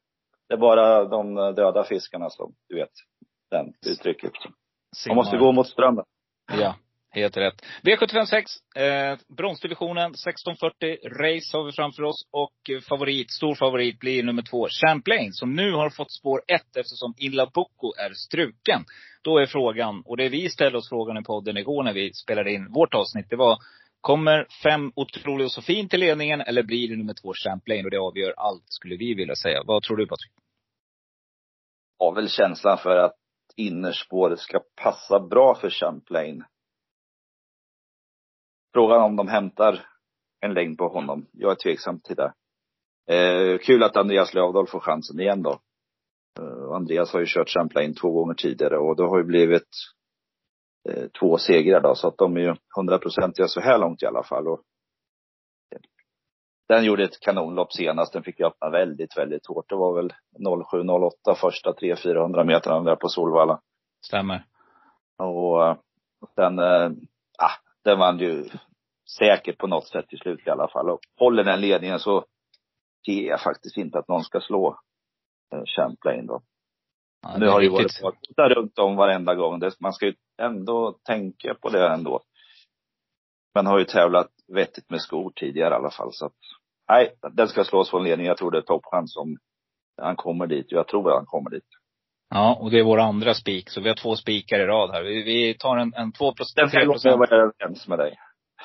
det 0.52 0.56
är 0.56 0.60
bara 0.60 1.06
de 1.06 1.36
döda 1.36 1.84
fiskarna 1.84 2.30
som, 2.30 2.54
du 2.70 2.76
vet, 2.76 2.89
den 3.52 3.74
uttrycket. 3.88 4.32
Man 5.08 5.16
måste 5.16 5.38
gå 5.38 5.52
mot 5.52 5.68
strömmen. 5.68 6.06
Ja, 6.60 6.76
helt 7.10 7.38
rätt. 7.38 7.62
V756, 7.84 8.43
eh, 8.76 9.18
bronsdivisionen, 9.38 10.12
1640 10.12 10.97
race 11.04 11.58
har 11.58 11.66
vi 11.66 11.72
framför 11.72 12.04
oss. 12.04 12.28
Och 12.32 12.86
favorit, 12.89 13.32
stor 13.32 13.56
favorit 13.56 13.99
blir 13.99 14.24
nummer 14.24 14.41
två, 14.41 14.68
Champlain, 14.70 15.34
som 15.34 15.56
nu 15.56 15.72
har 15.74 15.89
fått 15.89 16.12
spår 16.12 16.41
ett 16.47 16.78
eftersom 16.78 17.14
Inla 17.18 17.45
Bocco 17.45 17.93
är 17.97 18.14
struken. 18.14 18.86
Då 19.22 19.38
är 19.38 19.45
frågan, 19.45 20.02
och 20.06 20.18
det 20.18 20.30
vi 20.30 20.49
ställde 20.49 20.78
oss 20.78 20.89
frågan 20.89 21.18
i 21.18 21.24
podden 21.24 21.58
igår 21.58 21.84
när 21.84 21.93
vi 21.93 22.14
spelade 22.14 22.52
in 22.54 22.72
vårt 22.72 22.93
avsnitt, 22.93 23.30
det 23.30 23.36
var 23.36 23.58
Kommer 24.02 24.47
fem 24.64 24.91
Otrolig 24.95 25.45
och 25.45 25.64
fin 25.64 25.89
till 25.89 25.99
ledningen 25.99 26.41
eller 26.41 26.64
blir 26.64 26.89
det 26.89 26.95
nummer 26.95 27.14
två 27.14 27.34
Champlain? 27.34 27.86
Och 27.86 27.91
det 27.91 27.97
avgör 27.97 28.34
allt, 28.38 28.64
skulle 28.66 28.95
vi 28.95 29.14
vilja 29.14 29.36
säga. 29.36 29.64
Vad 29.66 29.84
tror 29.84 29.97
du 29.97 30.08
Patrik? 30.08 30.32
har 32.02 32.16
väl 32.16 32.30
känslan 32.30 32.78
för 32.78 32.95
att 32.95 33.16
innerspåret 33.56 34.39
ska 34.39 34.60
passa 34.76 35.20
bra 35.20 35.56
för 35.56 35.70
Champlain. 35.70 36.43
Frågan 38.74 39.02
om 39.02 39.16
de 39.16 39.28
hämtar 39.28 39.86
en 40.39 40.54
längd 40.54 40.78
på 40.78 40.88
honom. 40.88 41.28
Jag 41.32 41.52
är 41.52 41.56
tveksam 41.56 41.99
till 41.99 42.16
det. 42.16 42.34
Eh, 43.16 43.58
kul 43.58 43.84
att 43.84 43.97
Andreas 43.97 44.34
Lövdahl 44.34 44.68
får 44.68 44.80
chansen 44.80 45.20
igen 45.20 45.43
då. 45.43 45.60
Eh, 46.39 46.76
Andreas 46.76 47.14
har 47.14 47.20
ju 47.20 47.26
kört 47.28 47.49
Champlain 47.49 47.95
två 47.95 48.12
gånger 48.12 48.34
tidigare 48.34 48.78
och 48.78 48.95
det 48.95 49.04
har 49.04 49.18
ju 49.18 49.24
blivit 49.24 49.70
eh, 50.89 51.07
två 51.19 51.38
segrar 51.38 51.82
då, 51.82 51.95
så 51.95 52.07
att 52.07 52.17
de 52.17 52.38
är 52.38 52.41
ju 52.41 52.55
hundraprocentiga 52.75 53.47
så 53.47 53.61
här 53.61 53.77
långt 53.77 54.03
i 54.03 54.05
alla 54.05 54.23
fall. 54.23 54.47
Och 54.47 54.61
den 56.67 56.84
gjorde 56.84 57.03
ett 57.03 57.19
kanonlopp 57.19 57.73
senast. 57.73 58.13
Den 58.13 58.23
fick 58.23 58.39
jag 58.39 58.47
öppna 58.47 58.69
väldigt, 58.69 59.17
väldigt 59.17 59.47
hårt. 59.47 59.69
Det 59.69 59.75
var 59.75 59.95
väl 59.95 60.13
07.08 60.39 61.36
första 61.36 61.71
300-400 61.71 62.43
metrarna 62.43 62.84
där 62.84 62.95
på 62.95 63.09
Solvalla. 63.09 63.61
Stämmer. 64.05 64.45
Och, 65.17 65.69
och 65.69 66.29
sen, 66.36 66.59
äh, 66.59 66.91
den 67.84 67.99
vann 67.99 68.19
ju 68.19 68.45
säkert 69.17 69.57
på 69.57 69.67
något 69.67 69.88
sätt 69.88 70.07
till 70.07 70.19
slut 70.19 70.47
i 70.47 70.49
alla 70.49 70.67
fall. 70.67 70.89
Och 70.89 70.99
håller 71.19 71.43
den 71.43 71.61
ledningen 71.61 71.99
så 71.99 72.25
ser 73.05 73.21
jag 73.21 73.41
faktiskt 73.41 73.77
inte 73.77 73.99
att 73.99 74.07
någon 74.07 74.23
ska 74.23 74.41
slå 74.41 74.79
Champlain 75.65 76.25
då. 76.25 76.41
Ja, 77.22 77.38
nu 77.38 77.47
har 77.47 77.61
ju 77.61 77.69
varit 77.69 77.99
där 78.38 78.49
runt 78.49 78.80
om 78.80 78.95
varenda 78.95 79.36
gång. 79.36 79.61
Man 79.80 79.93
ska 79.93 80.05
ju 80.05 80.13
ändå 80.41 80.97
tänka 81.05 81.55
på 81.61 81.69
det 81.69 81.88
ändå. 81.88 82.22
Men 83.53 83.65
har 83.65 83.80
ju 83.80 83.86
tävlat 83.86 84.30
vettigt 84.53 84.89
med 84.89 85.01
skor 85.01 85.32
tidigare 85.36 85.74
i 85.74 85.78
alla 85.78 85.91
fall 85.91 86.09
så 86.11 86.26
att 86.26 86.38
nej, 86.89 87.13
den 87.32 87.47
ska 87.47 87.63
slås 87.63 87.89
från 87.89 88.03
ledning. 88.03 88.28
Jag 88.28 88.38
tror 88.38 88.51
det 88.51 88.57
är 88.57 88.61
toppchans 88.61 89.17
om 89.17 89.38
han 90.01 90.15
kommer 90.15 90.47
dit. 90.47 90.65
Jag 90.69 90.88
tror 90.88 91.09
att 91.09 91.17
han 91.17 91.26
kommer 91.26 91.49
dit. 91.49 91.67
Ja, 92.30 92.57
och 92.61 92.72
det 92.72 92.80
är 92.80 92.84
vår 92.84 92.99
andra 92.99 93.34
spik. 93.34 93.69
Så 93.69 93.82
vi 93.82 93.89
har 93.89 93.95
två 93.95 94.15
spikar 94.15 94.59
i 94.59 94.65
rad 94.65 94.91
här. 94.91 95.03
Vi, 95.03 95.24
vi 95.24 95.53
tar 95.53 95.78
en, 95.78 95.93
en 95.93 96.11
2 96.11 96.34
procent. 96.34 96.55
Den 96.55 96.69
ska 96.69 96.80
låta 96.84 97.17
vara 97.17 97.36
överens 97.36 97.88
med 97.88 97.99
dig. 97.99 98.17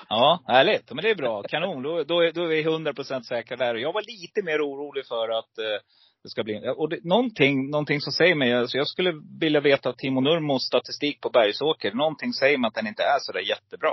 Ja, 0.08 0.42
härligt. 0.46 0.92
Men 0.92 1.02
det 1.02 1.10
är 1.10 1.14
bra. 1.14 1.42
Kanon. 1.42 1.82
Då, 1.82 2.04
då, 2.04 2.20
är, 2.20 2.32
då 2.32 2.42
är 2.42 2.46
vi 2.46 2.62
100 2.62 2.94
procent 2.94 3.26
säkra 3.26 3.56
där. 3.56 3.74
Jag 3.74 3.92
var 3.92 4.02
lite 4.02 4.42
mer 4.42 4.60
orolig 4.60 5.06
för 5.06 5.28
att 5.28 5.58
eh, 5.58 5.80
det 6.22 6.28
ska 6.28 6.44
bli, 6.44 6.74
och 6.76 6.88
det, 6.88 7.04
någonting, 7.04 7.70
någonting 7.70 8.00
som 8.00 8.12
säger 8.12 8.34
mig, 8.34 8.54
alltså 8.54 8.76
jag 8.76 8.86
skulle 8.86 9.12
vilja 9.40 9.60
veta 9.60 9.92
Timo 9.92 10.20
Nurmos 10.20 10.66
statistik 10.66 11.20
på 11.20 11.30
Bergsåker. 11.30 11.92
Någonting 11.92 12.32
säger 12.32 12.58
mig 12.58 12.68
att 12.68 12.74
den 12.74 12.86
inte 12.86 13.02
är 13.02 13.18
så 13.20 13.32
där 13.32 13.40
jättebra. 13.40 13.92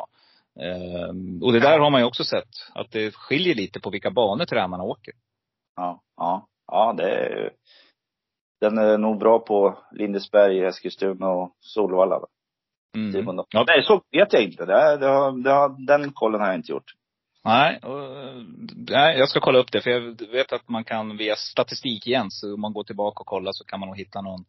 Ehm, 0.59 1.43
och 1.43 1.53
det 1.53 1.59
där 1.59 1.79
har 1.79 1.89
man 1.89 2.01
ju 2.01 2.07
också 2.07 2.23
sett. 2.23 2.49
Att 2.73 2.91
det 2.91 3.15
skiljer 3.15 3.55
lite 3.55 3.79
på 3.79 3.89
vilka 3.89 4.11
banor 4.11 4.45
tränarna 4.45 4.83
åker. 4.83 5.13
Ja, 5.75 6.01
ja. 6.17 6.47
Ja, 6.67 6.93
det 6.93 7.09
är 7.09 7.51
Den 8.61 8.77
är 8.77 8.97
nog 8.97 9.19
bra 9.19 9.39
på 9.39 9.77
Lindesberg, 9.91 10.65
Eskilstuna 10.65 11.29
och 11.29 11.55
Solvalla. 11.59 12.19
Mm. 12.97 13.25
Ja. 13.49 13.65
Nej, 13.67 13.83
så 13.83 14.01
vet 14.11 14.33
jag 14.33 14.43
inte. 14.43 14.65
Det, 14.65 14.97
det, 14.97 15.43
det 15.43 15.75
den 15.87 16.13
kollen 16.13 16.41
har 16.41 16.47
jag 16.47 16.55
inte 16.55 16.71
gjort. 16.71 16.91
Nej, 17.45 17.79
och, 17.79 18.09
nej, 18.89 19.17
jag 19.17 19.29
ska 19.29 19.39
kolla 19.39 19.59
upp 19.59 19.71
det. 19.71 19.81
För 19.81 19.89
jag 19.89 20.27
vet 20.31 20.53
att 20.53 20.69
man 20.69 20.83
kan 20.83 21.17
via 21.17 21.35
statistik 21.35 22.07
igen, 22.07 22.31
så 22.31 22.53
om 22.53 22.61
man 22.61 22.73
går 22.73 22.83
tillbaka 22.83 23.19
och 23.19 23.27
kollar 23.27 23.51
så 23.51 23.63
kan 23.63 23.79
man 23.79 23.89
nog 23.89 23.97
hitta 23.97 24.21
någon, 24.21 24.45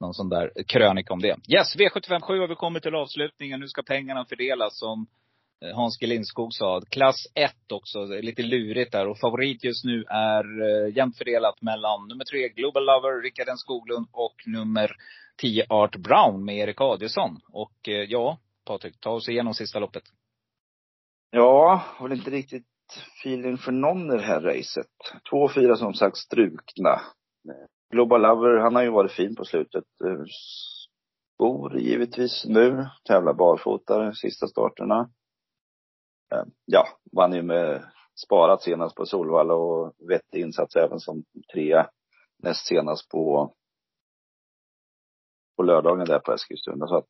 någon 0.00 0.14
sån 0.14 0.28
där 0.28 0.52
krönika 0.66 1.12
om 1.12 1.22
det. 1.22 1.36
Yes, 1.48 1.76
V757 1.76 2.40
har 2.40 2.48
vi 2.48 2.54
kommit 2.54 2.82
till 2.82 2.94
avslutningen. 2.94 3.60
Nu 3.60 3.68
ska 3.68 3.82
pengarna 3.82 4.24
fördelas 4.24 4.78
som 4.78 5.06
eh, 5.64 5.76
Hans 5.76 5.98
G 5.98 6.06
Lindskog 6.06 6.54
sa. 6.54 6.80
Klass 6.90 7.26
1 7.34 7.52
också, 7.72 8.04
lite 8.04 8.42
lurigt 8.42 8.92
där. 8.92 9.08
Och 9.08 9.18
favorit 9.18 9.64
just 9.64 9.84
nu 9.84 10.04
är 10.08 10.44
eh, 10.62 10.96
jämnt 10.96 11.18
fördelat 11.18 11.62
mellan 11.62 12.08
nummer 12.08 12.24
3 12.24 12.48
Global 12.48 12.84
Lover, 12.84 13.22
Rickard 13.22 13.48
N 13.48 13.58
Skoglund 13.58 14.06
och 14.12 14.36
nummer 14.46 14.90
10 15.36 15.66
Art 15.68 15.96
Brown 15.96 16.44
med 16.44 16.56
Erik 16.56 16.80
Adielsson. 16.80 17.40
Och 17.52 17.88
eh, 17.88 17.94
ja, 17.94 18.38
Patrik, 18.64 19.00
ta 19.00 19.10
oss 19.10 19.28
igenom 19.28 19.54
sista 19.54 19.78
loppet. 19.78 20.04
Ja, 21.34 21.82
har 21.84 22.08
väl 22.08 22.18
inte 22.18 22.30
riktigt 22.30 22.66
feeling 23.20 23.58
för 23.58 23.72
någon 23.72 24.10
i 24.10 24.16
det 24.16 24.22
här 24.22 24.40
racet. 24.40 24.86
Två 25.30 25.36
och 25.36 25.54
fyra 25.54 25.76
som 25.76 25.94
sagt 25.94 26.16
strukna. 26.16 27.00
Global 27.90 28.22
Lover, 28.22 28.58
han 28.58 28.74
har 28.74 28.82
ju 28.82 28.90
varit 28.90 29.12
fin 29.12 29.36
på 29.36 29.44
slutet. 29.44 29.84
Bor 29.98 30.26
Skor 31.34 31.78
givetvis 31.78 32.44
nu. 32.44 32.86
Tävlar 33.04 33.34
barfota 33.34 33.98
de 33.98 34.14
sista 34.14 34.46
starterna. 34.46 35.10
Ehm, 36.34 36.50
ja, 36.64 36.88
vann 37.12 37.32
ju 37.32 37.42
med 37.42 37.84
sparat 38.24 38.62
senast 38.62 38.96
på 38.96 39.06
Solvalla 39.06 39.54
och 39.54 39.94
vettig 40.08 40.40
insats 40.40 40.76
även 40.76 41.00
som 41.00 41.24
trea 41.52 41.90
näst 42.42 42.66
senast 42.66 43.08
på 43.08 43.54
på 45.56 45.62
lördagen 45.62 46.06
där 46.06 46.18
på 46.18 46.32
Eskilstuna. 46.32 46.86
Så 46.86 46.96
att 46.96 47.06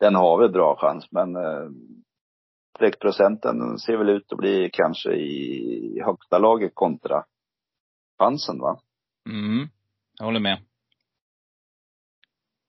den 0.00 0.14
har 0.14 0.38
väl 0.38 0.52
bra 0.52 0.76
chans 0.76 1.06
men 1.10 1.36
ehm, 1.36 2.04
streckprocenten 2.80 3.78
ser 3.78 3.96
väl 3.96 4.08
ut 4.08 4.32
att 4.32 4.38
bli 4.38 4.70
kanske 4.72 5.12
i 5.12 6.02
högsta 6.04 6.38
laget 6.38 6.74
kontra 6.74 7.24
chansen 8.18 8.58
va. 8.58 8.80
Mm. 9.28 9.68
Jag 10.18 10.24
håller 10.24 10.40
med. 10.40 10.58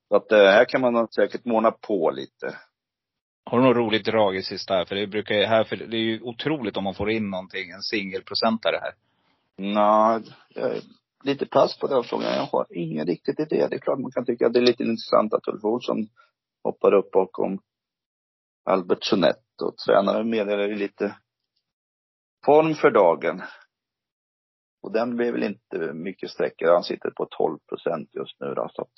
Så 0.08 0.16
att 0.16 0.32
eh, 0.32 0.38
här 0.38 0.66
kan 0.66 0.82
man 0.82 1.08
säkert 1.08 1.46
måna 1.46 1.72
på 1.72 2.12
lite. 2.12 2.58
Har 3.46 3.60
du 3.60 3.68
något 3.68 3.78
roligt 3.78 4.06
drag 4.06 4.36
i 4.36 4.44
sista 4.44 4.74
här? 4.74 4.86
För 4.86 4.96
det 4.96 5.08
brukar 5.08 5.36
ju, 5.36 5.46
här, 5.46 5.64
för 5.64 5.76
det 5.76 5.98
är 5.98 6.02
ju 6.02 6.22
otroligt 6.22 6.78
om 6.78 6.84
man 6.84 6.96
får 6.96 7.12
in 7.12 7.30
någonting, 7.30 7.70
en 7.70 7.82
singelprocentare 7.82 8.80
här. 8.82 8.94
Är 10.56 10.82
lite 11.24 11.46
pass 11.46 11.80
på 11.80 11.88
den 11.88 12.04
frågan. 12.04 12.34
Jag 12.34 12.46
har 12.46 12.66
ingen 12.70 13.08
riktigt 13.08 13.40
idé. 13.40 13.68
Det 13.70 13.76
är 13.76 13.80
klart 13.80 14.00
man 14.00 14.12
kan 14.12 14.26
tycka 14.26 14.48
att 14.48 14.54
det 14.54 14.60
är 14.60 14.66
lite 14.66 14.84
intressant 14.84 15.34
att 15.34 15.48
Ulf 15.48 15.64
Olsson 15.64 16.08
hoppar 16.64 16.94
upp 16.94 17.12
bakom 17.12 17.60
Albert 18.66 19.04
Jeanette 19.62 19.66
och 19.66 19.78
tränaren 19.78 20.30
meddelar 20.30 20.68
ju 20.68 20.76
lite 20.76 21.16
form 22.46 22.76
för 22.76 22.92
dagen. 22.92 23.42
Och 24.84 24.92
den 24.92 25.16
blir 25.16 25.32
väl 25.32 25.44
inte 25.44 25.94
mycket 25.94 26.30
sträckare. 26.30 26.72
Han 26.74 26.84
sitter 26.84 27.10
på 27.10 27.26
12 27.26 27.58
procent 27.70 28.10
just 28.14 28.40
nu 28.40 28.54
då, 28.54 28.70
så 28.74 28.82
att 28.82 28.92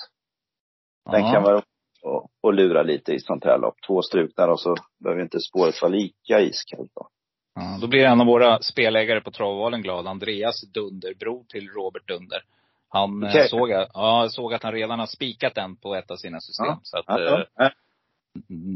den 1.12 1.22
Ja. 1.26 1.32
kan 1.34 1.44
vara 1.44 1.62
och, 2.02 2.30
och 2.42 2.54
lura 2.54 2.84
lite 2.84 3.12
i 3.14 3.20
sånt 3.20 3.44
här 3.44 3.58
lopp. 3.60 3.76
Två 3.88 4.02
struknar 4.02 4.48
och 4.48 4.60
så 4.60 4.76
behöver 5.04 5.22
inte 5.24 5.40
spåret 5.40 5.82
vara 5.82 5.92
lika 5.92 6.40
iskallt 6.42 6.92
då. 6.96 7.08
Ja, 7.56 7.78
då 7.82 7.88
blir 7.88 8.06
en 8.06 8.22
av 8.22 8.28
våra 8.28 8.60
spelägare 8.62 9.22
på 9.22 9.32
travvalen 9.32 9.82
glad. 9.82 10.08
Andreas 10.08 10.62
Dunderbro 10.74 11.46
till 11.50 11.70
Robert 11.70 12.08
Dunder. 12.08 12.42
Han 12.90 13.24
eh, 13.24 13.30
Okej. 13.30 13.50
såg, 13.50 13.70
ja, 13.70 14.28
såg 14.30 14.54
att 14.54 14.64
han 14.64 14.72
redan 14.74 15.00
har 15.00 15.06
spikat 15.06 15.56
den 15.56 15.76
på 15.76 15.96
ett 15.96 16.12
av 16.12 16.16
sina 16.16 16.40
system. 16.40 16.66
Ja. 16.68 16.80
Så 16.84 16.98
att, 16.98 17.06
Ja, 17.08 17.20
eh, 17.40 17.46
ja. 17.56 17.72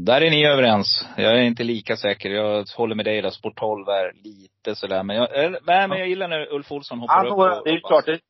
Där 0.06 0.20
är 0.20 0.30
ni 0.30 0.46
överens. 0.46 1.06
Jag 1.16 1.32
är 1.38 1.42
inte 1.42 1.64
lika 1.64 1.96
säker. 1.96 2.30
Jag 2.30 2.64
håller 2.76 2.94
med 2.94 3.04
dig 3.04 3.22
där. 3.22 3.30
Sport 3.30 3.56
12 3.58 3.88
är 3.88 4.12
lite 4.24 4.74
sådär. 4.74 5.02
Men 5.02 5.16
jag, 5.16 5.44
eh, 5.44 5.50
nej, 5.66 5.88
men 5.88 5.98
jag 5.98 6.08
gillar 6.08 6.28
när 6.28 6.52
Ulf 6.54 6.72
Olsson 6.72 6.98
hoppar 6.98 7.14
Han, 7.14 7.26
upp. 7.26 7.32
och- 7.32 7.64
det 7.64 7.70
är 7.70 7.74
ju 7.74 7.80
klart, 7.80 8.06
det 8.06 8.12
är 8.12 8.20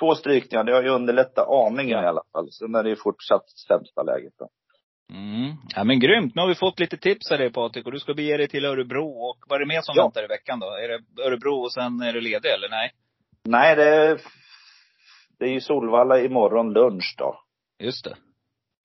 två 0.00 0.14
strykningar. 0.14 0.64
Det 0.64 0.72
har 0.74 0.82
ju 0.82 0.88
underlättat 0.88 1.48
aningen 1.48 1.98
Ja. 1.98 2.04
i 2.04 2.06
alla 2.06 2.22
fall. 2.32 2.48
Sen 2.52 2.74
är 2.74 2.82
det 2.82 2.88
ju 2.88 2.96
fortsatt 2.96 3.50
sämsta 3.68 4.02
läget 4.02 4.32
då. 4.38 4.48
Mm. 5.14 5.52
Ja 5.74 5.84
men 5.84 6.00
grymt. 6.00 6.34
Nu 6.34 6.40
har 6.42 6.48
vi 6.48 6.54
fått 6.54 6.80
lite 6.80 6.96
tips 6.96 7.30
av 7.32 7.38
dig 7.38 7.52
Patrik. 7.52 7.86
Och 7.86 7.92
du 7.92 7.98
ska 7.98 8.14
bege 8.14 8.36
dig 8.36 8.48
till 8.48 8.64
Örebro. 8.64 9.08
Och 9.08 9.36
vad 9.48 9.56
är 9.56 9.60
det 9.60 9.74
mer 9.74 9.80
som 9.80 9.94
Ja. 9.96 10.02
väntar 10.02 10.24
i 10.24 10.26
veckan 10.26 10.60
då? 10.60 10.66
Är 10.66 10.88
det 10.88 11.22
Örebro 11.22 11.54
och 11.62 11.72
sen 11.72 12.00
är 12.00 12.12
du 12.12 12.20
ledig 12.20 12.48
eller 12.50 12.68
nej? 12.68 12.90
Nej, 13.44 13.76
det 13.76 13.88
är, 13.88 14.20
det 15.38 15.44
är 15.44 15.50
ju 15.50 15.60
Solvalla 15.60 16.20
imorgon 16.20 16.72
lunch 16.72 17.14
då. 17.18 17.40
Just 17.78 18.04
det. 18.04 18.16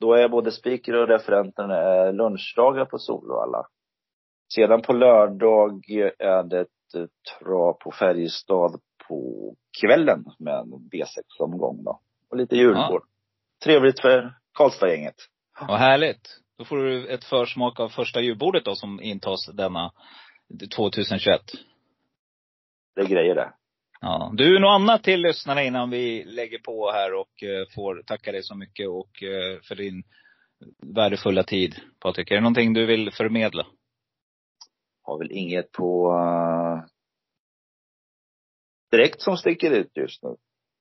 Då 0.02 0.14
är 0.14 0.30
både 0.30 0.52
speaker 0.52 0.96
och 0.96 1.08
referenten 1.08 1.72
eh, 1.72 2.14
lunchdagar 2.14 2.86
på 2.86 2.98
Solvalla. 2.98 3.68
Sedan 4.54 4.82
på 4.82 4.94
lördag 4.94 5.90
är 6.20 6.44
det 6.44 6.62
ett 6.62 6.68
trav 7.40 7.74
på 7.74 7.92
Färjestad 7.92 8.82
på 9.08 9.56
kvällen 9.82 10.26
med 10.40 10.54
en 10.54 10.90
B6-omgång 10.92 11.84
då. 11.84 12.00
Och 12.30 12.38
lite 12.38 12.56
julbord. 12.56 13.04
Trevligt 13.64 14.02
för 14.02 14.34
Karlstad-gänget. 14.54 15.16
Vad 15.68 15.80
härligt. 15.80 16.40
Då 16.58 16.66
får 16.66 16.78
du 16.78 17.08
ett 17.08 17.24
försmak 17.24 17.80
av 17.80 17.90
första 17.90 18.22
julbordet 18.22 18.66
då 18.66 18.76
som 18.76 19.02
intas 19.02 19.48
denna 19.54 19.92
2021. 20.76 21.42
Det 22.96 23.02
är 23.02 23.08
grejer 23.08 23.36
det. 23.36 23.54
Ja. 24.02 24.32
Du, 24.34 24.60
något 24.60 24.82
annat 24.82 25.04
till 25.04 25.22
lyssnarna 25.22 25.64
innan 25.64 25.90
vi 25.90 26.24
lägger 26.24 26.60
på 26.60 26.92
här 26.92 27.14
och 27.14 27.44
eh, 27.44 27.68
får 27.76 28.04
tacka 28.06 28.32
dig 28.32 28.44
så 28.44 28.56
mycket 28.56 28.90
och 28.90 29.24
eh, 29.24 29.62
för 29.62 29.76
din 29.76 30.04
värdefulla 30.96 31.44
tid. 31.44 31.76
Patrik, 32.00 32.32
är 32.32 32.36
det 32.36 32.42
någonting 32.42 32.74
du 32.74 32.86
vill 32.86 33.12
förmedla? 33.12 33.66
Har 35.04 35.18
väl 35.18 35.32
inget 35.32 35.72
på 35.72 36.12
uh, 36.12 36.84
direkt 38.92 39.22
som 39.22 39.38
sticker 39.38 39.72
ut 39.72 39.98
just 39.98 40.24
nu. 40.24 40.36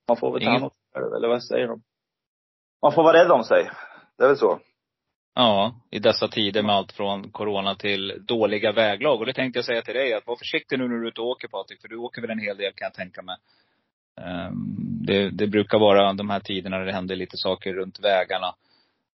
Man 0.08 0.16
får 0.16 0.32
väl 0.32 0.42
ta 0.42 0.50
hand 0.50 0.64
om 0.64 0.70
eller 1.16 1.28
vad 1.28 1.44
säger 1.44 1.68
de? 1.68 1.82
Man 2.82 2.92
får 2.92 3.02
vara 3.02 3.24
rädd 3.24 3.30
om 3.30 3.44
sig. 3.44 3.70
Det 4.18 4.24
är 4.24 4.28
väl 4.28 4.36
så. 4.36 4.60
Ja, 5.34 5.74
i 5.90 5.98
dessa 5.98 6.28
tider 6.28 6.62
med 6.62 6.74
allt 6.74 6.92
från 6.92 7.30
corona 7.30 7.74
till 7.74 8.22
dåliga 8.26 8.72
väglag. 8.72 9.20
Och 9.20 9.26
det 9.26 9.32
tänkte 9.32 9.58
jag 9.58 9.64
säga 9.64 9.82
till 9.82 9.94
dig, 9.94 10.14
att 10.14 10.26
var 10.26 10.36
försiktig 10.36 10.78
nu 10.78 10.88
när 10.88 10.94
du 10.94 11.04
är 11.04 11.08
ute 11.08 11.20
och 11.20 11.26
åker 11.26 11.48
Patrik, 11.48 11.80
för 11.80 11.88
du 11.88 11.96
åker 11.96 12.22
väl 12.22 12.30
en 12.30 12.38
hel 12.38 12.56
del 12.56 12.72
kan 12.72 12.86
jag 12.86 12.94
tänka 12.94 13.22
mig. 13.22 13.36
Ehm, 14.20 14.76
det, 15.06 15.30
det 15.30 15.46
brukar 15.46 15.78
vara 15.78 16.12
de 16.12 16.30
här 16.30 16.40
tiderna 16.40 16.78
när 16.78 16.86
det 16.86 16.92
händer 16.92 17.16
lite 17.16 17.36
saker 17.36 17.72
runt 17.72 18.00
vägarna. 18.00 18.54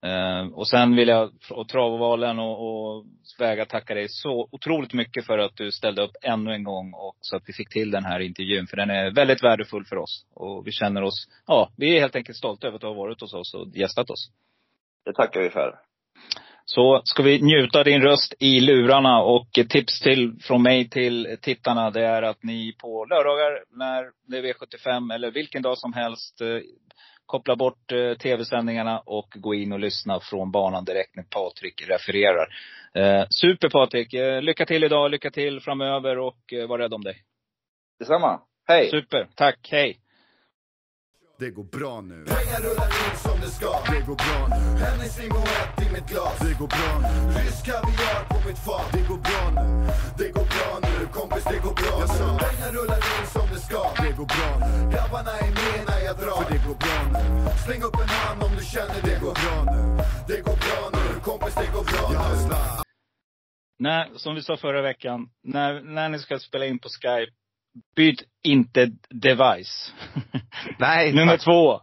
Ehm, 0.02 0.54
och 0.54 0.68
sen 0.68 0.96
vill 0.96 1.08
jag, 1.08 1.32
och 1.50 1.68
Travovalen 1.68 2.38
och, 2.38 2.96
och 2.96 3.04
Väga 3.38 3.64
tacka 3.64 3.94
dig 3.94 4.06
så 4.08 4.48
otroligt 4.50 4.92
mycket 4.92 5.26
för 5.26 5.38
att 5.38 5.56
du 5.56 5.72
ställde 5.72 6.02
upp 6.02 6.16
ännu 6.22 6.52
en 6.52 6.64
gång 6.64 6.92
och 6.92 7.16
så 7.20 7.36
att 7.36 7.42
vi 7.46 7.52
fick 7.52 7.68
till 7.68 7.90
den 7.90 8.04
här 8.04 8.20
intervjun. 8.20 8.66
För 8.66 8.76
den 8.76 8.90
är 8.90 9.10
väldigt 9.10 9.44
värdefull 9.44 9.84
för 9.84 9.96
oss. 9.96 10.26
Och 10.34 10.66
vi 10.66 10.72
känner 10.72 11.02
oss, 11.02 11.28
ja, 11.46 11.70
vi 11.76 11.96
är 11.96 12.00
helt 12.00 12.16
enkelt 12.16 12.38
stolta 12.38 12.66
över 12.66 12.74
att 12.74 12.80
du 12.80 12.86
har 12.86 12.94
varit 12.94 13.20
hos 13.20 13.34
oss 13.34 13.54
och 13.54 13.68
gästat 13.76 14.10
oss. 14.10 14.30
Det 15.04 15.12
tackar 15.12 15.40
vi 15.40 15.50
för. 15.50 15.85
Så 16.68 17.00
ska 17.04 17.22
vi 17.22 17.42
njuta 17.42 17.84
din 17.84 18.02
röst 18.02 18.34
i 18.38 18.60
lurarna 18.60 19.22
och 19.22 19.48
tips 19.68 20.00
till 20.00 20.32
från 20.42 20.62
mig 20.62 20.88
till 20.88 21.36
tittarna 21.42 21.90
det 21.90 22.04
är 22.06 22.22
att 22.22 22.42
ni 22.42 22.72
på 22.78 23.04
lördagar 23.04 23.64
när 23.70 24.10
det 24.28 24.38
är 24.38 24.42
V75 24.42 25.14
eller 25.14 25.30
vilken 25.30 25.62
dag 25.62 25.78
som 25.78 25.92
helst 25.92 26.40
eh, 26.40 26.58
koppla 27.26 27.56
bort 27.56 27.92
eh, 27.92 28.14
tv-sändningarna 28.14 28.98
och 28.98 29.28
gå 29.34 29.54
in 29.54 29.72
och 29.72 29.80
lyssna 29.80 30.20
från 30.20 30.50
banan 30.50 30.84
direkt 30.84 31.16
när 31.16 31.22
Patrik 31.22 31.88
refererar. 31.88 32.48
Eh, 32.94 33.26
super 33.30 33.68
Patrik! 33.68 34.14
Eh, 34.14 34.42
lycka 34.42 34.66
till 34.66 34.84
idag, 34.84 35.10
lycka 35.10 35.30
till 35.30 35.60
framöver 35.60 36.18
och 36.18 36.52
eh, 36.52 36.68
var 36.68 36.78
rädd 36.78 36.94
om 36.94 37.02
dig. 37.02 37.16
Detsamma. 37.98 38.40
Hej! 38.68 38.90
Super! 38.90 39.28
Tack, 39.34 39.68
hej! 39.70 39.98
Det 41.38 41.50
går 41.50 41.64
bra 41.64 42.00
nu. 42.00 42.24
Pengar 42.24 42.60
rullar 42.66 42.90
in 43.04 43.16
som 43.26 43.40
det 43.40 43.50
ska 43.58 43.70
Det 43.92 44.02
går 44.08 44.18
bra 44.24 44.38
nu. 44.54 44.62
Hennes 44.84 45.18
limonett 45.20 45.74
i 45.84 45.86
mitt 45.94 46.08
glas 46.12 46.38
Det 46.46 46.54
går 46.60 46.70
bra 46.76 46.92
nu. 47.02 47.08
Rysk 47.38 47.62
kaviar 47.68 48.20
på 48.32 48.38
mitt 48.48 48.60
fat 48.66 48.88
Det 48.92 49.04
går 49.10 49.20
bra 49.28 49.42
nu. 49.56 49.66
Det 50.20 50.28
går 50.36 50.46
bra 50.54 50.70
nu, 50.86 51.06
kompis 51.18 51.44
det 51.52 51.60
går 51.66 51.74
bra 51.80 51.94
Jag 52.00 52.10
nu. 52.18 52.38
Pengar 52.44 52.70
rullar 52.76 53.00
in 53.14 53.26
som 53.34 53.46
det 53.54 53.60
ska 53.68 53.82
Det 54.04 54.12
går 54.18 54.28
bra 54.36 54.50
nu. 54.62 54.70
Grabbarna 54.92 55.32
är 55.44 55.50
med 55.60 55.78
när 55.88 56.00
jag 56.08 56.16
drar 56.22 56.38
För 56.42 56.48
det 56.52 56.60
går 56.66 56.78
bra 56.84 56.98
nu. 57.14 57.22
Släng 57.64 57.82
upp 57.88 57.98
en 58.04 58.12
hand 58.20 58.38
om 58.46 58.52
du 58.58 58.64
känner 58.74 58.98
det 59.02 59.10
Det 59.10 59.18
går 59.24 59.34
bra 59.42 59.56
nu. 59.74 59.82
Det 60.30 60.40
går 60.46 60.58
bra 60.66 60.80
nu, 60.96 61.04
kompis 61.28 61.54
det 61.60 61.68
går 61.76 61.84
bra 61.90 62.04
Jag 62.16 62.26
nu. 62.48 62.54
När, 63.78 64.02
som 64.22 64.34
vi 64.34 64.42
sa 64.42 64.56
förra 64.56 64.82
veckan, 64.82 65.28
när, 65.44 65.80
när 65.80 66.08
ni 66.08 66.18
ska 66.18 66.38
spela 66.38 66.66
in 66.66 66.78
på 66.78 66.88
Skype, 66.88 67.32
byt 67.96 68.22
inte 68.44 68.90
device. 69.10 69.92
Nej, 70.78 71.12
Nummer 71.14 71.32
tack. 71.32 71.44
två. 71.44 71.80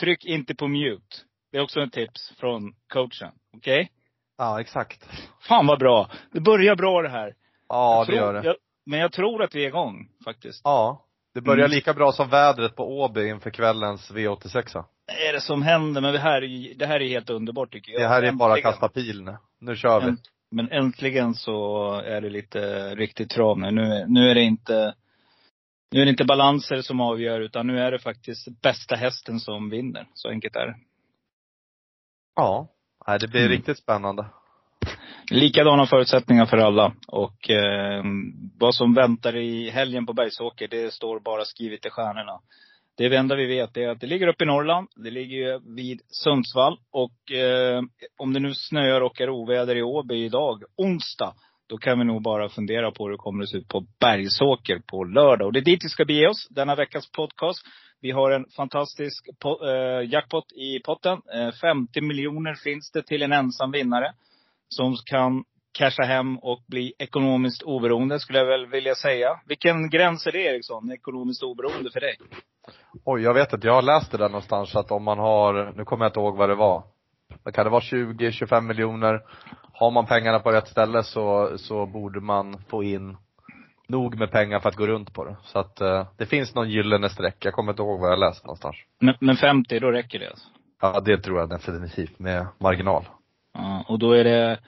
Tryck 0.00 0.24
inte 0.24 0.54
på 0.54 0.68
mute. 0.68 1.16
Det 1.52 1.58
är 1.58 1.62
också 1.62 1.80
en 1.80 1.90
tips 1.90 2.32
från 2.40 2.72
coachen. 2.92 3.32
Okej? 3.56 3.90
Ja, 4.38 4.60
exakt. 4.60 5.08
Fan 5.40 5.66
vad 5.66 5.78
bra. 5.78 6.10
Det 6.32 6.40
börjar 6.40 6.76
bra 6.76 7.02
det 7.02 7.08
här. 7.08 7.34
Ja, 7.68 7.94
Jag 7.96 8.06
det 8.06 8.12
tror- 8.12 8.18
gör 8.18 8.34
det. 8.42 8.46
Jag, 8.46 8.56
men 8.86 8.98
jag 9.00 9.12
tror 9.12 9.42
att 9.42 9.54
vi 9.54 9.64
är 9.64 9.68
igång 9.68 10.08
faktiskt. 10.24 10.60
Ja. 10.64 11.04
Det 11.34 11.40
börjar 11.40 11.64
Mm. 11.66 11.74
lika 11.74 11.94
bra 11.94 12.12
som 12.12 12.28
vädret 12.28 12.76
på 12.76 13.00
Åby 13.00 13.28
inför 13.28 13.50
kvällens 13.50 14.10
V86. 14.12 14.74
Vad 14.74 14.84
är 15.28 15.32
det 15.32 15.40
som 15.40 15.62
händer? 15.62 16.00
Men 16.00 16.12
det 16.12 16.18
här, 16.18 16.42
är, 16.44 16.74
det 16.74 16.86
här 16.86 17.00
är 17.00 17.08
helt 17.08 17.30
underbart 17.30 17.72
tycker 17.72 17.92
jag. 17.92 18.00
Det 18.02 18.08
här 18.08 18.22
är 18.22 18.32
bara 18.32 18.52
Äntligen. 18.52 18.72
kasta 18.72 18.88
pil 18.88 19.22
nu. 19.22 19.36
Nu 19.60 19.76
kör 19.76 20.00
vi. 20.00 20.06
Änt- 20.06 20.24
Men 20.50 20.70
äntligen 20.72 21.34
så 21.34 21.92
är 21.94 22.20
det 22.20 22.30
lite 22.30 22.94
riktigt 22.94 23.30
trav 23.30 23.58
nu. 23.58 23.70
Nu, 23.70 24.04
nu 24.08 24.30
är 24.30 24.34
det 24.34 24.42
inte 24.42 24.94
nu 25.90 26.00
är 26.00 26.04
det 26.04 26.10
inte 26.10 26.24
balanser 26.24 26.82
som 26.82 27.00
avgör, 27.00 27.40
utan 27.40 27.66
nu 27.66 27.80
är 27.80 27.90
det 27.90 27.98
faktiskt 27.98 28.48
bästa 28.62 28.96
hästen 28.96 29.40
som 29.40 29.70
vinner. 29.70 30.06
Så 30.14 30.28
enkelt 30.28 30.56
är 30.56 30.66
det. 30.66 30.76
Ja. 32.36 32.68
Nej, 33.06 33.18
det 33.18 33.28
blir 33.28 33.40
Mm. 33.40 33.52
riktigt 33.52 33.78
spännande. 33.78 34.26
Likadana 35.30 35.86
förutsättningar 35.86 36.46
för 36.46 36.56
alla. 36.56 36.92
Och 37.08 37.50
eh, 37.50 38.02
vad 38.58 38.74
som 38.74 38.94
väntar 38.94 39.36
i 39.36 39.70
helgen 39.70 40.06
på 40.06 40.12
Bergsåker, 40.12 40.68
det 40.68 40.94
står 40.94 41.20
bara 41.20 41.44
skrivet 41.44 41.86
i 41.86 41.90
stjärnorna. 41.90 42.40
Det 42.96 43.16
enda 43.16 43.34
vi 43.36 43.46
vet 43.46 43.76
är 43.76 43.88
att 43.88 44.00
det 44.00 44.06
ligger 44.06 44.28
uppe 44.28 44.44
i 44.44 44.46
Norrland. 44.46 44.88
Det 44.96 45.10
ligger 45.10 45.74
vid 45.74 46.00
Sundsvall. 46.08 46.78
Och 46.90 47.32
eh, 47.32 47.82
om 48.18 48.32
det 48.32 48.40
nu 48.40 48.54
snöar 48.54 49.00
och 49.00 49.20
är 49.20 49.30
oväder 49.30 49.76
i 49.76 49.82
Åby 49.82 50.24
idag, 50.24 50.62
onsdag, 50.76 51.34
då 51.68 51.78
kan 51.78 51.98
vi 51.98 52.04
nog 52.04 52.22
bara 52.22 52.48
fundera 52.48 52.90
på 52.90 53.04
hur 53.04 53.10
det 53.10 53.18
kommer 53.18 53.42
att 53.42 53.48
se 53.48 53.56
ut 53.56 53.68
på 53.68 53.86
Bergsåker 54.00 54.82
på 54.86 55.04
lördag. 55.04 55.46
Och 55.46 55.52
det 55.52 55.58
är 55.58 55.64
dit 55.64 55.84
vi 55.84 55.88
ska 55.88 56.04
bege 56.04 56.28
oss, 56.28 56.48
denna 56.50 56.74
veckas 56.74 57.12
podcast. 57.12 57.58
Vi 58.00 58.10
har 58.10 58.30
en 58.30 58.46
fantastisk 58.56 59.28
eh, 59.44 60.10
jackpot 60.10 60.52
i 60.52 60.80
potten. 60.84 61.18
Eh, 61.34 61.52
50 61.60 62.00
miljoner 62.00 62.54
finns 62.54 62.90
det 62.90 63.02
till 63.02 63.22
en 63.22 63.32
ensam 63.32 63.70
vinnare. 63.70 64.12
Som 64.68 64.96
kan 65.06 65.44
casha 65.78 66.02
hem 66.02 66.38
och 66.38 66.64
bli 66.68 66.92
ekonomiskt 66.98 67.62
oberoende, 67.62 68.20
skulle 68.20 68.38
jag 68.38 68.46
väl 68.46 68.66
vilja 68.66 68.94
säga. 68.94 69.40
Vilken 69.46 69.90
gräns 69.90 70.26
är 70.26 70.32
det 70.32 70.42
Eriksson, 70.42 70.92
ekonomiskt 70.92 71.42
oberoende 71.42 71.90
för 71.90 72.00
dig? 72.00 72.16
Oj, 73.04 73.22
jag 73.22 73.34
vet 73.34 73.52
inte, 73.52 73.66
jag 73.66 73.74
har 73.74 73.82
läst 73.82 74.10
det 74.10 74.18
där 74.18 74.28
någonstans 74.28 74.76
att 74.76 74.90
om 74.90 75.04
man 75.04 75.18
har, 75.18 75.72
nu 75.76 75.84
kommer 75.84 76.04
jag 76.04 76.10
inte 76.10 76.20
ihåg 76.20 76.36
vad 76.36 76.48
det 76.48 76.54
var. 76.54 76.82
Kan 77.54 77.64
det 77.64 77.70
vara 77.70 77.80
20-25 77.80 78.60
miljoner? 78.60 79.20
Har 79.78 79.90
man 79.90 80.06
pengarna 80.06 80.38
på 80.38 80.52
rätt 80.52 80.68
ställe 80.68 81.02
så, 81.02 81.58
så 81.58 81.86
borde 81.86 82.20
man 82.20 82.58
få 82.68 82.82
in 82.82 83.16
nog 83.88 84.18
med 84.18 84.30
pengar 84.30 84.60
för 84.60 84.68
att 84.68 84.76
gå 84.76 84.86
runt 84.86 85.14
på 85.14 85.24
det. 85.24 85.36
Så 85.44 85.58
att 85.58 85.80
eh, 85.80 86.06
det 86.16 86.26
finns 86.26 86.54
någon 86.54 86.70
gyllene 86.70 87.08
streck. 87.08 87.44
Jag 87.44 87.54
kommer 87.54 87.72
inte 87.72 87.82
ihåg 87.82 88.00
vad 88.00 88.12
jag 88.12 88.18
läst 88.18 88.44
någonstans. 88.44 88.76
Men, 89.00 89.14
men 89.20 89.36
50, 89.36 89.80
då 89.80 89.90
räcker 89.90 90.18
det 90.18 90.28
alltså? 90.28 90.48
Ja, 90.80 91.00
det 91.00 91.18
tror 91.18 91.38
jag 91.38 91.48
definitivt 91.48 92.18
med 92.18 92.46
marginal. 92.58 93.04
Ja, 93.54 93.84
och 93.88 93.98
då 93.98 94.12
är 94.12 94.24
det, 94.24 94.58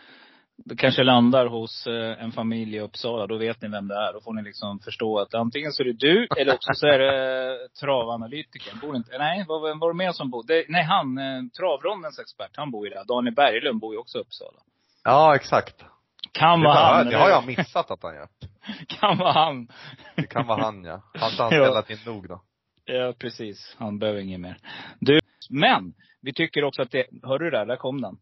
det 0.57 0.77
kanske 0.77 1.03
landar 1.03 1.47
hos 1.47 1.87
eh, 1.87 2.25
en 2.25 2.33
familj 2.33 2.77
i 2.77 2.81
Uppsala. 2.81 3.27
Då 3.27 3.37
vet 3.37 3.63
ni 3.63 3.69
vem 3.69 3.89
det 3.89 3.95
är. 3.95 4.13
Då 4.13 4.21
får 4.21 4.33
ni 4.33 4.43
liksom 4.43 4.79
förstå 4.79 5.19
att 5.19 5.35
antingen 5.35 5.73
så 5.73 5.83
är 5.83 5.87
det 5.87 5.93
du, 5.93 6.27
eller 6.39 6.55
också 6.55 6.71
så 6.75 6.87
är 6.87 6.99
det 6.99 7.59
travanalytikern. 7.81 8.79
Bor 8.83 8.97
inte, 8.97 9.19
nej, 9.19 9.45
var, 9.49 9.69
vem 9.69 9.79
var 9.79 9.93
det 9.93 9.97
mer 9.97 10.13
som 10.13 10.31
bodde? 10.31 10.65
Nej, 10.69 10.85
han, 10.85 11.19
eh, 11.19 11.43
travrondens 11.59 12.19
expert, 12.19 12.57
han 12.57 12.71
bor 12.71 12.87
ju 12.87 12.95
där. 12.95 13.05
Daniel 13.05 13.35
Berglund 13.35 13.81
bor 13.81 13.95
ju 13.95 13.99
också 13.99 14.19
i 14.19 14.21
Uppsala. 14.21 14.61
Ja, 15.05 15.35
exakt. 15.37 15.85
Kan 16.33 16.61
vara 16.63 16.75
har, 16.75 16.95
han. 16.95 17.07
det 17.07 17.17
har 17.17 17.29
jag 17.29 17.47
missat 17.47 17.91
att 17.91 18.03
han 18.03 18.15
gör. 18.15 18.29
Kan 18.89 19.19
vara 19.19 19.33
han. 19.33 19.69
Det 20.17 20.27
kan 20.27 20.47
vara 20.47 20.63
han 20.63 20.85
ja. 20.85 21.03
Har 21.15 21.21
han 21.21 21.31
Ja. 21.39 21.47
spelat 21.49 21.91
in 21.91 21.99
nog 22.07 22.29
då? 22.29 22.43
Ja, 22.85 23.15
precis. 23.19 23.77
Han 23.79 23.99
behöver 23.99 24.21
inget 24.21 24.41
mer. 24.41 24.57
Du, 25.01 25.21
men 25.51 25.95
vi 26.23 26.33
tycker 26.33 26.65
också 26.65 26.83
att 26.83 26.91
det, 26.91 27.07
hör 27.23 27.39
du 27.39 27.51
där? 27.51 27.67
Där 27.67 27.77
kom 27.77 28.01
den. 28.01 28.17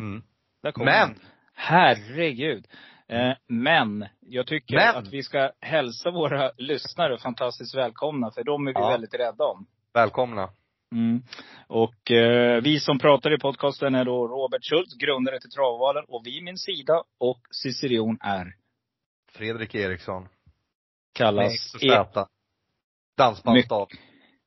Mm. 0.00 0.22
Där 0.62 0.72
kom 0.72 0.84
Men! 0.84 1.08
Den. 1.08 1.18
Herregud. 1.54 2.66
Eh, 3.08 3.32
men, 3.48 4.06
jag 4.20 4.46
tycker 4.46 4.76
Men! 4.76 4.96
att 4.96 5.08
vi 5.08 5.22
ska 5.22 5.50
hälsa 5.60 6.10
våra 6.10 6.50
lyssnare 6.56 7.18
fantastiskt 7.18 7.74
välkomna, 7.74 8.30
för 8.30 8.44
de 8.44 8.66
är 8.66 8.72
vi 8.74 8.80
Ja. 8.80 8.88
väldigt 8.90 9.14
rädda 9.14 9.44
om. 9.44 9.66
Välkomna. 9.94 10.48
Mm. 10.94 11.22
Och 11.66 12.10
eh, 12.10 12.62
vi 12.62 12.80
som 12.80 12.98
pratar 12.98 13.34
i 13.34 13.38
podcasten 13.38 13.94
är 13.94 14.04
då 14.04 14.28
Robert 14.28 14.64
Schultz, 14.70 14.94
grundare 14.96 15.40
till 15.40 15.50
Travvalen, 15.50 16.04
och 16.08 16.26
vid 16.26 16.44
min 16.44 16.58
sida 16.58 17.02
och 17.20 17.40
Cicerion 17.50 18.18
är, 18.20 18.54
Fredrik 19.32 19.74
Eriksson. 19.74 20.28
Kallas 21.14 21.74
E- 21.74 21.78
Z. 21.78 22.26
Dansbandsstav. 23.16 23.88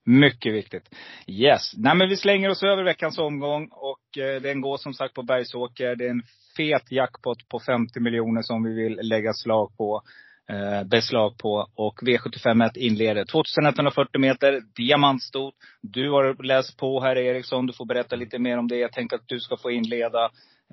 Mycket 0.06 0.54
viktigt. 0.54 0.96
Yes. 1.28 1.74
Nej 1.78 1.96
men 1.96 2.10
vi 2.10 2.18
slänger 2.18 2.50
oss 2.50 2.64
över 2.64 2.84
veckans 2.84 3.18
omgång 3.18 3.70
och 3.72 4.18
eh, 4.18 4.42
den 4.42 4.62
går 4.62 4.78
som 4.78 4.94
sagt 4.94 5.14
på 5.14 5.24
Bergsåker. 5.24 5.96
Det 5.96 6.06
är 6.06 6.10
en 6.10 6.24
fet 6.58 6.92
jackpot 6.92 7.50
på 7.50 7.60
50 7.60 8.00
miljoner 8.00 8.42
som 8.42 8.64
vi 8.64 8.74
vill 8.74 9.00
lägga 9.02 9.34
slag 9.34 9.78
på. 9.78 10.02
Eh, 10.50 10.84
beslag 10.84 11.38
på. 11.38 11.68
Och 11.76 12.00
V751 12.02 12.70
inleder 12.76 13.26
2140 13.26 14.22
meter, 14.22 14.62
diamantstot. 14.76 15.54
Du 15.82 16.12
har 16.12 16.44
läst 16.44 16.78
på 16.78 17.02
här 17.02 17.16
Eriksson, 17.16 17.68
du 17.68 17.74
får 17.74 17.86
berätta 17.86 18.16
lite 18.16 18.40
mer 18.40 18.58
om 18.58 18.68
det. 18.68 18.76
Jag 18.76 18.92
tänkte 18.92 19.16
att 19.16 19.28
du 19.28 19.40
ska 19.40 19.58
få 19.58 19.72
inleda. 19.72 20.24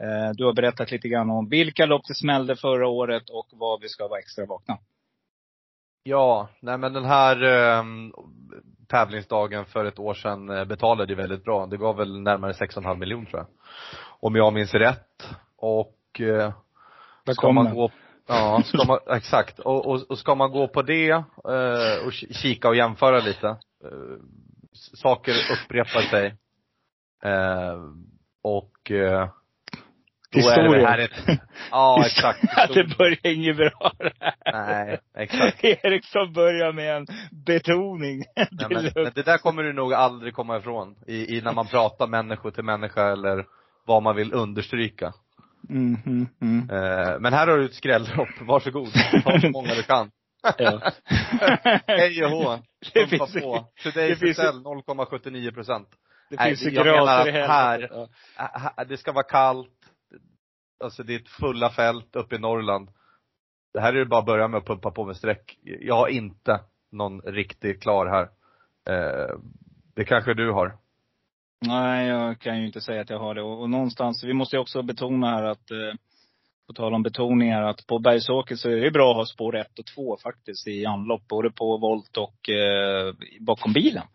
Eh, 0.01 0.31
du 0.35 0.45
har 0.45 0.53
berättat 0.53 0.91
lite 0.91 1.09
grann 1.09 1.31
om 1.31 1.49
vilka 1.49 1.87
lopp 1.87 2.03
det 2.09 2.15
smällde 2.15 2.57
förra 2.57 2.89
året 2.89 3.31
och 3.31 3.47
vad 3.53 3.81
vi 3.81 3.89
ska 3.89 4.09
vara 4.09 4.19
extra 4.19 4.47
vakna. 4.47 4.79
Ja, 6.03 6.49
nej 6.61 6.79
men 6.79 6.93
den 6.93 7.05
här 7.05 7.43
eh, 7.43 7.85
tävlingsdagen 8.89 9.65
för 9.65 9.85
ett 9.85 9.99
år 9.99 10.15
sedan 10.15 10.51
eh, 10.51 10.65
betalade 10.65 11.13
ju 11.13 11.17
väldigt 11.17 11.45
bra. 11.45 11.67
Det 11.67 11.77
gav 11.77 11.97
väl 11.97 12.21
närmare 12.21 12.53
6,5 12.53 12.97
miljoner 12.97 13.27
tror 13.27 13.41
jag. 13.41 13.49
Om 14.21 14.35
jag 14.35 14.53
minns 14.53 14.75
rätt. 14.75 15.29
Och 15.57 16.21
eh, 16.21 16.53
ska 17.33 17.53
man 17.53 17.75
gå, 17.75 17.91
ja, 18.29 18.63
ska 18.65 18.85
man, 18.85 18.99
exakt. 19.17 19.59
Och, 19.59 19.87
och, 19.87 20.11
och 20.11 20.19
ska 20.19 20.35
man 20.35 20.51
gå 20.51 20.69
på 20.69 20.83
det 20.83 21.11
eh, 21.11 22.07
och 22.07 22.13
ki- 22.13 22.33
kika 22.33 22.69
och 22.69 22.77
jämföra 22.77 23.21
lite. 23.21 23.49
Eh, 23.49 24.19
saker 24.95 25.35
upprepar 25.53 26.01
sig. 26.01 26.27
Eh, 27.25 27.81
och 28.43 28.91
eh, 28.91 29.29
då 30.33 30.41
är 30.41 30.57
det 30.57 30.63
Historia. 30.63 30.89
här 30.89 30.99
ett, 30.99 31.41
ja 31.71 32.03
exakt. 32.07 32.41
det 32.75 32.97
börjar 32.99 33.27
inget 33.27 33.57
bra 33.57 33.93
det 33.99 34.13
här. 34.21 34.35
Nej, 34.53 34.99
exakt. 35.17 35.65
Eriksson 35.85 36.33
börjar 36.33 36.73
med 36.73 36.97
en 36.97 37.07
betoning. 37.47 38.23
Nej, 38.37 38.67
men, 38.71 38.91
men 38.95 39.13
det 39.15 39.23
där 39.23 39.39
kommer 39.39 39.63
du 39.63 39.73
nog 39.73 39.95
aldrig 39.95 40.35
komma 40.35 40.57
ifrån 40.57 40.97
i, 41.07 41.37
i 41.37 41.41
när 41.41 41.53
man 41.53 41.67
pratar 41.67 42.07
människa 42.07 42.51
till 42.51 42.65
människa 42.65 43.13
eller 43.13 43.47
vad 43.87 44.03
man 44.03 44.17
vill 44.17 44.33
understryka. 44.35 45.13
Mm, 45.71 45.97
mm, 46.07 46.27
mm. 46.43 46.71
Eh, 46.71 47.19
men 47.21 47.33
här 47.33 47.47
har 47.47 47.59
du 47.59 47.65
ett 47.65 47.75
skrälllopp, 47.75 48.29
varsågod. 48.41 48.89
Ta 49.25 49.41
så 49.41 49.51
många 49.51 49.75
du 49.75 49.83
kan. 49.83 50.11
Ja. 50.59 50.93
Hej 51.87 52.25
och 52.25 52.31
hå, 52.31 52.59
Det 52.95 53.07
finns- 53.07 53.33
på. 53.35 53.65
Today 53.83 54.09
det 54.09 54.17
finns- 54.17 54.37
Sell 54.37 54.63
0,79 54.63 55.51
procent. 55.55 55.89
Det 56.31 56.37
Nej, 56.37 56.49
finns 56.49 56.63
ju 56.63 56.71
graser 56.71 57.29
i 57.29 57.31
här-. 57.33 57.89
Ja. 58.37 58.85
Det 58.89 58.97
ska 58.97 59.13
vara 59.13 59.25
kallt. 59.25 59.69
Alltså 60.85 61.03
det 61.03 61.15
är 61.15 61.19
ett 61.21 61.29
fulla 61.29 61.71
fält 61.71 62.17
uppe 62.17 62.35
i 62.37 62.39
Norrland. 62.39 62.89
Det 63.73 63.81
här 63.81 63.93
är 63.95 63.99
det 63.99 64.07
bara 64.07 64.21
att 64.21 64.27
börja 64.27 64.49
med 64.49 64.59
att 64.59 64.67
pumpa 64.67 64.91
på 64.91 65.05
med 65.05 65.17
streck. 65.17 65.59
Jag 65.63 65.95
har 65.95 66.09
inte 66.09 66.61
någon 66.93 67.21
riktigt 67.21 67.83
klar 67.83 68.07
här. 68.07 68.23
Eh, 68.95 69.37
det 69.97 70.05
kanske 70.05 70.35
du 70.35 70.51
har. 70.53 70.77
Nej, 71.67 72.09
jag 72.09 72.39
kan 72.39 72.61
ju 72.61 72.67
inte 72.67 72.81
säga 72.81 73.01
att 73.01 73.11
jag 73.11 73.19
har 73.19 73.35
det. 73.35 73.43
Och, 73.43 73.61
och 73.61 73.71
någonstans, 73.71 74.25
vi 74.25 74.33
måste 74.33 74.57
ju 74.57 74.61
också 74.61 74.83
betona 74.83 75.31
här 75.31 75.43
att, 75.43 75.71
eh, 75.71 75.95
på 76.67 76.73
tal 76.73 76.95
om 76.95 77.03
betoningar, 77.03 77.63
att 77.63 77.87
på 77.87 77.99
Bergsåker 77.99 78.57
så 78.57 78.71
är 78.71 78.77
det 78.77 78.91
bra 78.91 79.11
att 79.11 79.17
ha 79.17 79.27
spår 79.27 79.57
1 79.57 79.79
och 79.79 79.87
2 79.87 80.17
faktiskt 80.23 80.69
i 80.69 80.87
anlopp. 80.87 81.29
Både 81.29 81.51
på 81.51 81.77
volt 81.77 82.17
och 82.17 82.49
eh, 82.49 83.15
bakom 83.41 83.73
bilen. 83.73 84.07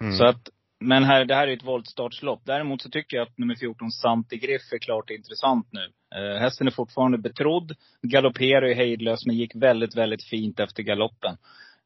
Mm. 0.00 0.12
Så 0.12 0.24
att, 0.24 0.48
men 0.80 1.04
här, 1.04 1.24
det 1.24 1.34
här 1.34 1.48
är 1.48 1.56
ett 1.56 1.64
voltstartslopp. 1.64 2.40
Däremot 2.44 2.82
så 2.82 2.90
tycker 2.90 3.16
jag 3.16 3.26
att 3.26 3.38
nummer 3.38 3.54
14, 3.54 3.90
Santi 3.90 4.36
Griff, 4.36 4.72
är 4.72 4.78
klart 4.78 5.10
intressant 5.10 5.68
nu. 5.72 5.92
Eh, 6.16 6.40
hästen 6.40 6.66
är 6.66 6.70
fortfarande 6.70 7.18
betrodd. 7.18 7.72
Galopperar 8.02 8.66
ju 8.66 8.74
hejdlöst, 8.74 9.26
men 9.26 9.36
gick 9.36 9.54
väldigt, 9.54 9.96
väldigt 9.96 10.24
fint 10.24 10.60
efter 10.60 10.82
galoppen. 10.82 11.36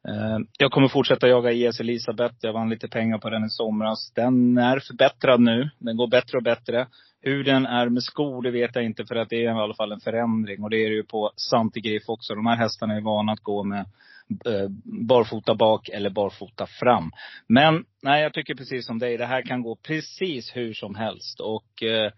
Eh, 0.07 0.37
jag 0.59 0.71
kommer 0.71 0.87
fortsätta 0.87 1.27
jaga 1.27 1.51
IS 1.51 1.79
Elisabeth. 1.79 2.35
Jag 2.41 2.53
vann 2.53 2.69
lite 2.69 2.87
pengar 2.87 3.17
på 3.17 3.29
den 3.29 3.45
i 3.45 3.49
somras. 3.49 4.11
Den 4.15 4.57
är 4.57 4.79
förbättrad 4.79 5.41
nu. 5.41 5.69
Den 5.79 5.97
går 5.97 6.07
bättre 6.07 6.37
och 6.37 6.43
bättre. 6.43 6.87
Hur 7.21 7.43
den 7.43 7.65
är 7.65 7.89
med 7.89 8.03
skor, 8.03 8.41
det 8.41 8.51
vet 8.51 8.75
jag 8.75 8.85
inte. 8.85 9.05
För 9.05 9.15
att 9.15 9.29
det 9.29 9.35
är 9.35 9.43
i 9.43 9.47
alla 9.47 9.75
fall 9.75 9.91
en 9.91 9.99
förändring. 9.99 10.63
Och 10.63 10.69
det 10.69 10.77
är 10.85 10.89
det 10.89 10.95
ju 10.95 11.03
på 11.03 11.31
Santi 11.35 11.79
Griff 11.79 12.03
också. 12.09 12.35
De 12.35 12.45
här 12.45 12.55
hästarna 12.55 12.95
är 12.95 13.01
vana 13.01 13.31
att 13.31 13.39
gå 13.39 13.63
med 13.63 13.85
eh, 14.45 14.69
barfota 15.07 15.55
bak 15.55 15.89
eller 15.89 16.09
barfota 16.09 16.67
fram. 16.67 17.11
Men 17.47 17.85
nej, 18.01 18.23
jag 18.23 18.33
tycker 18.33 18.55
precis 18.55 18.85
som 18.85 18.99
dig. 18.99 19.17
Det 19.17 19.25
här 19.25 19.41
kan 19.41 19.61
gå 19.61 19.75
precis 19.75 20.55
hur 20.55 20.73
som 20.73 20.95
helst. 20.95 21.39
Och 21.39 21.83
eh, 21.83 22.11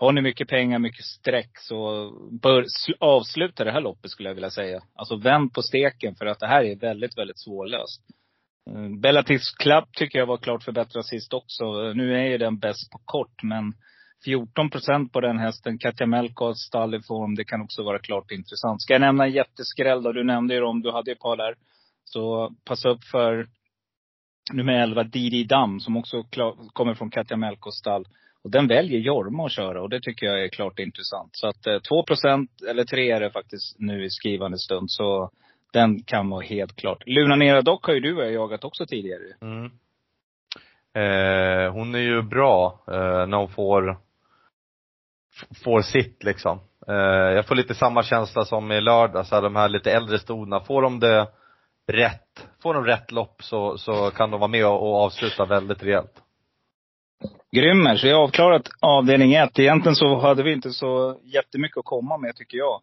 har 0.00 0.12
ni 0.12 0.20
mycket 0.20 0.48
pengar, 0.48 0.78
mycket 0.78 1.04
streck 1.04 1.50
så 1.58 2.10
bör 2.42 2.64
avsluta 3.00 3.64
det 3.64 3.72
här 3.72 3.80
loppet 3.80 4.10
skulle 4.10 4.28
jag 4.28 4.34
vilja 4.34 4.50
säga. 4.50 4.82
Alltså 4.94 5.16
vänd 5.16 5.52
på 5.52 5.62
steken 5.62 6.14
för 6.14 6.26
att 6.26 6.40
det 6.40 6.46
här 6.46 6.64
är 6.64 6.76
väldigt, 6.76 7.18
väldigt 7.18 7.38
svårlöst. 7.38 8.00
Mm, 8.70 9.00
Bellatis 9.00 9.50
Club 9.50 9.84
tycker 9.92 10.18
jag 10.18 10.26
var 10.26 10.36
klart 10.36 10.62
förbättrad 10.62 11.06
sist 11.06 11.32
också. 11.32 11.92
Nu 11.92 12.14
är 12.14 12.24
ju 12.24 12.38
den 12.38 12.58
bäst 12.58 12.90
på 12.90 12.98
kort 13.04 13.42
men 13.42 13.74
14 14.24 14.70
procent 14.70 15.12
på 15.12 15.20
den 15.20 15.38
hästen. 15.38 15.78
Katja 15.78 16.06
Melko 16.06 16.54
stall 16.54 16.94
i 16.94 17.02
form. 17.02 17.34
Det 17.34 17.44
kan 17.44 17.62
också 17.62 17.82
vara 17.82 17.98
klart 17.98 18.30
intressant. 18.30 18.82
Ska 18.82 18.94
jag 18.94 19.00
nämna 19.00 19.24
en 19.24 19.32
jätteskräll 19.32 20.02
då? 20.02 20.12
Du 20.12 20.24
nämnde 20.24 20.54
ju 20.54 20.60
dem. 20.60 20.82
Du 20.82 20.92
hade 20.92 21.10
ju 21.10 21.12
ett 21.12 21.20
par 21.20 21.36
där. 21.36 21.54
Så 22.04 22.54
passa 22.64 22.88
upp 22.88 23.04
för 23.04 23.48
nummer 24.52 24.72
11, 24.72 25.02
Didi 25.02 25.44
Dam, 25.44 25.80
som 25.80 25.96
också 25.96 26.22
klar, 26.22 26.56
kommer 26.72 26.94
från 26.94 27.10
Katja 27.10 27.36
Melkos 27.36 27.78
stall. 27.78 28.06
Och 28.44 28.50
den 28.50 28.66
väljer 28.66 29.00
Jorma 29.00 29.46
att 29.46 29.52
köra 29.52 29.82
och 29.82 29.88
det 29.88 30.00
tycker 30.00 30.26
jag 30.26 30.44
är 30.44 30.48
klart 30.48 30.78
intressant. 30.78 31.30
Så 31.32 31.48
att 31.48 31.66
eh, 31.66 31.78
2 31.78 32.02
procent, 32.02 32.50
eller 32.68 32.84
3 32.84 33.10
är 33.10 33.20
det 33.20 33.30
faktiskt 33.30 33.76
nu 33.78 34.04
i 34.04 34.10
skrivande 34.10 34.58
stund. 34.58 34.90
Så 34.90 35.30
den 35.72 36.02
kan 36.02 36.30
vara 36.30 36.44
helt 36.44 36.76
klart. 36.76 37.02
Luna 37.06 37.36
Nera 37.36 37.62
dock 37.62 37.86
har 37.86 37.94
ju 37.94 38.00
du 38.00 38.16
och 38.16 38.22
jag 38.22 38.32
jagat 38.32 38.64
också 38.64 38.86
tidigare. 38.86 39.22
Mm. 39.40 39.70
Eh, 40.94 41.72
hon 41.72 41.94
är 41.94 41.98
ju 41.98 42.22
bra 42.22 42.84
eh, 42.86 43.26
när 43.26 43.36
hon 43.36 43.48
får, 43.48 43.98
får 45.64 45.80
sitt 45.82 46.24
liksom. 46.24 46.60
Eh, 46.88 46.94
jag 47.34 47.46
får 47.46 47.54
lite 47.54 47.74
samma 47.74 48.02
känsla 48.02 48.44
som 48.44 48.72
i 48.72 48.80
lördags, 48.80 49.30
de 49.30 49.56
här 49.56 49.68
lite 49.68 49.92
äldre 49.92 50.18
stona. 50.18 50.60
Får 50.60 50.82
de 50.82 51.00
det 51.00 51.28
rätt, 51.86 52.48
får 52.62 52.74
de 52.74 52.84
rätt 52.84 53.12
lopp 53.12 53.42
så, 53.42 53.78
så 53.78 54.10
kan 54.10 54.30
de 54.30 54.40
vara 54.40 54.48
med 54.48 54.66
och, 54.66 54.82
och 54.82 54.96
avsluta 54.96 55.44
väldigt 55.44 55.82
rejält. 55.82 56.22
Grymmer, 57.52 57.96
så 57.96 58.06
jag 58.06 58.16
har 58.16 58.22
avklarat 58.22 58.68
avdelning 58.80 59.34
ett. 59.34 59.58
Egentligen 59.58 59.96
så 59.96 60.18
hade 60.18 60.42
vi 60.42 60.52
inte 60.52 60.70
så 60.70 61.20
jättemycket 61.24 61.78
att 61.78 61.84
komma 61.84 62.18
med 62.18 62.36
tycker 62.36 62.58
jag. 62.58 62.80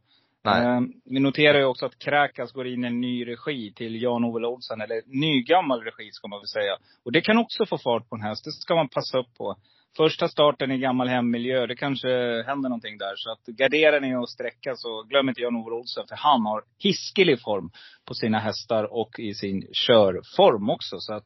Eh, 0.48 0.82
vi 1.06 1.20
noterar 1.20 1.60
ju 1.60 1.66
också 1.66 1.86
att 1.86 2.00
Kräkas 2.00 2.52
går 2.52 2.68
in 2.68 2.84
i 2.84 2.88
en 2.88 3.02
ny 3.02 3.28
regi 3.28 3.74
till 3.74 4.02
Jan-Ove 4.02 4.48
Olsson, 4.48 4.82
eller 4.82 5.02
nygammal 5.06 5.84
regi 5.84 6.12
ska 6.12 6.28
man 6.28 6.40
väl 6.40 6.48
säga. 6.48 6.78
Och 7.06 7.12
det 7.12 7.22
kan 7.22 7.38
också 7.38 7.66
få 7.66 7.78
fart 7.78 8.10
på 8.10 8.16
en 8.16 8.22
häst. 8.22 8.46
Det 8.46 8.52
ska 8.52 8.76
man 8.76 8.90
passa 8.90 9.18
upp 9.20 9.34
på. 9.38 9.56
Första 9.98 10.28
starten 10.28 10.72
i 10.72 10.78
gammal 10.78 11.08
hemmiljö, 11.08 11.66
det 11.66 11.76
kanske 11.76 12.08
händer 12.48 12.70
någonting 12.70 12.98
där. 12.98 13.14
Så 13.16 13.32
att 13.32 13.46
garderar 13.46 14.02
ni 14.02 14.16
och 14.16 14.30
sträcka 14.30 14.76
så 14.76 15.04
glöm 15.04 15.30
inte 15.30 15.42
Jan-Ove 15.42 15.76
Olsson. 15.76 16.08
För 16.10 16.16
han 16.16 16.46
har 16.46 16.62
hiskelig 16.80 17.42
form 17.42 17.70
på 18.08 18.14
sina 18.14 18.40
hästar 18.40 18.84
och 18.94 19.20
i 19.20 19.34
sin 19.34 19.62
körform 19.88 20.70
också. 20.70 21.00
Så 21.00 21.14
att 21.14 21.26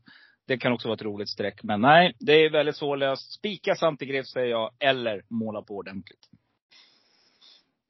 det 0.52 0.58
kan 0.58 0.74
också 0.74 0.88
vara 0.88 0.96
ett 0.96 1.02
roligt 1.02 1.30
streck. 1.30 1.64
Men 1.64 1.82
nej, 1.82 2.14
det 2.20 2.34
är 2.34 2.50
väldigt 2.50 2.76
svårlöst. 2.76 3.34
Spika 3.34 3.76
Santigrev 3.76 4.24
säger 4.24 4.48
jag, 4.48 4.72
eller 4.80 5.22
måla 5.30 5.62
på 5.62 5.76
ordentligt. 5.76 6.20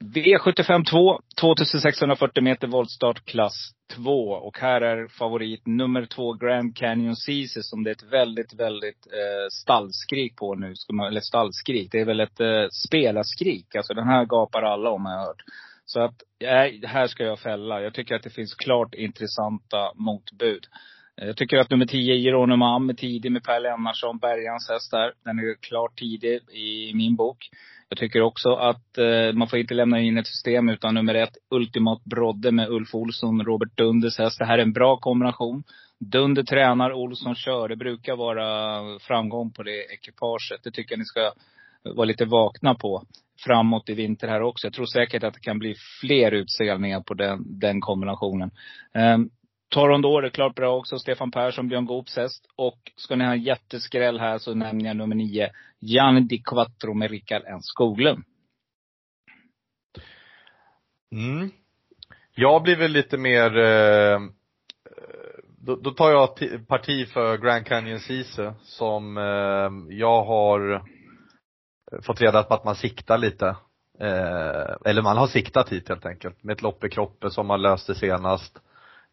V75 0.04 0.86
2, 0.90 1.22
2640 1.42 2.44
meter 2.44 2.68
voltstart 2.68 3.26
klass 3.26 3.72
2. 3.96 4.30
Och 4.32 4.58
här 4.60 4.82
är 4.82 5.08
favorit 5.08 5.68
nummer 5.68 6.06
två 6.06 6.34
Grand 6.34 6.78
Canyon 6.78 7.16
Ceesay 7.16 7.64
som 7.64 7.84
det 7.84 7.90
är 7.90 7.96
ett 7.96 8.14
väldigt, 8.14 8.54
väldigt 8.54 9.08
eh, 9.08 9.48
stallskrik 9.52 10.36
på 10.36 10.56
nu. 10.56 10.76
Ska 10.76 10.94
man, 10.94 11.08
eller 11.08 11.22
stallskrik, 11.22 11.92
det 11.92 12.00
är 12.00 12.06
väl 12.06 12.20
ett 12.20 12.40
eh, 12.40 12.68
spelarskrik. 12.88 13.76
Alltså 13.76 13.94
den 13.94 14.08
här 14.08 14.26
gapar 14.26 14.62
alla 14.62 14.90
om 14.90 15.06
har 15.06 15.14
jag 15.14 15.26
hört. 15.26 15.44
Så 15.86 16.00
att, 16.00 16.16
nej, 16.42 16.82
här 16.86 17.08
ska 17.08 17.24
jag 17.24 17.40
fälla. 17.40 17.82
Jag 17.82 17.94
tycker 17.94 18.16
att 18.16 18.24
det 18.24 18.30
finns 18.30 18.56
klart 18.56 18.96
intressanta 18.96 19.92
motbud. 19.96 20.68
Jag 21.24 21.38
tycker 21.38 21.58
att 21.58 21.70
nummer 21.70 21.86
10, 21.86 22.16
Geronimo 22.16 22.66
Am, 22.66 22.90
är 22.90 22.94
tidig 22.94 23.32
med 23.32 23.44
Per 23.44 23.60
Lennartsson, 23.60 24.18
Bergans 24.18 24.70
häst 24.70 24.92
där. 24.92 25.14
Den 25.26 25.40
är 25.40 25.56
klart 25.62 26.00
tidig 26.00 26.40
i 26.52 26.94
min 26.94 27.16
bok. 27.16 27.50
Jag 27.90 27.98
tycker 27.98 28.22
också 28.22 28.50
att 28.50 28.98
eh, 28.98 29.34
man 29.34 29.48
får 29.48 29.60
inte 29.60 29.74
lämna 29.74 30.00
in 30.00 30.18
ett 30.18 30.28
system 30.28 30.70
utan 30.70 30.94
nummer 30.94 31.16
ett, 31.16 31.38
Ultimat 31.50 32.04
Brodde 32.04 32.52
med 32.52 32.70
Ulf 32.70 32.96
Olsson, 32.96 33.46
Robert 33.46 33.78
Dunders 33.78 34.18
häst. 34.18 34.40
Det 34.40 34.46
här 34.46 34.58
är 34.58 34.62
en 34.62 34.74
bra 34.74 34.98
kombination. 34.98 35.64
Dunder 36.00 36.44
tränar, 36.44 36.94
Olsson 36.94 37.36
kör. 37.36 37.70
Det 37.70 37.76
brukar 37.76 38.16
vara 38.16 39.00
framgång 39.00 39.52
på 39.52 39.64
det 39.64 39.94
ekipaget. 39.94 40.64
Det 40.64 40.72
tycker 40.72 40.94
jag 40.94 41.00
ni 41.00 41.06
ska 41.06 41.32
vara 41.84 42.06
lite 42.06 42.26
vakna 42.26 42.76
på 42.76 43.04
framåt 43.46 43.90
i 43.90 43.94
vinter 43.94 44.28
här 44.28 44.42
också. 44.42 44.68
Jag 44.68 44.74
tror 44.74 44.86
säkert 44.86 45.24
att 45.24 45.34
det 45.34 45.40
kan 45.40 45.60
bli 45.60 45.76
fler 46.02 46.32
utseglningar 46.32 47.02
på 47.02 47.14
den, 47.14 47.60
den 47.60 47.82
kombinationen. 47.82 48.52
Um, 48.94 49.30
Torondor 49.72 50.26
är 50.26 50.30
klart 50.30 50.56
bra 50.56 50.78
också. 50.78 51.00
Stefan 51.00 51.32
Persson, 51.32 51.68
Björn 51.68 51.86
Goops 51.86 52.18
häst. 52.18 52.46
Och 52.56 52.92
ska 52.96 53.16
ni 53.16 53.26
ha 53.26 53.32
en 53.32 53.42
jätteskräll 53.42 54.20
här 54.20 54.38
så 54.38 54.54
nämner 54.54 54.86
jag 54.86 54.98
nummer 54.98 55.16
nio. 55.16 55.50
Jan 55.80 56.28
Di 56.28 56.38
Quattro 56.38 56.94
med 56.94 57.12
Rickard 57.12 57.44
N 57.46 57.62
Skoglund. 57.62 58.24
Mm. 61.12 61.52
Jag 62.36 62.64
blir 62.64 62.76
väl 62.76 62.92
lite 62.92 63.18
mer, 63.18 63.58
eh, 63.58 64.20
då, 65.58 65.76
då 65.76 65.92
tar 65.92 66.12
jag 66.12 66.38
parti 66.68 67.08
för 67.08 67.38
Grand 67.38 67.66
Canyon 67.66 68.00
Ceesay 68.00 68.52
som 68.64 69.18
eh, 69.18 69.96
jag 69.98 70.24
har 70.24 70.84
fått 72.02 72.22
reda 72.22 72.44
på 72.44 72.54
att 72.54 72.66
man 72.66 72.76
siktar 72.76 73.18
lite. 73.18 73.48
Eh, 74.00 74.76
eller 74.86 75.02
man 75.02 75.18
har 75.18 75.28
siktat 75.28 75.72
hit 75.72 75.90
helt 75.90 76.06
enkelt. 76.06 76.44
Med 76.44 76.54
ett 76.54 76.62
lopp 76.62 76.84
i 76.84 76.90
kroppen 76.90 77.32
som 77.32 77.48
man 77.48 77.62
löste 77.62 77.96
senast. 77.96 78.62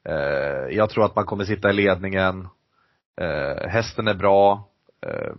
Eh, 0.05 0.77
jag 0.77 0.91
tror 0.91 1.05
att 1.05 1.17
man 1.17 1.27
kommer 1.27 1.45
sitta 1.45 1.71
i 1.71 1.73
ledningen. 1.73 2.49
Eh, 3.21 3.69
hästen 3.69 4.09
är 4.09 4.15
bra. 4.15 4.69
Eh, 5.07 5.33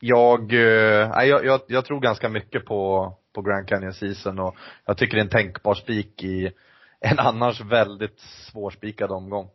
jag, 0.00 0.52
eh, 0.52 1.08
nej, 1.08 1.28
jag, 1.28 1.44
jag, 1.44 1.60
jag 1.66 1.84
tror 1.84 2.00
ganska 2.00 2.28
mycket 2.28 2.64
på, 2.64 3.12
på 3.32 3.42
Grand 3.42 3.68
Canyon 3.68 3.94
Season 3.94 4.38
och 4.38 4.56
jag 4.84 4.96
tycker 4.96 5.16
det 5.16 5.20
är 5.20 5.24
en 5.24 5.30
tänkbar 5.30 5.74
spik 5.74 6.24
i 6.24 6.52
en 7.00 7.18
annars 7.18 7.60
väldigt 7.60 8.20
svårspikad 8.20 9.10
omgång. 9.10 9.50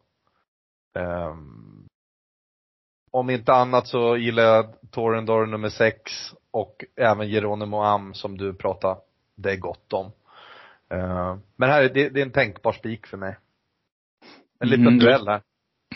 Ehm, 0.95 1.87
om 3.11 3.29
inte 3.29 3.53
annat 3.53 3.87
så 3.87 4.17
gillar 4.17 4.43
jag 4.43 4.75
Torendor 4.91 5.45
nummer 5.45 5.69
6 5.69 6.11
och 6.51 6.85
även 6.95 7.29
Geronimo 7.29 7.81
Am 7.81 8.13
som 8.13 8.37
du 8.37 8.53
pratade, 8.53 8.99
det 9.35 9.51
är 9.51 9.57
gott 9.57 9.93
om. 9.93 10.11
Ehm, 10.89 11.41
men 11.55 11.69
här, 11.69 11.81
det, 11.81 12.09
det 12.09 12.21
är 12.21 12.25
en 12.25 12.31
tänkbar 12.31 12.71
spik 12.71 13.07
för 13.07 13.17
mig. 13.17 13.35
En 14.63 14.69
liten 14.69 14.87
Mm, 14.87 14.99
du- 14.99 15.05
duell 15.05 15.27
här. 15.27 15.41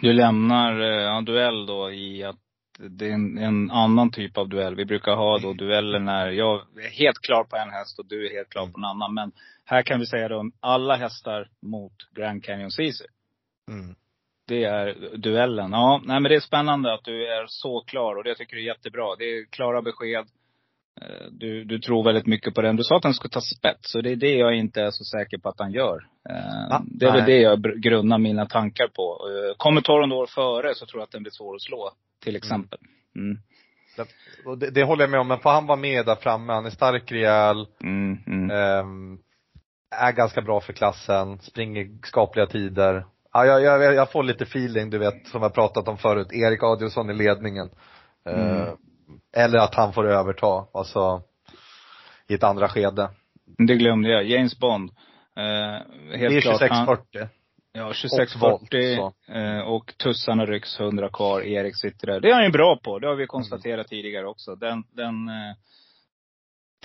Du 0.01 0.13
lämnar 0.13 0.79
eh, 0.81 0.87
ja, 0.87 1.21
duell 1.21 1.65
då 1.65 1.91
i 1.91 2.23
att 2.23 2.35
det 2.79 3.05
är 3.07 3.11
en, 3.13 3.37
en 3.37 3.71
annan 3.71 4.11
typ 4.11 4.37
av 4.37 4.49
duell. 4.49 4.75
Vi 4.75 4.85
brukar 4.85 5.15
ha 5.15 5.37
då 5.39 5.53
dueller 5.53 5.99
när 5.99 6.31
jag 6.31 6.61
är 6.77 6.89
helt 6.89 7.19
klar 7.21 7.43
på 7.43 7.55
en 7.55 7.69
häst 7.69 7.99
och 7.99 8.05
du 8.05 8.27
är 8.27 8.33
helt 8.33 8.49
klar 8.49 8.67
på 8.67 8.77
en 8.77 8.85
annan. 8.85 9.13
Men 9.13 9.31
här 9.65 9.81
kan 9.81 9.99
vi 9.99 10.05
säga 10.05 10.27
då 10.27 10.51
alla 10.59 10.95
hästar 10.95 11.49
mot 11.61 11.93
Grand 12.15 12.43
Canyon 12.43 12.71
Ceesay. 12.71 13.07
Mm. 13.71 13.95
Det 14.47 14.63
är 14.63 15.17
duellen. 15.17 15.71
Ja, 15.71 16.01
nej 16.05 16.19
men 16.19 16.29
det 16.29 16.35
är 16.35 16.39
spännande 16.39 16.93
att 16.93 17.03
du 17.03 17.27
är 17.27 17.45
så 17.47 17.81
klar 17.81 18.15
och 18.15 18.23
det 18.23 18.35
tycker 18.35 18.55
jag 18.57 18.63
är 18.63 18.67
jättebra. 18.67 19.15
Det 19.15 19.23
är 19.25 19.45
klara 19.45 19.81
besked. 19.81 20.25
Eh, 21.01 21.27
Du, 21.31 21.63
du 21.63 21.79
tror 21.79 22.03
väldigt 22.03 22.25
mycket 22.25 22.53
på 22.55 22.61
den. 22.61 22.75
Du 22.75 22.83
sa 22.83 22.95
att 22.97 23.01
den 23.03 23.13
skulle 23.13 23.31
ta 23.31 23.41
spets 23.41 23.95
och 23.95 24.03
det 24.03 24.11
är 24.11 24.15
det 24.15 24.35
jag 24.35 24.55
inte 24.55 24.81
är 24.81 24.91
så 24.91 25.03
säker 25.03 25.37
på 25.37 25.49
att 25.49 25.59
han 25.59 25.71
gör. 25.71 26.07
Eh, 26.29 26.75
Ah, 26.75 26.81
det 26.85 27.05
är 27.05 27.11
väl 27.11 27.25
det 27.25 27.37
jag 27.41 27.61
grundar 27.81 28.17
mina 28.17 28.45
tankar 28.45 28.87
på. 28.87 29.19
Eh, 29.29 29.55
Kommer 29.57 29.81
Torondor 29.81 30.25
före 30.25 30.75
så 30.75 30.85
tror 30.85 30.99
jag 31.01 31.03
att 31.05 31.11
den 31.11 31.23
blir 31.23 31.31
svår 31.31 31.55
att 31.55 31.61
slå. 31.61 31.91
Till 32.23 32.35
exempel. 32.35 32.79
Mm. 33.15 33.37
Det, 34.59 34.69
det 34.69 34.83
håller 34.83 35.03
jag 35.03 35.09
med 35.11 35.19
om, 35.19 35.27
men 35.27 35.39
får 35.39 35.49
han 35.49 35.65
vara 35.67 35.79
med 35.79 36.05
där 36.05 36.15
framme, 36.15 36.53
han 36.53 36.65
är 36.65 36.69
stark, 36.69 37.11
rejäl, 37.11 37.67
Mm, 37.83 38.17
mm. 38.27 38.51
ehm, 38.51 39.17
är 39.95 40.11
ganska 40.11 40.41
bra 40.41 40.59
för 40.61 40.73
klassen, 40.73 41.39
springer 41.39 41.87
skapliga 42.03 42.45
tider. 42.45 43.05
Ja, 43.33 43.45
jag, 43.45 43.61
jag, 43.61 43.93
jag 43.95 44.11
får 44.11 44.23
lite 44.23 44.43
feeling, 44.43 44.89
du 44.89 44.97
vet, 44.97 45.27
som 45.27 45.41
jag 45.41 45.53
pratat 45.53 45.87
om 45.87 45.97
förut, 45.97 46.27
Erik 46.33 46.63
Adielsson 46.63 47.09
i 47.09 47.13
ledningen. 47.13 47.69
Mm. 48.29 48.77
Eller 49.37 49.59
att 49.59 49.75
han 49.75 49.93
får 49.93 50.07
överta, 50.07 50.65
alltså 50.73 51.21
i 52.27 52.33
ett 52.33 52.43
andra 52.43 52.69
skede. 52.69 53.09
Det 53.57 53.75
glömde 53.75 54.09
jag. 54.09 54.25
James 54.25 54.59
Bond. 54.59 54.89
Eh, 55.37 55.43
Det 56.11 56.17
helt 56.17 56.35
är 56.35 56.41
klart. 56.41 56.61
han- 56.71 56.85
26-40. 56.87 57.27
Ja, 57.71 57.85
Och 57.87 57.95
2640 57.95 58.97
volt, 58.97 59.15
eh, 59.27 59.59
och 59.59 59.93
tussarna 59.97 60.45
rycks 60.45 60.79
100 60.79 61.09
kvar. 61.09 61.41
Erik 61.41 61.75
sitter 61.77 62.07
där. 62.07 62.19
Det 62.19 62.29
är 62.29 62.33
han 62.33 62.43
ju 62.43 62.51
bra 62.51 62.79
på. 62.83 62.99
Det 62.99 63.07
har 63.07 63.15
vi 63.15 63.27
konstaterat 63.27 63.87
tidigare 63.87 64.27
också. 64.27 64.55
Den, 64.55 64.83
den, 64.91 65.27
eh, 65.29 65.55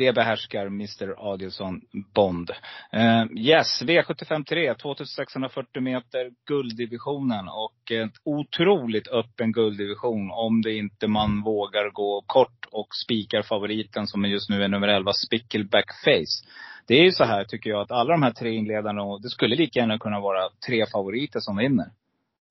det 0.02 0.12
behärskar 0.12 0.66
Mr 0.66 1.14
Adielsson 1.32 1.80
Bond. 2.14 2.50
Eh, 2.92 3.24
yes, 3.36 3.82
V753, 3.82 4.74
2640 4.74 5.82
meter, 5.82 6.30
gulddivisionen. 6.46 7.48
Och 7.48 7.90
en 7.90 8.12
otroligt 8.24 9.08
öppen 9.08 9.52
gulddivision 9.52 10.30
om 10.30 10.62
det 10.62 10.72
inte 10.72 11.08
man 11.08 11.42
vågar 11.42 11.90
gå 11.90 12.24
kort 12.26 12.66
och 12.70 12.88
spikar 13.04 13.42
favoriten 13.42 14.06
som 14.06 14.24
just 14.24 14.50
nu 14.50 14.64
är 14.64 14.68
nummer 14.68 14.88
11, 14.88 15.12
Spickleback 15.12 15.86
Face. 16.04 16.48
Det 16.86 16.94
är 16.94 17.04
ju 17.04 17.12
så 17.12 17.24
här 17.24 17.44
tycker 17.44 17.70
jag 17.70 17.80
att 17.80 17.90
alla 17.90 18.12
de 18.12 18.22
här 18.22 18.32
tre 18.32 18.50
inledarna, 18.50 19.18
det 19.18 19.30
skulle 19.30 19.56
lika 19.56 19.80
gärna 19.80 19.98
kunna 19.98 20.20
vara 20.20 20.48
tre 20.66 20.86
favoriter 20.86 21.40
som 21.40 21.56
vinner. 21.56 21.90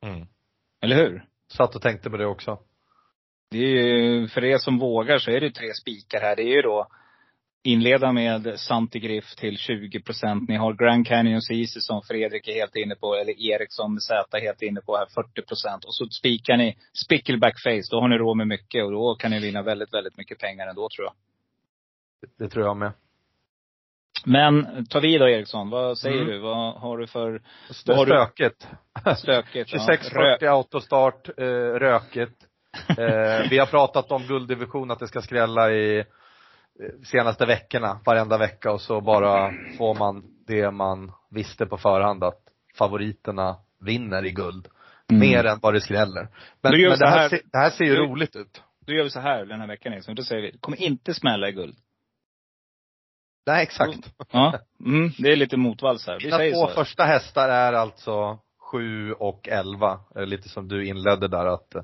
Mm. 0.05 0.27
Eller 0.81 0.95
hur? 0.95 1.25
Satt 1.53 1.75
och 1.75 1.81
tänkte 1.81 2.09
på 2.09 2.17
det 2.17 2.25
också. 2.25 2.59
Det 3.51 3.57
är 3.57 3.67
ju, 3.67 4.27
för 4.27 4.43
er 4.43 4.57
som 4.57 4.79
vågar 4.79 5.17
så 5.17 5.31
är 5.31 5.41
det 5.41 5.51
tre 5.51 5.73
spikar 5.73 6.21
här. 6.21 6.35
Det 6.35 6.43
är 6.43 6.55
ju 6.55 6.61
då 6.61 6.87
inleda 7.63 8.11
med 8.11 8.59
Santigriff 8.59 9.35
till 9.35 9.57
20 9.57 10.01
procent. 10.01 10.49
Ni 10.49 10.55
har 10.55 10.73
Grand 10.73 11.07
Canyon 11.07 11.41
Ceesay 11.41 11.81
som 11.81 12.01
Fredrik 12.01 12.47
är 12.47 12.53
helt 12.53 12.75
inne 12.75 12.95
på, 12.95 13.15
eller 13.15 13.33
Erik 13.41 13.71
som 13.71 13.99
Z 13.99 14.37
är 14.37 14.41
helt 14.41 14.61
inne 14.61 14.81
på 14.81 14.97
här, 14.97 15.05
40 15.05 15.41
procent. 15.41 15.85
Och 15.85 15.93
så 15.95 16.05
spikar 16.09 16.57
ni 16.57 16.77
Spickleback 17.05 17.59
Face. 17.63 17.87
Då 17.91 17.99
har 18.01 18.07
ni 18.07 18.17
råd 18.17 18.37
med 18.37 18.47
mycket 18.47 18.85
och 18.85 18.91
då 18.91 19.15
kan 19.15 19.31
ni 19.31 19.39
vinna 19.39 19.61
väldigt, 19.61 19.93
väldigt 19.93 20.17
mycket 20.17 20.39
pengar 20.39 20.67
ändå 20.67 20.89
tror 20.95 21.05
jag. 21.07 21.13
Det 22.37 22.49
tror 22.49 22.65
jag 22.65 22.77
med. 22.77 22.91
Men 24.25 24.85
ta 24.85 24.99
vid 24.99 25.21
då 25.21 25.29
Eriksson. 25.29 25.69
Vad 25.69 25.97
säger 25.97 26.17
Mm. 26.21 26.27
du? 26.27 26.39
Vad 26.39 26.73
har 26.73 26.97
du 26.97 27.07
för 27.07 27.41
Stö- 27.69 27.93
har 27.95 28.05
du- 28.05 28.11
Stökigt. 28.11 28.67
stökigt? 29.19 29.73
Ja, 29.73 29.79
2640 29.85 30.47
autostart, 30.49 31.29
eh, 31.39 31.43
rökigt. 31.79 32.35
Eh, 32.89 33.49
vi 33.49 33.57
har 33.59 33.65
pratat 33.65 34.11
om 34.11 34.23
gulddivision, 34.27 34.91
att 34.91 34.99
det 34.99 35.07
ska 35.07 35.21
skrälla 35.21 35.71
i 35.71 36.03
senaste 37.03 37.45
veckorna, 37.45 37.99
varenda 38.05 38.37
vecka 38.37 38.71
och 38.71 38.81
så 38.81 39.01
bara 39.01 39.51
får 39.77 39.95
man 39.95 40.23
det 40.47 40.71
man 40.71 41.11
visste 41.29 41.65
på 41.65 41.77
förhand 41.77 42.23
att 42.23 42.41
favoriterna 42.77 43.55
vinner 43.79 44.25
i 44.25 44.31
guld. 44.31 44.67
Mm. 45.11 45.19
Mer 45.19 45.45
än 45.45 45.59
vad 45.61 45.73
det 45.73 45.81
skräller. 45.81 46.27
Men, 46.61 46.71
men 46.81 46.99
det, 46.99 47.07
här, 47.07 47.19
här- 47.19 47.29
ser- 47.29 47.41
det 47.51 47.57
här 47.57 47.69
ser 47.69 47.85
ju 47.85 47.95
Du- 47.95 48.01
roligt 48.07 48.35
ut. 48.35 48.63
Då 48.85 48.93
gör 48.93 49.03
vi 49.03 49.09
så 49.09 49.19
här 49.19 49.45
den 49.45 49.59
här 49.59 49.67
veckan 49.67 49.93
Eriksson. 49.93 50.15
Då 50.15 50.23
säger 50.23 50.41
vi, 50.41 50.51
det 50.51 50.57
kommer 50.57 50.81
inte 50.81 51.13
smälla 51.13 51.49
i 51.49 51.51
guld. 51.51 51.75
Nej, 53.47 53.63
exakt. 53.63 54.13
Ja, 54.31 54.59
mm, 54.85 55.11
det 55.17 55.31
är 55.31 55.35
lite 55.35 55.57
motvalls 55.57 56.07
här. 56.07 56.17
Vi 56.19 56.25
Mina 56.25 56.37
säger 56.37 56.53
två 56.53 56.67
så. 56.67 56.73
första 56.73 57.03
hästar 57.03 57.49
är 57.49 57.73
alltså 57.73 58.39
7 58.71 59.13
och 59.13 59.47
11. 59.47 59.99
Eh, 60.15 60.25
Lite 60.25 60.49
som 60.49 60.67
du 60.67 60.85
inledde 60.85 61.27
där 61.27 61.45
att 61.45 61.75
eh, 61.75 61.81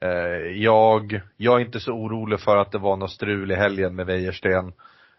Eh, 0.00 0.52
jag, 0.62 1.20
jag 1.36 1.60
är 1.60 1.64
inte 1.64 1.80
så 1.80 1.92
orolig 1.92 2.40
för 2.40 2.56
att 2.56 2.72
det 2.72 2.78
var 2.78 2.96
något 2.96 3.10
strul 3.10 3.50
i 3.50 3.54
helgen 3.54 3.94
med 3.94 4.06
Wäjersten. 4.06 4.72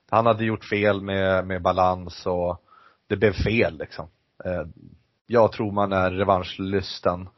Han 0.09 0.25
hade 0.25 0.45
gjort 0.45 0.65
fel 0.65 1.01
med, 1.01 1.47
med 1.47 1.61
balans 1.61 2.25
och 2.25 2.63
det 3.07 3.17
blev 3.17 3.33
fel 3.33 3.77
liksom. 3.77 4.07
Eh, 4.45 4.63
jag 5.27 5.51
tror 5.51 5.71
man 5.71 5.93
är 5.93 6.11
revanschlysten. 6.11 7.29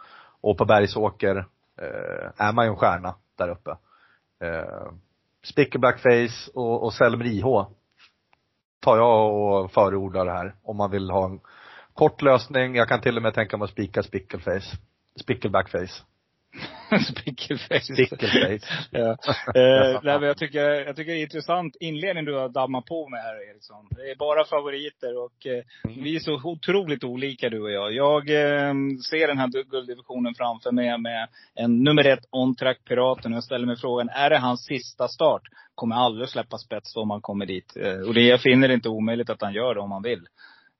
Och 0.42 0.58
på 0.58 0.66
Bergsåker 0.66 1.36
eh, 1.82 2.32
är 2.38 2.54
man 2.54 2.66
ju 2.66 2.70
en 2.70 2.78
stjärna 2.78 3.16
där 3.38 3.50
uppe. 3.50 3.72
Eh, 4.44 4.92
Spicker 5.44 5.80
Blackface 5.80 6.52
och, 6.54 6.84
och 6.84 6.94
Selmer 6.94 7.26
IH 7.26 7.66
tar 8.80 8.98
jag 8.98 9.36
och 9.36 9.72
förordar 9.72 10.26
det 10.26 10.32
här. 10.32 10.56
Om 10.64 10.78
man 10.78 10.92
vill 10.92 11.10
ha 11.10 11.26
en 11.26 11.40
kort 11.94 12.22
lösning. 12.22 12.76
Jag 12.76 12.88
kan 12.88 13.02
till 13.02 13.18
och 13.18 13.24
med 13.24 13.34
tänka 13.34 13.58
mig 13.58 13.66
att 13.66 13.72
spika 13.72 14.04
Spickleface. 14.04 14.78
Spickle 15.16 15.50
Spickelface. 17.12 17.94
Spickleface. 17.94 18.68
ja. 18.92 19.10
eh, 19.56 20.00
nej, 20.04 20.20
men 20.20 20.22
jag, 20.22 20.38
tycker, 20.38 20.60
jag 20.60 20.96
tycker 20.96 21.12
det 21.12 21.20
är 21.20 21.22
intressant 21.22 21.76
inledning 21.80 22.26
du 22.26 22.34
har 22.34 22.50
dammat 22.50 22.86
på 22.86 23.10
med 23.10 23.20
här 23.20 23.50
Eriksson. 23.50 23.88
Det 23.92 24.12
är 24.12 24.16
bara 24.16 24.46
favoriter 24.46 25.18
och 25.18 25.46
eh, 25.46 25.64
vi 26.04 26.16
är 26.16 26.20
så 26.20 26.42
otroligt 26.44 27.04
olika 27.04 27.50
du 27.50 27.62
och 27.62 27.72
jag. 27.72 27.94
Jag 27.94 28.30
eh, 28.30 28.74
ser 29.10 29.28
den 29.28 29.38
här 29.38 29.70
gulddivisionen 29.72 30.34
framför 30.36 30.72
mig 30.72 30.98
med 30.98 31.28
en 31.56 31.84
nummer 31.84 32.08
ett 32.08 32.26
on-track 32.32 32.78
Piraten. 32.88 33.32
Och 33.32 33.38
jag 33.38 33.44
ställer 33.44 33.68
mig 33.68 33.78
frågan, 33.78 34.10
är 34.10 34.30
det 34.30 34.38
hans 34.38 34.66
sista 34.66 35.08
start? 35.08 35.42
Kommer 35.76 35.96
aldrig 35.96 36.30
släppa 36.30 36.58
spets 36.58 36.96
om 36.96 37.10
han 37.10 37.22
kommer 37.22 37.46
dit. 37.46 37.78
Eh, 37.78 38.08
och 38.08 38.14
det, 38.14 38.22
jag 38.22 38.42
finner 38.42 38.68
det 38.68 38.74
inte 38.74 38.90
omöjligt 38.90 39.30
att 39.30 39.42
han 39.42 39.54
gör 39.54 39.76
det 39.76 39.82
om 39.82 39.92
han 39.92 40.04
vill. 40.04 40.28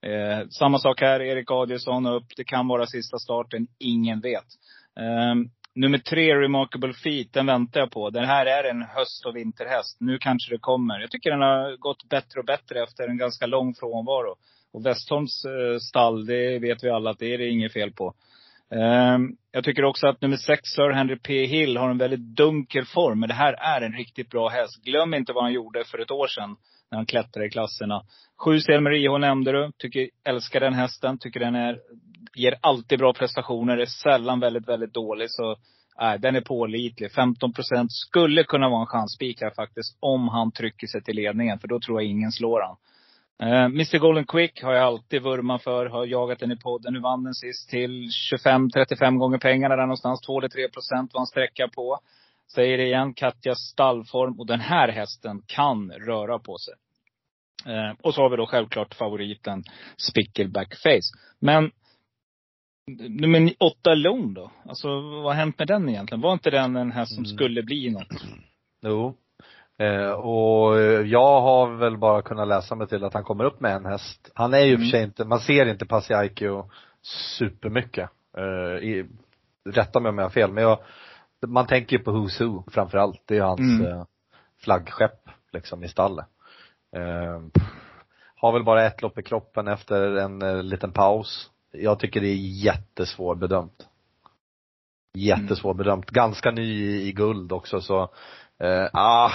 Eh, 0.02 0.48
samma 0.48 0.78
sak 0.78 1.00
här, 1.00 1.20
Erik 1.20 1.50
Adielsson 1.50 2.06
upp. 2.06 2.26
Det 2.36 2.44
kan 2.44 2.68
vara 2.68 2.86
sista 2.86 3.18
starten, 3.18 3.66
ingen 3.78 4.20
vet. 4.20 4.46
Eh, 5.00 5.34
nummer 5.74 5.98
tre, 5.98 6.34
Remarkable 6.34 6.92
Feet, 6.92 7.32
den 7.32 7.46
väntar 7.46 7.80
jag 7.80 7.90
på. 7.90 8.10
Den 8.10 8.24
här 8.24 8.46
är 8.46 8.70
en 8.70 8.82
höst 8.82 9.26
och 9.26 9.36
vinterhäst. 9.36 9.96
Nu 10.00 10.18
kanske 10.18 10.54
det 10.54 10.58
kommer. 10.58 11.00
Jag 11.00 11.10
tycker 11.10 11.30
den 11.30 11.40
har 11.40 11.76
gått 11.76 12.08
bättre 12.08 12.40
och 12.40 12.46
bättre 12.46 12.82
efter 12.82 13.08
en 13.08 13.18
ganska 13.18 13.46
lång 13.46 13.74
frånvaro. 13.74 14.36
Och 14.72 14.86
Westholms 14.86 15.44
eh, 15.44 15.78
stall, 15.78 16.26
det 16.26 16.58
vet 16.58 16.84
vi 16.84 16.90
alla 16.90 17.10
att 17.10 17.18
det 17.18 17.34
är 17.34 17.38
det 17.38 17.48
inget 17.48 17.72
fel 17.72 17.92
på. 17.92 18.14
Ehm, 18.74 19.36
jag 19.52 19.64
tycker 19.64 19.84
också 19.84 20.06
att 20.06 20.20
nummer 20.20 20.36
sex, 20.36 20.60
Sir 20.64 20.90
Henry 20.90 21.18
P 21.18 21.46
Hill, 21.46 21.76
har 21.76 21.90
en 21.90 21.98
väldigt 21.98 22.36
dunkel 22.36 22.84
form. 22.84 23.20
Men 23.20 23.28
det 23.28 23.34
här 23.34 23.52
är 23.52 23.80
en 23.80 23.92
riktigt 23.92 24.30
bra 24.30 24.48
häst. 24.48 24.84
Glöm 24.84 25.14
inte 25.14 25.32
vad 25.32 25.44
han 25.44 25.52
gjorde 25.52 25.84
för 25.84 25.98
ett 25.98 26.10
år 26.10 26.26
sedan. 26.26 26.56
När 26.90 26.98
han 26.98 27.06
klättrar 27.06 27.44
i 27.44 27.50
klasserna. 27.50 28.02
Sju 28.44 28.60
Selmer 28.60 28.90
IH 28.90 29.18
nämnde 29.18 29.52
du. 29.52 29.72
Tycker, 29.78 30.08
älskar 30.24 30.60
den 30.60 30.74
hästen. 30.74 31.18
Tycker 31.18 31.40
den 31.40 31.54
är, 31.54 31.78
ger 32.34 32.54
alltid 32.60 32.98
bra 32.98 33.12
prestationer. 33.12 33.78
Är 33.78 33.86
sällan 33.86 34.40
väldigt, 34.40 34.68
väldigt 34.68 34.94
dålig. 34.94 35.30
Så 35.30 35.56
Nej, 36.00 36.18
den 36.18 36.36
är 36.36 36.40
pålitlig. 36.40 37.12
15 37.12 37.52
procent 37.52 37.92
skulle 37.92 38.44
kunna 38.44 38.68
vara 38.68 38.80
en 38.80 38.86
chansspik 38.86 39.42
här 39.42 39.50
faktiskt. 39.50 39.96
Om 40.00 40.28
han 40.28 40.52
trycker 40.52 40.86
sig 40.86 41.02
till 41.02 41.16
ledningen. 41.16 41.58
För 41.58 41.68
då 41.68 41.80
tror 41.80 42.02
jag 42.02 42.10
ingen 42.10 42.32
slår 42.32 42.60
han. 42.60 42.76
Eh, 43.42 43.64
uh, 43.64 43.64
Mr 43.64 43.98
Golden 43.98 44.24
Quick 44.24 44.62
har 44.62 44.72
jag 44.72 44.84
alltid 44.84 45.22
vurmat 45.22 45.62
för. 45.62 45.86
Har 45.86 46.06
jagat 46.06 46.38
den 46.38 46.52
i 46.52 46.56
podden. 46.56 46.92
Nu 46.92 47.00
vann 47.00 47.24
den 47.24 47.34
sist 47.34 47.70
till 47.70 48.08
25-35 48.44 49.18
gånger 49.18 49.38
pengarna 49.38 49.76
där 49.76 49.82
någonstans. 49.82 50.20
2 50.20 50.38
eller 50.38 50.48
3 50.48 50.68
procent 50.68 51.14
var 51.14 51.20
han 51.20 51.26
sträcka 51.26 51.68
på. 51.68 51.98
Säger 52.54 52.78
det 52.78 52.84
igen, 52.84 53.14
Katjas 53.14 53.58
stallform. 53.72 54.40
Och 54.40 54.46
den 54.46 54.60
här 54.60 54.88
hästen 54.88 55.42
kan 55.46 55.90
röra 55.92 56.38
på 56.38 56.56
sig. 56.58 56.74
Uh, 57.66 57.92
och 58.02 58.14
så 58.14 58.22
har 58.22 58.30
vi 58.30 58.36
då 58.36 58.46
självklart 58.46 58.94
favoriten 58.94 59.62
Spickleback 59.96 60.74
Face. 60.74 61.18
Men 61.40 61.70
nummer 63.08 63.52
åtta 63.60 63.94
Lone 63.94 64.34
då? 64.34 64.50
Alltså 64.68 64.88
vad 65.00 65.24
har 65.24 65.32
hänt 65.34 65.58
med 65.58 65.68
den 65.68 65.88
egentligen? 65.88 66.20
Var 66.20 66.32
inte 66.32 66.50
den 66.50 66.76
en 66.76 66.92
häst 66.92 67.14
som 67.14 67.24
Mm. 67.24 67.36
skulle 67.36 67.62
bli 67.62 67.90
något? 67.90 68.22
Jo. 68.82 69.14
Eh, 69.78 70.10
och 70.10 70.80
jag 71.06 71.40
har 71.40 71.76
väl 71.76 71.98
bara 71.98 72.22
kunnat 72.22 72.48
läsa 72.48 72.74
mig 72.74 72.86
till 72.88 73.04
att 73.04 73.14
han 73.14 73.24
kommer 73.24 73.44
upp 73.44 73.60
med 73.60 73.72
en 73.76 73.86
häst. 73.86 74.30
Han 74.34 74.54
är 74.54 74.58
ju 74.60 74.72
och 74.74 74.78
för 74.78 74.84
Mm. 74.84 74.90
sig 74.90 75.02
inte, 75.02 75.24
man 75.24 75.40
ser 75.40 75.66
inte 75.66 75.86
Pasiaikio 75.86 76.70
supermycket. 77.02 78.10
Eh, 78.36 78.88
i, 78.88 79.06
rätta 79.70 80.00
mig 80.00 80.08
om 80.10 80.18
jag 80.18 80.24
har 80.24 80.30
fel, 80.30 80.52
men 80.52 80.62
jag, 80.64 80.78
man 81.46 81.66
tänker 81.66 81.96
ju 81.98 82.02
på 82.02 82.10
Who's 82.10 82.44
Who 82.44 82.64
framför 82.70 82.98
allt. 82.98 83.22
Det 83.26 83.36
är 83.36 83.42
hans 83.42 83.60
Mm. 83.60 83.86
eh, 83.86 84.04
flaggskepp 84.64 85.28
liksom 85.52 85.84
i 85.84 85.88
stallet. 85.88 86.26
Eh, 86.96 87.40
har 88.36 88.52
väl 88.52 88.64
bara 88.64 88.86
ett 88.86 89.02
lopp 89.02 89.18
i 89.18 89.22
kroppen 89.22 89.68
efter 89.68 90.16
en 90.16 90.42
eh, 90.42 90.62
liten 90.62 90.92
paus. 90.92 91.50
Jag 91.72 91.98
tycker 91.98 92.20
det 92.20 92.28
är 92.28 92.64
jättesvårbedömt. 92.64 93.88
Jättesvårbedömt. 95.14 96.10
Ganska 96.10 96.50
ny 96.50 96.62
i, 96.62 97.08
i 97.08 97.12
guld 97.12 97.52
också 97.52 97.80
så, 97.80 98.02
eh, 98.58 98.88
ah. 98.92 99.30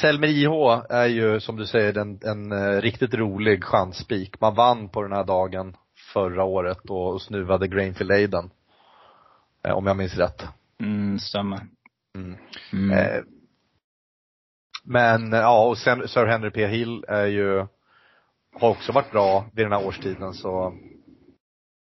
Selmer 0.00 0.28
IH 0.28 0.82
är 0.88 1.06
ju 1.06 1.40
som 1.40 1.56
du 1.56 1.66
säger 1.66 1.98
en, 1.98 2.20
en 2.24 2.52
eh, 2.52 2.80
riktigt 2.80 3.14
rolig 3.14 3.64
chansspik. 3.64 4.40
Man 4.40 4.54
vann 4.54 4.88
på 4.88 5.02
den 5.02 5.12
här 5.12 5.24
dagen 5.24 5.76
förra 6.12 6.44
året 6.44 6.90
och, 6.90 7.12
och 7.12 7.22
snuvade 7.22 7.68
Grainfield 7.68 8.12
Aiden. 8.12 8.50
Eh, 9.64 9.74
om 9.74 9.86
jag 9.86 9.96
minns 9.96 10.16
rätt. 10.16 10.42
Mm, 10.80 11.18
stämmer. 11.18 11.60
Mm. 12.14 12.36
Mm. 12.72 12.90
Eh, 12.90 13.22
men 14.84 15.32
eh, 15.32 15.38
ja, 15.40 15.68
och 15.68 15.78
sen 15.78 16.08
Sir 16.08 16.26
Henry 16.26 16.50
P 16.50 16.66
Hill 16.66 17.04
är 17.08 17.26
ju, 17.26 17.66
har 18.60 18.70
också 18.70 18.92
varit 18.92 19.10
bra 19.10 19.44
vid 19.52 19.64
den 19.64 19.72
här 19.72 19.86
årstiden 19.86 20.34
så 20.34 20.66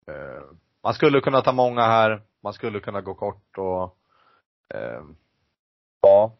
eh, 0.06 0.42
man 0.82 0.94
skulle 0.94 1.20
kunna 1.20 1.40
ta 1.40 1.52
många 1.52 1.82
här, 1.82 2.22
man 2.42 2.52
skulle 2.52 2.80
kunna 2.80 3.00
gå 3.00 3.14
kort 3.14 3.58
och 3.58 3.96
eh, 4.74 5.02
ja. 6.00 6.36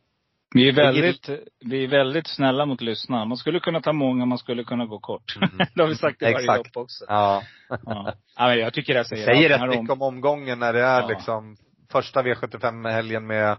Vi 0.54 0.68
är 0.68 0.72
väldigt, 0.72 1.28
vi 1.60 1.84
är 1.84 1.88
väldigt 1.88 2.26
snälla 2.26 2.66
mot 2.66 2.80
lyssnarna. 2.80 3.24
Man 3.24 3.36
skulle 3.36 3.60
kunna 3.60 3.80
ta 3.80 3.92
många, 3.92 4.26
man 4.26 4.38
skulle 4.38 4.64
kunna 4.64 4.86
gå 4.86 4.98
kort. 4.98 5.36
Mm. 5.36 5.50
det 5.74 5.82
har 5.82 5.88
vi 5.88 5.94
sagt 5.94 6.22
i 6.22 6.24
varje 6.24 6.36
Exakt. 6.38 6.58
lopp 6.58 6.76
också. 6.84 7.04
Ja. 7.08 7.42
Ja. 7.68 8.14
ja 8.36 8.54
jag 8.54 8.74
tycker 8.74 8.94
det 8.94 9.00
Det 9.00 9.04
säger, 9.04 9.26
säger 9.26 9.50
allt. 9.50 9.72
rätt 9.72 9.80
mycket 9.80 9.92
om 9.92 10.02
omgången 10.02 10.58
när 10.58 10.72
det 10.72 10.82
är 10.82 11.00
Ja. 11.00 11.08
liksom 11.08 11.56
första 11.92 12.22
V75-helgen 12.22 13.26
med, 13.26 13.56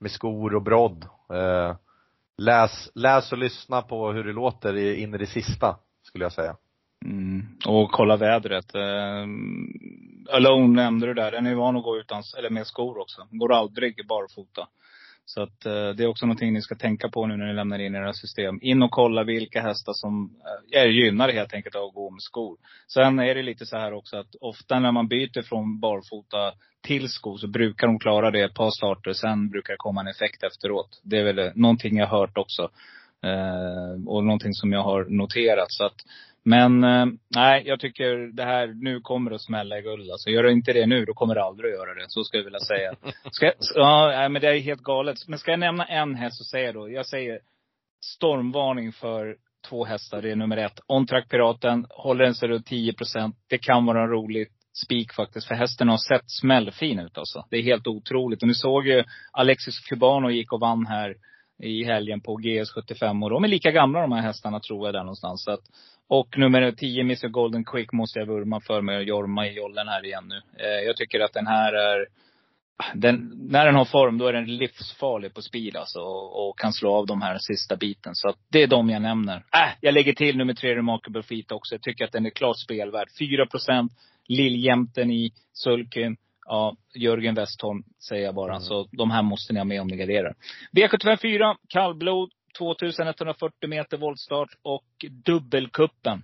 med 0.00 0.10
skor 0.10 0.54
och 0.54 0.62
brodd. 0.62 1.04
Eh, 1.32 1.76
läs, 2.38 2.90
läs 2.94 3.32
och 3.32 3.38
lyssna 3.38 3.82
på 3.82 4.12
hur 4.12 4.24
det 4.24 4.32
låter 4.32 4.76
in 4.76 5.14
i 5.14 5.18
det 5.18 5.26
sista, 5.26 5.76
skulle 6.02 6.24
jag 6.24 6.32
säga. 6.32 6.56
Mm. 7.04 7.46
Och 7.66 7.90
kolla 7.90 8.16
vädret. 8.16 8.74
Um, 8.74 9.72
Alone 10.32 10.82
nämnde 10.82 11.06
du 11.06 11.14
där. 11.14 11.30
Den 11.30 11.46
är 11.46 11.54
van 11.54 11.76
att 11.76 11.82
gå 11.84 11.96
utan, 11.98 12.22
eller 12.38 12.50
med 12.50 12.66
skor 12.66 12.98
också. 12.98 13.26
Går 13.30 13.52
aldrig 13.52 14.06
barfota. 14.08 14.68
Så 15.28 15.42
att 15.42 15.66
eh, 15.66 15.88
det 15.96 16.02
är 16.02 16.06
också 16.06 16.26
någonting 16.26 16.52
ni 16.52 16.62
ska 16.62 16.74
tänka 16.74 17.08
på 17.08 17.26
nu 17.26 17.36
när 17.36 17.46
ni 17.46 17.52
lämnar 17.52 17.78
in 17.78 17.94
era 17.94 18.12
system. 18.12 18.58
In 18.62 18.82
och 18.82 18.90
kolla 18.90 19.24
vilka 19.24 19.62
hästar 19.62 19.92
som 19.92 20.30
eh, 20.74 20.80
är 20.80 20.86
gynnade 20.86 21.32
helt 21.32 21.54
enkelt 21.54 21.74
av 21.74 21.84
att 21.84 21.94
gå 21.94 22.10
med 22.10 22.22
skor. 22.22 22.56
Sen 22.92 23.18
är 23.18 23.34
det 23.34 23.42
lite 23.42 23.66
så 23.66 23.76
här 23.76 23.92
också 23.92 24.16
att 24.16 24.34
ofta 24.40 24.80
när 24.80 24.92
man 24.92 25.08
byter 25.08 25.42
från 25.42 25.80
barfota 25.80 26.52
till 26.82 27.08
skor 27.08 27.38
så 27.38 27.46
brukar 27.48 27.86
de 27.86 27.98
klara 27.98 28.30
det 28.30 28.40
ett 28.40 28.54
par 28.54 28.70
starter. 28.70 29.12
Sen 29.12 29.50
brukar 29.50 29.72
det 29.72 29.76
komma 29.78 30.00
en 30.00 30.08
effekt 30.08 30.42
efteråt. 30.42 31.00
Det 31.04 31.18
är 31.18 31.24
väl 31.32 31.52
någonting 31.54 31.96
jag 31.96 32.06
har 32.06 32.18
hört 32.18 32.38
också. 32.38 32.70
Eh, 33.24 34.06
och 34.06 34.24
någonting 34.24 34.54
som 34.54 34.72
jag 34.72 34.82
har 34.82 35.04
noterat. 35.04 35.72
Så 35.72 35.84
att, 35.84 35.96
men 36.44 36.84
eh, 36.84 37.06
nej, 37.34 37.62
jag 37.66 37.80
tycker 37.80 38.36
det 38.36 38.44
här, 38.44 38.66
nu 38.66 39.00
kommer 39.00 39.30
det 39.30 39.36
att 39.36 39.42
smälla 39.42 39.78
i 39.78 39.82
guld. 39.82 40.10
Alltså, 40.10 40.30
gör 40.30 40.42
det 40.42 40.52
inte 40.52 40.72
det 40.72 40.86
nu, 40.86 41.04
då 41.04 41.14
kommer 41.14 41.34
det 41.34 41.42
aldrig 41.42 41.72
att 41.72 41.78
göra 41.78 41.94
det. 41.94 42.04
Så 42.08 42.24
skulle 42.24 42.40
jag 42.40 42.44
vilja 42.44 42.60
säga. 42.60 42.94
Ska 43.30 43.52
ja, 43.74 44.28
men 44.28 44.42
det 44.42 44.48
är 44.48 44.60
helt 44.60 44.82
galet. 44.82 45.16
Men 45.28 45.38
ska 45.38 45.50
jag 45.50 45.60
nämna 45.60 45.84
en 45.84 46.14
häst 46.14 46.38
så 46.38 46.44
säger 46.44 46.66
jag 46.66 46.74
då, 46.74 46.90
jag 46.90 47.06
säger 47.06 47.40
stormvarning 48.04 48.92
för 48.92 49.36
två 49.68 49.84
hästar. 49.84 50.22
Det 50.22 50.30
är 50.30 50.36
nummer 50.36 50.56
ett. 50.56 50.80
On-track 50.86 51.28
Piraten. 51.28 51.86
Håller 51.90 52.24
den 52.24 52.34
sig 52.34 52.48
runt 52.48 52.66
10 52.66 52.92
procent. 52.92 53.36
Det 53.48 53.58
kan 53.58 53.86
vara 53.86 54.02
en 54.02 54.08
rolig 54.08 54.48
spik 54.84 55.12
faktiskt. 55.12 55.48
För 55.48 55.54
hästen 55.54 55.88
har 55.88 55.96
sett 55.96 56.30
smällfin 56.30 56.98
ut 56.98 57.18
alltså. 57.18 57.44
Det 57.50 57.56
är 57.56 57.62
helt 57.62 57.86
otroligt. 57.86 58.42
Och 58.42 58.48
ni 58.48 58.54
såg 58.54 58.86
ju 58.86 59.04
Alexis 59.32 59.80
Cubano 59.80 60.30
gick 60.30 60.52
och 60.52 60.60
vann 60.60 60.86
här 60.86 61.14
i 61.58 61.84
helgen 61.84 62.20
på 62.20 62.38
GS75. 62.38 63.24
Och 63.24 63.30
de 63.30 63.44
är 63.44 63.48
lika 63.48 63.70
gamla 63.70 64.00
de 64.00 64.12
här 64.12 64.22
hästarna 64.22 64.60
tror 64.60 64.86
jag 64.86 64.94
där 64.94 65.00
någonstans. 65.00 65.44
Så 65.44 65.50
att, 65.50 65.60
och 66.08 66.38
nummer 66.38 66.72
10, 66.72 67.00
Mr 67.00 67.28
Golden 67.28 67.64
Quick, 67.64 67.92
måste 67.92 68.18
jag 68.18 68.26
vurma 68.26 68.60
för 68.60 68.82
med 68.82 69.02
jorma 69.02 69.46
i 69.46 69.52
jollen 69.52 69.88
här 69.88 70.04
igen 70.04 70.24
nu. 70.28 70.42
Eh, 70.64 70.86
jag 70.86 70.96
tycker 70.96 71.20
att 71.20 71.32
den 71.32 71.46
här 71.46 71.72
är 71.72 72.06
den, 72.94 73.32
när 73.50 73.66
den 73.66 73.74
har 73.74 73.84
form, 73.84 74.18
då 74.18 74.26
är 74.26 74.32
den 74.32 74.56
livsfarlig 74.56 75.34
på 75.34 75.42
speed 75.42 75.76
alltså. 75.76 76.00
Och, 76.00 76.48
och 76.48 76.58
kan 76.58 76.72
slå 76.72 76.94
av 76.94 77.06
de 77.06 77.22
här 77.22 77.38
sista 77.38 77.76
biten. 77.76 78.14
Så 78.14 78.28
att 78.28 78.36
det 78.48 78.62
är 78.62 78.66
de 78.66 78.90
jag 78.90 79.02
nämner. 79.02 79.36
Äh, 79.36 79.68
jag 79.80 79.94
lägger 79.94 80.12
till 80.12 80.36
nummer 80.36 80.54
tre, 80.54 80.74
Remarkable 80.74 81.22
Feet 81.22 81.52
också. 81.52 81.74
Jag 81.74 81.82
tycker 81.82 82.04
att 82.04 82.12
den 82.12 82.26
är 82.26 82.30
klart 82.30 82.58
spelvärd. 82.58 83.08
4 83.18 83.46
procent. 83.46 83.92
Lilljämten 84.28 85.10
i 85.10 85.32
sulken. 85.52 86.16
Ja, 86.48 86.76
Jörgen 86.94 87.34
Westholm 87.34 87.82
säger 88.08 88.24
jag 88.24 88.34
bara. 88.34 88.52
Mm. 88.52 88.60
Så 88.60 88.88
de 88.92 89.10
här 89.10 89.22
måste 89.22 89.52
ni 89.52 89.60
ha 89.60 89.64
med 89.64 89.80
om 89.80 89.88
ni 89.88 89.96
garderar. 89.96 90.34
V75 90.72 91.16
4, 91.16 91.56
kallblod. 91.68 92.30
2140 92.58 93.68
meter 93.68 93.96
voltstart 93.96 94.48
och 94.62 94.84
dubbelkuppen. 95.24 96.22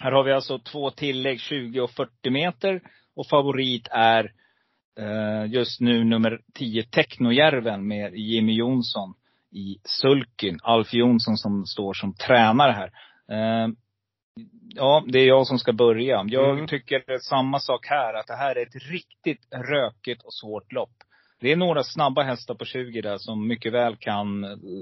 Här 0.00 0.12
har 0.12 0.24
vi 0.24 0.32
alltså 0.32 0.58
två 0.58 0.90
tillägg, 0.90 1.40
20 1.40 1.80
och 1.80 1.90
40 1.90 2.30
meter. 2.30 2.80
Och 3.16 3.26
favorit 3.26 3.88
är 3.90 4.32
eh, 4.98 5.52
just 5.52 5.80
nu 5.80 6.04
nummer 6.04 6.40
10, 6.54 6.82
Technojärven 6.82 7.88
med 7.88 8.14
Jimmy 8.14 8.54
Jonsson 8.54 9.14
i 9.52 9.78
sulken. 9.84 10.58
Alf 10.62 10.94
Jonsson 10.94 11.36
som 11.36 11.66
står 11.66 11.94
som 11.94 12.14
tränare 12.14 12.72
här. 12.72 12.90
Eh, 13.36 13.68
Ja, 14.74 15.04
det 15.06 15.18
är 15.18 15.26
jag 15.26 15.46
som 15.46 15.58
ska 15.58 15.72
börja. 15.72 16.24
Jag 16.28 16.50
Mm. 16.54 16.66
tycker 16.66 17.02
det 17.06 17.12
är 17.12 17.18
samma 17.18 17.58
sak 17.58 17.86
här, 17.86 18.14
att 18.14 18.26
det 18.26 18.36
här 18.36 18.56
är 18.56 18.62
ett 18.62 18.90
riktigt 18.90 19.46
rökigt 19.70 20.22
och 20.22 20.34
svårt 20.34 20.72
lopp. 20.72 20.92
Det 21.40 21.52
är 21.52 21.56
några 21.56 21.82
snabba 21.82 22.22
hästar 22.22 22.54
på 22.54 22.64
20 22.64 23.00
där 23.00 23.18
som 23.18 23.48
mycket 23.48 23.72
väl 23.72 23.96
kan 23.96 24.40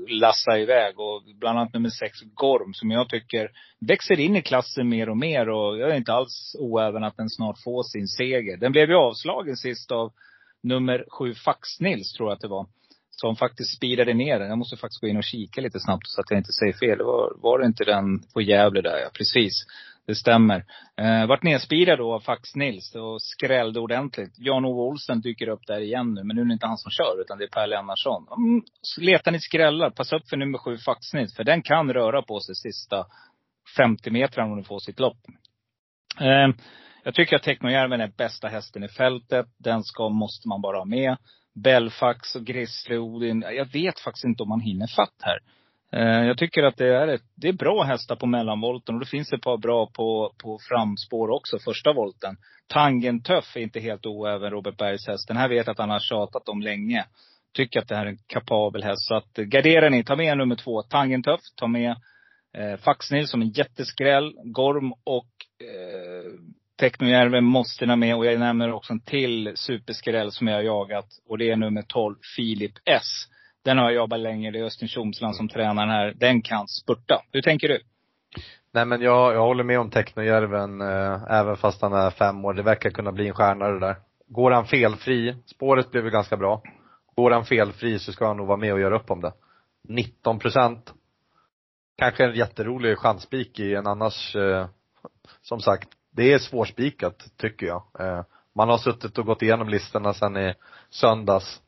lassa 0.08 0.58
iväg. 0.58 1.00
Och 1.00 1.22
bland 1.40 1.58
annat 1.58 1.72
nummer 1.74 1.88
6, 1.88 2.18
Gorm, 2.34 2.74
som 2.74 2.90
jag 2.90 3.08
tycker 3.08 3.50
växer 3.80 4.20
in 4.20 4.36
i 4.36 4.42
klassen 4.42 4.88
mer 4.88 5.08
och 5.08 5.16
mer. 5.16 5.48
Och 5.48 5.78
jag 5.78 5.90
är 5.90 5.96
inte 5.96 6.12
alls 6.12 6.56
oäven 6.58 7.04
att 7.04 7.16
den 7.16 7.30
snart 7.30 7.62
får 7.64 7.82
sin 7.82 8.06
seger. 8.08 8.56
Den 8.56 8.72
blev 8.72 8.88
ju 8.90 8.96
avslagen 8.96 9.56
sist 9.56 9.90
av 9.92 10.12
nummer 10.62 11.04
7, 11.08 11.34
Fax-Nils, 11.34 12.12
tror 12.12 12.28
jag 12.28 12.34
att 12.34 12.40
det 12.40 12.48
var. 12.48 12.66
Som 13.20 13.36
faktiskt 13.36 13.76
speedade 13.76 14.14
ner 14.14 14.38
den. 14.38 14.48
Jag 14.48 14.58
måste 14.58 14.76
faktiskt 14.76 15.00
gå 15.00 15.06
in 15.06 15.16
och 15.16 15.24
kika 15.24 15.60
lite 15.60 15.80
snabbt 15.80 16.08
så 16.08 16.20
att 16.20 16.30
jag 16.30 16.40
inte 16.40 16.52
säger 16.52 16.72
fel. 16.72 16.98
Var, 16.98 17.32
var 17.42 17.58
det 17.58 17.66
inte 17.66 17.84
den 17.84 18.22
på 18.34 18.40
Gävle 18.42 18.80
där? 18.80 18.98
Ja, 18.98 19.10
precis. 19.14 19.52
Det 20.06 20.14
stämmer. 20.14 20.64
Eh, 20.96 21.26
vart 21.26 21.42
nedspeedad 21.42 21.98
då 21.98 22.14
av 22.14 22.20
Fax 22.20 22.54
Nils 22.54 22.94
och 22.94 23.22
skrällde 23.22 23.80
ordentligt. 23.80 24.34
Jan-Ove 24.36 24.80
Olsen 24.80 25.20
dyker 25.20 25.48
upp 25.48 25.66
där 25.66 25.80
igen 25.80 26.14
nu, 26.14 26.24
men 26.24 26.36
nu 26.36 26.42
är 26.42 26.46
det 26.46 26.52
inte 26.52 26.66
han 26.66 26.78
som 26.78 26.90
kör, 26.90 27.20
utan 27.20 27.38
det 27.38 27.44
är 27.44 27.48
Per 27.48 27.66
Lennartsson. 27.66 28.26
Mm, 28.36 28.62
letar 29.00 29.32
ni 29.32 29.40
skrällar, 29.40 29.90
passa 29.90 30.16
upp 30.16 30.28
för 30.28 30.36
nummer 30.36 30.58
sju 30.58 30.76
Fax 30.76 31.14
Nils, 31.14 31.36
för 31.36 31.44
den 31.44 31.62
kan 31.62 31.92
röra 31.92 32.22
på 32.22 32.40
sig 32.40 32.54
sista 32.54 33.06
50 33.76 34.10
metrarna 34.10 34.50
om 34.50 34.56
den 34.56 34.64
får 34.64 34.78
sitt 34.78 35.00
lopp. 35.00 35.18
Eh, 36.20 36.48
jag 37.04 37.14
tycker 37.14 37.36
att 37.36 37.42
Technojärven 37.42 38.00
är 38.00 38.12
bästa 38.16 38.48
hästen 38.48 38.84
i 38.84 38.88
fältet. 38.88 39.46
Den 39.58 39.84
ska, 39.84 40.08
måste 40.08 40.48
man 40.48 40.60
bara 40.60 40.78
ha 40.78 40.84
med. 40.84 41.16
Belfax 41.62 42.34
och 42.34 42.44
Grizzly 42.44 42.96
Odin. 42.96 43.44
Jag 43.56 43.72
vet 43.72 44.00
faktiskt 44.00 44.24
inte 44.24 44.42
om 44.42 44.48
man 44.48 44.60
hinner 44.60 44.86
fatt 44.86 45.14
här. 45.22 45.38
Eh, 45.92 46.26
jag 46.26 46.38
tycker 46.38 46.62
att 46.62 46.76
det 46.76 46.96
är, 46.96 47.08
ett, 47.08 47.22
det 47.34 47.48
är 47.48 47.52
bra 47.52 47.82
hästar 47.82 48.16
på 48.16 48.26
mellanvolten 48.26 48.94
och 48.94 49.00
det 49.00 49.06
finns 49.06 49.32
ett 49.32 49.42
par 49.42 49.58
bra 49.58 49.86
på, 49.86 50.34
på 50.42 50.58
framspår 50.68 51.30
också, 51.30 51.58
första 51.58 51.92
volten. 51.92 52.36
Tangentuff 52.66 53.56
är 53.56 53.60
inte 53.60 53.80
helt 53.80 54.06
oäven 54.06 54.50
Robert 54.50 54.76
Bergs 54.76 55.06
häst. 55.06 55.28
Den 55.28 55.36
här 55.36 55.48
vet 55.48 55.66
jag 55.66 55.72
att 55.72 55.78
han 55.78 55.90
har 55.90 56.00
tjatat 56.00 56.48
om 56.48 56.60
länge. 56.60 57.04
Tycker 57.52 57.80
att 57.80 57.88
det 57.88 57.96
här 57.96 58.06
är 58.06 58.10
en 58.10 58.18
kapabel 58.26 58.82
häst. 58.82 59.08
Så 59.08 59.14
att 59.14 59.34
gardera 59.34 59.88
ni, 59.88 60.04
ta 60.04 60.16
med 60.16 60.38
nummer 60.38 60.56
två, 60.56 60.82
Tangentuff. 60.82 61.40
Ta 61.56 61.66
med 61.66 61.90
eh, 62.56 62.76
Faxnil 62.76 63.26
som 63.26 63.42
en 63.42 63.48
jätteskräll. 63.48 64.34
Gorm 64.44 64.92
och 64.92 65.28
eh, 65.60 66.32
Technojärven 66.78 67.44
måste 67.44 67.86
ni 67.86 67.92
ha 67.92 67.96
med. 67.96 68.16
Och 68.16 68.26
jag 68.26 68.38
nämner 68.38 68.72
också 68.72 68.92
en 68.92 69.00
till 69.00 69.52
superskräll 69.54 70.32
som 70.32 70.46
jag 70.46 70.54
har 70.54 70.62
jagat. 70.62 71.06
Och 71.28 71.38
det 71.38 71.50
är 71.50 71.56
nummer 71.56 71.82
12, 71.82 72.16
Filip 72.36 72.72
S. 72.84 73.26
Den 73.64 73.78
har 73.78 73.84
jag 73.84 73.94
jobbat 73.94 74.20
länge. 74.20 74.50
Det 74.50 74.58
är 74.58 74.64
Östen 74.64 74.88
Tjomsland 74.88 75.36
som 75.36 75.48
tränar 75.48 75.86
den 75.86 75.94
här. 75.94 76.14
Den 76.16 76.42
kan 76.42 76.68
spurta. 76.68 77.22
Hur 77.32 77.42
tänker 77.42 77.68
du? 77.68 77.80
Nej 78.72 78.86
men 78.86 79.00
jag, 79.00 79.34
jag 79.34 79.40
håller 79.40 79.64
med 79.64 79.80
om 79.80 79.90
Technojärven, 79.90 80.80
eh, 80.80 81.22
även 81.30 81.56
fast 81.56 81.82
han 81.82 81.92
är 81.92 82.10
fem 82.10 82.44
år. 82.44 82.54
Det 82.54 82.62
verkar 82.62 82.90
kunna 82.90 83.12
bli 83.12 83.28
en 83.28 83.34
stjärna 83.34 83.68
det 83.68 83.80
där. 83.80 83.96
Går 84.26 84.50
han 84.50 84.66
felfri, 84.66 85.36
spåret 85.46 85.90
blev 85.90 86.04
ju 86.04 86.10
ganska 86.10 86.36
bra. 86.36 86.62
Går 87.14 87.30
han 87.30 87.44
felfri 87.44 87.98
så 87.98 88.12
ska 88.12 88.26
han 88.26 88.36
nog 88.36 88.46
vara 88.46 88.56
med 88.56 88.72
och 88.72 88.80
göra 88.80 88.96
upp 88.96 89.10
om 89.10 89.20
det. 89.20 89.32
19 89.88 90.38
procent. 90.38 90.94
Kanske 91.96 92.24
en 92.24 92.34
jätterolig 92.34 92.98
chansspik 92.98 93.60
i 93.60 93.74
en 93.74 93.86
annars, 93.86 94.36
eh, 94.36 94.66
som 95.42 95.60
sagt, 95.60 95.88
det 96.18 96.32
är 96.32 96.38
svårspikat 96.38 97.26
tycker 97.36 97.66
jag. 97.66 97.82
Eh, 97.98 98.22
man 98.54 98.68
har 98.68 98.78
suttit 98.78 99.18
och 99.18 99.26
gått 99.26 99.42
igenom 99.42 99.68
listorna 99.68 100.14
sen 100.14 100.36
i 100.36 100.54
söndags. 100.90 101.60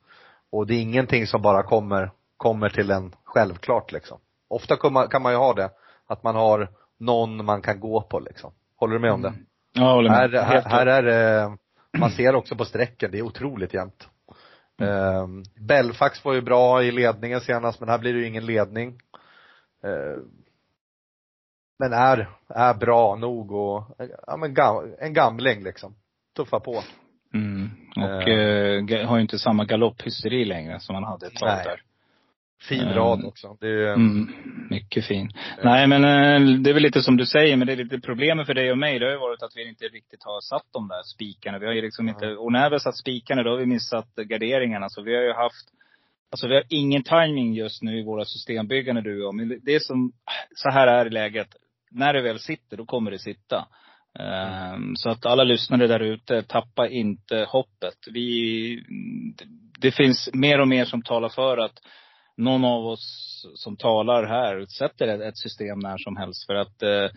Och 0.53 0.67
det 0.67 0.75
är 0.75 0.81
ingenting 0.83 1.27
som 1.27 1.43
bara 1.43 1.63
kommer, 1.63 2.11
kommer 2.37 2.69
till 2.69 2.91
en 2.91 3.15
självklart 3.25 3.93
liksom. 3.93 4.19
Ofta 4.49 4.77
kan 4.77 4.93
man, 4.93 5.09
kan 5.09 5.23
man 5.23 5.33
ju 5.33 5.39
ha 5.39 5.55
det, 5.55 5.71
att 6.07 6.23
man 6.23 6.35
har 6.35 6.69
någon 6.99 7.45
man 7.45 7.63
kan 7.63 7.81
gå 7.81 8.03
på 8.03 8.21
liksom. 8.21 8.53
Håller 8.77 8.95
du 8.95 9.01
med 9.01 9.13
om 9.13 9.23
det? 9.23 9.33
Ja, 9.73 9.83
jag 9.83 9.95
håller 9.95 10.11
Här, 10.11 10.29
med. 10.29 10.41
här, 10.41 10.55
Helt 10.55 10.67
här 10.67 10.87
är 10.87 11.03
det, 11.03 11.57
man 11.99 12.11
ser 12.11 12.35
också 12.35 12.57
på 12.57 12.65
sträcken, 12.65 13.11
det 13.11 13.19
är 13.19 13.23
otroligt 13.23 13.75
jämnt. 13.75 14.09
Um, 14.79 15.45
Belfax 15.69 16.25
var 16.25 16.35
ju 16.35 16.41
bra 16.41 16.83
i 16.83 16.93
ledningen 16.93 17.41
senast, 17.41 17.81
men 17.81 17.89
här 17.89 17.99
blir 17.99 18.13
det 18.13 18.19
ju 18.19 18.27
ingen 18.27 18.47
ledning. 18.47 19.01
Eh, 19.85 20.23
men 21.81 21.93
är, 21.93 22.29
är 22.49 22.75
bra 22.75 23.17
nog 23.17 23.53
och, 23.53 23.85
ja 24.27 24.37
men 24.37 24.55
gam, 24.55 24.95
en 25.01 25.13
gamling 25.13 25.63
liksom. 25.65 25.95
Tuffa 26.37 26.61
på. 26.61 26.83
Mm. 27.35 27.71
Och 27.97 28.29
eh, 28.29 28.81
ga- 28.83 29.05
har 29.05 29.17
ju 29.17 29.23
inte 29.23 29.39
samma 29.39 29.65
galopphysteri 29.65 30.45
längre 30.45 30.81
som 30.81 30.95
man 30.95 31.05
hade 31.05 31.27
ett 31.27 31.35
tag 31.35 31.49
Nej. 31.49 31.65
där. 31.65 31.83
Fin 32.69 32.81
Mm. 32.83 32.95
rad 32.95 33.25
också. 33.25 33.57
Det 33.61 33.67
är, 33.69 33.93
Mm. 33.95 34.33
Mycket 34.71 35.05
fin. 35.05 35.31
Nej 35.65 35.87
men 35.87 36.05
eh, 36.05 36.59
det 36.61 36.71
är 36.71 36.75
väl 36.75 36.83
lite 36.83 37.03
som 37.03 37.17
du 37.17 37.27
säger, 37.27 37.57
men 37.57 37.67
det 37.67 37.73
är 37.73 37.77
lite 37.77 38.01
problemet 38.01 38.47
för 38.47 38.55
dig 38.55 38.71
och 38.71 38.79
mig, 38.79 38.99
det 38.99 39.05
har 39.07 39.13
ju 39.13 39.19
varit 39.19 39.43
att 39.43 39.57
vi 39.57 39.69
inte 39.69 39.85
riktigt 39.85 40.25
har 40.25 40.41
satt 40.41 40.67
de 40.73 40.89
där 40.89 41.03
spikarna. 41.03 41.59
Vi 41.59 41.67
har 41.67 41.73
ju 41.73 41.83
liksom 41.83 42.09
inte, 42.09 42.27
och 42.37 42.53
när 42.53 42.71
vi 42.71 42.75
har 42.75 42.79
satt 42.81 42.97
spikarna 42.97 43.43
då 43.43 43.51
har 43.51 43.57
vi 43.57 43.67
missat 43.67 44.15
garderingarna. 44.17 44.89
Så 44.89 45.03
vi 45.03 45.15
har 45.17 45.23
ju 45.23 45.33
haft, 45.33 45.67
alltså 46.31 46.49
vi 46.49 46.55
har 46.55 46.65
ingen 46.69 47.03
timing 47.03 47.55
just 47.55 47.83
nu 47.83 47.99
i 48.01 48.05
våra 48.05 48.25
systembyggande 48.25 49.01
du 49.03 49.17
och 49.17 49.25
jag. 49.27 49.35
Men 49.35 49.61
det 49.63 49.75
är 49.75 49.81
som, 49.81 50.13
så 50.55 50.71
här 50.71 50.87
är 50.87 51.11
läget. 51.11 51.49
När 51.91 52.13
det 52.13 52.23
väl 52.23 52.39
sitter, 52.39 52.77
då 52.77 52.85
kommer 52.87 53.11
det 53.11 53.19
sitta. 53.19 53.67
Ehm, 54.19 54.97
Så 54.97 55.11
att 55.11 55.27
alla 55.27 55.45
lyssnare 55.45 55.87
där 55.87 56.01
ute, 56.01 56.43
tappa 56.43 56.89
inte 56.89 57.47
hoppet. 57.49 57.99
Vi, 58.07 58.85
det 59.81 59.91
finns 59.91 60.31
mer 60.33 60.61
och 60.61 60.69
mer 60.69 60.85
som 60.85 61.03
talar 61.03 61.29
för 61.29 61.59
att 61.59 61.79
någon 62.37 62.65
av 62.65 62.87
oss 62.87 63.47
som 63.55 63.77
talar 63.77 64.27
här 64.27 64.67
sätter 64.67 65.29
ett, 65.29 65.39
system 65.39 65.79
när 65.79 65.99
som 65.99 66.17
helst. 66.17 66.47
För 66.47 66.55
att 66.55 66.83
eh, 66.83 67.09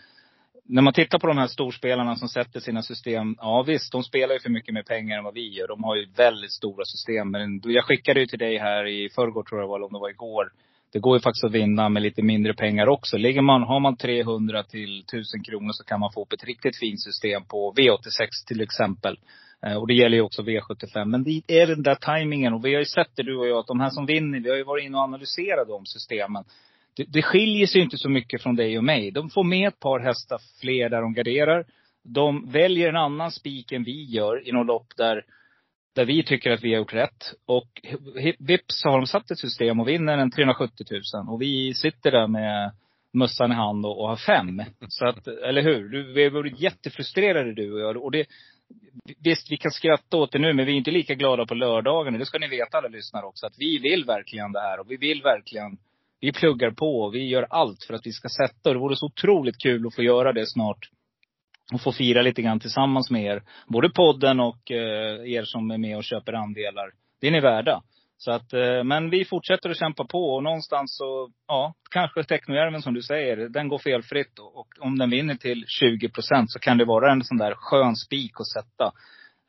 när 0.65 0.81
man 0.81 0.93
tittar 0.93 1.19
på 1.19 1.27
de 1.27 1.37
här 1.37 1.47
storspelarna 1.47 2.15
som 2.15 2.29
sätter 2.29 2.59
sina 2.59 2.81
system. 2.81 3.35
Ja 3.39 3.63
visst, 3.67 3.91
de 3.91 4.03
spelar 4.03 4.33
ju 4.33 4.39
för 4.39 4.49
mycket 4.49 4.73
mer 4.73 4.83
pengar 4.83 5.17
än 5.17 5.23
vad 5.23 5.33
vi 5.33 5.53
gör. 5.53 5.67
De 5.67 5.83
har 5.83 5.95
ju 5.95 6.05
väldigt 6.17 6.51
stora 6.51 6.85
system. 6.85 7.31
Men 7.31 7.61
jag 7.63 7.85
skickade 7.85 8.19
ju 8.19 8.25
till 8.25 8.39
dig 8.39 8.57
här 8.57 8.87
i 8.87 9.09
förrgår 9.09 9.43
tror 9.43 9.61
jag 9.61 9.67
var, 9.67 9.75
eller 9.75 9.85
om 9.85 9.93
det 9.93 9.99
var 9.99 10.09
igår. 10.09 10.51
Det 10.93 10.99
går 10.99 11.17
ju 11.17 11.21
faktiskt 11.21 11.43
att 11.43 11.51
vinna 11.51 11.89
med 11.89 12.01
lite 12.03 12.21
mindre 12.21 12.53
pengar 12.53 12.87
också. 12.87 13.17
Ligger 13.17 13.41
man, 13.41 13.63
har 13.63 13.79
man 13.79 13.97
300 13.97 14.63
till 14.63 14.99
1000 14.99 15.43
kronor 15.43 15.71
så 15.71 15.83
kan 15.83 15.99
man 15.99 16.11
få 16.11 16.21
upp 16.21 16.33
ett 16.33 16.43
riktigt 16.43 16.77
fint 16.77 17.01
system 17.01 17.43
på 17.45 17.73
V86 17.77 18.27
till 18.47 18.61
exempel. 18.61 19.17
Eh, 19.65 19.75
och 19.75 19.87
det 19.87 19.93
gäller 19.93 20.17
ju 20.17 20.23
också 20.23 20.41
V75. 20.41 21.05
Men 21.05 21.23
det 21.23 21.41
är 21.47 21.67
den 21.67 21.83
där 21.83 21.95
tajmingen. 21.95 22.53
Och 22.53 22.65
vi 22.65 22.73
har 22.73 22.79
ju 22.79 22.85
sett 22.85 23.15
det 23.15 23.23
du 23.23 23.37
och 23.37 23.47
jag, 23.47 23.57
att 23.57 23.67
de 23.67 23.79
här 23.79 23.89
som 23.89 24.05
vinner, 24.05 24.39
vi 24.39 24.49
har 24.49 24.57
ju 24.57 24.63
varit 24.63 24.85
inne 24.85 24.97
och 24.97 25.03
analyserat 25.03 25.67
de 25.67 25.85
systemen. 25.85 26.43
Det, 26.93 27.03
det 27.03 27.21
skiljer 27.21 27.67
sig 27.67 27.81
inte 27.81 27.97
så 27.97 28.09
mycket 28.09 28.41
från 28.41 28.55
dig 28.55 28.77
och 28.77 28.83
mig. 28.83 29.11
De 29.11 29.29
får 29.29 29.43
med 29.43 29.67
ett 29.67 29.79
par 29.79 29.99
hästar 29.99 30.39
fler 30.61 30.89
där 30.89 31.01
de 31.01 31.13
garderar. 31.13 31.65
De 32.03 32.51
väljer 32.51 32.89
en 32.89 32.95
annan 32.95 33.31
spik 33.31 33.71
än 33.71 33.83
vi 33.83 34.03
gör 34.03 34.47
i 34.47 34.51
något 34.51 34.67
lopp 34.67 34.87
där, 34.97 35.25
där 35.95 36.05
vi 36.05 36.23
tycker 36.23 36.51
att 36.51 36.63
vi 36.63 36.73
har 36.73 36.79
gjort 36.79 36.93
rätt. 36.93 37.33
Och 37.45 37.81
vips 38.39 38.81
så 38.81 38.89
har 38.89 38.97
de 38.97 39.07
satt 39.07 39.31
ett 39.31 39.39
system 39.39 39.79
och 39.79 39.87
vinner 39.87 40.17
en 40.17 40.31
370 40.31 40.85
000. 40.91 41.01
Och 41.29 41.41
vi 41.41 41.73
sitter 41.73 42.11
där 42.11 42.27
med 42.27 42.71
mössan 43.13 43.51
i 43.51 43.55
hand 43.55 43.85
och, 43.85 44.01
och 44.01 44.07
har 44.07 44.15
fem. 44.15 44.61
Så 44.87 45.07
att, 45.07 45.27
eller 45.27 45.61
hur? 45.61 45.89
Du, 45.89 46.13
vi 46.13 46.23
har 46.23 46.31
varit 46.31 46.59
jättefrustrerade 46.59 47.53
du 47.53 47.73
och 47.73 47.79
jag. 47.79 48.03
Och 48.03 48.11
det, 48.11 48.25
Visst, 49.23 49.51
vi 49.51 49.57
kan 49.57 49.71
skratta 49.71 50.17
åt 50.17 50.31
det 50.31 50.39
nu, 50.39 50.53
men 50.53 50.65
vi 50.65 50.71
är 50.71 50.75
inte 50.75 50.91
lika 50.91 51.13
glada 51.13 51.45
på 51.45 51.53
lördagen. 51.53 52.19
Det 52.19 52.25
ska 52.25 52.39
ni 52.39 52.47
veta 52.47 52.77
alla 52.77 52.87
lyssnare 52.87 53.25
också. 53.25 53.45
Att 53.45 53.55
vi 53.57 53.77
vill 53.77 54.05
verkligen 54.05 54.51
det 54.51 54.59
här 54.59 54.79
och 54.79 54.91
vi 54.91 54.97
vill 54.97 55.21
verkligen, 55.21 55.77
vi 56.19 56.31
pluggar 56.31 56.71
på 56.71 57.01
och 57.01 57.15
vi 57.15 57.27
gör 57.27 57.47
allt 57.49 57.83
för 57.83 57.93
att 57.93 58.05
vi 58.05 58.11
ska 58.11 58.29
sätta. 58.29 58.69
Och 58.69 58.73
det 58.75 58.79
vore 58.79 58.95
så 58.95 59.05
otroligt 59.05 59.61
kul 59.63 59.87
att 59.87 59.95
få 59.95 60.03
göra 60.03 60.33
det 60.33 60.47
snart. 60.47 60.89
Och 61.73 61.81
få 61.81 61.91
fira 61.91 62.21
lite 62.21 62.41
grann 62.41 62.59
tillsammans 62.59 63.11
med 63.11 63.23
er. 63.23 63.43
Både 63.67 63.89
podden 63.89 64.39
och 64.39 64.71
eh, 64.71 65.33
er 65.33 65.43
som 65.45 65.71
är 65.71 65.77
med 65.77 65.97
och 65.97 66.03
köper 66.03 66.33
andelar. 66.33 66.91
Det 67.21 67.27
är 67.27 67.31
ni 67.31 67.39
värda. 67.39 67.81
Så 68.17 68.31
att, 68.31 68.53
eh, 68.53 68.83
men 68.83 69.09
vi 69.09 69.25
fortsätter 69.25 69.69
att 69.69 69.79
kämpa 69.79 70.05
på 70.05 70.35
och 70.35 70.43
någonstans 70.43 70.97
så, 70.97 71.29
ja, 71.47 71.73
kanske 71.91 72.23
Technojärven 72.23 72.81
som 72.81 72.93
du 72.93 73.01
säger, 73.01 73.37
den 73.37 73.67
går 73.67 73.77
felfritt. 73.77 74.39
Och, 74.39 74.57
och 74.57 74.67
om 74.79 74.97
den 74.97 75.09
vinner 75.09 75.35
till 75.35 75.65
20 75.67 76.09
procent 76.09 76.51
så 76.51 76.59
kan 76.59 76.77
det 76.77 76.85
vara 76.85 77.11
en 77.11 77.23
sån 77.23 77.37
där 77.37 77.53
skön 77.55 77.95
spik 77.95 78.31
att 78.39 78.47
sätta. 78.47 78.91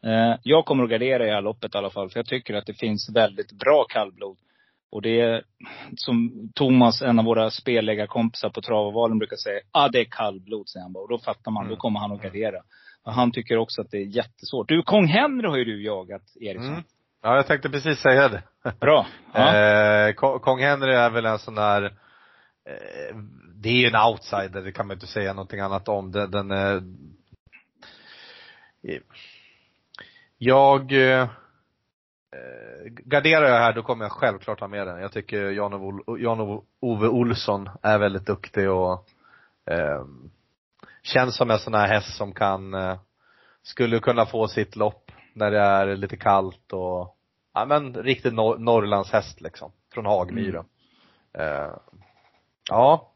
Eh, 0.06 0.38
jag 0.42 0.64
kommer 0.64 0.84
att 0.84 0.90
gardera 0.90 1.24
i 1.24 1.28
det 1.28 1.34
här 1.34 1.42
loppet 1.42 1.74
i 1.74 1.78
alla 1.78 1.90
fall, 1.90 2.10
för 2.10 2.18
jag 2.18 2.26
tycker 2.26 2.54
att 2.54 2.66
det 2.66 2.78
finns 2.78 3.10
väldigt 3.14 3.52
bra 3.52 3.84
kallblod. 3.84 4.36
Och 4.94 5.02
det 5.02 5.20
är 5.20 5.42
som 5.96 6.48
Thomas, 6.54 7.02
en 7.02 7.18
av 7.18 7.24
våra 7.24 7.50
spelläggarkompisar 7.50 8.50
på 8.50 8.60
Travavalen 8.60 9.18
brukar 9.18 9.36
säga, 9.36 9.60
ah 9.70 9.88
det 9.88 10.00
är 10.00 10.04
kallblod, 10.04 10.68
säger 10.68 10.82
han 10.82 10.92
bara. 10.92 11.02
Och 11.02 11.08
då 11.08 11.18
fattar 11.18 11.50
man, 11.50 11.68
då 11.68 11.76
kommer 11.76 12.00
han 12.00 12.12
att 12.12 12.22
gardera. 12.22 12.62
Och 13.02 13.12
han 13.12 13.32
tycker 13.32 13.56
också 13.58 13.80
att 13.80 13.90
det 13.90 13.96
är 13.96 14.04
jättesvårt. 14.16 14.68
Du, 14.68 14.82
Kong 14.82 15.06
Henry 15.06 15.48
har 15.48 15.56
ju 15.56 15.64
du 15.64 15.84
jagat, 15.84 16.22
Eriksson. 16.40 16.72
Mm. 16.72 16.82
Ja, 17.22 17.36
jag 17.36 17.46
tänkte 17.46 17.70
precis 17.70 17.98
säga 17.98 18.28
det. 18.28 18.42
Bra. 18.80 19.06
Ja. 19.34 19.56
Eh, 19.56 20.12
Ko- 20.14 20.38
Kong 20.38 20.60
Henry 20.60 20.94
är 20.94 21.10
väl 21.10 21.26
en 21.26 21.38
sån 21.38 21.54
där, 21.54 21.84
eh, 21.84 23.16
det 23.54 23.68
är 23.68 23.72
ju 23.76 23.86
en 23.86 24.08
outsider, 24.10 24.62
det 24.62 24.72
kan 24.72 24.86
man 24.86 24.96
inte 24.96 25.06
säga 25.06 25.32
någonting 25.32 25.60
annat 25.60 25.88
om. 25.88 26.12
Den, 26.12 26.30
den 26.30 26.50
är, 26.50 26.76
eh, 28.82 29.00
jag, 30.38 30.92
eh, 30.92 31.28
garderar 32.88 33.48
jag 33.48 33.58
här 33.58 33.72
då 33.72 33.82
kommer 33.82 34.04
jag 34.04 34.12
självklart 34.12 34.60
ha 34.60 34.68
med 34.68 34.86
den. 34.86 35.00
Jag 35.00 35.12
tycker 35.12 35.50
Jan-Ove 36.18 37.08
Olsson 37.08 37.68
är 37.82 37.98
väldigt 37.98 38.26
duktig 38.26 38.70
och 38.70 39.08
eh, 39.70 40.04
känns 41.02 41.36
som 41.36 41.50
en 41.50 41.58
sån 41.58 41.74
här 41.74 41.88
häst 41.88 42.16
som 42.16 42.32
kan, 42.32 42.74
eh, 42.74 42.98
skulle 43.62 43.98
kunna 43.98 44.26
få 44.26 44.48
sitt 44.48 44.76
lopp 44.76 45.10
när 45.32 45.50
det 45.50 45.60
är 45.60 45.96
lite 45.96 46.16
kallt 46.16 46.72
och, 46.72 47.16
ja 47.54 47.64
men 47.64 47.94
riktigt 47.94 48.34
nor- 48.34 48.58
Norrlandshäst 48.58 49.40
liksom. 49.40 49.72
Från 49.94 50.06
Hagmyren. 50.06 50.64
Eh, 51.38 51.70
ja, 52.70 53.10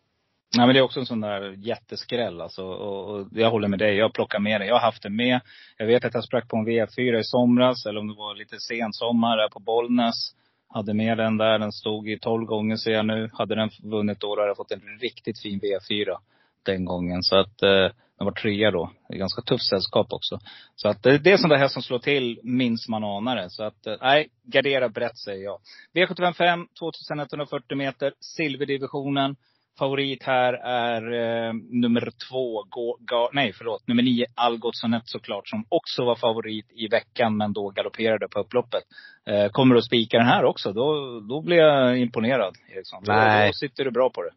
Nej 0.57 0.67
men 0.67 0.75
det 0.75 0.81
är 0.81 0.85
också 0.85 1.01
en 1.01 1.07
sån 1.07 1.21
där 1.21 1.55
jätteskräll 1.59 2.41
alltså. 2.41 2.65
Och, 2.65 3.11
och 3.11 3.27
jag 3.33 3.51
håller 3.51 3.69
med 3.69 3.79
dig. 3.79 3.97
Jag 3.97 4.13
plockar 4.13 4.39
med 4.39 4.61
det. 4.61 4.67
Jag 4.67 4.75
har 4.75 4.81
haft 4.81 5.03
det 5.03 5.11
med. 5.11 5.41
Jag 5.77 5.87
vet 5.87 6.05
att 6.05 6.15
jag 6.15 6.25
sprack 6.25 6.49
på 6.49 6.57
en 6.57 6.67
V4 6.67 7.19
i 7.19 7.25
somras. 7.25 7.87
Eller 7.87 8.01
om 8.01 8.09
det 8.09 8.15
var 8.15 8.35
lite 8.35 8.61
sensommar 8.61 9.37
där 9.37 9.49
på 9.49 9.61
Bollnäs. 9.61 10.35
Hade 10.69 10.95
med 10.95 11.19
den 11.19 11.37
där. 11.37 11.59
Den 11.59 11.73
stod 11.73 12.09
i 12.09 12.19
12 12.19 12.45
gånger 12.45 12.77
ser 12.77 12.93
jag 12.93 13.07
nu. 13.07 13.31
Hade 13.33 13.55
den 13.55 13.71
vunnit 13.83 14.21
då, 14.21 14.35
då 14.35 14.41
hade 14.41 14.51
jag 14.51 14.57
fått 14.57 14.73
en 14.73 14.99
riktigt 15.01 15.43
fin 15.43 15.61
V4 15.61 16.17
den 16.63 16.85
gången. 16.85 17.23
Så 17.23 17.37
att 17.37 17.63
eh, 17.63 17.89
den 18.19 18.25
var 18.25 18.33
trea 18.33 18.71
då. 18.71 18.91
Det 19.09 19.15
är 19.15 19.19
ganska 19.19 19.43
tufft 19.43 19.69
sällskap 19.69 20.13
också. 20.13 20.39
Så 20.77 20.89
att 20.89 21.03
det, 21.03 21.19
det 21.19 21.33
är 21.33 21.37
sån 21.37 21.51
där 21.51 21.57
häst 21.57 21.75
som 21.75 21.83
slår 21.83 21.99
till 21.99 22.41
minst 22.43 22.89
man 22.89 23.05
anar 23.05 23.37
det. 23.37 23.51
Så 23.51 23.65
att, 23.65 23.87
eh, 23.87 23.97
nej, 24.01 24.29
gardera 24.43 24.89
brett 24.89 25.19
säger 25.19 25.45
jag. 25.45 25.59
V755, 25.95 26.67
2140 26.79 27.77
meter, 27.77 28.13
silverdivisionen. 28.21 29.37
Favorit 29.79 30.23
här 30.23 30.53
är 30.65 31.03
eh, 31.13 31.53
nummer 31.71 32.11
två, 32.29 32.65
Gå, 32.69 32.99
Ga, 33.01 33.31
nej 33.33 33.53
förlåt, 33.53 33.89
nummer 33.89 34.03
nio, 34.03 34.27
Algotssonet 34.35 35.03
såklart, 35.09 35.49
som 35.49 35.65
också 35.69 36.05
var 36.05 36.17
favorit 36.17 36.67
i 36.71 36.89
veckan, 36.89 37.37
men 37.37 37.53
då 37.53 37.69
galopperade 37.69 38.29
på 38.29 38.41
upploppet. 38.41 38.83
Eh, 39.27 39.49
kommer 39.51 39.75
du 39.75 39.79
att 39.79 39.85
spika 39.85 40.19
den 40.19 40.27
här 40.27 40.45
också, 40.45 40.73
då, 40.73 41.21
då 41.21 41.41
blir 41.41 41.57
jag 41.57 41.99
imponerad, 41.99 42.57
Eriksson. 42.75 43.05
Då, 43.05 43.13
Nej. 43.13 43.49
då 43.49 43.53
sitter 43.53 43.85
du 43.85 43.91
bra 43.91 44.11
på 44.11 44.23
det. 44.23 44.31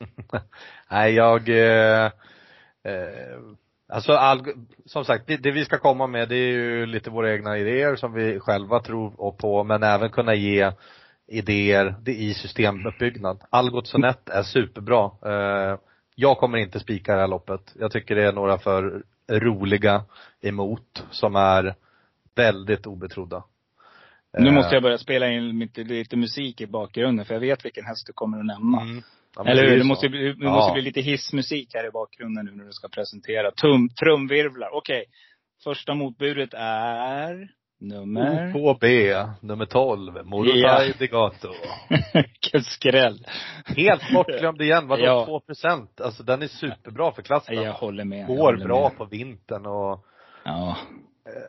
Nej, 0.90 1.14
jag, 1.14 1.48
eh, 1.48 2.04
eh, 2.84 3.38
alltså 3.88 4.12
all, 4.12 4.44
som 4.84 5.04
sagt, 5.04 5.26
det, 5.26 5.36
det 5.36 5.50
vi 5.50 5.64
ska 5.64 5.78
komma 5.78 6.06
med 6.06 6.28
det 6.28 6.36
är 6.36 6.52
ju 6.52 6.86
lite 6.86 7.10
våra 7.10 7.32
egna 7.32 7.58
idéer 7.58 7.96
som 7.96 8.12
vi 8.12 8.40
själva 8.40 8.80
tror 8.80 9.32
på, 9.32 9.64
men 9.64 9.82
även 9.82 10.10
kunna 10.10 10.34
ge 10.34 10.72
idéer 11.28 11.94
det 12.02 12.14
i 12.14 12.34
systemuppbyggnad. 12.34 13.42
Algot 13.50 13.86
Sonett 13.86 14.28
är 14.28 14.42
superbra. 14.42 15.10
Eh, 15.26 15.78
jag 16.14 16.38
kommer 16.38 16.58
inte 16.58 16.80
spika 16.80 17.14
det 17.14 17.20
här 17.20 17.28
loppet. 17.28 17.74
Jag 17.78 17.90
tycker 17.92 18.14
det 18.14 18.24
är 18.28 18.32
några 18.32 18.58
för 18.58 19.02
roliga 19.30 20.04
emot 20.42 21.04
som 21.10 21.36
är 21.36 21.74
väldigt 22.34 22.86
obetrodda. 22.86 23.44
Nu 24.38 24.48
Eh, 24.48 24.54
måste 24.54 24.74
jag 24.74 24.82
börja 24.82 24.98
spela 24.98 25.30
in 25.30 25.58
lite, 25.58 25.82
lite 25.84 26.16
musik 26.16 26.60
i 26.60 26.66
bakgrunden, 26.66 27.24
för 27.26 27.34
jag 27.34 27.40
vet 27.40 27.64
vilken 27.64 27.84
häst 27.84 28.06
du 28.06 28.12
kommer 28.12 28.38
att 28.38 28.46
nämna. 28.46 28.80
mm. 28.80 29.02
Ja, 29.36 29.44
Eller 29.46 29.68
hur? 29.70 29.78
Det 29.78 29.84
måste, 29.84 30.08
bli, 30.08 30.32
det 30.32 30.44
Ja. 30.44 30.50
måste 30.50 30.72
bli 30.72 30.82
lite 30.82 31.00
hissmusik 31.00 31.74
här 31.74 31.86
i 31.86 31.90
bakgrunden 31.90 32.44
nu 32.46 32.52
när 32.52 32.64
du 32.64 32.72
ska 32.72 32.88
presentera. 32.88 33.50
Tum, 33.50 33.88
trumvirvlar. 33.88 34.68
Okej. 34.72 35.04
Första 35.64 35.94
motbudet 35.94 36.50
är 36.54 37.48
nummer... 37.78 38.52
OKB, 38.56 38.84
nummer 39.40 39.66
12, 39.66 40.24
Morotai 40.26 40.58
Ja. 40.88 40.94
Degato. 40.98 41.48
Vilken 42.14 42.62
skräll. 42.64 43.26
Helt 43.66 44.12
bortglömd 44.14 44.62
igen, 44.62 44.88
vadå 44.88 45.02
Ja. 45.04 45.24
2 45.26 45.40
procent? 45.40 46.00
Alltså 46.00 46.22
den 46.22 46.42
är 46.42 46.46
superbra 46.46 47.12
för 47.12 47.22
klassen. 47.22 47.54
Jag 47.62 47.72
håller 47.72 48.04
med. 48.04 48.26
Går 48.26 48.36
håller 48.36 48.64
bra 48.64 48.88
med. 48.88 48.98
på 48.98 49.04
vintern 49.04 49.66
och 49.66 50.04
Ja. 50.44 50.76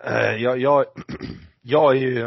eh, 0.06 0.36
jag, 0.44 0.60
jag, 0.60 0.86
jag 1.62 1.96
är 1.98 2.00
ju, 2.02 2.26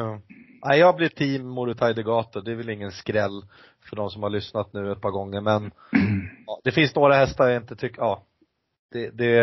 nej 0.65 0.79
jag 0.79 0.97
blir 0.97 1.09
team 1.09 1.49
Morotai 1.49 1.93
Degato, 1.93 2.41
det 2.41 2.53
är 2.53 2.57
väl 2.57 2.71
ingen 2.71 2.93
skräll 2.93 3.43
för 3.91 3.97
de 3.97 4.11
som 4.11 4.23
har 4.23 4.31
lyssnat 4.31 4.73
nu 4.73 4.93
ett 4.93 5.01
par 5.01 5.11
gånger 5.11 5.41
men 5.41 5.63
ja, 6.47 6.61
det 6.65 6.73
finns 6.73 6.95
några 6.95 7.15
hästar 7.15 7.49
jag 7.49 7.63
inte 7.63 7.77
tycker, 7.77 8.03
ja. 8.03 8.23
Det, 8.93 9.11
det 9.11 9.39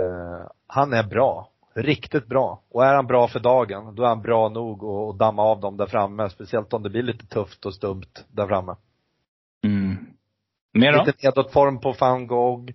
eh, 0.00 0.46
han 0.66 0.92
är 0.92 1.02
bra. 1.02 1.49
Riktigt 1.74 2.26
bra. 2.26 2.62
Och 2.70 2.84
är 2.84 2.94
han 2.94 3.06
bra 3.06 3.28
för 3.28 3.40
dagen, 3.40 3.94
då 3.94 4.02
är 4.02 4.08
han 4.08 4.22
bra 4.22 4.48
nog 4.48 4.84
att 4.84 5.18
damma 5.18 5.42
av 5.42 5.60
dem 5.60 5.76
där 5.76 5.86
framme. 5.86 6.30
Speciellt 6.30 6.72
om 6.72 6.82
det 6.82 6.90
blir 6.90 7.02
lite 7.02 7.26
tufft 7.26 7.66
och 7.66 7.74
stumt 7.74 8.24
där 8.28 8.46
framme. 8.46 8.76
Mm. 9.64 9.96
Mer 10.72 10.92
då? 10.92 11.04
Lite 11.04 11.26
nedåtform 11.26 11.80
på 11.80 11.94
van 12.00 12.26
Gogh. 12.26 12.70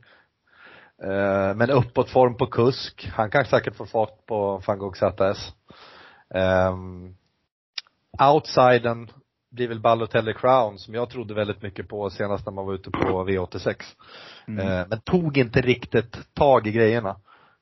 Eh, 1.03 1.55
men 1.55 1.69
uppåtform 1.69 2.37
på 2.37 2.45
kusk. 2.45 3.09
Han 3.13 3.31
kan 3.31 3.45
säkert 3.45 3.75
få 3.75 3.85
fart 3.85 4.25
på 4.25 4.61
van 4.67 4.79
Gogh 4.79 4.97
ZS. 4.97 5.53
Um, 6.29 7.15
outsidern 8.31 9.09
blir 9.51 9.67
väl 9.67 9.79
Balotelli 9.79 10.33
Crown 10.33 10.79
som 10.79 10.93
jag 10.93 11.09
trodde 11.09 11.33
väldigt 11.33 11.61
mycket 11.61 11.87
på 11.87 12.09
senast 12.09 12.45
när 12.45 12.53
man 12.53 12.65
var 12.65 12.73
ute 12.73 12.91
på 12.91 13.25
V86. 13.27 13.75
Mm. 14.47 14.67
Eh, 14.67 14.85
men 14.89 15.01
tog 15.01 15.37
inte 15.37 15.61
riktigt 15.61 16.33
tag 16.33 16.67
i 16.67 16.71
grejerna. 16.71 17.15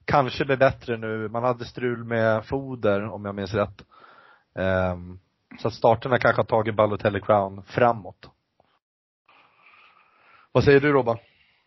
Kanske 0.05 0.45
blir 0.45 0.57
bättre 0.57 0.97
nu. 0.97 1.29
Man 1.29 1.43
hade 1.43 1.65
strul 1.65 2.03
med 2.03 2.45
foder 2.45 3.03
om 3.09 3.25
jag 3.25 3.35
minns 3.35 3.53
rätt. 3.53 3.85
Um, 4.93 5.19
så 5.59 5.67
att 5.67 5.73
starterna 5.73 6.19
kanske 6.19 6.39
har 6.39 6.45
tagit 6.45 6.75
Balotelli 6.75 7.21
Crown 7.21 7.63
framåt. 7.63 8.29
Vad 10.51 10.63
säger 10.63 10.79
du 10.79 10.91
Robban? 10.91 11.17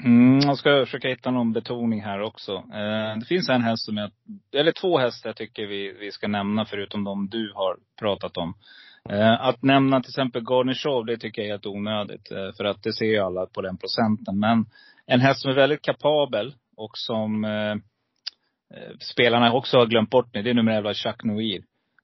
Mm, 0.05 0.39
jag 0.39 0.59
ska 0.59 0.84
försöka 0.84 1.09
hitta 1.09 1.30
någon 1.30 1.53
betoning 1.53 2.03
här 2.03 2.20
också. 2.20 2.53
Eh, 2.53 3.18
det 3.20 3.26
finns 3.28 3.49
en 3.49 3.62
häst 3.62 3.84
som 3.84 3.97
jag, 3.97 4.11
eller 4.53 4.72
två 4.72 4.99
hästar 4.99 5.28
jag 5.28 5.37
tycker 5.37 5.66
vi, 5.66 5.93
vi 6.01 6.12
ska 6.12 6.28
nämna 6.28 6.64
förutom 6.64 7.05
de 7.05 7.28
du 7.28 7.53
har 7.55 7.76
pratat 7.99 8.37
om. 8.37 8.55
Eh, 9.09 9.32
att 9.41 9.62
nämna 9.62 10.01
till 10.01 10.11
exempel 10.11 10.43
Garnishov, 10.43 11.07
det 11.07 11.16
tycker 11.16 11.43
jag 11.43 11.47
är 11.47 11.53
helt 11.53 11.66
onödigt. 11.66 12.30
Eh, 12.30 12.53
för 12.57 12.64
att 12.64 12.82
det 12.82 12.93
ser 12.93 13.07
ju 13.07 13.18
alla 13.18 13.47
på 13.47 13.62
den 13.62 13.76
procenten. 13.76 14.39
Men 14.39 14.66
en 15.07 15.20
häst 15.20 15.43
som 15.43 15.51
är 15.51 15.55
väldigt 15.55 15.82
kapabel 15.82 16.55
och 16.76 16.99
som 16.99 17.45
eh, 17.45 17.74
spelarna 19.12 19.53
också 19.53 19.79
har 19.79 19.87
glömt 19.87 20.11
bort 20.11 20.35
nu, 20.35 20.43
det 20.43 20.51
är 20.51 20.55
nummer 20.55 20.73
11, 20.73 20.95
Chuck 20.95 21.25
Noir. 21.25 21.62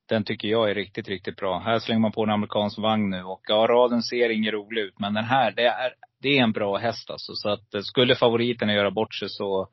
Den 0.09 0.25
tycker 0.25 0.49
jag 0.49 0.71
är 0.71 0.75
riktigt, 0.75 1.09
riktigt 1.09 1.37
bra. 1.37 1.59
Här 1.59 1.79
slänger 1.79 2.01
man 2.01 2.13
på 2.13 2.23
en 2.23 2.31
amerikansk 2.31 2.79
vagn 2.79 3.11
nu 3.11 3.23
och 3.23 3.41
ja, 3.49 3.67
raden 3.71 4.03
ser 4.03 4.31
ingen 4.31 4.53
rolig 4.53 4.83
ut. 4.83 4.99
Men 4.99 5.15
den 5.15 5.25
här, 5.25 5.53
det 5.53 5.67
är, 5.67 5.95
det 6.23 6.39
är 6.39 6.43
en 6.43 6.53
bra 6.53 6.77
häst 6.77 7.11
alltså. 7.11 7.33
Så 7.35 7.51
att 7.51 7.75
eh, 7.75 7.81
skulle 7.81 8.15
favoriterna 8.15 8.73
göra 8.73 8.91
bort 8.91 9.15
sig 9.15 9.29
så, 9.29 9.69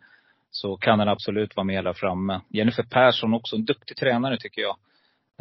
så 0.52 0.78
kan 0.78 1.00
den 1.00 1.08
absolut 1.08 1.56
vara 1.56 1.64
med 1.64 1.84
där 1.84 1.94
framme. 1.94 2.42
Jennifer 2.50 2.84
Persson 2.84 3.34
också, 3.34 3.56
en 3.56 3.66
duktig 3.66 3.98
tränare 3.98 4.38
tycker 4.38 4.62
jag. 4.62 4.78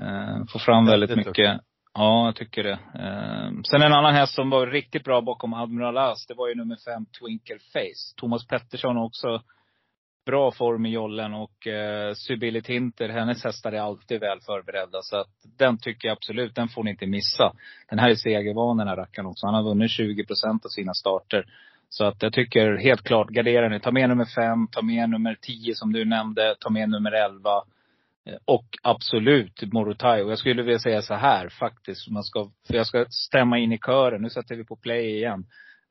Eh, 0.01 0.45
får 0.53 0.59
fram 0.59 0.87
väldigt 0.87 1.11
Väldigt 1.11 1.27
mycket. 1.27 1.61
Ja, 1.95 2.25
jag 2.25 2.37
tycker 2.37 2.63
det. 2.63 2.79
Eh, 2.95 3.51
sen 3.71 3.83
en 3.83 3.93
annan 3.93 4.15
häst 4.15 4.35
som 4.35 4.51
var 4.51 4.67
riktigt 4.67 5.05
bra 5.05 5.21
bakom 5.21 5.55
Admiral 5.55 5.99
As, 5.99 6.27
det 6.27 6.35
var 6.35 6.49
ju 6.49 6.55
nummer 6.55 6.77
fem, 6.85 7.07
Twinkle 7.21 7.59
Face. 7.73 8.17
Thomas 8.17 8.47
Pettersson 8.47 8.97
har 8.97 9.05
också 9.05 9.43
bra 10.29 10.53
form 10.53 10.87
i 10.87 10.91
jollen 10.91 11.35
och 11.35 11.67
eh, 11.67 12.15
Sibylle 12.15 12.61
Tinter, 12.63 13.09
hennes 13.09 13.45
hästar 13.45 13.73
är 13.73 13.81
alltid 13.81 14.21
väl 14.21 14.41
förberedda. 14.41 15.03
Så 15.03 15.17
att 15.17 15.31
den 15.59 15.79
tycker 15.79 16.09
jag 16.09 16.17
absolut, 16.17 16.55
den 16.55 16.69
får 16.69 16.85
ni 16.85 16.91
inte 16.91 17.07
missa. 17.07 17.53
Den 17.91 17.99
här 17.99 18.11
är 18.11 18.15
segervan 18.15 18.77
den 18.77 18.89
här 18.89 18.97
rackaren 18.97 19.27
också. 19.27 19.47
Han 19.47 19.55
har 19.55 19.63
vunnit 19.63 19.91
20 19.91 20.25
procent 20.25 20.65
av 20.65 20.69
sina 20.69 20.95
starter. 20.95 21.45
Så 21.89 22.05
att 22.05 22.23
jag 22.23 22.33
tycker 22.33 22.77
helt 22.77 23.03
klart, 23.03 23.29
gardera 23.29 23.69
nu. 23.69 23.79
Ta 23.79 23.91
med 23.91 24.09
nummer 24.09 24.25
fem, 24.25 24.69
ta 24.73 24.83
med 24.83 25.11
nummer 25.11 25.37
tio 25.41 25.75
som 25.75 25.93
du 25.93 26.05
nämnde, 26.05 26.55
ta 26.61 26.71
med 26.71 26.89
nummer 26.89 27.13
elva. 27.13 27.57
Eh, 28.27 28.39
Och 28.45 28.67
absolut 28.83 29.73
Morotai. 29.73 30.23
Och 30.23 30.31
jag 30.31 30.39
skulle 30.39 30.63
vilja 30.63 30.79
säga 30.79 31.03
så 31.03 31.15
här 31.15 31.49
faktiskt. 31.49 32.11
Man 32.11 32.25
ska, 32.25 32.51
för 32.67 32.75
jag 32.75 32.87
ska 32.87 33.07
stämma 33.11 33.59
in 33.59 33.73
i 33.73 33.79
kören. 33.79 34.23
Nu 34.23 34.31
sätter 34.31 34.57
vi 34.57 34.65
på 34.65 34.77
play 34.77 35.17
igen. 35.17 35.47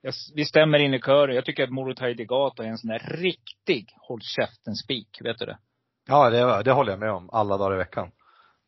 Jag, 0.08 0.14
vi 0.36 0.46
stämmer 0.46 0.80
in 0.80 0.94
i 0.94 1.00
kören. 1.00 1.36
Jag 1.36 1.46
tycker 1.46 1.64
att 1.64 1.70
Morotai 1.70 2.14
Degato 2.14 2.64
är 2.64 2.68
en 2.68 2.78
sån 2.78 2.90
där 2.90 3.00
riktig 3.00 3.86
håll 4.08 4.20
käften-spik. 4.22 5.18
Vet 5.24 5.40
du 5.40 5.46
det? 5.46 5.58
Ja, 6.08 6.30
det, 6.30 6.64
det 6.64 6.72
håller 6.72 6.92
jag 6.92 7.00
med 7.00 7.12
om 7.12 7.30
alla 7.34 7.58
dagar 7.58 7.76
i 7.76 7.78
veckan. 7.78 8.12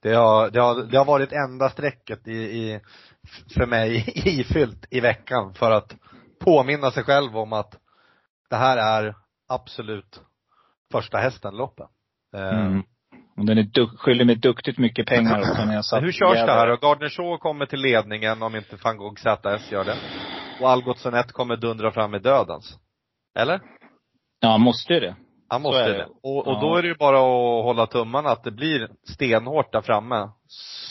Det 0.02 0.14
har, 0.14 0.50
det 0.50 0.62
har, 0.62 0.84
det 0.84 0.98
har 0.98 1.06
varit 1.06 1.32
enda 1.32 1.70
strecket 1.70 2.28
i, 2.28 2.32
i, 2.32 2.80
för 3.54 3.66
mig 3.66 4.04
ifyllt 4.40 4.86
i 4.90 5.00
veckan 5.00 5.54
för 5.54 5.72
att 5.72 5.96
påminna 6.40 6.92
sig 6.92 7.04
själv 7.04 7.38
om 7.38 7.54
att 7.54 7.78
det 8.50 8.56
här 8.56 8.78
är 8.78 9.16
absolut 9.48 10.22
första 10.92 11.18
hästen 11.18 11.56
loppet. 11.56 11.88
Eh, 12.36 12.60
Mm. 12.60 12.84
Och 13.38 13.46
den 13.46 13.58
är 13.58 13.98
skyldig 13.98 14.26
mig 14.26 14.36
duktigt 14.36 14.78
mycket 14.78 15.08
pengar 15.08 15.40
också 15.40 15.66
när 15.66 15.74
jag 15.74 15.86
satt 15.90 16.04
Hur 16.04 16.12
körs 16.12 16.46
det 16.46 16.52
här? 16.52 16.70
Och 16.70 16.82
Gardner 16.82 17.10
Shaw 17.10 17.38
kommer 17.38 17.66
till 17.66 17.80
ledningen 17.80 18.44
om 18.44 18.56
inte 18.56 18.78
van 18.84 18.98
Gogh 18.98 19.16
ZS 19.16 19.72
gör 19.72 19.86
det. 19.86 19.98
Och 20.62 20.70
Algotsson 20.70 21.14
1 21.14 21.32
kommer 21.32 21.56
dundra 21.58 21.92
fram 21.92 22.12
med 22.12 22.22
dödens. 22.22 22.78
Eller? 23.40 23.62
Ja, 24.40 24.58
måste 24.58 24.94
ju 24.94 25.00
det. 25.00 25.16
Han 25.48 25.62
måste 25.62 25.88
det. 25.92 25.98
det. 25.98 26.06
Och, 26.24 26.48
och 26.48 26.54
Ja. 26.54 26.60
då 26.62 26.76
är 26.76 26.82
det 26.82 26.88
ju 26.88 26.96
bara 26.96 27.18
att 27.18 27.64
hålla 27.66 27.88
tummarna 27.88 28.30
att 28.30 28.44
det 28.44 28.52
blir 28.52 28.90
stenhårt 29.04 29.72
där 29.72 29.82
framme. 29.82 30.30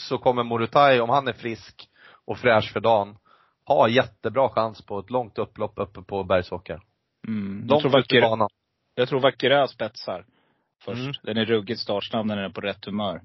Så 0.07 0.17
kommer 0.17 0.43
Morutai, 0.43 0.99
om 0.99 1.09
han 1.09 1.27
är 1.27 1.33
frisk 1.33 1.87
och 2.25 2.37
fräsch 2.37 2.73
för 2.73 2.79
dagen, 2.79 3.17
ha 3.65 3.87
jättebra 3.89 4.49
chans 4.49 4.81
på 4.85 4.99
ett 4.99 5.09
långt 5.09 5.37
upplopp 5.37 5.73
uppe 5.75 6.01
på 6.01 6.23
Bergsåker. 6.23 6.81
Mm. 7.27 7.59
Jag, 7.61 7.69
Långt 7.69 7.81
tror 7.81 7.99
ut 7.99 8.11
i 8.13 8.15
vacker, 8.19 8.21
banan. 8.29 8.49
jag 8.95 9.09
tror 9.09 9.19
Vackera 9.19 9.67
spetsar 9.67 10.25
först. 10.83 10.99
Mm. 11.01 11.13
Den 11.23 11.37
är 11.37 11.45
ruggigt 11.45 11.79
startsnabb 11.79 12.25
när 12.25 12.35
den 12.35 12.45
är 12.45 12.49
på 12.49 12.61
rätt 12.61 12.85
humör. 12.85 13.21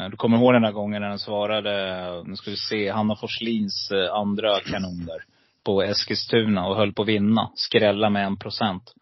Eh, 0.00 0.08
Du 0.08 0.16
kommer 0.16 0.36
ihåg 0.38 0.52
den 0.52 0.62
där 0.62 0.72
gången 0.72 1.02
när 1.02 1.08
den 1.08 1.18
svarade, 1.18 2.22
nu 2.26 2.36
ska 2.36 2.50
vi 2.50 2.56
se, 2.56 2.90
Hanna 2.90 3.16
Forslins 3.16 3.90
eh, 3.90 4.14
andra 4.14 4.60
kanon 4.60 5.06
där. 5.06 5.24
På 5.64 5.82
Eskilstuna 5.82 6.66
och 6.66 6.76
höll 6.76 6.92
på 6.92 7.02
att 7.02 7.08
vinna. 7.08 7.50
Skrälla 7.54 8.10
med 8.10 8.24
en 8.26 8.36
procent. 8.36 8.94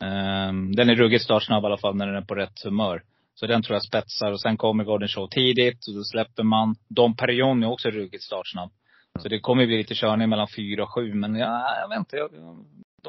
Ehm, 0.00 0.76
den 0.76 0.90
är 0.90 0.94
ruggigt 0.94 1.24
startsnabb 1.24 1.62
i 1.62 1.66
alla 1.66 1.78
fall 1.78 1.94
när 1.96 2.06
den 2.06 2.16
är 2.16 2.20
på 2.26 2.34
rätt 2.34 2.64
humör. 2.64 3.02
Så 3.34 3.46
den 3.46 3.62
tror 3.62 3.74
jag 3.74 3.82
spetsar. 3.82 4.32
Och 4.32 4.40
sen 4.40 4.56
kommer 4.56 4.84
Golden 4.84 5.08
Show 5.08 5.28
tidigt. 5.28 5.88
Och 5.88 5.94
då 5.94 6.02
släpper 6.04 6.42
man. 6.42 6.76
Dom 6.88 7.16
Perignon 7.16 7.62
är 7.62 7.70
också 7.70 7.90
ruggigt 7.90 8.22
startsnabb. 8.24 8.70
Så 9.18 9.28
det 9.28 9.40
kommer 9.40 9.66
bli 9.66 9.76
lite 9.76 9.94
körning 9.94 10.28
mellan 10.28 10.48
fyra 10.56 10.82
och 10.82 10.94
sju. 10.94 11.14
Men 11.14 11.34
ja, 11.36 11.76
jag 11.80 11.88
vet 11.88 11.98
inte. 11.98 12.16
Jag, 12.16 12.30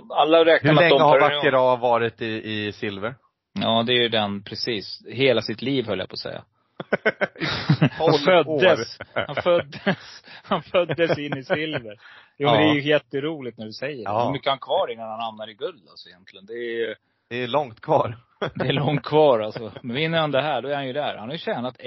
alla 0.09 0.45
räknar 0.45 0.69
Hur 0.69 0.75
med 0.75 0.85
att 0.85 0.89
länge 0.89 0.99
Dom 0.99 1.01
har 1.01 1.19
Perignon- 1.19 1.35
Baccara 1.37 1.75
varit 1.75 2.21
i, 2.21 2.25
i 2.25 2.71
silver? 2.71 3.15
Ja, 3.59 3.83
det 3.83 3.93
är 3.93 4.01
ju 4.01 4.09
den 4.09 4.43
precis. 4.43 5.01
Hela 5.09 5.41
sitt 5.41 5.61
liv 5.61 5.85
höll 5.87 5.99
jag 5.99 6.09
på 6.09 6.13
att 6.13 6.19
säga. 6.19 6.43
Han 7.91 8.13
föddes, 8.25 8.97
han 9.13 9.35
föddes, 9.43 10.23
han 10.43 10.63
föddes 10.63 11.17
in 11.17 11.37
i 11.37 11.43
silver. 11.43 11.95
Jo 12.37 12.49
men 12.51 12.57
det 12.59 12.69
är 12.69 12.73
ju 12.73 12.81
jätteroligt 12.89 13.57
när 13.57 13.65
du 13.65 13.73
säger 13.73 13.95
det. 13.97 14.03
Ja. 14.03 14.25
Hur 14.25 14.31
mycket 14.31 14.49
han 14.49 14.59
kvar 14.59 14.91
innan 14.91 15.09
han 15.09 15.19
hamnar 15.19 15.49
i 15.49 15.53
guld 15.53 15.87
alltså 15.89 16.09
egentligen? 16.09 16.45
Det 16.45 16.53
är, 16.53 16.95
Det 17.29 17.43
är 17.43 17.47
långt 17.47 17.81
kvar. 17.81 18.17
det 18.55 18.65
är 18.67 18.73
långt 18.73 19.03
kvar 19.03 19.39
alltså. 19.39 19.71
Men 19.81 19.95
vinner 19.95 20.19
han 20.19 20.31
det 20.31 20.41
här, 20.41 20.61
då 20.61 20.69
är 20.69 20.75
han 20.75 20.87
ju 20.87 20.93
där. 20.93 21.17
Han 21.17 21.27
har 21.27 21.33
ju 21.33 21.39
tjänat 21.39 21.75
1 21.79 21.85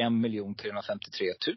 353 0.59 1.27
000. 1.47 1.57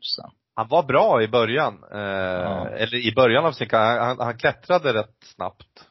Han 0.55 0.67
var 0.67 0.83
bra 0.83 1.23
i 1.23 1.27
början. 1.27 1.83
Eh, 1.91 2.81
Eller 2.81 2.95
i 2.95 3.13
början 3.15 3.45
av 3.45 3.51
sin 3.51 3.69
karriär. 3.69 3.99
Han, 3.99 4.19
han 4.19 4.37
klättrade 4.37 4.93
rätt 4.93 5.17
snabbt. 5.23 5.87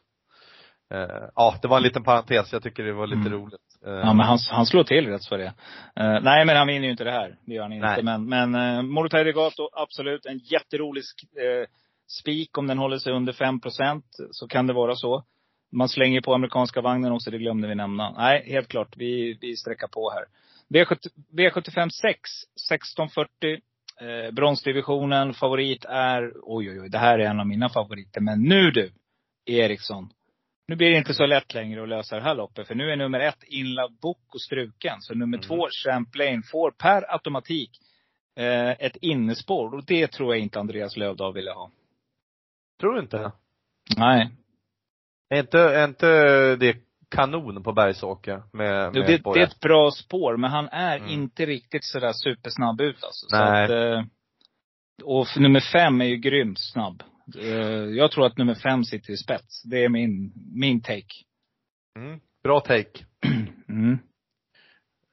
Eh, 0.94 1.28
ja, 1.34 1.54
det 1.62 1.68
var 1.68 1.76
en 1.76 1.82
liten 1.82 2.04
parentes. 2.04 2.52
Jag 2.52 2.62
tycker 2.62 2.82
det 2.82 2.92
var 2.92 3.06
lite 3.06 3.28
Mm. 3.28 3.32
roligt. 3.32 3.60
Eh, 3.86 3.92
Ja 3.92 4.12
men 4.12 4.26
han, 4.26 4.38
han 4.50 4.66
slår 4.66 4.84
till 4.84 5.06
rätt 5.06 5.26
för 5.26 5.38
det. 5.38 5.54
Eh, 5.96 6.22
nej 6.22 6.44
men 6.44 6.56
han 6.56 6.66
vinner 6.66 6.84
ju 6.84 6.90
inte 6.90 7.04
det 7.04 7.12
här. 7.12 7.36
Det 7.46 7.54
gör 7.54 7.62
han 7.62 7.72
inte. 7.72 7.86
Nej. 7.86 8.02
Men, 8.02 8.28
men 8.28 8.54
uh, 8.54 8.82
Morotai 8.82 9.24
Regato, 9.24 9.68
absolut. 9.72 10.26
En 10.26 10.38
jätterolig 10.38 11.00
uh, 11.00 11.66
spik 12.20 12.58
om 12.58 12.66
den 12.66 12.78
håller 12.78 12.98
sig 12.98 13.12
under 13.12 13.32
5% 13.32 14.02
Så 14.30 14.48
kan 14.48 14.66
det 14.66 14.72
vara 14.72 14.94
så. 14.94 15.24
Man 15.72 15.88
slänger 15.88 16.20
på 16.20 16.34
amerikanska 16.34 16.80
vagnen 16.80 17.12
också, 17.12 17.30
det 17.30 17.38
glömde 17.38 17.68
vi 17.68 17.74
nämna. 17.74 18.10
Nej, 18.10 18.44
helt 18.46 18.68
klart. 18.68 18.96
Vi, 18.96 19.38
vi 19.40 19.56
sträcker 19.56 19.86
på 19.86 20.10
här. 20.10 20.24
V70, 20.68 21.08
V75 21.32 21.88
6, 21.88 22.30
1640. 22.70 23.60
Eh, 24.00 24.32
bronsdivisionen, 24.32 25.34
favorit 25.34 25.84
är, 25.84 26.32
oj 26.42 26.70
oj 26.70 26.80
oj, 26.80 26.88
det 26.88 26.98
här 26.98 27.18
är 27.18 27.24
en 27.24 27.40
av 27.40 27.46
mina 27.46 27.68
favoriter. 27.68 28.20
Men 28.20 28.42
nu 28.42 28.70
du, 28.70 28.92
Eriksson. 29.46 30.10
Nu 30.68 30.76
blir 30.76 30.90
det 30.90 30.98
inte 30.98 31.14
så 31.14 31.26
lätt 31.26 31.54
längre 31.54 31.82
att 31.82 31.88
lösa 31.88 32.16
det 32.16 32.22
här 32.22 32.34
loppet. 32.34 32.66
För 32.68 32.74
nu 32.74 32.90
är 32.90 32.96
nummer 32.96 33.20
ett 33.20 33.42
Inlove 33.46 33.94
Boko 34.02 34.38
struken. 34.38 35.00
Så 35.00 35.14
nummer 35.14 35.38
Mm. 35.38 35.48
två 35.48 35.68
Champlain 35.84 36.42
får 36.42 36.70
per 36.70 37.12
automatik 37.14 37.70
eh, 38.36 38.70
ett 38.70 38.96
innespår. 38.96 39.74
Och 39.74 39.84
det 39.84 40.06
tror 40.12 40.34
jag 40.34 40.42
inte 40.42 40.60
Andreas 40.60 40.96
Lövdahl 40.96 41.34
ville 41.34 41.50
ha. 41.50 41.70
Tror 42.80 42.94
du 42.94 43.00
inte? 43.00 43.32
Nej. 43.96 44.30
Är 45.30 45.40
inte, 45.40 45.58
är 45.60 45.84
inte 45.84 46.06
det 46.56 46.76
kanon 47.10 47.62
på 47.62 47.72
Bergsåker 47.72 48.42
med, 48.52 48.92
med 48.92 49.06
det, 49.06 49.20
det 49.34 49.40
är 49.40 49.44
ett? 49.44 49.60
bra 49.60 49.90
spår, 49.90 50.36
men 50.36 50.50
han 50.50 50.68
är 50.68 50.96
Mm. 50.96 51.08
inte 51.10 51.46
riktigt 51.46 51.84
sådär 51.84 52.12
supersnabb 52.12 52.80
ut 52.80 53.04
alltså. 53.04 53.26
Så 53.28 53.36
Nej. 53.36 53.64
att, 53.64 53.70
eh, 53.70 54.04
och 55.04 55.26
nummer 55.36 55.60
fem 55.72 56.00
är 56.00 56.04
ju 56.04 56.16
grymt 56.16 56.58
snabb. 56.58 57.02
Eh, 57.38 57.48
jag 57.96 58.10
tror 58.10 58.26
att 58.26 58.38
nummer 58.38 58.54
fem 58.54 58.84
sitter 58.84 59.12
i 59.12 59.16
spets. 59.16 59.62
Det 59.62 59.84
är 59.84 59.88
min, 59.88 60.32
min 60.54 60.80
take. 60.82 61.06
Mm. 61.96 62.20
Bra 62.42 62.60
take. 62.60 63.04
Mm. 63.68 63.98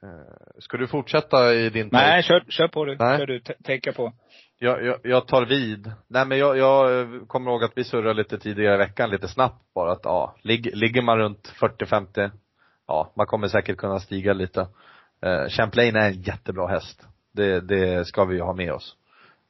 Eh, 0.02 0.58
Ska 0.58 0.76
du 0.76 0.86
fortsätta 0.86 1.54
i 1.54 1.70
din 1.70 1.90
take? 1.90 2.04
Nej, 2.04 2.22
kör, 2.22 2.44
kör 2.48 2.68
på 2.68 2.84
du. 2.84 2.96
Nej. 2.98 3.18
Kör 3.18 3.26
du. 3.26 3.40
Tänka 3.40 3.92
på. 3.92 4.12
Jag, 4.58 4.84
jag, 4.84 4.96
jag 5.02 5.26
tar 5.26 5.46
vid. 5.46 5.92
Nej 6.08 6.26
men 6.26 6.38
jag, 6.38 6.56
jag 6.58 7.08
kommer 7.28 7.50
ihåg 7.50 7.64
att 7.64 7.72
vi 7.76 7.84
surrade 7.84 8.14
lite 8.14 8.38
tidigare 8.38 8.74
i 8.74 8.78
veckan 8.78 9.10
lite 9.10 9.28
snabbt 9.28 9.74
bara 9.74 9.92
att 9.92 10.00
ja, 10.04 10.36
lig, 10.42 10.76
ligger 10.76 11.02
man 11.02 11.18
runt 11.18 11.52
40-50, 11.60 12.30
ja, 12.86 13.12
man 13.16 13.26
kommer 13.26 13.48
säkert 13.48 13.76
kunna 13.76 14.00
stiga 14.00 14.32
lite. 14.32 14.60
Eh, 15.22 15.48
Champlain 15.48 15.96
är 15.96 16.08
en 16.08 16.22
jättebra 16.22 16.66
häst. 16.66 17.06
Det, 17.32 17.60
det 17.60 18.06
ska 18.06 18.24
vi 18.24 18.34
ju 18.36 18.42
ha 18.42 18.52
med 18.54 18.72
oss. 18.72 18.96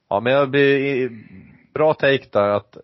Ja 0.08 0.20
men 0.20 0.32
jag 0.32 0.50
blir, 0.50 1.10
bra 1.74 1.94
take 1.94 2.28
där 2.32 2.48
att 2.48 2.76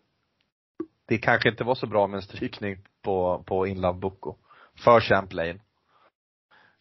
det 1.08 1.18
kanske 1.18 1.48
inte 1.48 1.64
var 1.64 1.74
så 1.74 1.86
bra 1.86 2.06
med 2.06 2.16
en 2.16 2.22
strykning 2.22 2.76
på, 3.02 3.44
på 3.46 3.66
Inlove 3.66 3.98
Boko. 3.98 4.36
För 4.84 5.00
Champlain. 5.00 5.60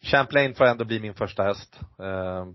Champlain 0.02 0.54
får 0.54 0.64
ändå 0.64 0.84
bli 0.84 1.00
min 1.00 1.14
första 1.14 1.42
häst. 1.42 1.80
Eh, 1.98 2.46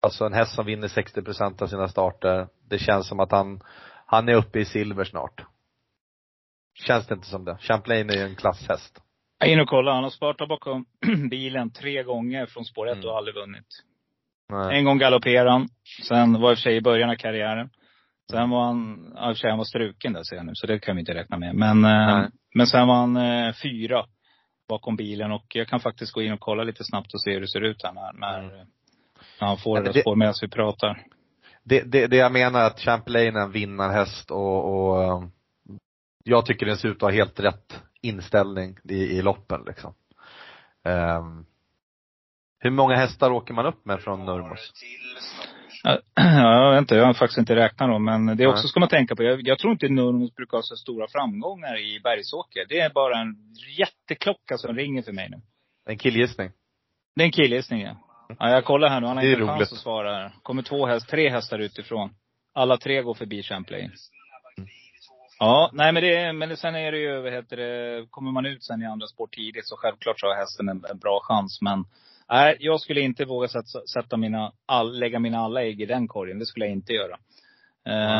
Alltså 0.00 0.24
en 0.24 0.32
häst 0.32 0.54
som 0.54 0.66
vinner 0.66 0.88
60 0.88 1.22
procent 1.22 1.62
av 1.62 1.66
sina 1.66 1.88
starter. 1.88 2.48
Det 2.68 2.78
känns 2.78 3.08
som 3.08 3.20
att 3.20 3.30
han, 3.30 3.60
han 4.06 4.28
är 4.28 4.34
uppe 4.34 4.58
i 4.60 4.64
silver 4.64 5.04
snart. 5.04 5.44
Känns 6.74 7.06
det 7.06 7.14
inte 7.14 7.26
som 7.26 7.44
det? 7.44 7.56
Champlain 7.60 8.10
är 8.10 8.14
ju 8.14 8.22
en 8.22 8.36
klasshäst. 8.36 9.02
Jag 9.38 9.48
är 9.48 9.52
inne 9.52 9.62
och 9.62 9.68
kolla. 9.68 9.92
Han 9.94 10.02
har 10.02 10.10
startat 10.10 10.48
bakom 10.48 10.86
bilen 11.30 11.70
tre 11.70 12.02
gånger 12.02 12.46
från 12.46 12.64
spår 12.64 12.88
ett 12.88 12.94
Mm. 12.96 13.08
och 13.08 13.16
aldrig 13.16 13.34
vunnit. 13.34 13.66
Nej. 14.48 14.78
En 14.78 14.84
gång 14.84 14.98
galopperade 14.98 15.50
han. 15.50 15.68
Sen 16.08 16.40
var 16.40 16.50
i 16.50 16.54
och 16.54 16.58
för 16.58 16.62
sig 16.62 16.76
i 16.76 16.80
början 16.80 17.10
av 17.10 17.14
karriären. 17.14 17.70
Sen 18.30 18.50
var 18.50 18.64
han, 18.66 19.06
i 19.08 19.14
och 19.14 19.18
för 19.20 19.34
sig 19.34 19.50
han 19.50 19.58
var 19.58 19.64
struken 19.64 20.12
där 20.12 20.22
ser 20.22 20.36
jag 20.36 20.46
nu, 20.46 20.52
så 20.54 20.66
det 20.66 20.78
kan 20.78 20.96
vi 20.96 21.00
inte 21.00 21.14
räkna 21.14 21.38
med. 21.38 21.54
Men, 21.54 21.84
eh, 21.84 22.16
Nej. 22.16 22.30
men 22.54 22.66
sen 22.66 22.88
var 22.88 22.94
han 22.94 23.16
eh, 23.16 23.52
fyra 23.62 24.06
bakom 24.68 24.96
bilen 24.96 25.32
och 25.32 25.44
jag 25.48 25.68
kan 25.68 25.80
faktiskt 25.80 26.12
gå 26.12 26.22
in 26.22 26.32
och 26.32 26.40
kolla 26.40 26.62
lite 26.62 26.84
snabbt 26.84 27.14
och 27.14 27.22
se 27.22 27.32
hur 27.32 27.40
det 27.40 27.48
ser 27.48 27.60
ut 27.60 27.82
här 27.84 27.92
när, 27.92 28.12
när, 28.12 28.38
Mm. 28.54 28.66
han 29.38 29.58
får 29.58 29.80
det 29.80 29.92
det- 29.92 30.00
spår 30.00 30.16
medan 30.16 30.34
vi 30.42 30.48
pratar. 30.48 31.02
Det, 31.64 31.80
det, 31.80 32.06
det 32.06 32.16
jag 32.16 32.32
menar 32.32 32.60
är 32.60 32.66
att 32.66 32.80
Champlain 32.80 33.36
är 33.36 33.40
en 33.40 33.52
vinnarhäst 33.52 34.30
och, 34.30 34.74
och 34.90 35.02
eh, 35.04 35.22
jag 36.24 36.46
tycker 36.46 36.66
den 36.66 36.76
ser 36.76 36.88
ut 36.88 36.96
att 36.96 37.02
ha 37.02 37.10
helt 37.10 37.40
rätt 37.40 37.82
inställning 38.02 38.76
i, 38.84 38.94
i 38.94 39.22
loppen 39.22 39.62
liksom. 39.66 39.94
Ehm, 40.84 41.46
hur 42.58 42.70
många 42.70 42.96
hästar 42.96 43.30
åker 43.30 43.54
man 43.54 43.66
upp 43.66 43.84
med 43.84 44.00
från 44.00 44.24
Nurmos? 44.24 44.72
Ja, 45.86 46.64
jag 46.64 46.70
vet 46.72 46.80
inte, 46.80 46.94
jag 46.94 47.06
har 47.06 47.14
faktiskt 47.14 47.38
inte 47.38 47.56
räknat 47.56 47.88
dem. 47.88 48.04
Men 48.04 48.36
det 48.36 48.46
också 48.46 48.68
ska 48.68 48.80
man 48.80 48.88
tänka 48.88 49.16
på. 49.16 49.22
Jag, 49.22 49.48
jag 49.48 49.58
tror 49.58 49.72
inte 49.72 49.88
Nurmos 49.88 50.34
brukar 50.34 50.58
ha 50.58 50.62
så 50.62 50.76
stora 50.76 51.06
framgångar 51.08 51.78
i 51.78 52.00
Bergsåker. 52.00 52.66
Det 52.68 52.80
är 52.80 52.90
bara 52.90 53.20
en 53.20 53.36
jätteklocka 53.78 54.58
som 54.58 54.76
ringer 54.76 55.02
för 55.02 55.12
mig 55.12 55.28
nu. 55.30 55.40
En 55.86 55.98
killgissning? 55.98 56.50
Det 57.16 57.22
är 57.22 57.26
en 57.26 57.32
killgissning 57.32 57.82
ja. 57.82 57.96
ja. 58.38 58.50
Jag 58.50 58.64
kollar 58.64 58.88
här 58.88 59.00
nu, 59.00 59.06
han 59.06 59.16
har 59.16 59.24
Det 59.24 59.30
är 59.30 59.40
inte 59.40 59.46
chans 59.46 59.72
att 59.72 59.78
svara 59.78 60.14
här. 60.14 60.32
Kommer 60.42 60.62
två 60.62 60.86
häst, 60.86 61.08
tre 61.08 61.30
hästar 61.30 61.58
utifrån. 61.58 62.10
Alla 62.54 62.76
tre 62.76 63.02
går 63.02 63.14
förbi 63.14 63.42
Champlain. 63.42 63.92
Ja, 65.38 65.70
nej 65.72 65.92
men 65.92 66.02
det, 66.02 66.32
men 66.32 66.56
sen 66.56 66.74
är 66.74 66.92
det 66.92 66.98
ju, 66.98 67.20
vad 67.20 67.32
heter 67.32 67.56
det, 67.56 68.06
kommer 68.10 68.32
man 68.32 68.46
ut 68.46 68.64
sen 68.64 68.82
i 68.82 68.86
andra 68.86 69.06
spår 69.06 69.26
tidigt 69.26 69.66
så 69.68 69.76
självklart 69.76 70.20
så 70.20 70.26
har 70.26 70.34
hästen 70.34 70.68
en, 70.68 70.84
en 70.90 70.98
bra 70.98 71.20
chans. 71.22 71.58
Men 71.62 71.84
nej, 72.30 72.56
jag 72.60 72.80
skulle 72.80 73.00
inte 73.00 73.24
våga 73.24 73.48
sätta, 73.48 73.86
sätta 73.92 74.16
mina, 74.16 74.52
all, 74.66 74.98
lägga 74.98 75.18
mina 75.18 75.38
alla 75.38 75.62
ägg 75.62 75.80
i 75.80 75.86
den 75.86 76.08
korgen. 76.08 76.38
Det 76.38 76.46
skulle 76.46 76.64
jag 76.64 76.72
inte 76.72 76.92
göra. 76.92 77.18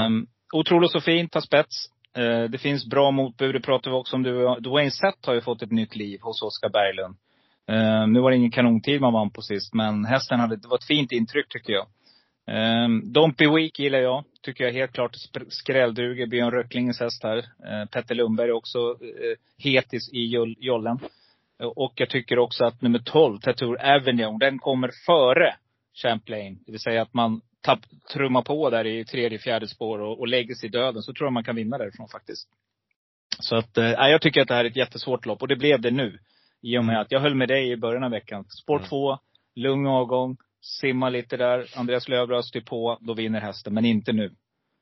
Um, 0.07 0.27
otroligt 0.53 0.93
så 0.93 1.01
fint, 1.01 1.33
ta 1.33 1.41
spets. 1.41 1.91
Uh, 2.19 2.45
det 2.45 2.59
finns 2.59 2.87
bra 2.87 3.11
motbud, 3.11 3.55
det 3.55 3.61
pratade 3.61 3.91
vi 3.91 4.01
också 4.01 4.17
om. 4.17 4.23
Du, 4.23 4.61
Dwayne 4.61 4.91
Sett 4.91 5.27
har 5.27 5.35
ju 5.35 5.41
fått 5.41 5.63
ett 5.63 5.73
nytt 5.73 5.97
liv 5.97 6.21
hos 6.23 6.43
Oskar 6.43 6.69
Berglund. 6.69 7.17
Eh, 7.69 8.07
nu 8.07 8.21
var 8.21 8.31
det 8.31 8.37
ingen 8.37 8.51
kanontid 8.51 9.01
man 9.01 9.13
vann 9.13 9.31
på 9.31 9.43
sist, 9.43 9.75
men 9.75 10.05
hästen 10.05 10.41
hade, 10.41 10.57
det 10.57 10.69
var 10.69 10.79
ett 10.79 10.85
fint 10.85 11.13
intryck 11.13 11.49
tycker 11.49 11.73
jag. 11.73 11.87
Ehm, 12.49 12.85
um, 12.85 13.13
Dompy 13.13 13.49
Week 13.49 13.79
gillar 13.79 13.99
jag. 13.99 14.25
Tycker 14.43 14.65
jag 14.65 14.73
helt 14.73 14.93
klart 14.93 15.17
skrällduger. 15.49 16.27
Björn 16.27 16.51
Röcklingens 16.51 17.01
häst 17.01 17.23
här. 17.23 17.37
Uh, 17.37 17.87
Petter 17.93 18.15
Lundberg 18.15 18.49
är 18.49 18.53
också 18.53 18.79
uh, 18.79 19.37
hetis 19.59 20.13
i 20.13 20.19
i 20.19 20.57
jollen. 20.61 20.99
Och 21.59 21.93
jag 21.97 22.11
tycker 22.11 22.39
också 22.39 22.65
att 22.65 22.83
nummer 22.83 22.99
12, 22.99 23.39
Tattoo 23.39 23.77
Avenue, 23.77 24.39
den 24.41 24.59
kommer 24.59 24.91
före 25.07 25.57
Champlain. 26.03 26.63
Det 26.67 26.73
vill 26.73 26.81
säga 26.81 27.03
att 27.03 27.15
man 27.15 27.41
tapp, 27.61 27.81
trummar 28.13 28.43
på 28.43 28.71
där 28.71 28.87
i 28.87 29.05
tredje, 29.05 29.39
fjärde 29.39 29.69
spår 29.69 29.99
och, 29.99 30.21
och 30.21 30.29
lägger 30.29 30.55
sig 30.55 30.69
i 30.69 30.73
döden. 30.73 31.03
Så 31.03 31.13
tror 31.13 31.27
jag 31.27 31.33
man 31.33 31.45
kan 31.45 31.57
vinna 31.57 31.79
därifrån 31.79 32.09
faktiskt. 32.09 32.49
Så 33.41 33.57
att, 33.57 33.79
eh, 33.79 33.91
jag 33.91 34.23
tycker 34.23 34.41
att 34.41 34.49
det 34.49 34.55
här 34.55 34.65
är 34.65 34.69
ett 34.69 34.77
jättesvårt 34.77 35.27
lopp. 35.27 35.43
Och 35.43 35.49
det 35.49 35.57
blev 35.57 35.81
det 35.81 35.91
nu. 35.91 36.19
I 36.63 36.79
och 36.79 36.85
med 36.85 37.01
att 37.01 37.13
jag 37.13 37.21
höll 37.21 37.35
med 37.35 37.49
dig 37.49 37.71
i 37.71 37.77
början 37.77 38.05
av 38.05 38.11
veckan. 38.11 38.45
Spår 38.45 38.77
Mm. 38.77 38.89
två, 38.89 39.19
lugn 39.55 39.87
avgång, 39.87 40.37
simma 40.81 41.09
lite 41.09 41.37
där. 41.37 41.67
Andreas 41.77 42.09
Löfberg 42.09 42.43
styr 42.43 42.61
på, 42.61 42.99
då 43.01 43.15
vinner 43.15 43.41
hästen. 43.41 43.75
Men 43.75 43.85
inte 43.85 44.13
nu. 44.13 44.35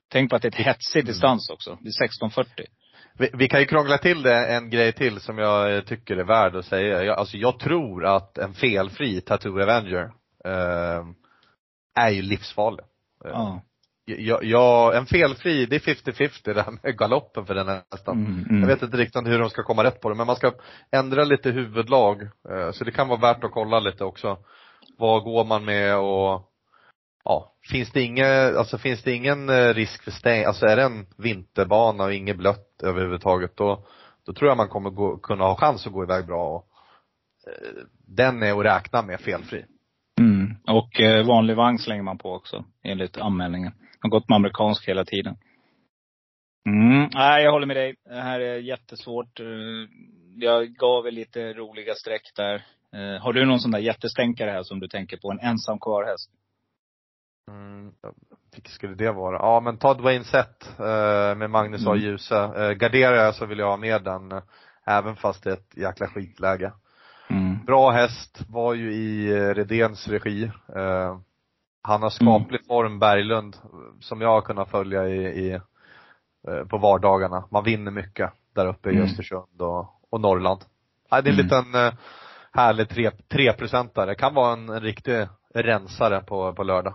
Tänk 0.09 0.31
på 0.31 0.37
att 0.37 0.43
det 0.43 0.49
är 0.49 0.61
ett 0.61 0.67
hetsig 0.67 1.07
distans 1.07 1.51
också. 1.51 1.79
Det 1.81 1.89
är 1.89 2.29
16.40. 2.29 2.67
Vi, 3.19 3.31
vi 3.35 3.49
kan 3.49 3.61
ju 3.61 3.67
krångla 3.67 3.99
till 3.99 4.23
det 4.23 4.47
en 4.47 4.71
grej 4.71 4.93
till 4.93 5.21
som 5.21 5.39
jag 5.39 5.87
tycker 5.87 6.17
är 6.17 6.25
värd 6.25 6.57
att 6.57 6.65
säga. 6.65 7.05
Jag, 7.05 7.19
alltså 7.19 7.37
jag 7.37 7.59
tror 7.59 8.07
att 8.07 8.39
en 8.39 8.55
felfri 8.55 9.21
Tattoo 9.21 9.63
Avenger 9.63 10.13
eh, 10.45 11.05
är 11.95 12.11
ju 12.11 12.23
livsfarlig. 12.23 12.85
Ja. 13.25 13.63
jag, 14.05 14.45
jag, 14.45 14.97
en 14.97 15.07
felfri, 15.07 15.67
det 15.67 15.77
är 15.77 15.95
50-50 15.95 16.55
det 16.55 16.63
här 16.63 16.79
med 16.83 16.99
galoppen 16.99 17.47
för 17.47 17.55
den 17.55 17.69
här 17.69 17.83
hästen. 17.93 18.27
Mm, 18.27 18.45
mm. 18.51 18.61
Jag 18.61 18.69
vet 18.69 18.83
inte 18.83 18.97
riktigt 18.97 19.27
hur 19.27 19.39
de 19.39 19.51
ska 19.51 19.63
komma 19.63 19.85
rätt 19.85 20.01
på 20.01 20.09
det, 20.09 20.15
men 20.15 20.27
man 20.27 20.37
ska 20.37 20.53
ändra 20.93 21.25
lite 21.25 21.51
huvudlag. 21.51 22.23
Eh, 22.23 22.71
Så 22.73 22.85
det 22.85 22.91
kan 22.91 23.09
vara 23.09 23.21
värt 23.21 23.45
att 23.45 23.51
kolla 23.53 23.81
lite 23.81 24.05
också. 24.05 24.39
Vad 24.99 25.23
går 25.23 25.45
man 25.45 25.65
med 25.65 25.99
och 25.99 26.51
ja, 27.25 27.55
finns 27.71 27.93
det 27.93 28.03
ingen, 28.03 28.57
alltså 28.57 28.79
finns 28.79 29.03
det 29.03 29.13
ingen 29.13 29.49
eh, 29.49 29.75
risk 29.75 30.03
för 30.03 30.11
stäng, 30.11 30.45
alltså 30.45 30.67
är 30.67 30.77
det 30.77 30.83
en 30.83 31.07
vinterbana 31.17 32.05
och 32.05 32.15
inget 32.15 32.37
blött 32.37 32.64
överhuvudtaget 32.83 33.57
då, 33.57 33.85
då 34.27 34.33
tror 34.33 34.49
jag 34.49 34.57
man 34.57 34.69
kommer 34.69 34.91
gå, 34.91 35.19
kunna 35.19 35.45
ha 35.45 35.57
chans 35.57 35.87
att 35.87 35.93
gå 35.93 36.03
iväg 36.03 36.27
bra 36.27 36.49
och 36.49 36.69
eh, 37.47 37.85
den 38.07 38.43
är 38.43 38.61
att 38.61 38.65
räkna 38.65 39.03
med 39.03 39.21
felfri. 39.21 39.65
Mm. 40.21 40.57
Och 40.67 41.01
eh, 41.01 41.27
vanlig 41.27 41.57
vagn 41.57 41.79
slänger 41.79 42.03
man 42.03 42.19
på 42.19 42.33
också, 42.33 42.65
enligt 42.83 43.19
anmälningen. 43.19 43.73
Har 44.01 44.11
gått 44.11 44.29
med 44.29 44.37
amerikansk 44.37 44.89
hela 44.89 45.05
tiden. 45.05 45.37
Mm. 46.69 47.09
Nej, 47.15 47.45
jag 47.45 47.53
håller 47.53 47.67
med 47.67 47.77
dig. 47.77 47.95
Det 48.05 48.21
här 48.21 48.41
är 48.41 48.59
jättesvårt. 48.59 49.41
Eh, 49.41 49.47
jag 50.37 50.69
gav 50.69 51.07
er 51.07 51.11
lite 51.11 51.53
roliga 51.53 51.95
streck 51.95 52.33
där. 52.37 52.55
Eh, 52.93 53.23
har 53.23 53.33
du 53.33 53.45
någon 53.45 53.61
sån 53.61 53.71
där 53.71 53.79
jättestänkare 53.79 54.51
här 54.51 54.63
som 54.63 54.81
du 54.81 54.89
tänker 54.89 55.17
på? 55.17 55.31
En 55.31 55.41
ensam 55.41 55.79
kvar 55.79 56.05
häst? 56.05 56.31
Mm, 57.51 57.93
vilket 58.55 58.73
skulle 58.73 58.95
det 58.95 59.11
vara? 59.13 59.37
Ja 59.37 59.61
men 59.61 59.77
ta 59.79 59.95
Dwayne 59.95 60.25
Sett 60.25 60.79
eh, 60.79 61.35
med 61.37 61.51
Magnus 61.51 61.87
A. 61.87 61.91
Mm. 61.91 62.03
Djuse. 62.03 62.37
Eh, 62.37 62.71
garderar 62.71 63.15
jag 63.15 63.35
så 63.35 63.47
vill 63.47 63.59
jag 63.59 63.71
ha 63.71 63.77
med 63.77 64.03
den, 64.03 64.33
eh, 64.33 64.43
även 64.87 65.17
fast 65.17 65.45
det 65.45 65.51
är 65.51 65.55
ett 65.55 65.77
jäkla 65.77 66.07
skitläge. 66.07 66.73
Mm. 67.31 67.65
Bra 67.65 67.91
häst, 67.91 68.41
var 68.49 68.75
ju 68.75 68.93
i 68.95 69.31
eh, 69.33 69.55
Redéns 69.55 70.09
regi. 70.09 70.45
Eh, 70.77 71.19
han 71.83 72.03
har 72.03 72.11
skaplig 72.11 72.67
form, 72.67 72.99
Berglund, 72.99 73.57
som 74.01 74.21
jag 74.21 74.29
har 74.29 74.41
kunnat 74.41 74.71
följa 74.71 75.09
i, 75.09 75.25
i 75.25 75.53
eh, 76.49 76.65
på 76.71 76.79
vardagarna. 76.79 77.45
Man 77.51 77.65
vinner 77.65 77.91
mycket 77.91 78.31
där 78.55 78.67
uppe 78.67 78.91
i 78.91 78.93
Mm. 78.93 79.05
Östersund 79.05 79.63
och, 79.63 79.87
och 80.11 80.21
Norrland. 80.21 80.61
Nej, 81.11 81.23
det 81.23 81.31
är 81.31 81.33
en 81.33 81.39
Mm. 81.41 81.45
liten 81.47 81.75
eh, 81.87 81.93
härlig 82.53 82.89
tre, 82.89 83.11
treprocentare. 83.11 84.15
Kan 84.15 84.35
vara 84.35 84.53
en, 84.53 84.69
en 84.69 84.81
riktig 84.81 85.27
rensare 85.55 86.21
på, 86.21 86.53
på 86.53 86.63
lördag. 86.63 86.95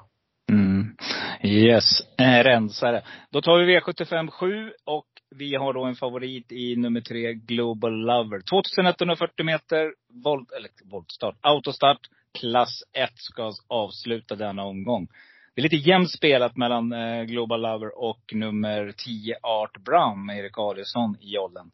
Mm. 0.79 0.95
Yes, 1.43 1.85
eh, 2.17 2.43
rensare. 2.43 3.01
Då 3.31 3.41
tar 3.41 3.57
vi 3.57 3.79
V75 3.79 4.27
7 4.27 4.71
och 4.85 5.05
vi 5.35 5.55
har 5.55 5.73
då 5.73 5.83
en 5.83 5.95
favorit 5.95 6.51
i 6.51 6.75
nummer 6.75 7.01
tre, 7.01 7.33
Global 7.33 7.93
Lover. 7.93 8.41
2140 8.49 9.45
meter, 9.45 9.93
volt, 10.23 10.51
eller 10.51 10.69
voltstart, 10.91 11.35
autostart, 11.41 11.99
klass 12.39 12.83
1 12.93 13.09
ska 13.15 13.51
avsluta 13.67 14.35
denna 14.35 14.63
omgång. 14.63 15.07
Det 15.55 15.61
är 15.61 15.63
lite 15.63 15.89
jämnt 15.89 16.11
spelat 16.11 16.57
mellan 16.57 16.93
eh, 16.93 17.23
Global 17.23 17.61
Lover 17.61 17.99
och 18.03 18.33
nummer 18.33 18.93
10 18.97 19.35
Art 19.43 19.77
Brown 19.77 20.25
med 20.25 20.39
Erik 20.39 20.57
Adielsson 20.57 21.15
i 21.21 21.33
jollen. 21.33 21.71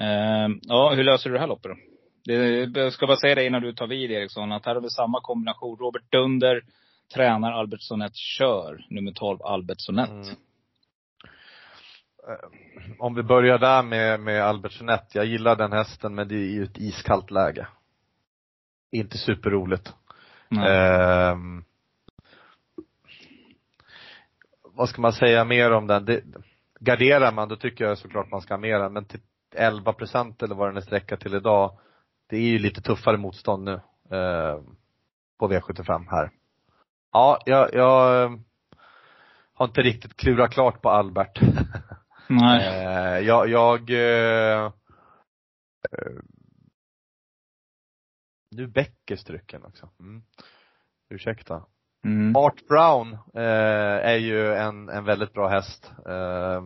Eh, 0.00 0.48
ja, 0.62 0.94
hur 0.94 1.04
löser 1.04 1.30
du 1.30 1.34
det 1.34 1.40
här 1.40 1.48
loppet 1.48 1.70
då? 1.70 1.76
Det, 2.24 2.80
jag 2.80 2.92
ska 2.92 3.06
bara 3.06 3.16
säga 3.16 3.34
det 3.34 3.46
innan 3.46 3.62
du 3.62 3.72
tar 3.72 3.86
vid 3.86 4.10
Eriksson, 4.10 4.52
att 4.52 4.66
här 4.66 4.74
har 4.74 4.82
vi 4.82 4.90
samma 4.90 5.20
kombination. 5.20 5.76
Robert 5.76 6.12
Dunder, 6.12 6.62
tränar 7.14 7.52
Albert 7.52 7.80
Sonett 7.82 8.16
kör, 8.16 8.86
nummer 8.90 9.12
12 9.12 9.42
Albert 9.42 9.80
Sonett. 9.80 10.10
Mm. 10.10 10.36
Eh, 12.28 12.96
Om 12.98 13.14
vi 13.14 13.22
börjar 13.22 13.58
där 13.58 13.82
med, 13.82 14.20
med 14.20 14.42
Albert 14.42 14.76
Jeanette. 14.80 15.18
Jag 15.18 15.26
gillar 15.26 15.56
den 15.56 15.72
hästen 15.72 16.14
men 16.14 16.28
det 16.28 16.34
är 16.34 16.50
ju 16.50 16.64
ett 16.64 16.78
iskallt 16.78 17.30
läge. 17.30 17.66
Inte 18.90 19.18
superroligt. 19.18 19.94
Ehm, 20.66 21.64
vad 24.62 24.88
ska 24.88 25.00
man 25.02 25.12
säga 25.12 25.44
mer 25.44 25.72
om 25.72 25.86
den? 25.86 26.04
Det, 26.04 26.22
garderar 26.80 27.32
man 27.32 27.48
då 27.48 27.56
tycker 27.56 27.84
jag 27.84 27.98
såklart 27.98 28.30
man 28.30 28.40
ska 28.40 28.54
ha 28.54 28.58
med 28.58 28.80
den. 28.80 28.92
Men 28.92 29.04
till 29.04 29.20
11 29.54 29.92
procent 29.92 30.42
eller 30.42 30.54
vad 30.54 30.68
den 30.68 30.76
är 30.76 30.80
sträckad 30.80 31.20
till 31.20 31.34
idag. 31.34 31.78
Det 32.26 32.36
är 32.36 32.40
ju 32.40 32.58
lite 32.58 32.80
tuffare 32.80 33.16
motstånd 33.16 33.64
nu. 33.64 33.80
ehm, 34.16 34.76
på 35.38 35.48
V75 35.52 36.06
här. 36.10 36.30
Ja, 37.12 37.38
jag, 37.46 37.74
jag 37.74 38.22
eh, 38.22 38.30
har 39.54 39.66
inte 39.66 39.82
riktigt 39.82 40.16
klurat 40.16 40.50
klart 40.50 40.82
på 40.82 40.90
Albert. 40.90 41.40
Nej. 42.28 42.84
Eh, 42.84 43.26
jag, 43.26 43.48
jag 43.48 43.90
eh, 43.90 44.72
nu 48.50 48.66
Becker 48.66 49.16
struken 49.16 49.64
också. 49.64 49.88
Mm. 50.00 50.22
Ursäkta. 51.10 51.64
Mm. 52.04 52.36
Art 52.36 52.66
Brown 52.68 53.12
eh, 53.34 54.08
är 54.12 54.16
ju 54.16 54.54
en, 54.54 54.88
en 54.88 55.04
väldigt 55.04 55.32
bra 55.32 55.48
häst, 55.48 55.92
eh, 56.06 56.62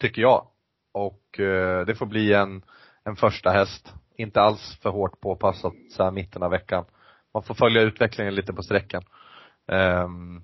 tycker 0.00 0.22
jag. 0.22 0.46
Och 0.92 1.40
eh, 1.40 1.86
det 1.86 1.94
får 1.94 2.06
bli 2.06 2.32
en, 2.32 2.62
en 3.04 3.16
första 3.16 3.50
häst. 3.50 3.94
Inte 4.16 4.40
alls 4.40 4.78
för 4.82 4.90
hårt 4.90 5.20
påpassat 5.20 5.72
så 5.90 6.04
här 6.04 6.10
mitten 6.10 6.42
av 6.42 6.50
veckan. 6.50 6.84
Man 7.34 7.42
får 7.42 7.54
följa 7.54 7.82
utvecklingen 7.82 8.34
lite 8.34 8.52
på 8.52 8.62
sträckan. 8.62 9.02
Ehm, 9.66 10.42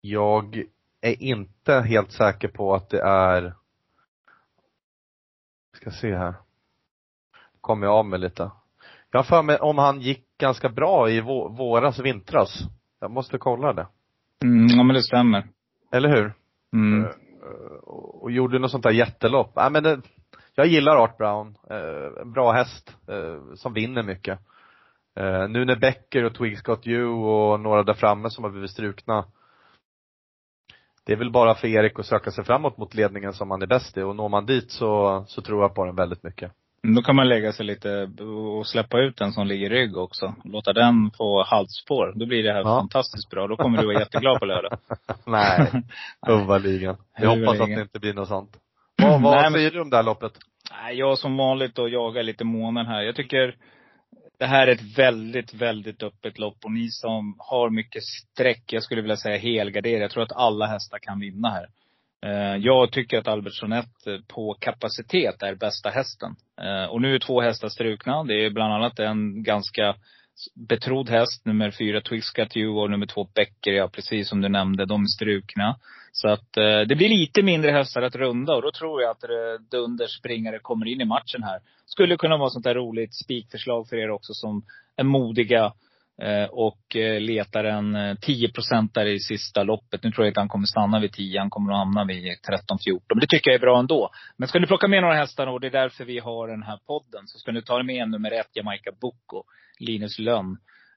jag 0.00 0.62
är 1.00 1.22
inte 1.22 1.74
helt 1.74 2.12
säker 2.12 2.48
på 2.48 2.74
att 2.74 2.88
det 2.90 3.00
är 3.02 3.54
ska 5.76 5.90
se 5.90 6.16
här. 6.16 6.34
Kommer 7.60 7.86
jag 7.86 7.94
av 7.94 8.06
mig 8.06 8.18
lite. 8.18 8.50
Jag 9.10 9.18
har 9.18 9.24
för 9.24 9.42
mig 9.42 9.58
om 9.58 9.78
han 9.78 10.00
gick 10.00 10.38
ganska 10.38 10.68
bra 10.68 11.10
i 11.10 11.20
vå- 11.20 11.56
våras, 11.56 11.98
vintras. 11.98 12.58
Jag 13.00 13.10
måste 13.10 13.38
kolla 13.38 13.72
det. 13.72 13.86
Mm, 14.42 14.66
ja 14.66 14.82
men 14.82 14.94
det 14.94 15.02
stämmer. 15.02 15.48
Eller 15.92 16.08
hur? 16.08 16.32
Mm. 16.72 17.04
Eh, 17.04 17.10
och 17.82 18.22
och 18.22 18.30
gjorde 18.32 18.58
något 18.58 18.70
sånt 18.70 18.82
där 18.82 18.90
jättelopp. 18.90 19.52
Nej 19.56 19.70
men 19.70 19.82
det, 19.82 20.00
jag 20.54 20.66
gillar 20.66 20.96
Art 20.96 21.16
Brown. 21.16 21.56
En 22.20 22.32
bra 22.32 22.52
häst, 22.52 22.96
eh, 23.08 23.54
som 23.54 23.72
vinner 23.72 24.02
mycket. 24.02 24.40
Eh, 25.16 25.48
nu 25.48 25.64
när 25.64 25.76
Becker 25.76 26.24
och 26.24 26.34
Twigs 26.34 26.62
Got 26.62 26.86
You 26.86 27.06
och 27.08 27.60
några 27.60 27.82
där 27.82 27.94
framme 27.94 28.30
som 28.30 28.44
har 28.44 28.50
blivit 28.50 28.70
strukna. 28.70 29.24
Det 31.06 31.12
är 31.12 31.16
väl 31.16 31.30
bara 31.30 31.54
för 31.54 31.68
Erik 31.68 31.98
att 31.98 32.06
söka 32.06 32.30
sig 32.30 32.44
framåt 32.44 32.78
mot 32.78 32.94
ledningen 32.94 33.32
som 33.32 33.50
han 33.50 33.62
är 33.62 33.66
bäst 33.66 33.96
i 33.96 34.02
och 34.02 34.16
når 34.16 34.28
man 34.28 34.46
dit 34.46 34.70
så, 34.70 35.24
så 35.28 35.42
tror 35.42 35.62
jag 35.62 35.74
på 35.74 35.84
den 35.84 35.96
väldigt 35.96 36.22
mycket. 36.22 36.52
Då 36.96 37.02
kan 37.02 37.16
man 37.16 37.28
lägga 37.28 37.52
sig 37.52 37.66
lite 37.66 38.10
och 38.22 38.66
släppa 38.66 38.98
ut 39.00 39.16
den 39.16 39.32
som 39.32 39.46
ligger 39.46 39.72
i 39.72 39.74
rygg 39.74 39.96
också. 39.96 40.34
Låta 40.44 40.72
den 40.72 41.10
få 41.16 41.42
halsspår. 41.44 42.12
Då 42.16 42.26
blir 42.26 42.42
det 42.42 42.52
här 42.52 42.58
Ja. 42.60 42.64
fantastiskt 42.80 43.30
bra. 43.30 43.46
Då 43.46 43.56
kommer 43.56 43.78
du 43.80 43.86
vara 43.86 43.98
jätteglad 44.00 44.38
på 44.38 44.44
lördag. 44.44 44.78
Nej, 45.26 45.82
Huvudligan. 46.26 46.96
Jag 47.18 47.28
hoppas 47.36 47.60
att 47.60 47.66
det 47.68 47.80
inte 47.80 47.98
blir 48.00 48.14
något 48.14 48.28
sånt. 48.28 48.50
Vad, 49.02 49.22
vad 49.22 49.34
Nej, 49.34 49.42
men- 49.42 49.52
säger 49.52 49.70
du 49.70 49.80
om 49.80 49.90
det 49.90 49.96
här 49.96 50.02
loppet? 50.04 50.32
Jag 50.92 51.18
som 51.18 51.36
vanligt 51.36 51.74
då 51.74 51.88
jagar 51.88 52.22
lite 52.22 52.44
månen 52.44 52.86
här. 52.86 53.02
Jag 53.02 53.16
tycker 53.16 53.56
det 54.38 54.46
här 54.46 54.66
är 54.66 54.72
ett 54.72 54.98
väldigt, 54.98 55.54
väldigt 55.54 56.02
öppet 56.02 56.38
lopp. 56.38 56.64
Och 56.64 56.72
ni 56.72 56.90
som 56.90 57.36
har 57.38 57.70
mycket 57.70 58.02
streck, 58.04 58.72
jag 58.72 58.82
skulle 58.82 59.02
vilja 59.02 59.16
säga 59.16 59.38
helgardera. 59.38 60.00
Jag 60.00 60.10
tror 60.10 60.22
att 60.22 60.36
alla 60.36 60.66
hästar 60.66 60.98
kan 60.98 61.20
vinna 61.20 61.50
här. 61.50 61.68
Eh, 62.26 62.56
jag 62.56 62.92
tycker 62.92 63.18
att 63.18 63.28
Albert 63.28 63.54
Sonett 63.54 64.06
eh, 64.06 64.18
på 64.28 64.56
kapacitet 64.60 65.42
är 65.42 65.54
bästa 65.54 65.90
hästen. 65.90 66.36
Eh, 66.60 66.84
och 66.84 67.02
nu 67.02 67.14
är 67.14 67.18
två 67.18 67.40
hästar 67.40 67.68
strukna. 67.68 68.24
Det 68.24 68.44
är 68.44 68.50
bland 68.50 68.74
annat 68.74 68.98
en 68.98 69.42
ganska 69.42 69.94
betrodd 70.54 71.10
häst, 71.10 71.44
nummer 71.44 71.70
fyra 71.70 72.00
Twigs 72.00 72.32
You 72.54 72.82
och 72.82 72.90
nummer 72.90 73.06
två 73.06 73.28
Becker, 73.34 73.72
ja 73.72 73.88
precis 73.88 74.28
som 74.28 74.40
du 74.40 74.48
nämnde, 74.48 74.86
de 74.86 75.02
är 75.02 75.06
strukna. 75.06 75.78
Så 76.16 76.28
att 76.28 76.56
eh, 76.56 76.80
det 76.88 76.96
blir 76.96 77.08
lite 77.08 77.42
mindre 77.42 77.70
hästar 77.70 78.02
att 78.02 78.16
runda 78.16 78.54
och 78.54 78.62
då 78.62 78.70
tror 78.72 79.02
jag 79.02 79.10
att 79.10 79.24
eh, 79.24 79.28
Dunders 79.70 80.18
springare 80.18 80.58
kommer 80.58 80.86
in 80.86 81.00
i 81.00 81.04
matchen 81.04 81.42
här. 81.42 81.60
Skulle 81.86 82.16
kunna 82.16 82.36
vara 82.36 82.50
sånt 82.50 82.64
där 82.64 82.74
roligt 82.74 83.14
spikförslag 83.14 83.88
för 83.88 83.96
er 83.96 84.10
också 84.10 84.34
som 84.34 84.62
är 84.96 85.04
modiga 85.04 85.72
eh, 86.22 86.44
och 86.50 86.96
eh, 86.96 87.20
letar 87.20 87.64
en 87.64 87.96
eh, 87.96 88.16
10 88.20 88.48
där 88.92 89.06
i 89.06 89.20
sista 89.20 89.62
loppet. 89.62 90.02
Nu 90.02 90.10
tror 90.10 90.24
jag 90.24 90.30
inte 90.30 90.40
han 90.40 90.48
kommer 90.48 90.66
stanna 90.66 91.00
vid 91.00 91.12
10, 91.12 91.38
han 91.38 91.50
kommer 91.50 91.72
att 91.72 91.78
hamna 91.78 92.04
vid 92.04 92.24
13-14. 92.24 93.00
Men 93.08 93.20
det 93.20 93.26
tycker 93.26 93.50
jag 93.50 93.54
är 93.54 93.60
bra 93.60 93.78
ändå. 93.78 94.10
Men 94.36 94.48
ska 94.48 94.58
ni 94.58 94.66
plocka 94.66 94.88
med 94.88 95.02
några 95.02 95.14
hästar 95.14 95.46
och 95.46 95.60
det 95.60 95.66
är 95.66 95.70
därför 95.82 96.04
vi 96.04 96.18
har 96.18 96.48
den 96.48 96.62
här 96.62 96.78
podden, 96.86 97.26
så 97.26 97.38
ska 97.38 97.52
ni 97.52 97.62
ta 97.62 97.82
med 97.82 98.10
nummer 98.10 98.30
ett, 98.30 98.50
Jamaica 98.52 98.90
Boko, 99.00 99.44
Linus 99.78 100.18
Lönn. 100.18 100.56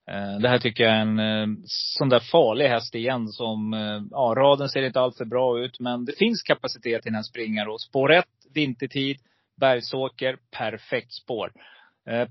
Eh, 0.09 0.39
det 0.39 0.49
här 0.49 0.59
tycker 0.59 0.83
jag 0.83 0.93
är 0.93 1.01
en 1.01 1.19
eh, 1.19 1.47
sån 1.65 2.09
där 2.09 2.19
farlig 2.19 2.67
häst 2.67 2.95
igen 2.95 3.27
som, 3.27 3.73
eh, 3.73 4.01
ja 4.11 4.33
raden 4.37 4.69
ser 4.69 4.81
inte 4.81 4.99
alltför 4.99 5.25
bra 5.25 5.59
ut 5.59 5.79
men 5.79 6.05
det 6.05 6.17
finns 6.17 6.43
kapacitet 6.43 7.05
i 7.05 7.09
den 7.09 7.15
här 7.15 7.23
springaren. 7.23 7.69
Och 7.69 7.81
spår 7.81 8.13
1, 8.13 8.25
vintertid, 8.53 9.17
Bergsåker, 9.59 10.37
perfekt 10.57 11.13
spår. 11.13 11.51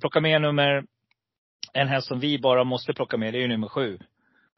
Plocka 0.01 0.21
med 0.21 0.43
nummer, 0.43 0.85
en 1.73 1.89
häst 1.89 2.09
som 2.09 2.21
vi 2.21 2.39
bara 2.39 2.65
måste 2.65 2.93
plocka 2.93 3.17
med, 3.17 3.35
det 3.35 3.39
är 3.39 3.41
ju 3.41 3.49
nummer 3.49 3.69
sju. 3.69 3.99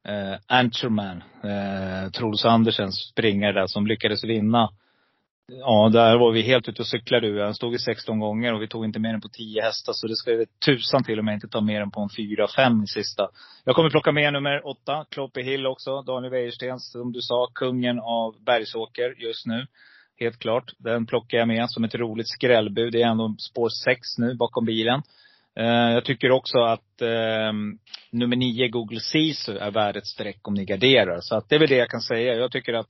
Eh, 0.09 0.39
Anchorman, 0.47 1.23
eh, 1.45 2.11
Truls 2.11 2.45
Andersens 2.45 3.11
springare 3.11 3.53
där 3.53 3.67
som 3.67 3.87
lyckades 3.87 4.25
vinna. 4.25 4.71
Ja, 5.59 5.89
där 5.93 6.19
var 6.19 6.33
vi 6.33 6.43
helt 6.43 6.69
ute 6.69 6.83
och 6.83 6.87
cyklade 6.87 7.27
ur. 7.27 7.41
Han 7.41 7.55
stod 7.55 7.75
i 7.75 7.79
16 7.79 8.19
gånger 8.19 8.55
och 8.55 8.63
vi 8.63 8.69
tog 8.69 8.85
inte 8.85 8.99
mer 8.99 9.15
än 9.15 9.21
på 9.21 9.29
10 9.29 9.63
hästar. 9.63 9.93
Så 9.93 10.07
det 10.07 10.17
ska 10.17 10.31
vi 10.33 10.47
tusan 10.67 11.05
till 11.05 11.19
och 11.19 11.25
med 11.25 11.35
inte 11.35 11.49
ta 11.49 11.61
mer 11.61 11.81
än 11.81 11.91
på 11.91 12.01
en 12.01 12.09
4-5 12.09 12.85
i 12.85 12.87
sista. 12.87 13.29
Jag 13.65 13.77
kommer 13.77 13.91
plocka 13.91 14.13
med 14.13 14.33
nummer 14.33 14.67
8, 14.67 15.05
Kloppe 15.11 15.43
Hill 15.43 15.67
också. 15.67 16.03
Daniel 16.03 16.33
Wäjersten, 16.33 16.79
som 16.79 17.13
du 17.13 17.21
sa, 17.21 17.47
kungen 17.55 17.99
av 17.99 18.45
Bergsåker 18.45 19.15
just 19.19 19.47
nu. 19.47 19.67
Helt 20.21 20.39
klart. 20.39 20.73
Den 20.79 21.07
plockar 21.07 21.39
jag 21.39 21.49
med 21.49 21.71
som 21.71 21.85
ett 21.85 21.95
roligt 21.95 22.29
skrällbud. 22.29 22.93
Det 22.93 23.03
är 23.03 23.07
ändå 23.07 23.35
spår 23.39 23.69
6 23.85 24.01
nu 24.19 24.35
bakom 24.35 24.65
bilen. 24.65 25.03
Eh, 25.59 25.93
jag 25.95 26.05
tycker 26.05 26.31
också 26.31 26.59
att 26.59 27.03
eh, 27.03 27.53
nummer 28.11 28.37
9, 28.37 28.69
Google 28.69 29.01
Sisu, 29.01 29.59
är 29.59 29.71
värd 29.71 29.97
ett 29.97 30.07
streck 30.07 30.49
om 30.49 30.55
ni 30.55 30.65
garderar. 30.65 31.19
Så 31.21 31.37
att 31.37 31.49
det 31.49 31.55
är 31.55 31.59
väl 31.59 31.69
det 31.69 31.77
jag 31.77 31.89
kan 31.89 32.01
säga. 32.01 32.35
Jag 32.35 32.53
tycker 32.53 32.75
att 32.75 32.89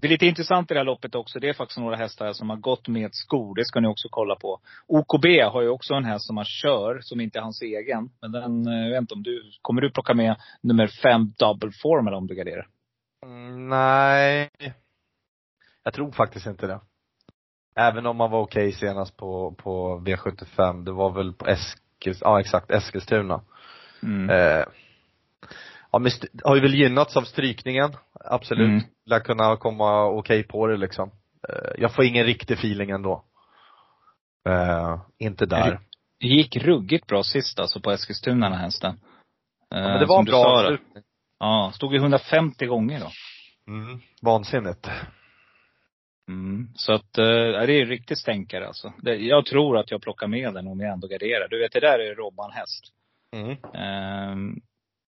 det 0.00 0.06
är 0.06 0.10
lite 0.10 0.26
intressant 0.26 0.70
i 0.70 0.74
det 0.74 0.80
här 0.80 0.84
loppet 0.84 1.14
också. 1.14 1.40
Det 1.40 1.48
är 1.48 1.52
faktiskt 1.52 1.78
några 1.78 1.96
hästar 1.96 2.32
som 2.32 2.50
har 2.50 2.56
gått 2.56 2.88
med 2.88 3.14
skor. 3.14 3.54
Det 3.54 3.64
ska 3.64 3.80
ni 3.80 3.88
också 3.88 4.08
kolla 4.10 4.36
på. 4.36 4.60
OKB 4.86 5.24
har 5.52 5.62
ju 5.62 5.68
också 5.68 5.94
en 5.94 6.04
häst 6.04 6.26
som 6.26 6.36
han 6.36 6.46
kör, 6.46 6.98
som 7.00 7.20
inte 7.20 7.38
är 7.38 7.42
hans 7.42 7.62
egen. 7.62 8.10
Men 8.20 8.32
den, 8.32 8.66
eh, 8.66 8.82
jag 8.82 8.90
vet 8.90 9.00
inte 9.00 9.14
om 9.14 9.22
du, 9.22 9.42
kommer 9.62 9.80
du 9.80 9.90
plocka 9.90 10.14
med 10.14 10.36
nummer 10.60 10.86
fem 10.86 11.32
double 11.38 11.70
form 11.82 12.06
eller 12.06 12.16
om 12.16 12.26
du 12.26 12.34
garderar? 12.34 12.66
Mm, 13.26 13.68
nej. 13.68 14.50
Jag 15.84 15.94
tror 15.94 16.12
faktiskt 16.12 16.46
inte 16.46 16.66
det. 16.66 16.80
Även 17.74 18.06
om 18.06 18.16
man 18.16 18.30
var 18.30 18.40
okej 18.40 18.72
senast 18.72 19.16
på, 19.16 19.54
på 19.58 19.98
V75. 19.98 20.84
Det 20.84 20.92
var 20.92 21.10
väl 21.10 21.32
på 21.32 21.46
Eskils, 21.46 22.18
ja 22.20 22.40
exakt, 22.40 22.70
Eskilstuna. 22.70 23.40
Mm. 24.02 24.30
Eh, 24.30 24.64
ja, 25.92 25.98
men 25.98 26.10
har 26.44 26.54
ju 26.54 26.60
väl 26.62 26.74
gynnats 26.74 27.16
av 27.16 27.22
strykningen. 27.22 27.90
Absolut. 28.24 28.68
Mm. 28.68 28.82
Lär 29.06 29.20
kunna 29.20 29.56
komma 29.56 30.04
okej 30.06 30.42
på 30.42 30.66
det 30.66 30.76
liksom. 30.76 31.10
Eh, 31.48 31.72
jag 31.78 31.94
får 31.94 32.04
ingen 32.04 32.26
riktig 32.26 32.54
feeling 32.54 32.90
ändå. 32.90 33.24
Eh, 34.48 35.00
inte 35.18 35.46
där. 35.46 35.80
Det 36.20 36.26
gick 36.26 36.56
ruggigt 36.56 37.06
bra 37.06 37.22
sist 37.22 37.60
alltså 37.60 37.80
på 37.80 37.90
Eskilstuna 37.90 38.50
den 38.50 38.58
hästen. 38.58 39.00
Ja, 39.70 39.80
men 39.80 40.00
det 40.00 40.06
var 40.06 40.18
en 40.18 40.24
bra 40.24 40.44
avslutning. 40.44 41.04
Ja, 41.38 41.72
stod 41.74 41.92
ju 41.92 41.98
150 41.98 42.66
gånger 42.66 43.00
då. 43.00 43.10
Mm. 43.72 44.00
Vansinnigt. 44.22 44.90
Mm. 46.28 46.68
Så 46.74 46.92
att, 46.92 47.18
eh, 47.18 47.24
det 47.66 47.72
är 47.72 47.86
riktigt 47.86 48.18
stänkare 48.18 48.66
alltså. 48.66 48.92
Det, 49.02 49.16
jag 49.16 49.46
tror 49.46 49.78
att 49.78 49.90
jag 49.90 50.02
plockar 50.02 50.26
med 50.26 50.54
den 50.54 50.66
om 50.66 50.80
jag 50.80 50.92
ändå 50.92 51.08
garderar. 51.08 51.48
Du 51.48 51.58
vet, 51.58 51.72
det 51.72 51.80
där 51.80 51.98
är 51.98 52.14
Robban-häst. 52.14 52.84
Mm. 53.36 53.56
Ehm, 53.74 54.60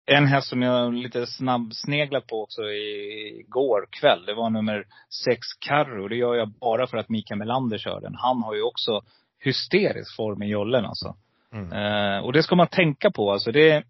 en 0.06 0.26
häst 0.26 0.48
som 0.48 0.62
jag 0.62 0.94
lite 0.94 1.26
snabbsneglat 1.26 2.26
på 2.26 2.42
också 2.42 2.62
igår 2.62 3.86
kväll, 3.90 4.24
det 4.26 4.34
var 4.34 4.50
nummer 4.50 4.86
sex 5.24 5.38
Carro. 5.58 6.08
Det 6.08 6.16
gör 6.16 6.34
jag 6.34 6.48
bara 6.48 6.86
för 6.86 6.96
att 6.96 7.08
Mikael 7.08 7.38
Melander 7.38 7.78
kör 7.78 8.00
den. 8.00 8.14
Han 8.14 8.42
har 8.42 8.54
ju 8.54 8.62
också 8.62 9.02
hysterisk 9.38 10.16
form 10.16 10.42
i 10.42 10.46
jollen 10.46 10.84
alltså. 10.84 11.16
Mm. 11.52 11.72
Eh, 11.72 12.24
och 12.24 12.32
det 12.32 12.42
ska 12.42 12.56
man 12.56 12.66
tänka 12.66 13.10
på. 13.10 13.32
Alltså 13.32 13.52
det, 13.52 13.84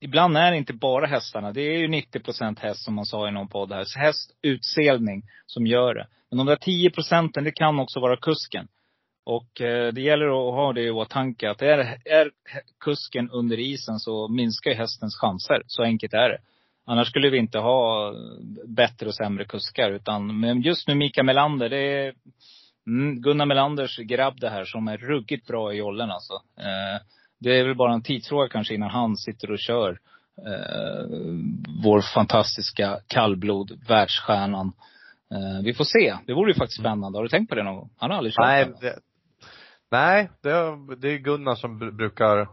ibland 0.00 0.36
är 0.36 0.50
det 0.50 0.56
inte 0.56 0.72
bara 0.72 1.06
hästarna. 1.06 1.52
Det 1.52 1.60
är 1.60 1.78
ju 1.78 1.88
90 1.88 2.20
procent 2.20 2.58
häst 2.58 2.84
som 2.84 2.94
man 2.94 3.06
sa 3.06 3.28
i 3.28 3.30
någon 3.30 3.48
podd 3.48 3.72
här. 3.72 3.98
Häst, 3.98 4.30
utselning 4.42 5.22
som 5.46 5.66
gör 5.66 5.94
det. 5.94 6.06
Men 6.30 6.38
de 6.38 6.46
där 6.46 6.56
10 6.56 6.90
procenten, 6.90 7.44
det 7.44 7.52
kan 7.52 7.80
också 7.80 8.00
vara 8.00 8.16
kusken. 8.16 8.68
Och 9.24 9.60
eh, 9.60 9.92
det 9.92 10.00
gäller 10.00 10.26
att 10.26 10.54
ha 10.54 10.72
det 10.72 10.82
i 10.82 10.90
åtanke 10.90 11.50
att 11.50 11.62
är, 11.62 11.78
är 12.04 12.30
kusken 12.80 13.30
under 13.30 13.58
isen 13.58 13.98
så 13.98 14.28
minskar 14.28 14.70
ju 14.70 14.76
hästens 14.76 15.16
chanser. 15.16 15.62
Så 15.66 15.82
enkelt 15.82 16.14
är 16.14 16.28
det. 16.28 16.38
Annars 16.86 17.08
skulle 17.08 17.30
vi 17.30 17.38
inte 17.38 17.58
ha 17.58 18.12
bättre 18.66 19.06
och 19.06 19.14
sämre 19.14 19.44
kuskar. 19.44 19.90
Utan, 19.90 20.40
men 20.40 20.62
just 20.62 20.88
nu 20.88 20.94
Mika 20.94 21.22
Melander, 21.22 21.68
det 21.68 21.76
är 21.76 22.14
mm, 22.86 23.22
Gunnar 23.22 23.46
Melanders 23.46 23.96
grabb 23.96 24.40
det 24.40 24.50
här 24.50 24.64
som 24.64 24.88
är 24.88 24.96
ruggigt 24.96 25.46
bra 25.46 25.72
i 25.72 25.76
jollen 25.76 26.10
alltså. 26.10 26.34
Eh, 26.58 27.02
det 27.40 27.58
är 27.58 27.64
väl 27.64 27.76
bara 27.76 27.94
en 27.94 28.02
tidsfråga 28.02 28.48
kanske 28.48 28.74
innan 28.74 28.90
han 28.90 29.16
sitter 29.16 29.50
och 29.50 29.58
kör 29.58 29.98
eh, 30.46 31.06
vår 31.84 32.00
fantastiska 32.14 33.00
kallblod, 33.06 33.80
världsstjärnan. 33.88 34.72
Eh, 35.34 35.64
vi 35.64 35.74
får 35.74 35.84
se. 35.84 36.16
Det 36.26 36.34
vore 36.34 36.50
ju 36.50 36.58
faktiskt 36.58 36.80
spännande. 36.80 37.18
Har 37.18 37.22
du 37.22 37.28
tänkt 37.28 37.48
på 37.48 37.54
det 37.54 37.62
någon 37.62 37.76
gång? 37.76 37.90
Han 37.96 38.10
har 38.10 38.18
aldrig 38.18 38.34
kört 38.34 38.46
Nej, 38.46 38.72
det, 38.80 38.98
nej 39.90 40.30
det, 40.42 40.50
är 41.08 41.18
Gunnar 41.18 41.54
som 41.54 41.82
br- 41.82 41.90
brukar 41.90 42.48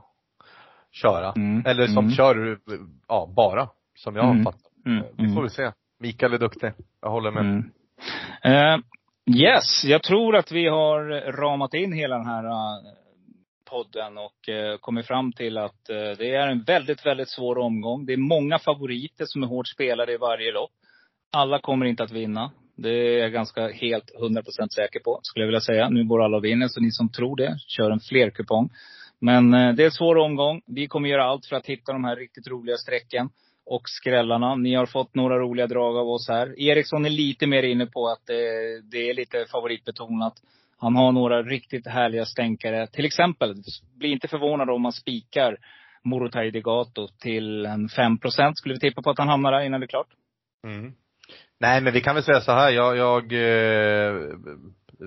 köra. 0.91 1.31
Mm, 1.35 1.63
Eller 1.65 1.87
som 1.87 1.97
mm. 2.05 2.11
kör, 2.11 2.59
ja, 3.07 3.33
bara. 3.35 3.69
Som 3.95 4.15
jag 4.15 4.25
Mm, 4.25 4.37
har 4.37 4.43
fattat. 4.51 4.71
Mm, 4.85 5.03
Vi 5.11 5.15
får 5.17 5.23
mm, 5.23 5.41
väl 5.41 5.49
se. 5.49 5.71
Mikael 5.99 6.33
är 6.33 6.37
duktig. 6.37 6.71
Jag 7.01 7.09
håller 7.09 7.31
med. 7.31 7.41
mm. 7.43 7.71
Eh, 8.43 8.79
yes, 9.35 9.83
jag 9.85 10.03
tror 10.03 10.35
att 10.35 10.51
vi 10.51 10.67
har 10.67 11.31
ramat 11.31 11.73
in 11.73 11.93
hela 11.93 12.17
den 12.17 12.25
här 12.27 12.43
eh, 12.45 12.93
podden 13.69 14.17
och 14.17 14.49
eh, 14.49 14.77
kommit 14.77 15.07
fram 15.07 15.33
till 15.33 15.57
att 15.57 15.89
eh, 15.89 15.95
det 16.17 16.35
är 16.35 16.47
en 16.47 16.63
väldigt, 16.63 17.05
väldigt 17.05 17.29
svår 17.29 17.57
omgång. 17.57 18.05
Det 18.05 18.13
är 18.13 18.17
många 18.17 18.59
favoriter 18.59 19.25
som 19.27 19.43
är 19.43 19.47
hårt 19.47 19.67
spelade 19.67 20.13
i 20.13 20.17
varje 20.17 20.51
lopp. 20.51 20.71
Alla 21.31 21.59
kommer 21.59 21.85
inte 21.85 22.03
att 22.03 22.11
vinna. 22.11 22.51
Det 22.77 22.89
är 22.89 23.19
jag 23.19 23.31
ganska 23.31 23.67
helt 23.67 24.11
100% 24.21 24.43
säker 24.75 24.99
på, 24.99 25.19
skulle 25.23 25.43
jag 25.43 25.47
vilja 25.47 25.61
säga. 25.61 25.89
Nu 25.89 26.03
går 26.03 26.23
alla 26.23 26.37
och 26.37 26.43
vinner, 26.43 26.67
så 26.67 26.81
ni 26.81 26.91
som 26.91 27.11
tror 27.11 27.35
det, 27.35 27.57
kör 27.67 27.91
en 27.91 27.99
flerkupong. 27.99 28.69
Men 29.19 29.53
eh, 29.53 29.73
det 29.73 29.83
är 29.83 29.85
en 29.85 29.91
svår 29.91 30.17
omgång. 30.17 30.61
Vi 30.65 30.87
kommer 30.87 31.09
göra 31.09 31.23
allt 31.23 31.45
för 31.45 31.55
att 31.55 31.65
hitta 31.65 31.93
de 31.93 32.03
här 32.03 32.15
riktigt 32.15 32.47
roliga 32.47 32.77
strecken 32.77 33.29
och 33.65 33.81
skrällarna. 33.85 34.55
Ni 34.55 34.75
har 34.75 34.85
fått 34.85 35.15
några 35.15 35.39
roliga 35.39 35.67
drag 35.67 35.97
av 35.97 36.07
oss 36.09 36.27
här. 36.29 36.59
Eriksson 36.59 37.05
är 37.05 37.09
lite 37.09 37.47
mer 37.47 37.63
inne 37.63 37.85
på 37.85 38.07
att 38.07 38.25
det, 38.25 38.81
det 38.91 39.09
är 39.09 39.13
lite 39.13 39.45
favoritbetonat. 39.51 40.33
Han 40.77 40.95
har 40.95 41.11
några 41.11 41.43
riktigt 41.43 41.87
härliga 41.87 42.25
stänkare. 42.25 42.87
Till 42.87 43.05
exempel, 43.05 43.55
bli 43.95 44.11
inte 44.11 44.27
förvånad 44.27 44.69
om 44.69 44.81
man 44.81 44.93
spikar 44.93 45.57
Morotai 46.03 46.51
Degato 46.51 47.07
till 47.07 47.65
en 47.65 47.89
5 47.89 48.17
Skulle 48.55 48.73
vi 48.73 48.79
tippa 48.79 49.01
på 49.01 49.09
att 49.09 49.19
han 49.19 49.27
hamnar 49.27 49.51
där 49.51 49.65
innan 49.65 49.79
det 49.79 49.85
är 49.85 49.87
klart? 49.87 50.07
Mm. 50.63 50.93
Nej 51.59 51.81
men 51.81 51.93
vi 51.93 52.01
kan 52.01 52.15
väl 52.15 52.23
säga 52.23 52.41
så 52.41 52.51
här, 52.51 52.71
jag, 52.71 52.97
jag 52.97 53.33
eh, 53.33 54.29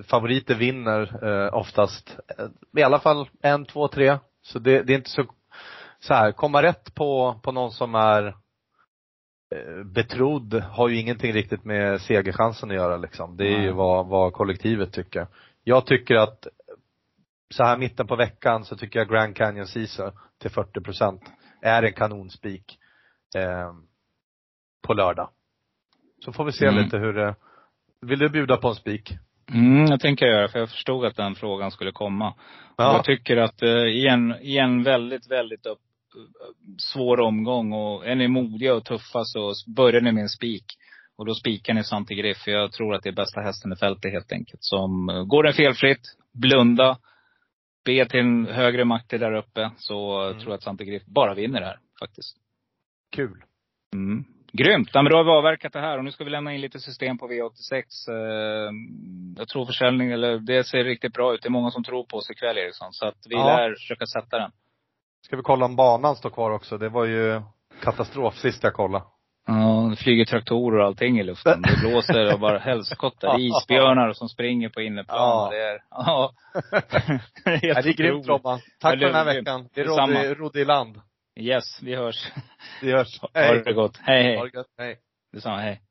favoriter 0.06 0.54
vinner 0.54 1.24
eh, 1.28 1.54
oftast, 1.54 2.16
eh, 2.38 2.46
i 2.76 2.82
alla 2.82 2.98
fall 3.00 3.28
en, 3.42 3.64
två, 3.64 3.88
tre. 3.88 4.18
Så 4.42 4.58
det, 4.58 4.82
det 4.82 4.92
är 4.92 4.96
inte 4.96 5.10
så, 5.10 5.24
så 6.00 6.14
här, 6.14 6.32
komma 6.32 6.62
rätt 6.62 6.94
på, 6.94 7.40
på 7.42 7.52
någon 7.52 7.70
som 7.70 7.94
är 7.94 8.26
eh, 9.54 9.84
betrodd 9.84 10.54
har 10.54 10.88
ju 10.88 11.00
ingenting 11.00 11.32
riktigt 11.32 11.64
med 11.64 12.00
segerchansen 12.00 12.70
att 12.70 12.76
göra 12.76 12.96
liksom. 12.96 13.36
Det 13.36 13.44
är 13.44 13.58
ju 13.58 13.64
Nej. 13.64 13.72
vad, 13.72 14.06
vad 14.06 14.32
kollektivet 14.32 14.92
tycker. 14.92 15.26
Jag 15.64 15.86
tycker 15.86 16.14
att 16.14 16.46
så 17.54 17.64
här 17.64 17.76
mitten 17.76 18.06
på 18.06 18.16
veckan 18.16 18.64
så 18.64 18.76
tycker 18.76 18.98
jag 18.98 19.08
Grand 19.08 19.36
Canyon 19.36 19.66
Caesar 19.66 20.12
till 20.40 20.50
40 20.50 20.80
procent 20.80 21.22
är 21.62 21.82
en 21.82 21.92
kanonspik 21.92 22.78
eh, 23.36 23.72
på 24.86 24.94
lördag. 24.94 25.30
Så 26.24 26.32
får 26.32 26.44
vi 26.44 26.52
se 26.52 26.66
Mm. 26.66 26.84
lite 26.84 26.98
hur 26.98 27.12
det, 27.12 27.34
vill 28.00 28.18
du 28.18 28.28
bjuda 28.28 28.56
på 28.56 28.68
en 28.68 28.74
spik? 28.74 29.12
Mm, 29.52 29.86
jag 29.90 30.00
tänker 30.00 30.26
göra, 30.26 30.48
för 30.48 30.58
jag 30.58 30.70
förstod 30.70 31.04
att 31.06 31.16
den 31.16 31.34
frågan 31.34 31.70
skulle 31.70 31.92
komma. 31.92 32.34
Ja. 32.76 32.92
Jag 32.96 33.04
tycker 33.04 33.36
att 33.36 33.62
eh, 33.62 33.68
i, 33.68 34.06
en, 34.06 34.34
i 34.42 34.58
en 34.58 34.82
väldigt, 34.82 35.30
väldigt 35.30 35.66
upp, 35.66 35.78
svår 36.78 37.20
omgång 37.20 37.72
och 37.72 38.06
är 38.06 38.14
ni 38.14 38.28
modiga 38.28 38.74
och 38.74 38.84
tuffa 38.84 39.24
så 39.24 39.52
börjar 39.76 40.00
ni 40.00 40.12
med 40.12 40.22
en 40.22 40.28
spik. 40.28 40.64
Och 41.16 41.26
då 41.26 41.34
spikar 41.34 41.74
ni 41.74 41.84
Santi 41.84 42.14
Griff. 42.14 42.38
För 42.38 42.50
jag 42.50 42.72
tror 42.72 42.94
att 42.94 43.02
det 43.02 43.08
är 43.08 43.12
bästa 43.12 43.40
hästen 43.40 43.72
i 43.72 43.76
fältet 43.76 44.12
helt 44.12 44.32
enkelt. 44.32 44.64
Som 44.64 45.08
eh, 45.08 45.24
går 45.24 45.42
den 45.42 45.52
felfritt, 45.52 46.00
blunda, 46.32 46.98
be 47.84 48.06
till 48.06 48.20
en 48.20 48.46
högre 48.46 48.84
makt 48.84 49.10
där 49.10 49.36
uppe. 49.36 49.70
Så 49.76 50.22
mm. 50.22 50.40
tror 50.40 50.50
jag 50.50 50.56
att 50.56 50.62
Santi 50.62 50.84
Griff 50.84 51.06
bara 51.06 51.34
vinner 51.34 51.60
det 51.60 51.66
här 51.66 51.78
faktiskt. 52.00 52.36
Kul. 53.12 53.44
Mm. 53.94 54.24
Grymt! 54.52 54.90
Ja, 54.92 55.02
men 55.02 55.10
då 55.10 55.16
har 55.16 55.24
vi 55.24 55.30
avverkat 55.30 55.72
det 55.72 55.80
här 55.80 55.98
och 55.98 56.04
nu 56.04 56.10
ska 56.12 56.24
vi 56.24 56.30
lämna 56.30 56.54
in 56.54 56.60
lite 56.60 56.78
system 56.80 57.18
på 57.18 57.28
V86. 57.28 57.82
Eh, 58.08 58.72
jag 59.36 59.48
tror 59.48 59.66
försäljning, 59.66 60.12
eller 60.12 60.38
det 60.38 60.64
ser 60.64 60.84
riktigt 60.84 61.12
bra 61.12 61.34
ut. 61.34 61.42
Det 61.42 61.48
är 61.48 61.50
många 61.50 61.70
som 61.70 61.84
tror 61.84 62.04
på 62.04 62.16
oss 62.16 62.30
ikväll 62.30 62.58
Eriksson. 62.58 62.92
Så 62.92 63.06
att 63.06 63.16
vi 63.28 63.34
Ja. 63.34 63.44
lär 63.46 63.74
försöka 63.74 64.06
sätta 64.06 64.38
den. 64.38 64.50
Ska 65.26 65.36
vi 65.36 65.42
kolla 65.42 65.64
om 65.64 65.76
banan 65.76 66.16
står 66.16 66.30
kvar 66.30 66.50
också? 66.50 66.78
Det 66.78 66.88
var 66.88 67.04
ju 67.04 67.42
katastrof 67.82 68.34
sist 68.36 68.62
jag 68.62 68.74
kollade. 68.74 69.04
Ja, 69.46 69.86
det 69.90 69.96
flyger 69.96 70.24
traktorer 70.24 70.78
och 70.78 70.86
allting 70.86 71.20
i 71.20 71.22
luften. 71.22 71.62
Det 71.62 71.88
blåser 71.88 72.34
och 72.34 72.40
bara 72.40 72.58
helskotta. 72.58 73.38
Isbjörnar 73.38 74.12
som 74.12 74.28
springer 74.28 74.68
på 74.68 74.80
inneplan. 74.80 75.18
Ja. 75.18 75.48
Det 75.52 75.62
är, 75.62 75.78
ja. 75.90 76.32
Helt 77.44 77.62
Ja, 77.62 77.82
det 77.82 77.88
är 77.88 77.92
grymt. 77.92 78.28
Robban. 78.28 78.58
Tack 78.80 78.92
för 78.92 78.96
den 79.06 79.14
här 79.14 79.24
veckan. 79.24 79.68
Vi 79.74 79.84
rodde 80.34 80.60
i 80.60 80.64
land. 80.64 81.00
Yes, 81.40 81.78
vi 81.82 81.94
hörs. 81.96 82.32
Vi 82.82 82.92
hörs. 82.92 83.20
Ha 83.20 83.28
Hej. 83.34 83.62
det 83.64 83.72
gott. 83.72 83.96
Hej, 83.96 84.36
Ha 84.36 84.42
hej. 84.42 84.50
det 84.52 84.58
gött. 84.58 84.66
Hej. 84.78 84.98
Detsamma, 85.32 85.58
hej. 85.60 85.82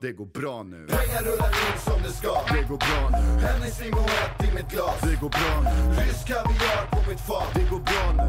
Det 0.00 0.12
går 0.12 0.26
bra 0.26 0.62
nu. 0.62 0.86
Pengar 0.86 1.22
rullar 1.28 1.48
in 1.66 1.78
som 1.86 2.02
det 2.02 2.12
ska 2.20 2.32
Det 2.54 2.62
går 2.70 2.78
bra 2.86 3.00
nu. 3.18 3.22
Hennessy 3.46 3.90
och 3.90 4.10
ett 4.22 4.48
i 4.48 4.54
mitt 4.56 4.68
glas 4.74 5.00
Det 5.00 5.16
går 5.22 5.30
bra 5.38 5.52
nu. 5.66 5.74
Rysk 6.02 6.26
kaviar 6.28 6.82
på 6.92 7.10
mitt 7.10 7.20
fat 7.28 7.48
Det 7.54 7.66
går 7.72 7.82
bra 7.90 8.04
nu. 8.20 8.28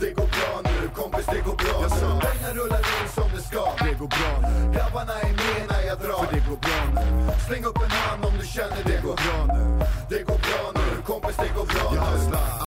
Det 0.00 0.10
går 0.18 0.28
bra 0.36 0.52
nu, 0.68 0.88
kompis 1.00 1.26
det 1.34 1.40
går 1.48 1.56
bra 1.62 1.76
Jag 1.82 1.90
nu. 1.90 2.20
Pengar 2.26 2.52
rullar 2.58 2.82
in 2.96 3.08
som 3.16 3.28
det 3.36 3.42
ska 3.50 3.64
Det 3.84 3.94
går 4.00 4.10
bra 4.18 4.32
nu. 4.48 4.52
Grabbarna 4.74 5.14
är 5.26 5.32
med 5.42 5.62
när 5.70 5.82
jag 5.90 5.98
drar 6.04 6.22
För 6.24 6.34
det 6.34 6.42
går 6.50 6.60
bra 6.66 6.80
nu. 6.96 7.04
Släng 7.46 7.64
upp 7.70 7.78
en 7.86 7.90
hand 8.02 8.24
om 8.28 8.34
du 8.40 8.46
känner 8.56 8.76
det 8.76 8.92
Det 8.92 9.02
går 9.06 9.16
bra 9.24 9.38
nu. 9.54 9.62
Det 10.12 10.22
går 10.28 10.40
bra 10.48 10.62
nu, 10.78 10.86
kompis 11.10 11.36
det 11.42 11.50
går 11.58 11.66
bra 11.74 11.86
nu. 11.92 12.71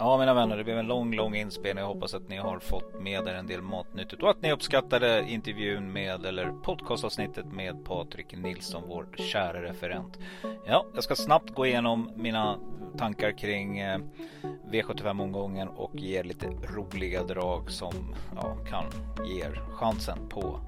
Ja 0.00 0.18
mina 0.18 0.34
vänner, 0.34 0.56
det 0.56 0.64
blev 0.64 0.78
en 0.78 0.86
lång, 0.86 1.14
lång 1.14 1.34
inspelning. 1.34 1.82
Jag 1.82 1.88
hoppas 1.88 2.14
att 2.14 2.28
ni 2.28 2.36
har 2.36 2.58
fått 2.58 3.00
med 3.00 3.28
er 3.28 3.34
en 3.34 3.46
del 3.46 3.62
matnyttigt 3.62 4.22
och 4.22 4.30
att 4.30 4.42
ni 4.42 4.52
uppskattade 4.52 5.24
intervjun 5.28 5.92
med, 5.92 6.26
eller 6.26 6.52
podcastavsnittet 6.62 7.46
med 7.46 7.84
Patrik 7.84 8.36
Nilsson, 8.36 8.82
vår 8.86 9.06
kära 9.16 9.62
referent. 9.62 10.18
Ja, 10.66 10.86
jag 10.94 11.04
ska 11.04 11.14
snabbt 11.14 11.54
gå 11.54 11.66
igenom 11.66 12.10
mina 12.16 12.58
tankar 12.98 13.38
kring 13.38 13.78
eh, 13.78 13.98
V75-omgången 14.72 15.68
och 15.68 15.94
ge 15.94 16.22
lite 16.22 16.46
roliga 16.46 17.22
drag 17.22 17.70
som 17.70 18.14
ja, 18.36 18.56
kan 18.68 18.84
ge 19.26 19.42
er 19.42 19.62
chansen 19.72 20.18
på 20.28 20.60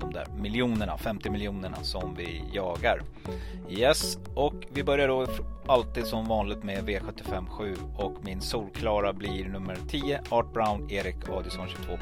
de 0.00 0.12
där 0.12 0.26
miljonerna, 0.26 0.98
50 0.98 1.30
miljonerna 1.30 1.76
som 1.76 2.14
vi 2.14 2.44
jagar. 2.52 3.02
Yes, 3.70 4.18
och 4.34 4.54
vi 4.72 4.84
börjar 4.84 5.08
då 5.08 5.26
alltid 5.66 6.06
som 6.06 6.24
vanligt 6.24 6.62
med 6.62 6.88
V75 6.88 7.46
7 7.46 7.74
och 7.96 8.14
min 8.24 8.40
solklara 8.40 9.12
blir 9.12 9.48
nummer 9.48 9.76
10 9.88 10.20
Art 10.28 10.52
Brown 10.52 10.90
Erik 10.90 11.28
Adielsson 11.28 11.68
22 11.68 11.96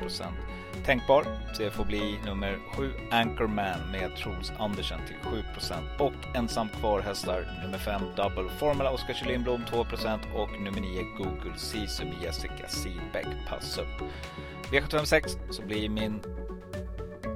Tänkbar, 0.85 1.25
så 1.53 1.63
det 1.63 1.71
får 1.71 1.85
bli 1.85 2.19
nummer 2.27 2.59
7 2.77 2.91
Anchorman 3.11 3.91
med 3.93 4.17
Truls 4.17 4.53
Andersen 4.59 5.01
till 5.07 5.17
7% 5.17 5.99
och 5.99 6.37
ensam 6.37 6.69
kvar 6.69 7.01
hästar 7.01 7.61
nummer 7.63 7.79
5 7.79 8.03
Double 8.17 8.49
Formula 8.59 8.91
Oskar 8.91 9.15
Kjellin 9.15 9.45
2% 9.45 10.19
och 10.35 10.61
nummer 10.61 10.81
9 10.81 11.03
Google 11.19 11.59
Sisu 11.59 12.05
med 12.05 12.23
Jessica 12.23 12.69
Sidbeck. 12.69 13.27
Pass 13.49 13.79
upp. 13.79 14.09
V75 14.73 15.05
6 15.05 15.39
så 15.51 15.63
blir 15.63 15.89
min 15.89 16.21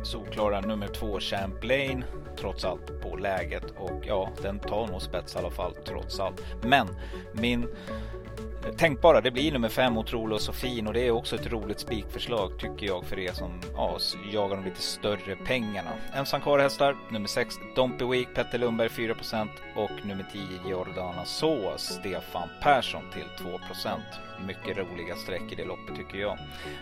solklara 0.03 0.61
nummer 0.61 0.89
två 0.89 1.21
Champlain 1.21 2.05
trots 2.37 2.65
allt 2.65 3.03
på 3.03 3.17
läget 3.17 3.65
och 3.77 4.03
ja, 4.07 4.29
den 4.43 4.59
tar 4.59 4.87
nog 4.87 5.03
spets 5.03 5.35
i 5.35 5.39
alla 5.39 5.51
fall 5.51 5.75
trots 5.85 6.21
allt. 6.21 6.43
Men 6.63 6.89
min 7.33 7.67
tänkbara, 8.77 9.21
det 9.21 9.31
blir 9.31 9.53
nummer 9.53 9.69
fem 9.69 9.99
Otrolig 9.99 10.35
och 10.35 10.41
så 10.41 10.53
fin 10.53 10.87
och 10.87 10.93
det 10.93 11.07
är 11.07 11.11
också 11.11 11.37
ett 11.37 11.47
roligt 11.47 11.81
spikförslag 11.81 12.59
tycker 12.59 12.87
jag 12.87 13.05
för 13.05 13.19
er 13.19 13.33
som 13.33 13.61
ja, 13.75 13.99
jagar 14.33 14.57
de 14.57 14.65
lite 14.65 14.83
större 14.83 15.37
pengarna. 15.47 15.91
Ensam 16.15 16.41
kvar 16.41 16.59
hästar, 16.59 16.97
nummer 17.11 17.29
sex 17.29 17.55
Dompy 17.77 18.05
Week, 18.05 18.29
Petter 18.35 18.59
Lundberg 18.59 18.89
4% 18.89 19.49
och 19.77 20.07
nummer 20.07 20.27
10 20.33 20.71
Jordana 20.71 21.25
Så, 21.25 21.73
Stefan 21.77 22.49
Persson 22.63 23.03
till 23.13 23.47
2%. 23.47 23.99
Mycket 24.47 24.79
roliga 24.79 25.15
streck 25.17 25.53
i 25.53 25.55
det 25.55 25.65
loppet 25.65 25.97
tycker 25.97 26.19
jag. 26.19 26.39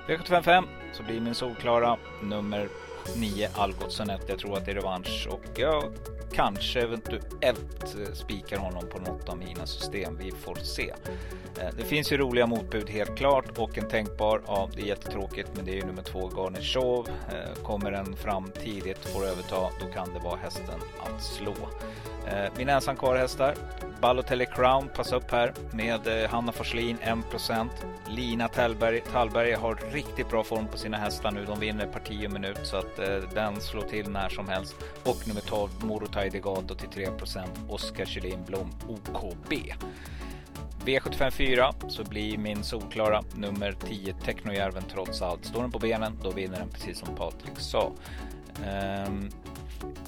V755 0.09 0.65
så 0.93 1.03
blir 1.03 1.20
min 1.20 1.35
solklara 1.35 1.97
nummer 2.23 2.69
9 3.16 3.49
Algotsson 3.55 4.11
1. 4.11 4.20
Jag 4.27 4.39
tror 4.39 4.57
att 4.57 4.65
det 4.65 4.70
är 4.70 4.74
revansch 4.74 5.29
och 5.31 5.45
jag 5.55 5.85
kanske 6.35 6.81
eventuellt 6.81 7.97
eh, 8.01 8.13
spikar 8.13 8.57
honom 8.57 8.85
på 8.91 8.99
något 8.99 9.29
av 9.29 9.39
mina 9.39 9.67
system. 9.67 10.17
Vi 10.19 10.31
får 10.31 10.55
se. 10.55 10.93
Eh, 11.61 11.69
det 11.77 11.85
finns 11.85 12.13
ju 12.13 12.17
roliga 12.17 12.47
motbud 12.47 12.91
helt 12.91 13.17
klart 13.17 13.59
och 13.59 13.79
en 13.79 13.89
tänkbar. 13.89 14.41
Ja, 14.47 14.69
det 14.75 14.83
är 14.83 14.87
jättetråkigt, 14.87 15.51
men 15.57 15.65
det 15.65 15.73
är 15.73 15.77
ju 15.77 15.87
nummer 15.87 16.03
två 16.03 16.31
Garnishov. 16.37 17.09
Eh, 17.09 17.63
kommer 17.63 17.91
den 17.91 18.17
fram 18.17 18.51
tidigt, 18.51 18.99
får 18.99 19.27
överta, 19.27 19.71
då 19.81 19.87
kan 19.95 20.15
det 20.15 20.21
vara 20.21 20.37
hästen 20.37 20.81
att 21.01 21.23
slå. 21.23 21.55
Mina 22.57 22.73
ensam 22.73 22.97
kvar 22.97 23.17
hästar 23.17 23.55
Balotelli 24.01 24.47
Crown, 24.47 24.89
passa 24.89 25.17
upp 25.17 25.31
här 25.31 25.53
med 25.73 26.29
Hanna 26.31 26.53
Forslin 26.53 26.99
1%. 26.99 27.69
Lina 28.09 28.49
Tallberg, 28.49 29.01
Tallberg 29.01 29.53
har 29.53 29.79
riktigt 29.93 30.31
bra 30.31 30.45
form 30.45 30.67
på 30.67 30.79
sina 30.79 30.97
hästar 30.97 31.31
nu. 31.31 31.45
De 31.45 31.61
vinner 31.61 31.87
parti 31.87 32.27
och 32.27 32.33
minut 32.33 32.59
så 32.63 32.77
att 32.77 32.97
den 33.35 33.61
slår 33.61 33.83
till 33.83 34.11
när 34.11 34.29
som 34.29 34.49
helst. 34.49 34.77
Och 35.05 35.29
nummer 35.29 35.41
12 35.41 35.71
Morotai 35.81 36.22
Degato 36.31 36.74
till 36.74 36.89
3%. 36.89 37.47
Oskar 37.69 38.05
Kjellin 38.05 38.44
Blom 38.47 38.70
OKB. 38.89 39.53
V75 40.85 41.31
4 41.31 41.73
så 41.89 42.05
blir 42.05 42.39
min 42.39 42.65
solklara 42.65 43.23
nummer 43.35 43.73
10 43.73 44.15
Technojärven 44.15 44.82
trots 44.93 45.23
allt. 45.23 45.44
Står 45.44 45.62
den 45.62 45.70
på 45.70 45.78
benen 45.78 46.19
då 46.23 46.31
vinner 46.31 46.59
den 46.59 46.69
precis 46.69 46.99
som 46.99 47.16
Patrik 47.16 47.59
sa. 47.59 47.93
Um, 49.07 49.31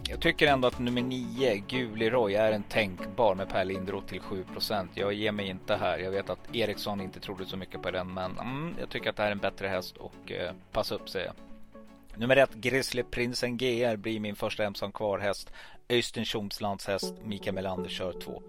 jag 0.09 0.21
tycker 0.21 0.47
ändå 0.47 0.69
att 0.69 0.79
nummer 0.79 1.03
9, 1.03 1.57
Guli 1.69 2.11
Roy 2.11 2.35
är 2.35 2.53
en 2.53 2.63
tänkbar 2.63 3.35
med 3.35 3.49
Per 3.49 3.65
Lindroth 3.65 4.07
till 4.07 4.21
7% 4.21 4.89
Jag 4.95 5.13
ger 5.13 5.33
mig 5.33 5.49
inte 5.49 5.77
här. 5.77 5.99
Jag 5.99 6.11
vet 6.11 6.31
att 6.31 6.55
Eriksson 6.55 7.01
inte 7.01 7.21
trodde 7.21 7.47
så 7.47 7.57
mycket 7.57 7.83
på 7.83 7.91
den, 7.91 8.15
men 8.15 8.39
mm, 8.39 8.75
jag 8.81 8.89
tycker 8.89 9.11
att 9.11 9.17
det 9.17 9.23
här 9.23 9.29
är 9.29 9.33
en 9.33 9.39
bättre 9.39 9.69
häst 9.69 9.97
och 9.97 10.33
eh, 10.33 10.53
passa 10.73 10.95
upp 10.95 11.09
säger 11.09 11.27
jag. 11.27 11.35
Nummer 12.17 12.37
ett, 12.37 12.55
Grizzly 12.55 13.03
Prinsen 13.03 13.57
GR 13.57 13.97
blir 13.97 14.21
min 14.21 14.37
första 14.37 14.65
ensam 14.65 14.93
kvar 14.93 15.19
häst. 15.19 15.51
Öystein 15.89 16.25
Tjomslands 16.25 16.89
häst 16.89 17.15
Mikael 17.25 17.55
Melander 17.55 17.91
kör 17.91 18.13
2 18.13 18.41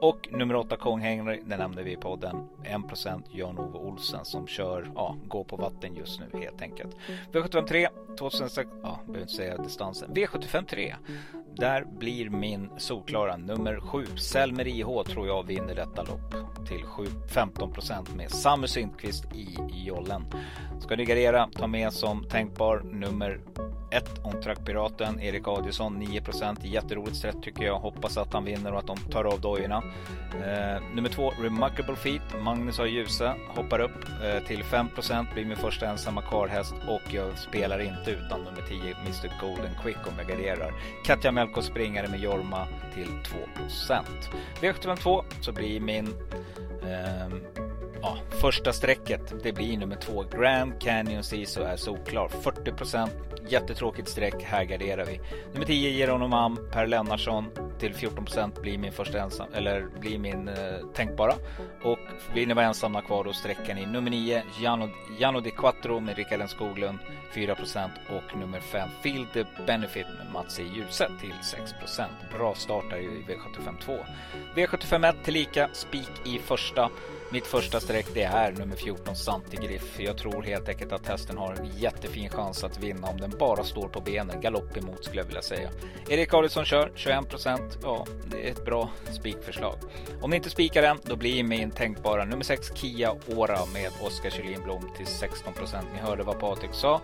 och 0.00 0.28
nummer 0.30 0.54
åtta 0.56 0.76
Kong 0.76 1.00
Henry, 1.00 1.40
det 1.44 1.56
nämnde 1.56 1.82
vi 1.82 1.92
i 1.92 1.96
podden. 1.96 2.48
1% 2.64 3.22
Jan-Ove 3.30 3.78
Olsen 3.78 4.24
som 4.24 4.46
kör, 4.46 4.90
ja, 4.94 5.16
går 5.28 5.44
på 5.44 5.56
vatten 5.56 5.96
just 5.96 6.20
nu 6.20 6.40
helt 6.40 6.62
enkelt. 6.62 6.96
V753, 7.32 7.88
2006, 8.18 8.70
ja, 8.82 9.00
behöver 9.06 9.20
inte 9.20 9.32
säga 9.32 9.56
distansen. 9.56 10.14
V753, 10.14 10.94
Där 11.56 11.84
blir 11.84 12.30
min 12.30 12.70
solklara 12.76 13.36
nummer 13.36 13.80
7. 13.80 14.06
Selmer 14.16 14.68
IH 14.68 15.02
tror 15.06 15.26
jag 15.26 15.46
vinner 15.46 15.74
detta 15.74 16.02
lopp 16.02 16.34
till 16.68 16.82
7, 16.82 17.06
15 17.34 17.72
med 18.16 18.30
Samu 18.30 18.66
Sundqvist 18.66 19.24
i 19.34 19.58
jollen. 19.86 20.24
Ska 20.80 20.96
ni 20.96 21.04
gardera, 21.04 21.48
ta 21.52 21.66
med 21.66 21.92
som 21.92 22.24
tänkbar 22.24 22.82
nummer 22.84 23.40
1 23.90 24.04
On 24.24 24.64
Piraten, 24.64 25.20
Erik 25.20 25.48
Adielsson 25.48 26.02
9% 26.02 26.56
Jätteroligt 26.66 27.16
sätt 27.16 27.36
tycker 27.42 27.64
jag. 27.64 27.78
Hoppas 27.78 28.16
att 28.16 28.32
han 28.32 28.44
vinner 28.44 28.72
och 28.72 28.78
att 28.78 28.86
de 28.86 28.96
tar 28.96 29.24
av 29.24 29.40
dojorna. 29.40 29.82
Eh, 30.34 30.82
nummer 30.94 31.08
två, 31.08 31.32
Remarkable 31.42 31.96
Feet, 31.96 32.42
Magnus 32.42 32.80
A. 32.80 32.86
Djuse 32.86 33.34
hoppar 33.48 33.80
upp 33.80 34.04
eh, 34.22 34.46
till 34.46 34.62
5% 34.62 35.34
blir 35.34 35.44
min 35.44 35.56
första 35.56 35.86
ensamma 35.86 36.22
karlhäst 36.22 36.74
och 36.88 37.14
jag 37.14 37.38
spelar 37.38 37.78
inte 37.78 38.10
utan 38.10 38.40
nummer 38.44 38.62
10 38.68 38.94
Mr 39.06 39.32
Golden 39.40 39.70
Quick 39.82 40.06
om 40.06 40.12
jag 40.18 40.28
garderar. 40.28 40.72
Katja 41.04 41.32
Melko 41.32 41.62
springare 41.62 42.08
med 42.08 42.20
Jorma 42.20 42.66
till 42.94 43.08
2% 43.88 44.04
V752 44.60 45.24
så 45.40 45.52
blir 45.52 45.80
min 45.80 46.06
eh, 46.82 47.69
ja, 48.02 48.18
första 48.30 48.72
strecket, 48.72 49.42
det 49.42 49.52
blir 49.52 49.78
nummer 49.78 49.96
två. 49.96 50.24
Grand 50.32 50.80
Canyon 50.80 51.24
Siso 51.24 51.62
är 51.62 51.76
solklar. 51.76 52.28
40% 52.28 53.08
Jättetråkigt 53.48 54.08
streck. 54.08 54.42
Här 54.42 54.64
garderar 54.64 55.04
vi. 55.04 55.20
Nummer 55.52 55.66
10 55.66 55.90
Geronom 55.90 56.32
Am, 56.32 56.58
Per 56.72 56.86
Lennartsson 56.86 57.50
till 57.78 57.92
14% 57.92 58.60
blir 58.60 58.78
min 58.78 58.92
första 58.92 59.20
ensam, 59.20 59.46
eller 59.54 59.86
blir 60.00 60.18
min 60.18 60.48
eh, 60.48 60.54
tänkbara. 60.94 61.32
Och 61.82 61.98
vill 62.34 62.48
ni 62.48 62.54
vara 62.54 62.66
ensamma 62.66 63.02
kvar 63.02 63.24
då 63.24 63.32
sträckan 63.32 63.76
ni 63.76 63.86
nummer 63.86 64.10
9 64.10 64.42
Gianno, 64.58 64.88
Gianno 65.18 65.40
Di 65.40 65.50
Quattro 65.50 66.00
med 66.00 66.16
Rickard 66.16 66.50
Skoglund 66.50 66.98
4% 67.34 67.88
och 68.08 68.38
nummer 68.38 68.60
5 68.60 68.88
Field 69.02 69.26
the 69.32 69.44
Benefit 69.66 70.06
med 70.18 70.32
Mats 70.32 70.60
E. 70.60 70.62
Djuse 70.62 71.10
till 71.20 71.34
6% 71.90 72.04
Bra 72.38 72.54
startar 72.54 72.96
i 72.96 73.06
V75 73.06 73.80
2. 73.80 73.98
V75 74.54 75.08
1 75.08 75.24
tillika 75.24 75.68
spik 75.72 76.10
i 76.24 76.38
första. 76.38 76.90
Mitt 77.32 77.46
första 77.46 77.80
streck 77.80 78.06
det 78.14 78.22
är 78.22 78.52
nummer 78.52 78.76
14 78.76 79.16
Santigriff. 79.16 80.00
Jag 80.00 80.18
tror 80.18 80.42
helt 80.42 80.68
enkelt 80.68 80.92
att 80.92 81.06
hästen 81.06 81.38
har 81.38 81.54
en 81.54 81.70
jättefin 81.78 82.28
chans 82.28 82.64
att 82.64 82.78
vinna 82.78 83.06
om 83.06 83.20
den 83.20 83.30
bara 83.38 83.64
står 83.64 83.88
på 83.88 84.00
benen. 84.00 84.40
Galopp 84.40 84.76
emot 84.76 85.04
skulle 85.04 85.20
jag 85.20 85.26
vilja 85.26 85.42
säga. 85.42 85.70
Erik 86.08 86.34
Adielsson 86.34 86.64
kör 86.64 86.92
21% 86.96 87.78
Ja, 87.82 88.06
det 88.30 88.46
är 88.46 88.50
ett 88.50 88.64
bra 88.64 88.90
spikförslag. 89.12 89.74
Om 90.20 90.30
ni 90.30 90.36
inte 90.36 90.50
spikar 90.50 90.82
den, 90.82 90.98
då 91.02 91.16
blir 91.16 91.44
min 91.44 91.70
tänkbara 91.70 92.24
nummer 92.24 92.44
6 92.44 92.76
Kia 92.76 93.14
Ora 93.26 93.58
med 93.72 93.90
Oskar 94.00 94.30
Kjellin 94.30 94.62
Blom 94.64 94.90
till 94.96 95.06
16% 95.06 95.82
Ni 95.92 95.98
hörde 95.98 96.22
vad 96.22 96.38
Patrik 96.38 96.74
sa 96.74 97.00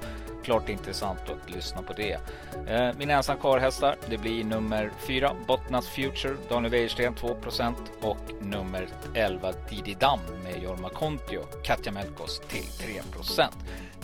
klart 0.47 0.69
intressant 0.69 1.21
att 1.21 1.51
lyssna 1.55 1.83
på 1.83 1.93
det. 1.93 2.19
Eh, 2.69 2.97
mina 2.99 3.13
ensam 3.13 3.39
kvar-hästar, 3.39 3.97
det 4.11 4.19
blir 4.19 4.45
nummer 4.45 4.91
4 4.99 5.33
Bottnas 5.47 5.89
Future, 5.89 6.37
Daniel 6.49 6.73
Wäjersten 6.73 7.15
2% 7.15 7.75
och 8.01 8.17
nummer 8.41 8.89
11 9.15 9.53
Didi 9.71 9.97
Dam 10.17 10.43
med 10.43 10.63
Jorma 10.63 10.89
Kontio, 10.89 11.43
Katja 11.63 11.93
Melkos 11.93 12.41
till 12.49 12.63
3% 12.63 13.51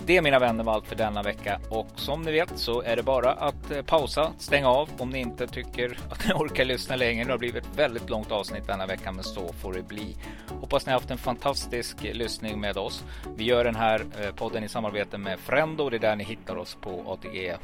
det 0.06 0.22
mina 0.22 0.38
vänner 0.38 0.64
var 0.64 0.72
allt 0.72 0.86
för 0.86 0.96
denna 0.96 1.22
vecka 1.22 1.60
och 1.68 1.86
som 1.96 2.22
ni 2.22 2.32
vet 2.32 2.58
så 2.58 2.82
är 2.82 2.96
det 2.96 3.02
bara 3.02 3.32
att 3.32 3.70
eh, 3.70 3.82
pausa, 3.82 4.32
stänga 4.38 4.68
av 4.68 4.88
om 4.98 5.10
ni 5.10 5.18
inte 5.18 5.46
tycker 5.46 5.98
att 6.10 6.26
ni 6.26 6.32
orkar 6.34 6.64
lyssna 6.64 6.96
längre. 6.96 7.24
Det 7.24 7.30
har 7.30 7.38
blivit 7.38 7.64
ett 7.64 7.78
väldigt 7.78 8.10
långt 8.10 8.32
avsnitt 8.32 8.66
denna 8.66 8.86
vecka 8.86 9.12
men 9.12 9.24
så 9.24 9.52
får 9.52 9.72
det 9.72 9.82
bli. 9.82 10.16
Hoppas 10.60 10.86
ni 10.86 10.92
har 10.92 11.00
haft 11.00 11.10
en 11.10 11.18
fantastisk 11.18 12.04
eh, 12.04 12.14
lyssning 12.14 12.60
med 12.60 12.76
oss. 12.76 13.04
Vi 13.36 13.44
gör 13.44 13.64
den 13.64 13.76
här 13.76 14.06
eh, 14.20 14.34
podden 14.34 14.64
i 14.64 14.68
samarbete 14.68 15.18
med 15.18 15.38
Frendo. 15.38 15.90
Det 15.90 15.96
är 15.96 16.00
där 16.00 16.16
ni 16.16 16.24
hittar 16.24 16.56
oss 16.56 16.76
på 16.80 17.04
ATG 17.06 17.56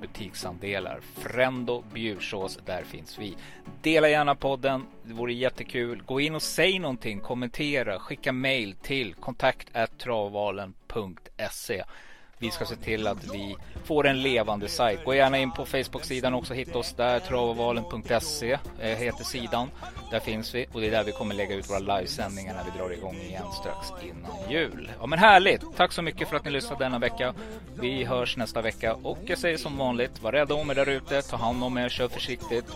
butiksandelar. 0.00 1.00
Frendo 1.14 1.84
Bjursås, 1.94 2.58
där 2.66 2.82
finns 2.82 3.18
vi. 3.18 3.36
Dela 3.82 4.08
gärna 4.08 4.34
podden. 4.34 4.86
Det 5.06 5.14
vore 5.14 5.32
jättekul. 5.32 6.02
Gå 6.02 6.20
in 6.20 6.34
och 6.34 6.42
säg 6.42 6.78
någonting, 6.78 7.20
kommentera, 7.20 7.98
skicka 7.98 8.32
mail 8.32 8.74
till 8.82 9.14
kontakt 9.14 9.68
travvalen.se 9.98 11.84
vi 12.44 12.50
ska 12.50 12.64
se 12.64 12.76
till 12.76 13.06
att 13.06 13.34
vi 13.34 13.56
får 13.84 14.06
en 14.06 14.22
levande 14.22 14.68
sajt. 14.68 15.04
Gå 15.04 15.14
gärna 15.14 15.38
in 15.38 15.50
på 15.50 15.66
Facebook-sidan 15.66 16.34
också, 16.34 16.54
hitta 16.54 16.78
oss 16.78 16.92
där. 16.92 17.20
Travavalen.se 17.20 18.58
eh, 18.80 18.88
heter 18.88 19.24
sidan. 19.24 19.70
Där 20.10 20.20
finns 20.20 20.54
vi 20.54 20.66
och 20.72 20.80
det 20.80 20.86
är 20.86 20.90
där 20.90 21.04
vi 21.04 21.12
kommer 21.12 21.34
lägga 21.34 21.54
ut 21.54 21.70
våra 21.70 21.78
livesändningar 21.78 22.54
när 22.54 22.64
vi 22.64 22.78
drar 22.78 22.90
igång 22.90 23.16
igen 23.16 23.52
strax 23.60 23.88
innan 24.02 24.50
jul. 24.50 24.90
Ja 25.00 25.06
men 25.06 25.18
härligt! 25.18 25.62
Tack 25.76 25.92
så 25.92 26.02
mycket 26.02 26.28
för 26.28 26.36
att 26.36 26.44
ni 26.44 26.50
lyssnade 26.50 26.84
denna 26.84 26.98
vecka. 26.98 27.34
Vi 27.80 28.04
hörs 28.04 28.36
nästa 28.36 28.62
vecka 28.62 28.94
och 28.94 29.18
jag 29.26 29.38
säger 29.38 29.56
som 29.56 29.76
vanligt, 29.76 30.22
var 30.22 30.32
rädda 30.32 30.54
om 30.54 30.70
er 30.70 30.74
där 30.74 30.88
ute, 30.88 31.22
ta 31.22 31.36
hand 31.36 31.64
om 31.64 31.78
er, 31.78 31.88
kör 31.88 32.08
försiktigt. 32.08 32.66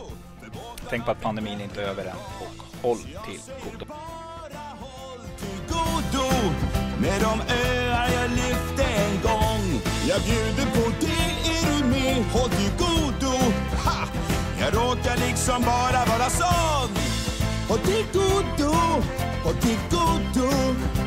Tänk 0.91 1.05
på 1.05 1.11
att 1.11 1.21
pandemin 1.21 1.61
inte 1.61 1.83
är 1.83 1.87
över 1.87 2.05
än 2.05 2.17
och 2.41 2.83
håll 2.83 2.99
till 2.99 3.41
godo. 3.65 3.85
godo 5.69 6.27
med 7.01 7.21
de 7.21 7.41
öar 7.55 8.09
jag 8.13 8.31
lyfte 8.31 8.85
en 8.85 9.23
gång. 9.23 9.81
Jag 10.09 10.21
bjuder 10.23 10.67
på 10.75 10.91
det, 11.01 11.51
är 11.51 11.79
du 11.79 11.85
med? 11.85 12.25
Håll 12.33 12.51
till 12.51 12.73
godo. 12.79 13.33
Ha! 13.85 14.09
Jag 14.61 14.75
råkar 14.75 15.17
liksom 15.27 15.63
bara 15.63 16.05
vara 16.05 16.31
sån. 16.31 16.91
Håll 17.69 17.79
till 17.79 18.05
godo, 18.13 18.75
håll 19.45 19.55
till 19.55 19.79
godo. 19.91 20.49